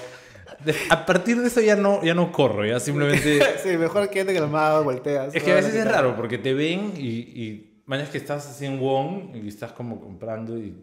A 0.91 1.05
partir 1.05 1.41
de 1.41 1.49
eso 1.49 1.61
ya 1.61 1.77
no, 1.77 2.03
ya 2.03 2.15
no 2.15 2.33
corro, 2.33 2.65
ya 2.65 2.81
simplemente... 2.81 3.41
Sí, 3.63 3.77
mejor 3.77 4.09
quédate 4.09 4.35
calmado, 4.35 4.83
volteas. 4.83 5.35
Es 5.35 5.43
que 5.43 5.53
a 5.53 5.57
veces 5.57 5.75
es 5.75 5.85
raro 5.87 6.17
porque 6.17 6.39
te 6.39 6.55
ven 6.55 6.95
y, 6.97 7.09
y 7.09 7.83
mañana 7.87 8.11
que 8.11 8.19
estás 8.19 8.47
así 8.49 8.67
en 8.67 8.81
Wong 8.81 9.37
y 9.37 9.49
estás 9.49 9.73
como 9.73 10.01
comprando 10.01 10.59
y, 10.59 10.75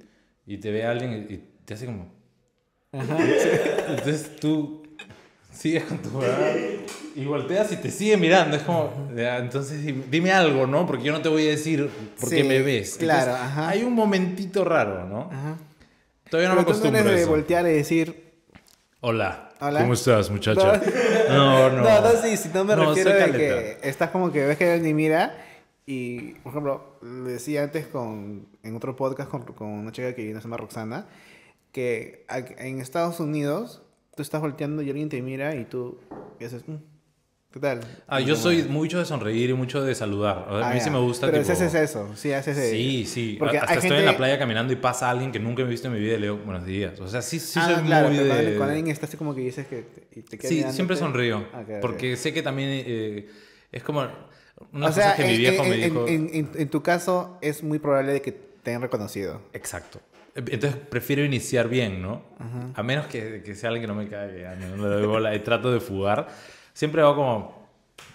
y 0.54 0.58
te 0.58 0.72
ve 0.72 0.84
alguien 0.86 1.28
y, 1.30 1.38
te 1.66 1.74
hace 1.76 1.86
como... 1.86 2.12
Entonces 2.92 4.36
tú 4.40 4.84
sigues 5.52 5.84
con 5.84 5.98
tu 6.00 6.10
huevada 6.10 6.54
y 7.16 7.26
volteas 7.26 7.72
y 7.72 7.78
te 7.78 7.90
sigue 7.92 8.18
mirando. 8.18 8.58
Es 8.58 8.64
como, 8.64 8.92
ya, 9.16 9.38
entonces 9.38 9.86
di- 9.86 10.04
dime 10.10 10.32
algo, 10.32 10.68
¿no? 10.68 10.86
Porque 10.86 11.04
yo 11.06 11.14
no 11.14 11.22
te 11.22 11.30
voy 11.30 11.48
a 11.48 11.52
decir 11.52 11.90
por 12.20 12.30
qué 12.30 12.42
Sí, 12.42 12.44
me 12.44 12.62
ves. 12.62 12.96
claro, 12.98 13.32
Entonces, 13.32 13.46
ajá. 13.48 13.70
Hay 13.70 13.84
un 13.84 13.94
momentito 13.94 14.64
raro, 14.66 15.06
¿no? 15.08 15.30
Ajá. 15.32 15.58
Todavía 16.30 16.50
no 16.50 16.56
me 16.56 16.64
Pero 16.64 16.78
tú 16.78 16.84
no 16.84 16.88
acostumbro 16.90 17.00
eres 17.00 17.14
a 17.14 17.16
de 17.20 17.26
voltear 17.26 17.66
y 17.68 17.72
decir... 17.74 18.32
Hola. 19.02 19.50
Hola. 19.62 19.80
¿Cómo 19.82 19.94
estás, 19.94 20.30
muchacha? 20.30 20.82
No, 21.30 21.70
no. 21.70 21.82
No, 21.84 22.02
no, 22.02 22.10
sí, 22.22 22.36
si 22.36 22.50
no 22.50 22.64
me 22.66 22.76
No, 22.76 22.90
refiero 22.90 23.12
caleta. 23.12 23.38
que 23.38 23.78
estás 23.84 24.10
como 24.10 24.32
que 24.32 24.46
ves 24.46 24.58
que 24.58 24.74
él 24.76 24.84
ni 24.84 24.94
mira 24.94 25.36
y, 25.92 26.34
por 26.44 26.52
ejemplo, 26.52 26.96
le 27.02 27.32
decía 27.32 27.64
antes 27.64 27.88
con, 27.88 28.48
en 28.64 28.76
otro 28.76 28.96
podcast 28.96 29.30
con, 29.30 29.44
con 29.44 29.68
una 29.68 29.92
chica 29.92 30.16
que 30.16 30.34
se 30.34 30.40
llama 30.42 30.58
Roxana, 30.58 31.08
que 31.72 32.26
en 32.58 32.80
Estados 32.80 33.20
Unidos 33.20 33.82
tú 34.16 34.22
estás 34.22 34.42
volteando 34.42 34.82
y 34.82 34.90
alguien 34.90 35.10
te 35.10 35.22
mira 35.22 35.56
y 35.56 35.66
tú 35.66 35.98
y 36.40 36.46
haces, 36.46 36.68
"Mm, 36.68 36.76
¿qué 37.52 37.60
tal? 37.60 37.80
Ah, 38.08 38.20
yo 38.20 38.36
soy 38.36 38.64
mucho 38.64 39.00
de 39.00 39.06
sonreír 39.06 39.50
y 39.50 39.54
mucho 39.54 39.82
de 39.84 39.94
saludar. 39.96 40.46
A 40.50 40.68
Ah, 40.68 40.74
mí 40.74 40.80
ya. 40.80 40.84
sí 40.86 40.90
me 40.90 41.00
gusta. 41.00 41.28
Pero 41.28 41.42
tipo... 41.42 41.52
haces 41.54 41.74
eso, 41.74 42.10
sí 42.16 42.32
haces 42.32 42.58
eso. 42.58 42.72
Sí, 42.76 43.06
sí. 43.06 43.36
Porque 43.40 43.58
Hasta 43.58 43.74
estoy 43.74 43.90
gente- 43.90 44.00
en 44.02 44.06
la 44.06 44.18
playa 44.18 44.38
caminando 44.40 44.72
y 44.74 44.78
pasa 44.78 45.10
alguien 45.10 45.32
que 45.32 45.40
nunca 45.40 45.62
he 45.64 45.66
visto 45.66 45.88
en 45.88 45.94
mi 45.94 46.00
vida 46.00 46.14
y 46.16 46.20
le 46.20 46.28
digo 46.28 46.38
buenos 46.46 46.66
días. 46.66 47.00
O 47.02 47.08
sea, 47.08 47.22
sí, 47.22 47.40
sí 47.40 47.60
ah, 47.62 47.74
soy 47.76 47.84
claro, 47.86 48.08
muy 48.10 48.18
pero 48.18 48.36
de... 48.36 48.44
cuando, 48.58 48.74
alguien 48.76 48.88
está 48.88 49.06
así 49.08 49.18
como 49.18 49.34
que 49.36 49.42
dices 49.42 49.68
que 49.68 49.82
te, 49.82 50.22
te 50.38 50.48
Sí, 50.48 50.64
siempre 50.72 50.96
sonrío. 50.96 51.46
Ah, 51.54 51.62
ok, 51.62 51.70
ok. 51.70 51.82
Porque 51.82 52.16
sé 52.18 52.34
que 52.34 52.42
también 52.42 52.70
eh, 52.72 53.30
es 53.72 53.84
como 53.84 54.06
una 54.74 54.88
o 54.88 54.90
cosa 54.90 55.02
sea, 55.02 55.16
que 55.16 55.24
en, 55.24 55.28
mi 55.32 55.38
viejo 55.38 55.64
en- 55.64 55.70
me 55.70 55.78
dijo. 55.78 56.08
en- 56.08 56.50
en- 56.56 56.70
tu 56.70 56.82
caso 56.84 57.38
es 57.42 57.64
muy 57.64 57.80
probable 57.80 58.14
de 58.14 58.22
que 58.22 58.32
te 58.32 58.72
hayan 58.72 58.82
reconocido. 58.82 59.42
Exacto. 59.54 60.00
Entonces 60.36 60.76
prefiero 60.90 61.26
iniciar 61.26 61.68
bien, 61.68 62.02
¿no? 62.02 62.24
A 62.76 62.84
menos 62.84 63.08
que, 63.08 63.42
que 63.44 63.54
sea 63.56 63.70
alguien 63.70 63.84
que 63.84 63.88
no 63.88 63.96
me 63.96 64.08
caiga, 64.08 64.56
ya, 64.58 64.66
no 64.68 64.88
le 64.88 64.96
doy 64.96 65.06
bola 65.06 65.36
y 65.36 65.40
trato 65.40 65.72
de 65.74 65.80
fugar. 65.82 66.28
Siempre 66.74 67.02
hago 67.02 67.16
como, 67.16 67.68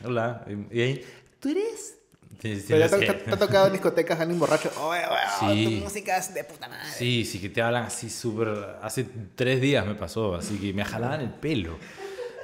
hola, 0.05 0.45
y 0.71 0.81
ahí, 0.81 1.05
¿tú 1.41 1.51
eres? 1.51 1.99
Sí, 2.41 2.57
sí, 2.61 2.67
Pero 2.69 2.89
te, 2.91 3.31
ha 3.33 3.37
tocado 3.39 3.67
en 3.67 3.73
discotecas 3.73 4.21
alguien 4.21 4.39
borracho. 4.39 4.71
Oye, 4.81 5.01
oye, 5.07 5.55
Sí. 5.55 5.65
tu 5.65 5.85
música 5.85 6.17
es 6.19 6.33
de 6.35 6.45
puta 6.45 6.69
madre. 6.69 6.91
Sí, 6.93 7.25
sí, 7.25 7.39
que 7.41 7.49
te 7.49 7.63
hablan 7.63 7.85
así 7.85 8.11
súper... 8.11 8.77
Hace 8.83 9.07
tres 9.35 9.61
días 9.61 9.87
me 9.87 9.95
pasó, 9.95 10.35
así 10.35 10.59
que 10.59 10.73
me 10.75 10.85
jalaban 10.85 11.21
el 11.23 11.31
pelo. 11.31 11.79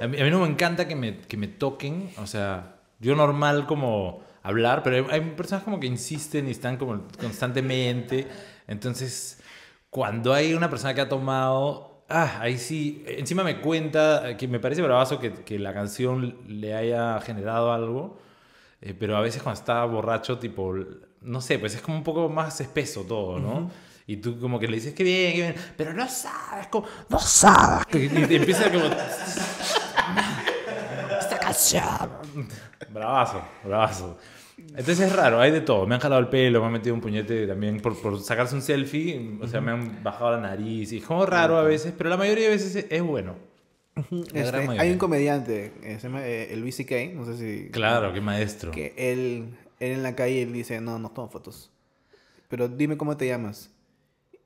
A 0.01 0.07
mí, 0.07 0.19
a 0.19 0.23
mí 0.23 0.31
no 0.31 0.39
me 0.39 0.47
encanta 0.47 0.87
que 0.87 0.95
me, 0.95 1.19
que 1.19 1.37
me 1.37 1.47
toquen, 1.47 2.11
o 2.17 2.25
sea, 2.25 2.75
yo 3.03 3.15
normal 3.15 3.67
como 3.67 4.23
hablar, 4.41 4.81
pero 4.81 4.95
hay, 4.95 5.05
hay 5.11 5.21
personas 5.31 5.63
como 5.63 5.79
que 5.79 5.85
insisten 5.87 6.47
y 6.47 6.51
están 6.51 6.77
como 6.77 7.03
constantemente. 7.19 8.27
Entonces, 8.67 9.39
cuando 9.89 10.33
hay 10.33 10.53
una 10.53 10.69
persona 10.69 10.93
que 10.95 11.01
ha 11.01 11.09
tomado... 11.09 12.05
Ah, 12.09 12.39
ahí 12.41 12.57
sí, 12.57 13.03
encima 13.07 13.43
me 13.43 13.61
cuenta 13.61 14.35
que 14.37 14.47
me 14.47 14.59
parece 14.59 14.81
bravazo 14.81 15.19
que, 15.19 15.31
que 15.31 15.59
la 15.59 15.73
canción 15.73 16.37
le 16.47 16.75
haya 16.75 17.19
generado 17.21 17.71
algo, 17.71 18.19
eh, 18.81 18.93
pero 18.93 19.15
a 19.17 19.21
veces 19.21 19.41
cuando 19.41 19.59
está 19.59 19.83
borracho, 19.85 20.37
tipo, 20.37 20.73
no 21.21 21.41
sé, 21.41 21.59
pues 21.59 21.75
es 21.75 21.81
como 21.81 21.97
un 21.97 22.03
poco 22.03 22.29
más 22.29 22.59
espeso 22.59 23.03
todo, 23.03 23.39
¿no? 23.39 23.71
Y 24.05 24.17
tú 24.17 24.37
como 24.39 24.59
que 24.59 24.67
le 24.67 24.75
dices, 24.75 24.93
qué 24.93 25.03
bien, 25.03 25.33
qué 25.33 25.41
bien, 25.41 25.55
pero 25.77 25.93
no 25.93 26.07
sabes, 26.09 26.67
como, 26.67 26.85
no 27.07 27.19
sabes. 27.19 27.85
Y 27.93 28.09
te 28.09 28.35
empieza 28.35 28.69
como... 28.71 28.85
Esta 31.19 31.39
canción. 31.39 32.09
Bravazo, 32.93 33.41
bravazo. 33.63 34.17
Entonces 34.57 34.99
es 35.01 35.15
raro, 35.15 35.39
hay 35.41 35.51
de 35.51 35.61
todo. 35.61 35.87
Me 35.87 35.95
han 35.95 36.01
jalado 36.01 36.21
el 36.21 36.27
pelo, 36.27 36.59
me 36.61 36.67
han 36.67 36.73
metido 36.73 36.93
un 36.95 37.01
puñete 37.01 37.47
también 37.47 37.79
por, 37.81 37.99
por 38.01 38.21
sacarse 38.21 38.53
un 38.55 38.61
selfie. 38.61 39.37
O 39.41 39.47
sea, 39.47 39.59
me 39.61 39.71
han 39.71 40.03
bajado 40.03 40.31
la 40.31 40.39
nariz. 40.41 40.91
Y 40.93 40.97
es 40.97 41.03
como 41.05 41.25
raro 41.25 41.57
a 41.57 41.63
veces, 41.63 41.93
pero 41.97 42.09
la 42.09 42.17
mayoría 42.17 42.45
de 42.45 42.51
veces 42.51 42.75
es, 42.75 42.85
es 42.89 43.01
bueno. 43.01 43.35
Este, 44.33 44.57
hay 44.79 44.91
un 44.91 44.97
comediante, 44.97 45.71
eh, 45.83 45.97
se 45.99 46.07
llama 46.07 46.25
eh, 46.25 46.51
el 46.53 46.61
Luis 46.61 46.75
C.K., 46.77 46.95
no 47.13 47.25
sé 47.25 47.37
si... 47.37 47.69
Claro, 47.69 48.11
qué 48.11 48.21
maestro. 48.21 48.71
Que 48.71 48.93
él, 48.97 49.55
él 49.79 49.91
en 49.91 50.03
la 50.03 50.15
calle 50.15 50.41
él 50.41 50.51
dice, 50.53 50.81
no, 50.81 50.97
no 50.97 51.11
tomo 51.11 51.29
fotos. 51.29 51.71
Pero 52.47 52.67
dime 52.67 52.97
cómo 52.97 53.17
te 53.17 53.27
llamas. 53.27 53.69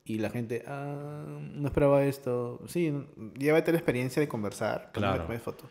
Y 0.04 0.18
la 0.18 0.28
gente, 0.30 0.64
ah, 0.66 1.24
no 1.54 1.66
esperaba 1.66 2.02
esto. 2.04 2.60
Sí, 2.66 2.92
llévate 3.38 3.72
la 3.72 3.78
experiencia 3.78 4.20
de 4.20 4.28
conversar. 4.28 4.86
no 4.86 4.92
Claro. 4.92 5.22
tomes 5.24 5.42
foto. 5.42 5.64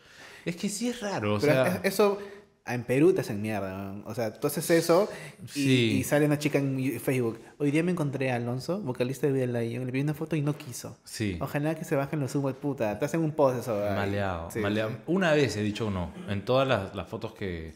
Es 0.45 0.55
que 0.55 0.69
sí 0.69 0.89
es 0.89 0.99
raro, 1.01 1.36
o 1.36 1.39
Pero 1.39 1.53
sea... 1.53 1.67
es- 1.84 1.93
eso 1.93 2.17
en 2.68 2.84
Perú 2.84 3.13
te 3.13 3.22
hacen 3.22 3.41
mierda. 3.41 3.95
O 4.05 4.13
sea, 4.15 4.34
tú 4.39 4.47
haces 4.47 4.70
eso 4.70 5.09
y, 5.43 5.47
Sí. 5.47 5.91
y 5.99 6.03
sale 6.03 6.26
una 6.26 6.38
chica 6.39 6.57
en 6.59 6.99
Facebook. 6.99 7.39
Hoy 7.57 7.72
día 7.72 7.84
me 7.84 7.91
encontré 7.91 8.32
a 8.32 8.36
Alonso, 8.36 8.80
vocalista 8.82 9.28
de 9.28 9.34
Vida 9.34 9.45
Lion, 9.61 9.86
le 9.86 9.91
pedí 9.91 10.01
una 10.01 10.13
foto 10.13 10.36
y 10.36 10.41
no 10.41 10.57
quiso. 10.57 10.97
Sí. 11.03 11.38
Ojalá 11.41 11.76
que 11.76 11.86
se 11.86 11.95
bajen 11.95 12.20
los 12.20 12.34
humos, 12.36 12.53
puta. 12.53 12.97
Te 12.99 13.05
hacen 13.05 13.22
un 13.22 13.32
post 13.32 13.59
eso. 13.59 13.84
ay. 13.84 13.95
Maleado, 13.95 14.51
Sí, 14.51 14.59
maleado. 14.59 14.91
Una 15.07 15.34
vez 15.34 15.55
he 15.57 15.61
dicho 15.63 15.89
no. 15.89 16.11
En 16.28 16.43
todas 16.45 16.68
las, 16.68 16.95
las 16.95 17.07
fotos 17.07 17.34
que. 17.34 17.76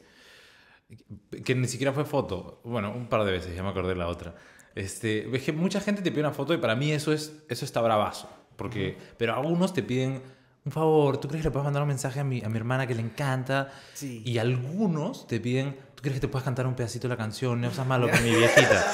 que 1.46 1.56
ni 1.56 1.68
siquiera 1.68 1.94
fue 1.94 2.06
foto. 2.06 2.60
Bueno, 2.64 2.92
un 2.94 3.08
par 3.08 3.24
de 3.24 3.32
veces, 3.32 3.56
ya 3.56 3.64
me 3.64 3.70
acordé 3.70 3.90
de 3.90 3.96
la 3.96 4.08
otra. 4.08 4.36
Este, 4.76 5.28
ves 5.32 5.44
que 5.44 5.52
mucha 5.52 5.82
gente 5.82 6.02
te 6.02 6.12
pide 6.12 6.22
una 6.22 6.32
foto 6.32 6.54
y 6.54 6.58
para 6.58 6.76
mí 6.76 6.92
eso 6.92 7.12
es 7.14 7.34
eso 7.50 7.66
está 7.66 7.82
bravazo. 7.82 8.30
Porque, 8.56 8.98
Pero 9.18 9.34
algunos 9.36 9.74
te 9.74 9.82
piden 9.84 10.22
un 10.64 10.72
favor, 10.72 11.18
¿tú 11.18 11.28
crees 11.28 11.42
que 11.42 11.48
le 11.48 11.52
puedes 11.52 11.64
mandar 11.66 11.82
un 11.82 11.88
mensaje 11.88 12.20
a 12.20 12.24
mi, 12.24 12.44
a 12.44 12.50
mi 12.50 12.58
hermana 12.58 12.86
que 12.88 12.94
le 12.96 13.02
encanta? 13.02 13.72
Sí. 13.94 14.22
Y 14.26 14.38
algunos 14.38 15.26
te 15.28 15.40
piden, 15.40 15.76
¿tú 15.96 16.02
crees 16.04 16.16
que 16.16 16.22
te 16.22 16.28
puedes 16.28 16.44
cantar 16.46 16.68
un 16.68 16.76
pedacito 16.76 17.08
de 17.08 17.14
la 17.14 17.18
canción? 17.18 17.60
No 17.62 17.72
seas 17.72 17.88
malo 17.88 18.10
con 18.10 18.24
mi 18.24 18.30
viejita. 18.36 18.86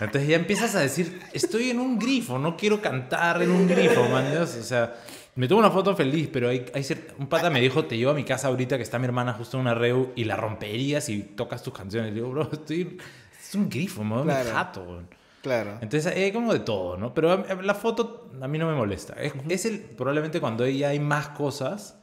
Entonces 0.00 0.28
ya 0.28 0.36
empiezas 0.36 0.74
a 0.74 0.80
decir, 0.80 1.20
estoy 1.32 1.70
en 1.70 1.80
un 1.80 1.98
grifo, 1.98 2.38
no 2.38 2.56
quiero 2.56 2.82
cantar 2.82 3.42
en 3.42 3.50
un 3.50 3.66
grifo, 3.66 4.06
man. 4.10 4.30
Dios, 4.30 4.56
O 4.60 4.62
sea, 4.62 4.94
me 5.36 5.48
tomo 5.48 5.60
una 5.60 5.70
foto 5.70 5.96
feliz, 5.96 6.28
pero 6.30 6.50
hay, 6.50 6.66
hay 6.74 6.84
un 7.18 7.28
pata 7.28 7.48
me 7.48 7.60
dijo, 7.62 7.84
te 7.86 7.96
llevo 7.96 8.10
a 8.10 8.14
mi 8.14 8.24
casa 8.24 8.48
ahorita 8.48 8.76
que 8.76 8.82
está 8.82 8.98
mi 8.98 9.06
hermana 9.06 9.32
justo 9.32 9.56
en 9.56 9.62
una 9.62 9.74
reu 9.74 10.12
y 10.16 10.24
la 10.24 10.36
romperías 10.36 11.04
si 11.04 11.20
tocas 11.22 11.62
tus 11.62 11.72
canciones. 11.72 12.10
Le 12.10 12.16
digo, 12.16 12.30
bro, 12.30 12.48
estoy... 12.52 12.98
Es 13.40 13.54
un 13.54 13.70
grifo, 13.70 14.02
me 14.04 14.10
voy 14.16 14.22
a 14.22 14.24
mi 14.24 14.30
Claro. 14.32 14.50
jato. 14.52 15.02
Weón". 15.46 15.62
Claro. 15.62 15.78
Entonces 15.80 16.06
hay 16.14 16.32
como 16.32 16.52
de 16.52 16.60
todo, 16.60 16.96
¿no? 16.96 17.14
Pero 17.14 17.32
eh, 17.34 17.56
la 17.62 17.74
foto 17.74 18.30
a 18.40 18.48
mí 18.48 18.58
no 18.58 18.66
me 18.68 18.74
molesta. 18.74 19.14
Es, 19.14 19.32
es 19.48 19.64
el, 19.66 19.80
probablemente 19.80 20.40
cuando 20.40 20.66
ya 20.66 20.88
hay 20.88 21.00
más 21.00 21.28
cosas. 21.28 21.98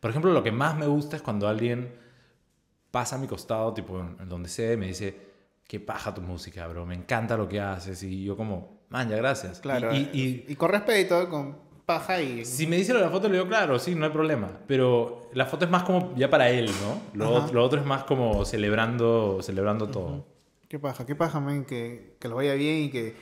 Por 0.00 0.10
ejemplo, 0.10 0.32
lo 0.32 0.42
que 0.42 0.52
más 0.52 0.76
me 0.76 0.86
gusta 0.86 1.16
es 1.16 1.22
cuando 1.22 1.48
alguien 1.48 1.92
pasa 2.90 3.16
a 3.16 3.18
mi 3.18 3.26
costado, 3.26 3.72
tipo 3.74 3.98
en, 3.98 4.28
donde 4.28 4.48
sea, 4.48 4.72
y 4.72 4.76
me 4.76 4.86
dice, 4.86 5.16
qué 5.66 5.80
paja 5.80 6.14
tu 6.14 6.20
música, 6.20 6.66
bro, 6.68 6.86
me 6.86 6.94
encanta 6.94 7.36
lo 7.36 7.48
que 7.48 7.60
haces. 7.60 8.02
Y 8.02 8.24
yo 8.24 8.36
como, 8.36 8.80
man, 8.88 9.08
ya 9.08 9.16
gracias. 9.16 9.60
Claro. 9.60 9.94
Y, 9.94 10.08
y- 10.12 10.44
y 10.48 10.54
con 10.56 10.70
respeto, 10.70 11.28
con 11.28 11.56
paja 11.84 12.20
y... 12.20 12.40
y 12.40 12.44
si 12.44 12.66
me 12.66 12.76
dice 12.76 12.92
lo 12.92 12.98
de 13.00 13.06
la 13.06 13.10
foto, 13.10 13.28
le 13.28 13.34
digo, 13.38 13.48
claro, 13.48 13.78
sí, 13.78 13.94
no 13.94 14.04
hay 14.04 14.10
problema. 14.12 14.48
Pero 14.66 15.30
la 15.32 15.46
foto 15.46 15.64
es 15.64 15.70
más 15.70 15.82
como 15.84 16.14
ya 16.16 16.30
para 16.30 16.48
él, 16.50 16.66
¿no? 16.66 17.00
Lo 17.52 17.62
otro 17.64 17.80
es 17.80 17.86
más 17.86 18.04
como 18.04 18.44
celebrando, 18.44 19.38
celebrando 19.42 19.88
todo. 19.88 20.26
Qué 20.68 20.78
paja, 20.78 21.06
qué 21.06 21.14
paja, 21.14 21.40
man, 21.40 21.64
que, 21.64 22.14
que 22.18 22.28
lo 22.28 22.36
vaya 22.36 22.54
bien 22.54 22.84
y 22.84 22.90
que, 22.90 23.14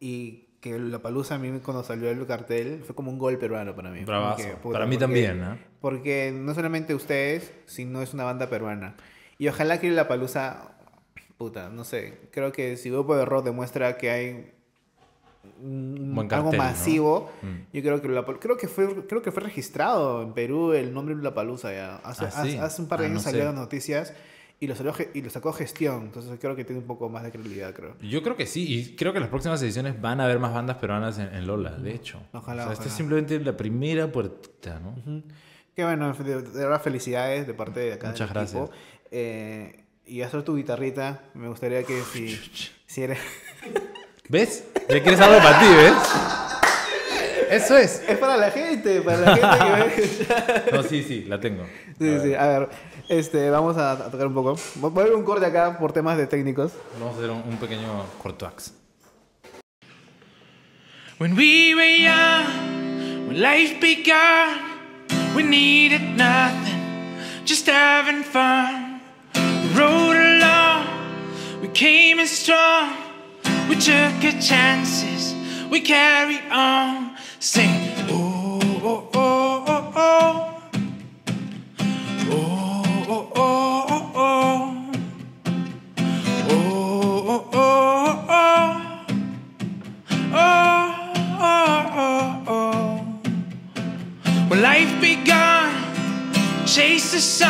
y 0.00 0.46
que 0.60 0.78
la 0.78 0.98
palusa 0.98 1.36
a 1.36 1.38
mí 1.38 1.58
cuando 1.60 1.84
salió 1.84 2.10
el 2.10 2.26
cartel 2.26 2.82
fue 2.84 2.94
como 2.94 3.10
un 3.10 3.18
gol 3.18 3.38
peruano 3.38 3.74
para 3.76 3.90
mí. 3.90 4.04
Bravazo. 4.04 4.42
Puta, 4.62 4.72
Para 4.72 4.86
mí 4.86 4.96
porque- 4.96 5.00
también, 5.04 5.40
¿no? 5.40 5.58
Porque 5.80 6.32
no 6.34 6.52
solamente 6.54 6.94
ustedes, 6.94 7.52
sino 7.66 8.02
es 8.02 8.12
una 8.12 8.24
banda 8.24 8.50
peruana. 8.50 8.96
Y 9.38 9.48
ojalá 9.48 9.78
que 9.80 9.88
la 9.90 10.08
palusa, 10.08 10.72
puta, 11.38 11.68
no 11.70 11.84
sé, 11.84 12.18
creo 12.32 12.52
que 12.52 12.76
si 12.76 12.90
Grupo 12.90 13.16
de 13.16 13.24
Rock 13.24 13.44
demuestra 13.46 13.96
que 13.96 14.10
hay 14.10 14.52
un- 15.62 16.12
Buen 16.14 16.30
algo 16.34 16.50
cartel, 16.50 16.58
¿no? 16.58 16.64
masivo, 16.64 17.30
Mm. 17.40 17.56
yo 17.72 17.82
creo 17.82 18.02
que 18.02 18.08
la, 18.08 18.24
creo 18.24 18.56
que 18.58 18.68
fue 18.68 19.06
creo 19.06 19.22
que 19.22 19.30
fue 19.32 19.42
registrado 19.42 20.22
en 20.22 20.34
Perú 20.34 20.72
el 20.72 20.92
nombre 20.92 21.14
de 21.14 21.22
la 21.22 21.32
palusa 21.34 21.72
ya. 21.72 21.96
Hace, 22.04 22.26
Ah, 22.26 22.30
sí. 22.30 22.38
hace, 22.50 22.58
hace 22.60 22.82
un 22.82 22.88
par 22.88 22.98
de 23.00 23.06
Ah, 23.06 23.08
no 23.08 23.12
años 23.14 23.22
sé. 23.22 23.30
salieron 23.30 23.54
noticias 23.54 24.12
y 24.62 24.66
lo, 24.66 24.76
salió, 24.76 24.92
ge- 24.92 25.10
y 25.14 25.22
lo 25.22 25.30
sacó 25.30 25.52
gestión. 25.54 26.02
Entonces 26.02 26.38
creo 26.38 26.54
que 26.54 26.64
tiene 26.64 26.80
un 26.82 26.86
poco 26.86 27.08
más 27.08 27.22
de 27.24 27.30
credibilidad, 27.32 27.72
creo. 27.74 27.96
Yo 28.02 28.22
creo 28.22 28.36
que 28.36 28.46
sí, 28.46 28.66
y 28.72 28.94
creo 28.94 29.12
que 29.14 29.20
las 29.20 29.30
próximas 29.30 29.62
ediciones 29.62 29.98
van 30.00 30.20
a 30.20 30.24
haber 30.24 30.38
más 30.38 30.52
bandas 30.52 30.76
peruanas 30.76 31.18
en, 31.18 31.34
en 31.34 31.46
Lola, 31.46 31.70
de 31.72 31.94
hecho. 31.94 32.20
Ojalá, 32.32 32.62
O 32.62 32.66
sea, 32.66 32.72
esta 32.74 32.88
es 32.88 32.92
simplemente 32.92 33.40
la 33.40 33.56
primera 33.56 34.12
puertita, 34.12 34.78
¿no? 34.80 35.22
Qué 35.74 35.84
bueno, 35.84 36.12
de, 36.12 36.36
verdad 36.36 36.82
felicidades 36.82 37.46
de 37.46 37.54
parte 37.54 37.80
de 37.80 37.92
acá. 37.94 38.12
del 38.12 38.12
Muchas 38.12 38.30
equipo. 38.30 38.60
gracias. 38.66 38.70
Eh, 39.10 39.84
y 40.04 40.22
hacer 40.22 40.42
tu 40.42 40.56
guitarrita, 40.56 41.22
me 41.34 41.48
gustaría 41.48 41.82
que 41.84 42.02
si, 42.12 42.38
si 42.86 43.02
eres... 43.02 43.18
¿Ves? 44.28 44.64
Ya 44.88 45.02
quieres 45.02 45.20
algo 45.20 45.38
para 45.38 45.58
ti, 45.58 45.66
¿ves? 45.74 45.92
Eso 47.50 47.76
es. 47.76 48.02
Es 48.08 48.16
para 48.18 48.36
la 48.36 48.50
gente, 48.50 49.00
para 49.00 49.16
la 49.18 49.36
gente 49.36 49.64
que 49.64 50.32
ve. 50.32 50.72
No, 50.72 50.82
sí, 50.84 51.02
sí, 51.02 51.24
la 51.24 51.40
tengo. 51.40 51.64
Sí, 51.98 52.18
sí, 52.22 52.34
a 52.34 52.46
ver, 52.46 52.68
este, 53.10 53.50
vamos 53.50 53.76
a, 53.76 53.92
a 53.92 54.10
tocar 54.10 54.28
un 54.28 54.34
poco. 54.34 54.56
Voy 54.76 55.02
a 55.02 55.04
ver 55.04 55.14
un 55.14 55.24
corte 55.24 55.44
acá 55.44 55.76
por 55.78 55.92
temas 55.92 56.16
de 56.16 56.28
técnicos. 56.28 56.72
Vamos 56.98 57.14
a 57.14 57.18
hacer 57.18 57.30
un, 57.30 57.42
un 57.46 57.56
pequeño 57.58 58.06
cortoax. 58.22 58.72
When 61.18 61.34
we 61.36 61.74
were 61.74 61.84
young, 61.84 63.26
when 63.26 63.42
life 63.42 63.80
began, 63.80 64.58
we 65.34 65.42
needed 65.42 66.16
nothing, 66.16 67.18
just 67.44 67.66
having 67.66 68.22
fun. 68.22 69.00
We 69.34 69.68
rode 69.76 70.16
along, 70.16 70.86
we 71.60 71.68
came 71.68 72.20
in 72.20 72.26
strong, 72.28 72.94
we 73.68 73.76
took 73.76 74.24
our 74.24 74.40
chances, 74.40 75.34
we 75.68 75.80
carried 75.80 76.40
on, 76.50 77.16
sing, 77.38 77.92
oh, 78.08 78.60
when 79.12 80.49
is 97.14 97.49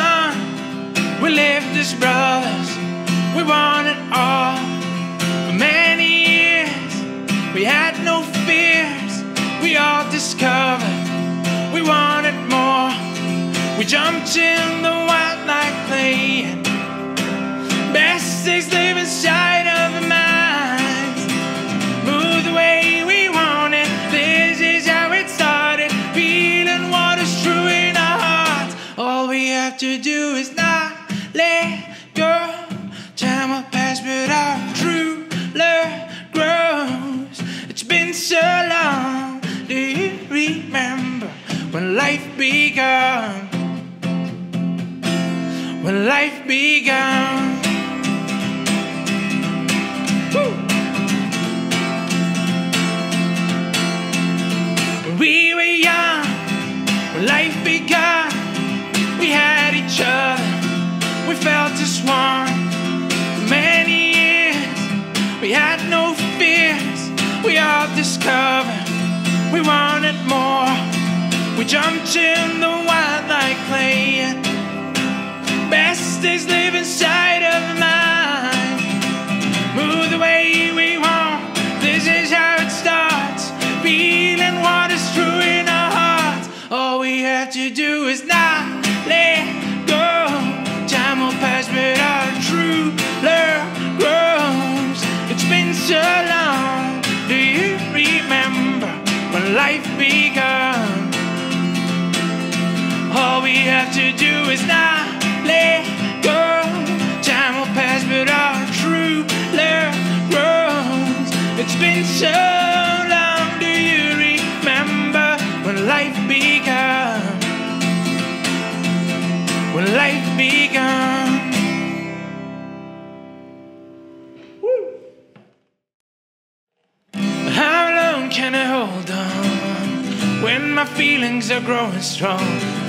feelings 131.21 131.51
are 131.51 131.61
growing 131.61 132.01
strong 132.01 132.47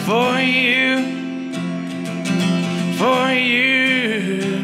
for 0.07 0.39
you? 0.39 1.03
For 2.97 3.33
you. 3.33 4.63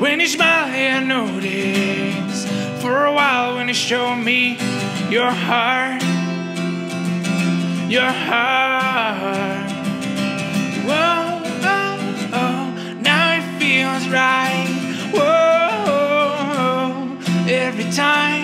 When 0.00 0.18
you 0.18 0.26
smile, 0.26 0.66
I 0.66 0.98
notice. 1.04 2.44
For 2.82 3.04
a 3.04 3.12
while, 3.12 3.54
when 3.54 3.68
you 3.68 3.74
show 3.74 4.16
me 4.16 4.58
your 5.10 5.30
heart, 5.30 6.02
your 7.88 8.12
heart. 8.28 9.70
Whoa, 10.88 11.40
oh, 11.62 12.30
oh, 12.32 12.98
now 13.00 13.36
it 13.38 13.44
feels 13.60 14.08
right. 14.08 14.66
Whoa, 15.12 15.22
oh, 15.86 16.36
oh, 16.58 17.18
oh, 17.28 17.46
every 17.46 17.88
time. 17.92 18.41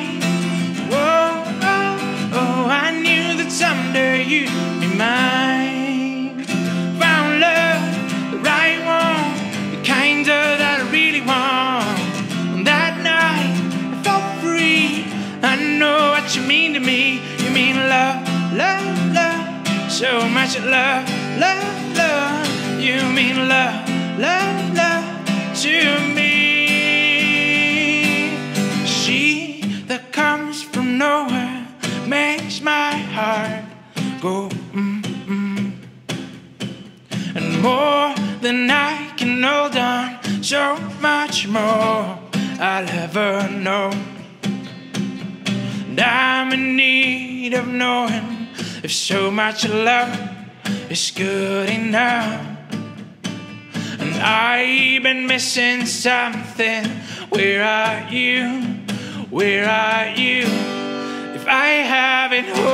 So 19.99 20.29
much 20.29 20.57
love, 20.61 21.11
love, 21.41 21.97
love. 21.97 22.81
You 22.81 23.03
mean 23.03 23.49
love, 23.49 23.89
love, 24.17 24.77
love 24.77 25.57
to 25.63 25.99
me. 26.15 26.37
She 28.87 29.61
that 29.89 30.13
comes 30.13 30.63
from 30.63 30.99
nowhere 30.99 31.67
makes 32.07 32.61
my 32.61 32.93
heart 33.17 33.65
go 34.21 34.49
mm, 34.73 35.03
mm. 35.27 35.73
And 37.35 37.61
more 37.61 38.15
than 38.41 38.71
I 38.71 39.13
can 39.17 39.43
hold 39.43 39.77
on, 39.77 40.45
so 40.45 40.77
much 41.01 41.49
more 41.49 42.17
I'll 42.61 42.89
ever 42.89 43.49
know. 43.51 43.91
And 45.89 46.01
I'm 46.01 46.53
in 46.53 46.77
need 46.77 47.55
of 47.55 47.67
knowing 47.67 48.38
if 48.83 48.93
so 48.93 49.31
much 49.31 49.69
love 49.69 50.17
is 50.91 51.11
good 51.11 51.69
enough. 51.69 52.47
And 53.99 54.15
I've 54.15 55.03
been 55.03 55.27
missing 55.27 55.87
something. 55.87 56.85
Where 57.31 57.65
are 57.65 58.09
you? 58.11 58.63
Where 59.31 59.69
are 59.69 60.09
you? 60.15 60.45
If 61.35 61.47
I 61.47 61.69
haven't 61.95 62.49
home, 62.49 62.69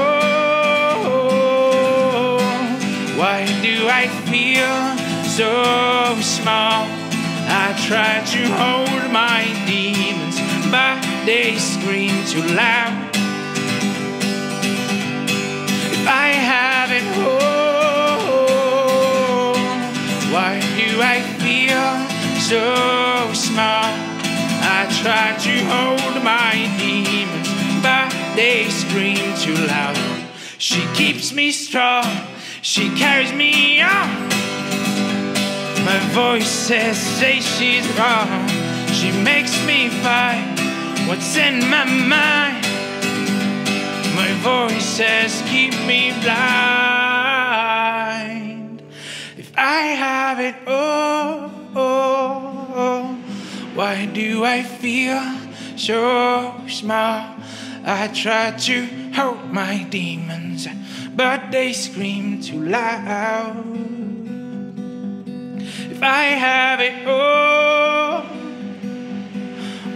why 3.19 3.47
do 3.63 3.89
I 3.89 4.09
feel 4.31 4.97
so 5.29 6.21
small? 6.21 6.87
I 7.47 7.75
try 7.87 8.23
to 8.35 8.47
hold 8.61 9.11
my 9.13 9.45
demons, 9.67 10.39
but 10.71 11.01
they 11.27 11.57
scream 11.57 12.25
too 12.27 12.43
loud. 12.55 13.04
I 16.07 16.29
haven't 16.33 17.07
home, 17.15 17.55
why 20.33 20.61
do 20.77 21.01
I 21.01 21.21
feel 21.41 21.85
so 22.41 23.33
small? 23.33 23.89
I 24.67 24.87
try 25.03 25.37
to 25.47 25.55
hold 25.73 26.23
my 26.23 26.53
demons, 26.79 27.49
but 27.83 28.11
they 28.37 28.69
scream 28.69 29.35
too 29.37 29.57
loud. 29.67 29.99
She 30.59 30.87
keeps 30.95 31.33
me 31.33 31.53
strong, 31.53 32.07
she 32.63 32.91
carries 32.97 33.33
me 33.33 33.81
on. 33.83 34.29
My 35.85 35.99
voice 36.13 36.49
says, 36.49 36.97
say 36.99 37.41
she's 37.41 37.87
wrong. 37.99 38.49
She 38.89 39.11
makes 39.23 39.55
me 39.67 39.89
fight 39.89 40.55
what's 41.07 41.37
in 41.37 41.69
my 41.69 41.85
mind. 41.85 42.64
My 44.45 44.69
voice 44.69 44.85
says, 44.85 45.43
keep 45.47 45.73
me 45.87 46.13
blind. 46.21 46.43
If 49.39 49.57
I 49.57 49.81
have 49.97 50.39
it 50.39 50.55
all, 50.67 51.51
oh, 51.75 52.69
oh, 52.75 53.15
why 53.75 54.05
do 54.05 54.45
I 54.45 54.63
feel 54.63 55.19
so 55.79 56.55
small? 56.69 57.37
I 57.87 58.09
try 58.13 58.51
to 58.51 58.87
hold 59.15 59.51
my 59.51 59.85
demons, 59.85 60.69
but 61.17 61.51
they 61.51 61.73
scream 61.73 62.43
too 62.43 62.61
loud. 62.67 63.65
If 65.91 66.03
I 66.03 66.25
have 66.37 66.81
it 66.81 67.07
all, 67.09 68.25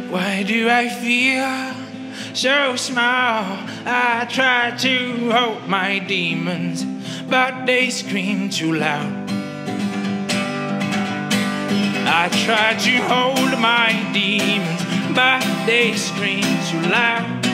why 0.09 0.43
do 0.45 0.71
I 0.71 0.89
feel 0.89 1.88
so 2.39 2.77
small? 2.77 3.59
I 3.85 4.25
try 4.31 4.71
to 4.71 5.33
hold 5.33 5.67
my 5.67 5.99
demons, 5.99 6.85
but 7.29 7.67
they 7.67 7.91
scream 7.91 8.49
too 8.49 8.75
loud. 8.75 9.29
I 12.07 12.29
try 12.47 12.77
to 12.79 12.97
hold 13.11 13.59
my 13.59 13.91
demons, 14.13 14.81
but 15.17 15.43
they 15.67 15.95
scream 15.95 16.47
too 16.71 16.83
loud. 16.89 17.45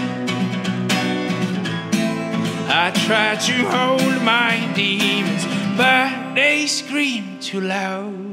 I 2.69 2.93
try 3.07 3.37
to 3.37 3.55
hold 3.77 4.23
my 4.23 4.71
demons, 4.75 5.47
but 5.79 6.35
they 6.35 6.67
scream 6.67 7.39
too 7.41 7.63
loud. 7.63 8.25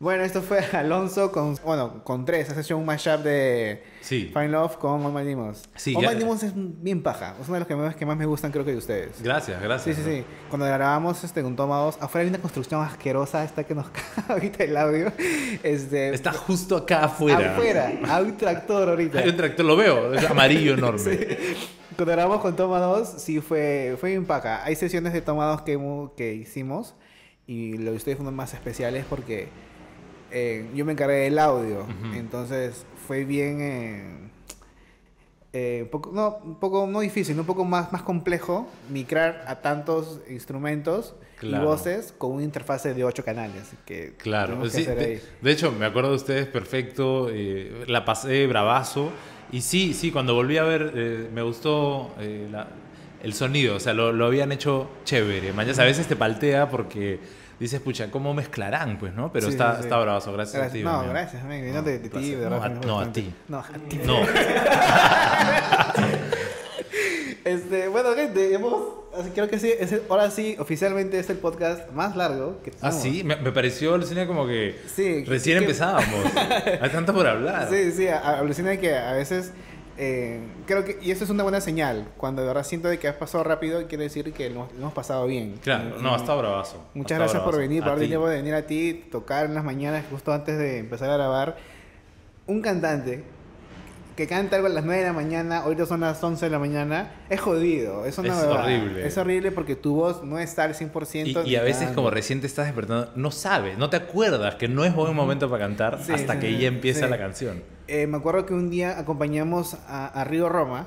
Bueno, 0.00 0.24
esto 0.24 0.42
fue 0.42 0.58
Alonso 0.72 1.30
con, 1.32 1.56
bueno, 1.64 2.02
con 2.04 2.24
tres. 2.24 2.50
Has 2.50 2.58
hecho 2.58 2.76
un 2.76 2.84
mashup 2.84 3.20
de 3.22 3.82
Sí. 4.00 4.30
Find 4.34 4.50
Love 4.50 4.76
con 4.76 5.04
All 5.06 5.12
My 5.12 5.24
Demons. 5.24 5.62
Sí, 5.76 5.94
All 5.96 6.02
ya- 6.02 6.10
My 6.10 6.16
Demons 6.18 6.42
es 6.42 6.52
bien 6.54 7.02
paja. 7.02 7.36
Es 7.40 7.46
uno 7.46 7.54
de 7.54 7.60
los 7.60 7.68
que 7.68 7.76
más, 7.76 7.96
que 7.96 8.04
más 8.04 8.16
me 8.16 8.26
gustan, 8.26 8.50
creo 8.52 8.64
que 8.64 8.72
de 8.72 8.76
ustedes. 8.78 9.22
Gracias, 9.22 9.56
Sí, 9.58 9.64
gracias. 9.64 9.96
sí, 9.96 10.02
sí. 10.04 10.24
Cuando 10.50 10.66
grabamos 10.66 11.22
este, 11.24 11.42
con 11.42 11.56
Toma 11.56 11.78
2, 11.78 11.98
afuera 12.00 12.22
hay 12.24 12.28
una 12.28 12.38
construcción 12.40 12.82
asquerosa, 12.82 13.44
esta 13.44 13.64
que 13.64 13.74
nos 13.74 13.86
caga 13.90 14.34
ahorita 14.34 14.64
el 14.64 14.76
audio. 14.76 15.12
Este, 15.62 16.12
Está 16.12 16.32
justo 16.32 16.76
acá 16.76 17.04
afuera. 17.04 17.52
Afuera. 17.52 17.92
Hay 18.08 18.24
un 18.24 18.36
tractor 18.36 18.88
ahorita. 18.90 19.20
Hay 19.20 19.28
un 19.30 19.36
tractor, 19.36 19.64
lo 19.64 19.76
veo, 19.76 20.12
es 20.12 20.28
amarillo 20.28 20.74
enorme. 20.78 21.38
Cuando 21.96 22.12
grabamos 22.12 22.40
con 22.42 22.56
Toma 22.56 22.80
2, 22.80 23.08
sí 23.18 23.40
fue, 23.40 23.96
fue 24.00 24.10
bien 24.10 24.26
paja. 24.26 24.64
Hay 24.64 24.74
sesiones 24.74 25.12
de 25.12 25.22
Toma 25.22 25.46
2 25.46 25.62
que, 25.62 26.08
que 26.16 26.34
hicimos 26.34 26.94
y 27.46 27.78
lo 27.78 27.92
de 27.92 27.96
ustedes 27.96 28.16
fueron 28.16 28.34
más 28.34 28.52
especiales 28.54 29.04
porque 29.08 29.48
eh, 30.34 30.66
yo 30.74 30.84
me 30.84 30.92
encargué 30.92 31.16
del 31.16 31.38
audio. 31.38 31.86
Entonces 32.14 32.84
fue 33.06 33.24
bien. 33.24 33.60
eh, 33.60 34.30
eh, 35.52 35.82
un 35.84 35.88
poco, 35.88 36.10
no, 36.12 36.38
un 36.44 36.56
poco 36.56 36.86
no 36.88 36.98
difícil, 37.00 37.38
un 37.38 37.46
poco 37.46 37.64
más, 37.64 37.92
más 37.92 38.02
complejo 38.02 38.66
migrar 38.90 39.44
a 39.46 39.60
tantos 39.60 40.20
instrumentos 40.28 41.14
Claro. 41.38 41.64
y 41.64 41.66
voces 41.66 42.14
con 42.16 42.32
una 42.32 42.42
interfase 42.44 42.94
de 42.94 43.04
ocho 43.04 43.24
canales. 43.24 43.70
Que 43.84 44.14
Claro, 44.16 44.60
que 44.62 45.20
de, 45.42 45.50
hecho 45.52 45.70
me 45.72 45.84
acuerdo 45.84 46.10
de 46.10 46.16
ustedes 46.16 46.46
perfecto, 46.46 47.28
eh, 47.30 47.84
la 47.86 48.04
pasé 48.04 48.46
bravazo 48.46 49.10
y 49.52 49.60
sí, 49.60 49.92
sí, 49.94 50.10
cuando 50.10 50.34
volví 50.34 50.56
a 50.58 50.64
ver 50.64 50.92
eh, 50.94 51.28
me 51.32 51.42
gustó 51.42 52.12
la- 52.50 52.68
el 53.22 53.32
sonido, 53.34 53.76
o 53.76 53.80
sea, 53.80 53.94
lo, 53.94 54.12
lo 54.12 54.26
habían 54.26 54.52
hecho 54.52 54.88
chévere, 55.04 55.52
mañana 55.52 55.82
a 55.82 55.86
veces 55.86 56.06
te 56.06 56.14
paltea 56.16 56.68
porque 56.70 57.18
dices, 57.64 57.80
pucha, 57.80 58.10
¿cómo 58.10 58.34
mezclarán? 58.34 58.98
Pues, 58.98 59.14
¿no? 59.14 59.32
Pero 59.32 59.46
Sí, 59.46 59.52
está, 59.52 59.72
sí, 59.72 59.76
sí. 59.78 59.82
está 59.84 59.98
bravazo, 59.98 60.32
gracias, 60.32 60.62
a 60.62 60.70
ti. 60.72 60.82
No, 60.82 61.06
gracias, 61.08 61.46
de, 61.48 61.82
de 61.82 61.98
ti, 61.98 62.08
placer. 62.08 62.38
de 62.38 62.50
No, 62.50 62.62
a- 62.62 62.68
no, 62.68 63.12
ti. 63.12 63.32
No, 63.48 63.58
a 63.58 63.64
ti. 63.88 64.00
No, 64.04 64.20
Este, 67.44 67.88
bueno, 67.88 68.14
gente, 68.14 68.54
hemos, 68.54 68.74
creo 69.34 69.48
que 69.50 69.58
sí, 69.58 69.70
es 69.78 69.92
el- 69.92 70.02
ahora 70.08 70.30
sí, 70.30 70.56
oficialmente 70.58 71.18
es 71.18 71.28
el 71.28 71.36
podcast 71.36 71.90
más 71.92 72.16
largo 72.16 72.58
que 72.64 72.70
ah, 72.80 72.88
tenemos. 72.88 73.02
sí, 73.02 73.22
me, 73.22 73.36
me 73.36 73.52
pareció, 73.52 73.92
alucina, 73.94 74.26
como 74.26 74.46
que 74.46 74.80
Sí, 74.94 75.24
recién 75.26 75.58
que- 75.58 75.64
empezábamos. 75.64 76.24
Hay 76.80 76.88
tanto 76.90 77.12
por 77.12 77.26
hablar. 77.26 77.68
Sí, 77.70 77.92
sí, 77.92 78.08
alucina 78.08 78.76
que 78.78 78.96
a 78.96 79.12
veces, 79.12 79.52
eh, 79.96 80.40
creo 80.66 80.84
que, 80.84 80.98
y 81.02 81.10
eso 81.10 81.24
es 81.24 81.30
una 81.30 81.42
buena 81.42 81.60
señal, 81.60 82.08
cuando 82.16 82.42
de 82.42 82.48
verdad 82.48 82.64
siento 82.64 82.88
de 82.88 82.98
que 82.98 83.06
has 83.08 83.16
pasado 83.16 83.44
rápido, 83.44 83.86
quiere 83.86 84.04
decir 84.04 84.32
que 84.32 84.50
lo, 84.50 84.68
lo 84.74 84.78
hemos 84.80 84.92
pasado 84.92 85.26
bien. 85.26 85.56
Claro, 85.62 85.96
Y- 85.98 86.02
no, 86.02 86.10
y- 86.10 86.12
ha 86.12 86.16
estado 86.16 86.38
bravazo. 86.38 86.76
ha 86.78 86.98
Muchas 86.98 87.18
gracias 87.18 87.42
por 87.42 87.52
bravazo. 87.52 87.68
venir, 87.68 87.82
A 87.82 87.84
por 87.86 87.90
darte 87.92 88.04
ti. 88.04 88.08
tiempo 88.10 88.28
de 88.28 88.36
venir 88.36 88.54
a 88.54 88.66
ti, 88.66 89.04
tocar 89.12 89.46
en 89.46 89.54
las 89.54 89.64
mañanas, 89.64 90.04
justo 90.10 90.32
antes 90.32 90.58
de 90.58 90.78
empezar 90.78 91.10
a 91.10 91.16
grabar. 91.16 91.56
Un 92.46 92.60
cantante 92.60 93.24
que 94.16 94.26
canta 94.28 94.56
algo 94.56 94.68
a 94.68 94.70
las 94.70 94.84
9 94.84 95.00
de 95.00 95.06
la 95.08 95.12
mañana, 95.12 95.58
ahorita 95.58 95.86
son 95.86 96.00
las 96.00 96.22
11 96.22 96.44
de 96.46 96.50
la 96.50 96.58
mañana, 96.60 97.12
es 97.30 97.40
jodido, 97.40 98.04
es 98.06 98.16
una 98.18 98.28
Es 98.38 98.44
horrible. 98.44 99.06
Es 99.06 99.18
horrible 99.18 99.50
porque 99.50 99.74
tu 99.74 99.96
voz 99.96 100.22
no 100.22 100.38
está 100.38 100.62
al 100.64 100.74
100%. 100.74 101.44
Y, 101.44 101.50
y 101.50 101.56
a 101.56 101.62
veces 101.62 101.82
nada. 101.82 101.94
como 101.94 102.10
recién 102.10 102.40
te 102.40 102.46
estás 102.46 102.66
despertando, 102.66 103.10
no 103.16 103.30
sabes, 103.32 103.76
no 103.76 103.90
te 103.90 103.96
acuerdas 103.96 104.54
que 104.54 104.68
no 104.68 104.84
es 104.84 104.94
buen 104.94 105.14
momento 105.16 105.50
para 105.50 105.64
cantar 105.66 105.98
Sí, 106.02 106.12
hasta 106.12 106.34
sí, 106.34 106.38
que 106.38 106.58
ya 106.58 106.68
empieza 106.68 107.06
sí. 107.06 107.10
la 107.10 107.18
canción. 107.18 107.62
Eh, 107.88 108.06
me 108.06 108.16
acuerdo 108.18 108.46
que 108.46 108.54
un 108.54 108.70
día 108.70 108.98
acompañamos 108.98 109.74
a, 109.88 110.06
a 110.06 110.24
Río 110.24 110.48
Roma, 110.48 110.86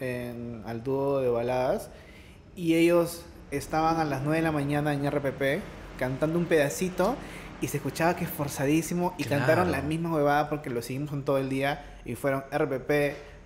en- 0.00 0.62
al 0.66 0.82
dúo 0.82 1.20
de 1.20 1.28
baladas, 1.28 1.90
y 2.56 2.74
ellos 2.76 3.24
estaban 3.50 3.96
a 3.98 4.04
las 4.04 4.22
9 4.22 4.36
de 4.36 4.42
la 4.42 4.52
mañana 4.52 4.92
en 4.94 5.04
RPP 5.10 5.60
cantando 5.98 6.38
un 6.38 6.44
pedacito 6.46 7.16
y 7.60 7.68
se 7.68 7.76
escuchaba 7.78 8.16
que 8.16 8.24
es 8.24 8.30
forzadísimo 8.30 9.14
y 9.18 9.24
Claro. 9.24 9.40
cantaron 9.44 9.72
la 9.72 9.82
misma 9.82 10.14
huevada 10.14 10.48
porque 10.48 10.70
lo 10.70 10.80
seguimos 10.82 11.10
con 11.10 11.24
todo 11.24 11.38
el 11.38 11.48
día 11.50 11.89
y 12.04 12.14
fueron 12.14 12.44
RPP, 12.52 12.90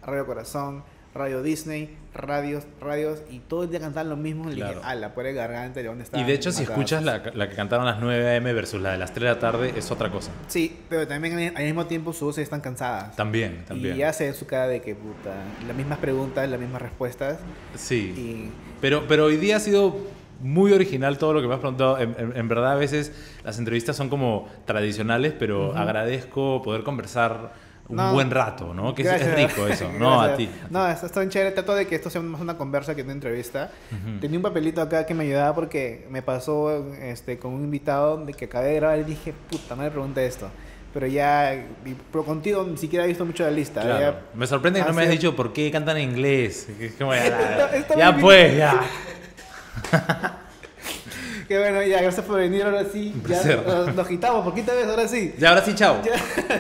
Radio 0.05 0.27
Corazón, 0.27 0.83
Radio 1.15 1.45
Disney, 1.45 1.97
radios, 2.13 2.65
radios 2.81 3.23
y 3.31 3.39
todo 3.39 3.63
el 3.63 3.71
día 3.71 3.79
cantaban 3.79 4.09
lo 4.09 4.17
mismo. 4.17 4.51
Y 4.51 4.57
Claro. 4.57 4.75
dije, 4.75 4.83
ah, 4.85 4.97
la 4.97 5.15
pobre 5.15 5.33
garganta, 5.33 5.79
¿de 5.81 5.87
dónde 5.87 6.03
está? 6.03 6.19
Y 6.19 6.25
de 6.25 6.33
hecho, 6.33 6.51
si 6.51 6.65
escuchas 6.65 7.05
la, 7.05 7.23
la 7.35 7.49
que 7.49 7.55
cantaron 7.55 7.87
a 7.87 7.93
las 7.93 8.01
9 8.01 8.37
am 8.37 8.43
versus 8.45 8.81
la 8.83 8.93
de 8.93 8.99
las 8.99 9.13
3 9.15 9.23
de 9.29 9.35
la 9.35 9.39
tarde, 9.39 9.73
es 9.77 9.91
otra 9.93 10.11
cosa. 10.11 10.33
Sí, 10.49 10.77
pero 10.89 11.07
también 11.07 11.57
al 11.57 11.63
mismo 11.65 11.87
tiempo 11.87 12.13
sus 12.13 12.23
voces 12.23 12.43
están 12.43 12.61
cansadas. 12.61 13.15
También, 13.15 13.65
también. 13.65 13.95
Y 13.95 13.99
ya 13.99 14.13
se 14.13 14.27
ve 14.27 14.35
su 14.35 14.45
cara 14.47 14.67
de 14.67 14.81
que 14.83 14.97
puta, 14.97 15.31
las 15.69 15.77
mismas 15.77 15.99
preguntas, 15.99 16.49
las 16.49 16.59
mismas 16.59 16.83
respuestas. 16.83 17.39
Sí. 17.77 18.13
Y 18.17 18.51
Pero, 18.81 19.05
pero 19.07 19.27
hoy 19.27 19.37
día 19.37 19.59
ha 19.59 19.61
sido 19.61 19.97
muy 20.41 20.73
original 20.73 21.17
todo 21.17 21.33
lo 21.33 21.41
que 21.41 21.47
me 21.47 21.55
has 21.55 21.61
preguntado. 21.61 21.97
En, 22.01 22.17
en- 22.19 22.37
en 22.37 22.49
verdad, 22.49 22.73
a 22.73 22.75
veces 22.75 23.13
las 23.45 23.57
entrevistas 23.61 23.95
son 23.95 24.09
como 24.09 24.49
tradicionales, 24.67 25.33
pero 25.39 25.77
agradezco 25.77 26.61
poder 26.63 26.83
conversar 26.83 27.53
un 28.03 28.09
No, 28.09 28.13
buen 28.13 28.31
rato, 28.31 28.73
¿no? 28.75 28.95
Que 28.95 29.03
es- 29.03 29.09
gracias. 29.09 29.29
es 29.39 29.49
rico 29.55 29.67
eso. 29.67 29.91
No, 29.99 30.21
a 30.21 30.37
ti. 30.37 30.49
No, 30.71 30.87
está, 30.89 31.07
está 31.07 31.29
chévere. 31.29 31.53
Trato 31.53 31.75
de 31.75 31.87
que 31.87 31.95
esto 31.95 32.11
sea 32.11 32.21
más 32.21 32.41
una 32.41 32.57
conversa 32.57 32.95
que 32.95 33.03
una 33.03 33.13
entrevista. 33.13 33.71
Tenía 34.21 34.39
un 34.39 34.43
papelito 34.43 34.81
acá 34.83 35.05
que 35.07 35.15
me 35.15 35.25
ayudaba 35.25 35.55
porque 35.55 36.07
me 36.11 36.23
pasó 36.23 36.93
este, 37.01 37.39
con 37.39 37.53
un 37.53 37.65
invitado 37.65 38.17
de 38.25 38.33
que 38.35 38.47
acabé 38.47 38.69
de 38.69 38.75
grabar 38.77 38.99
y 38.99 39.05
dije, 39.05 39.33
puta, 39.51 39.75
no 39.77 39.83
le 39.83 39.91
pregunté 39.91 40.27
esto. 40.27 40.49
Pero 40.93 41.09
ya, 41.09 41.53
pero 42.13 42.25
contigo 42.25 42.65
ni 42.71 42.77
siquiera 42.77 43.05
he 43.05 43.09
visto 43.09 43.25
mucho 43.25 43.43
la 43.43 43.51
lista. 43.51 43.81
Claro. 43.83 44.01
Ya- 44.01 44.21
Me 44.35 44.47
sorprende 44.47 44.81
que 44.81 44.87
no 44.87 44.93
me 44.93 45.03
hayas 45.03 45.13
dicho 45.13 45.35
por 45.35 45.53
qué 45.53 45.71
cantan 45.73 45.97
en 45.97 46.11
inglés. 46.11 46.69
Como, 46.99 47.13
ya, 47.15 47.25
Está- 47.27 47.77
está 47.77 47.97
ya 47.97 48.17
pues, 48.17 48.57
ya. 48.57 48.81
Que 51.49 51.59
bueno, 51.59 51.83
ya, 51.83 52.01
gracias 52.01 52.25
por 52.25 52.37
venir 52.39 52.63
ahora 52.63 52.85
sí. 52.93 53.15
Ya 53.29 53.43
nos, 53.57 53.95
nos 53.95 54.07
quitamos, 54.09 54.45
por 54.45 54.55
quinta 54.55 54.73
vez, 54.75 54.87
ahora 54.87 55.07
sí. 55.09 55.35
Ya, 55.39 55.51
ahora 55.51 55.63
sí, 55.65 55.75
chao. 55.75 55.97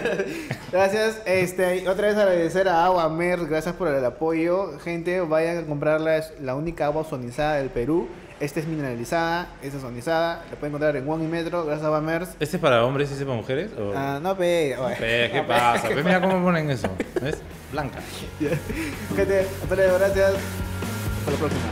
Gracias. 0.72 1.22
Este, 1.24 1.88
otra 1.88 2.08
vez 2.08 2.16
agradecer 2.16 2.68
a 2.68 2.84
Agua 2.84 3.08
Mer, 3.08 3.46
gracias 3.46 3.74
por 3.74 3.88
el 3.88 4.04
apoyo. 4.04 4.78
Gente, 4.80 5.20
vayan 5.20 5.58
a 5.58 5.62
comprarla, 5.66 6.16
es 6.18 6.32
la 6.40 6.54
única 6.54 6.86
agua 6.86 7.04
sonizada 7.08 7.54
del 7.56 7.70
Perú. 7.70 8.08
Esta 8.40 8.58
es 8.60 8.66
mineralizada, 8.66 9.46
esta 9.62 9.76
es 9.76 9.82
sonizada. 9.82 10.42
La 10.50 10.56
pueden 10.58 10.70
encontrar 10.74 10.96
en 10.96 11.08
One 11.08 11.24
y 11.24 11.28
Metro, 11.28 11.64
gracias 11.64 11.84
a 11.84 11.86
Agua 11.86 12.00
Mer. 12.00 12.22
¿Este 12.40 12.56
es 12.56 12.58
para 12.58 12.84
hombres 12.84 13.10
y 13.10 13.14
ese 13.14 13.24
para 13.24 13.36
mujeres? 13.36 13.70
o- 13.78 13.92
Ah, 13.96 14.18
no, 14.20 14.36
pe. 14.36 14.76
oye. 14.76 14.96
Pe, 14.96 15.30
¿Qué 15.30 15.38
No, 15.38 15.42
pe. 15.44 15.48
pasa? 15.48 15.88
Ve, 15.88 16.02
mira 16.02 16.20
cómo 16.20 16.42
ponen 16.42 16.68
eso. 16.70 16.88
¿Ves? 17.22 17.36
Blanca. 17.72 18.00
Gente, 19.16 19.46
hasta 19.62 19.74
luego, 19.76 19.98
gracias. 19.98 20.32
Hasta 21.20 21.30
la 21.30 21.36
próxima. 21.38 21.62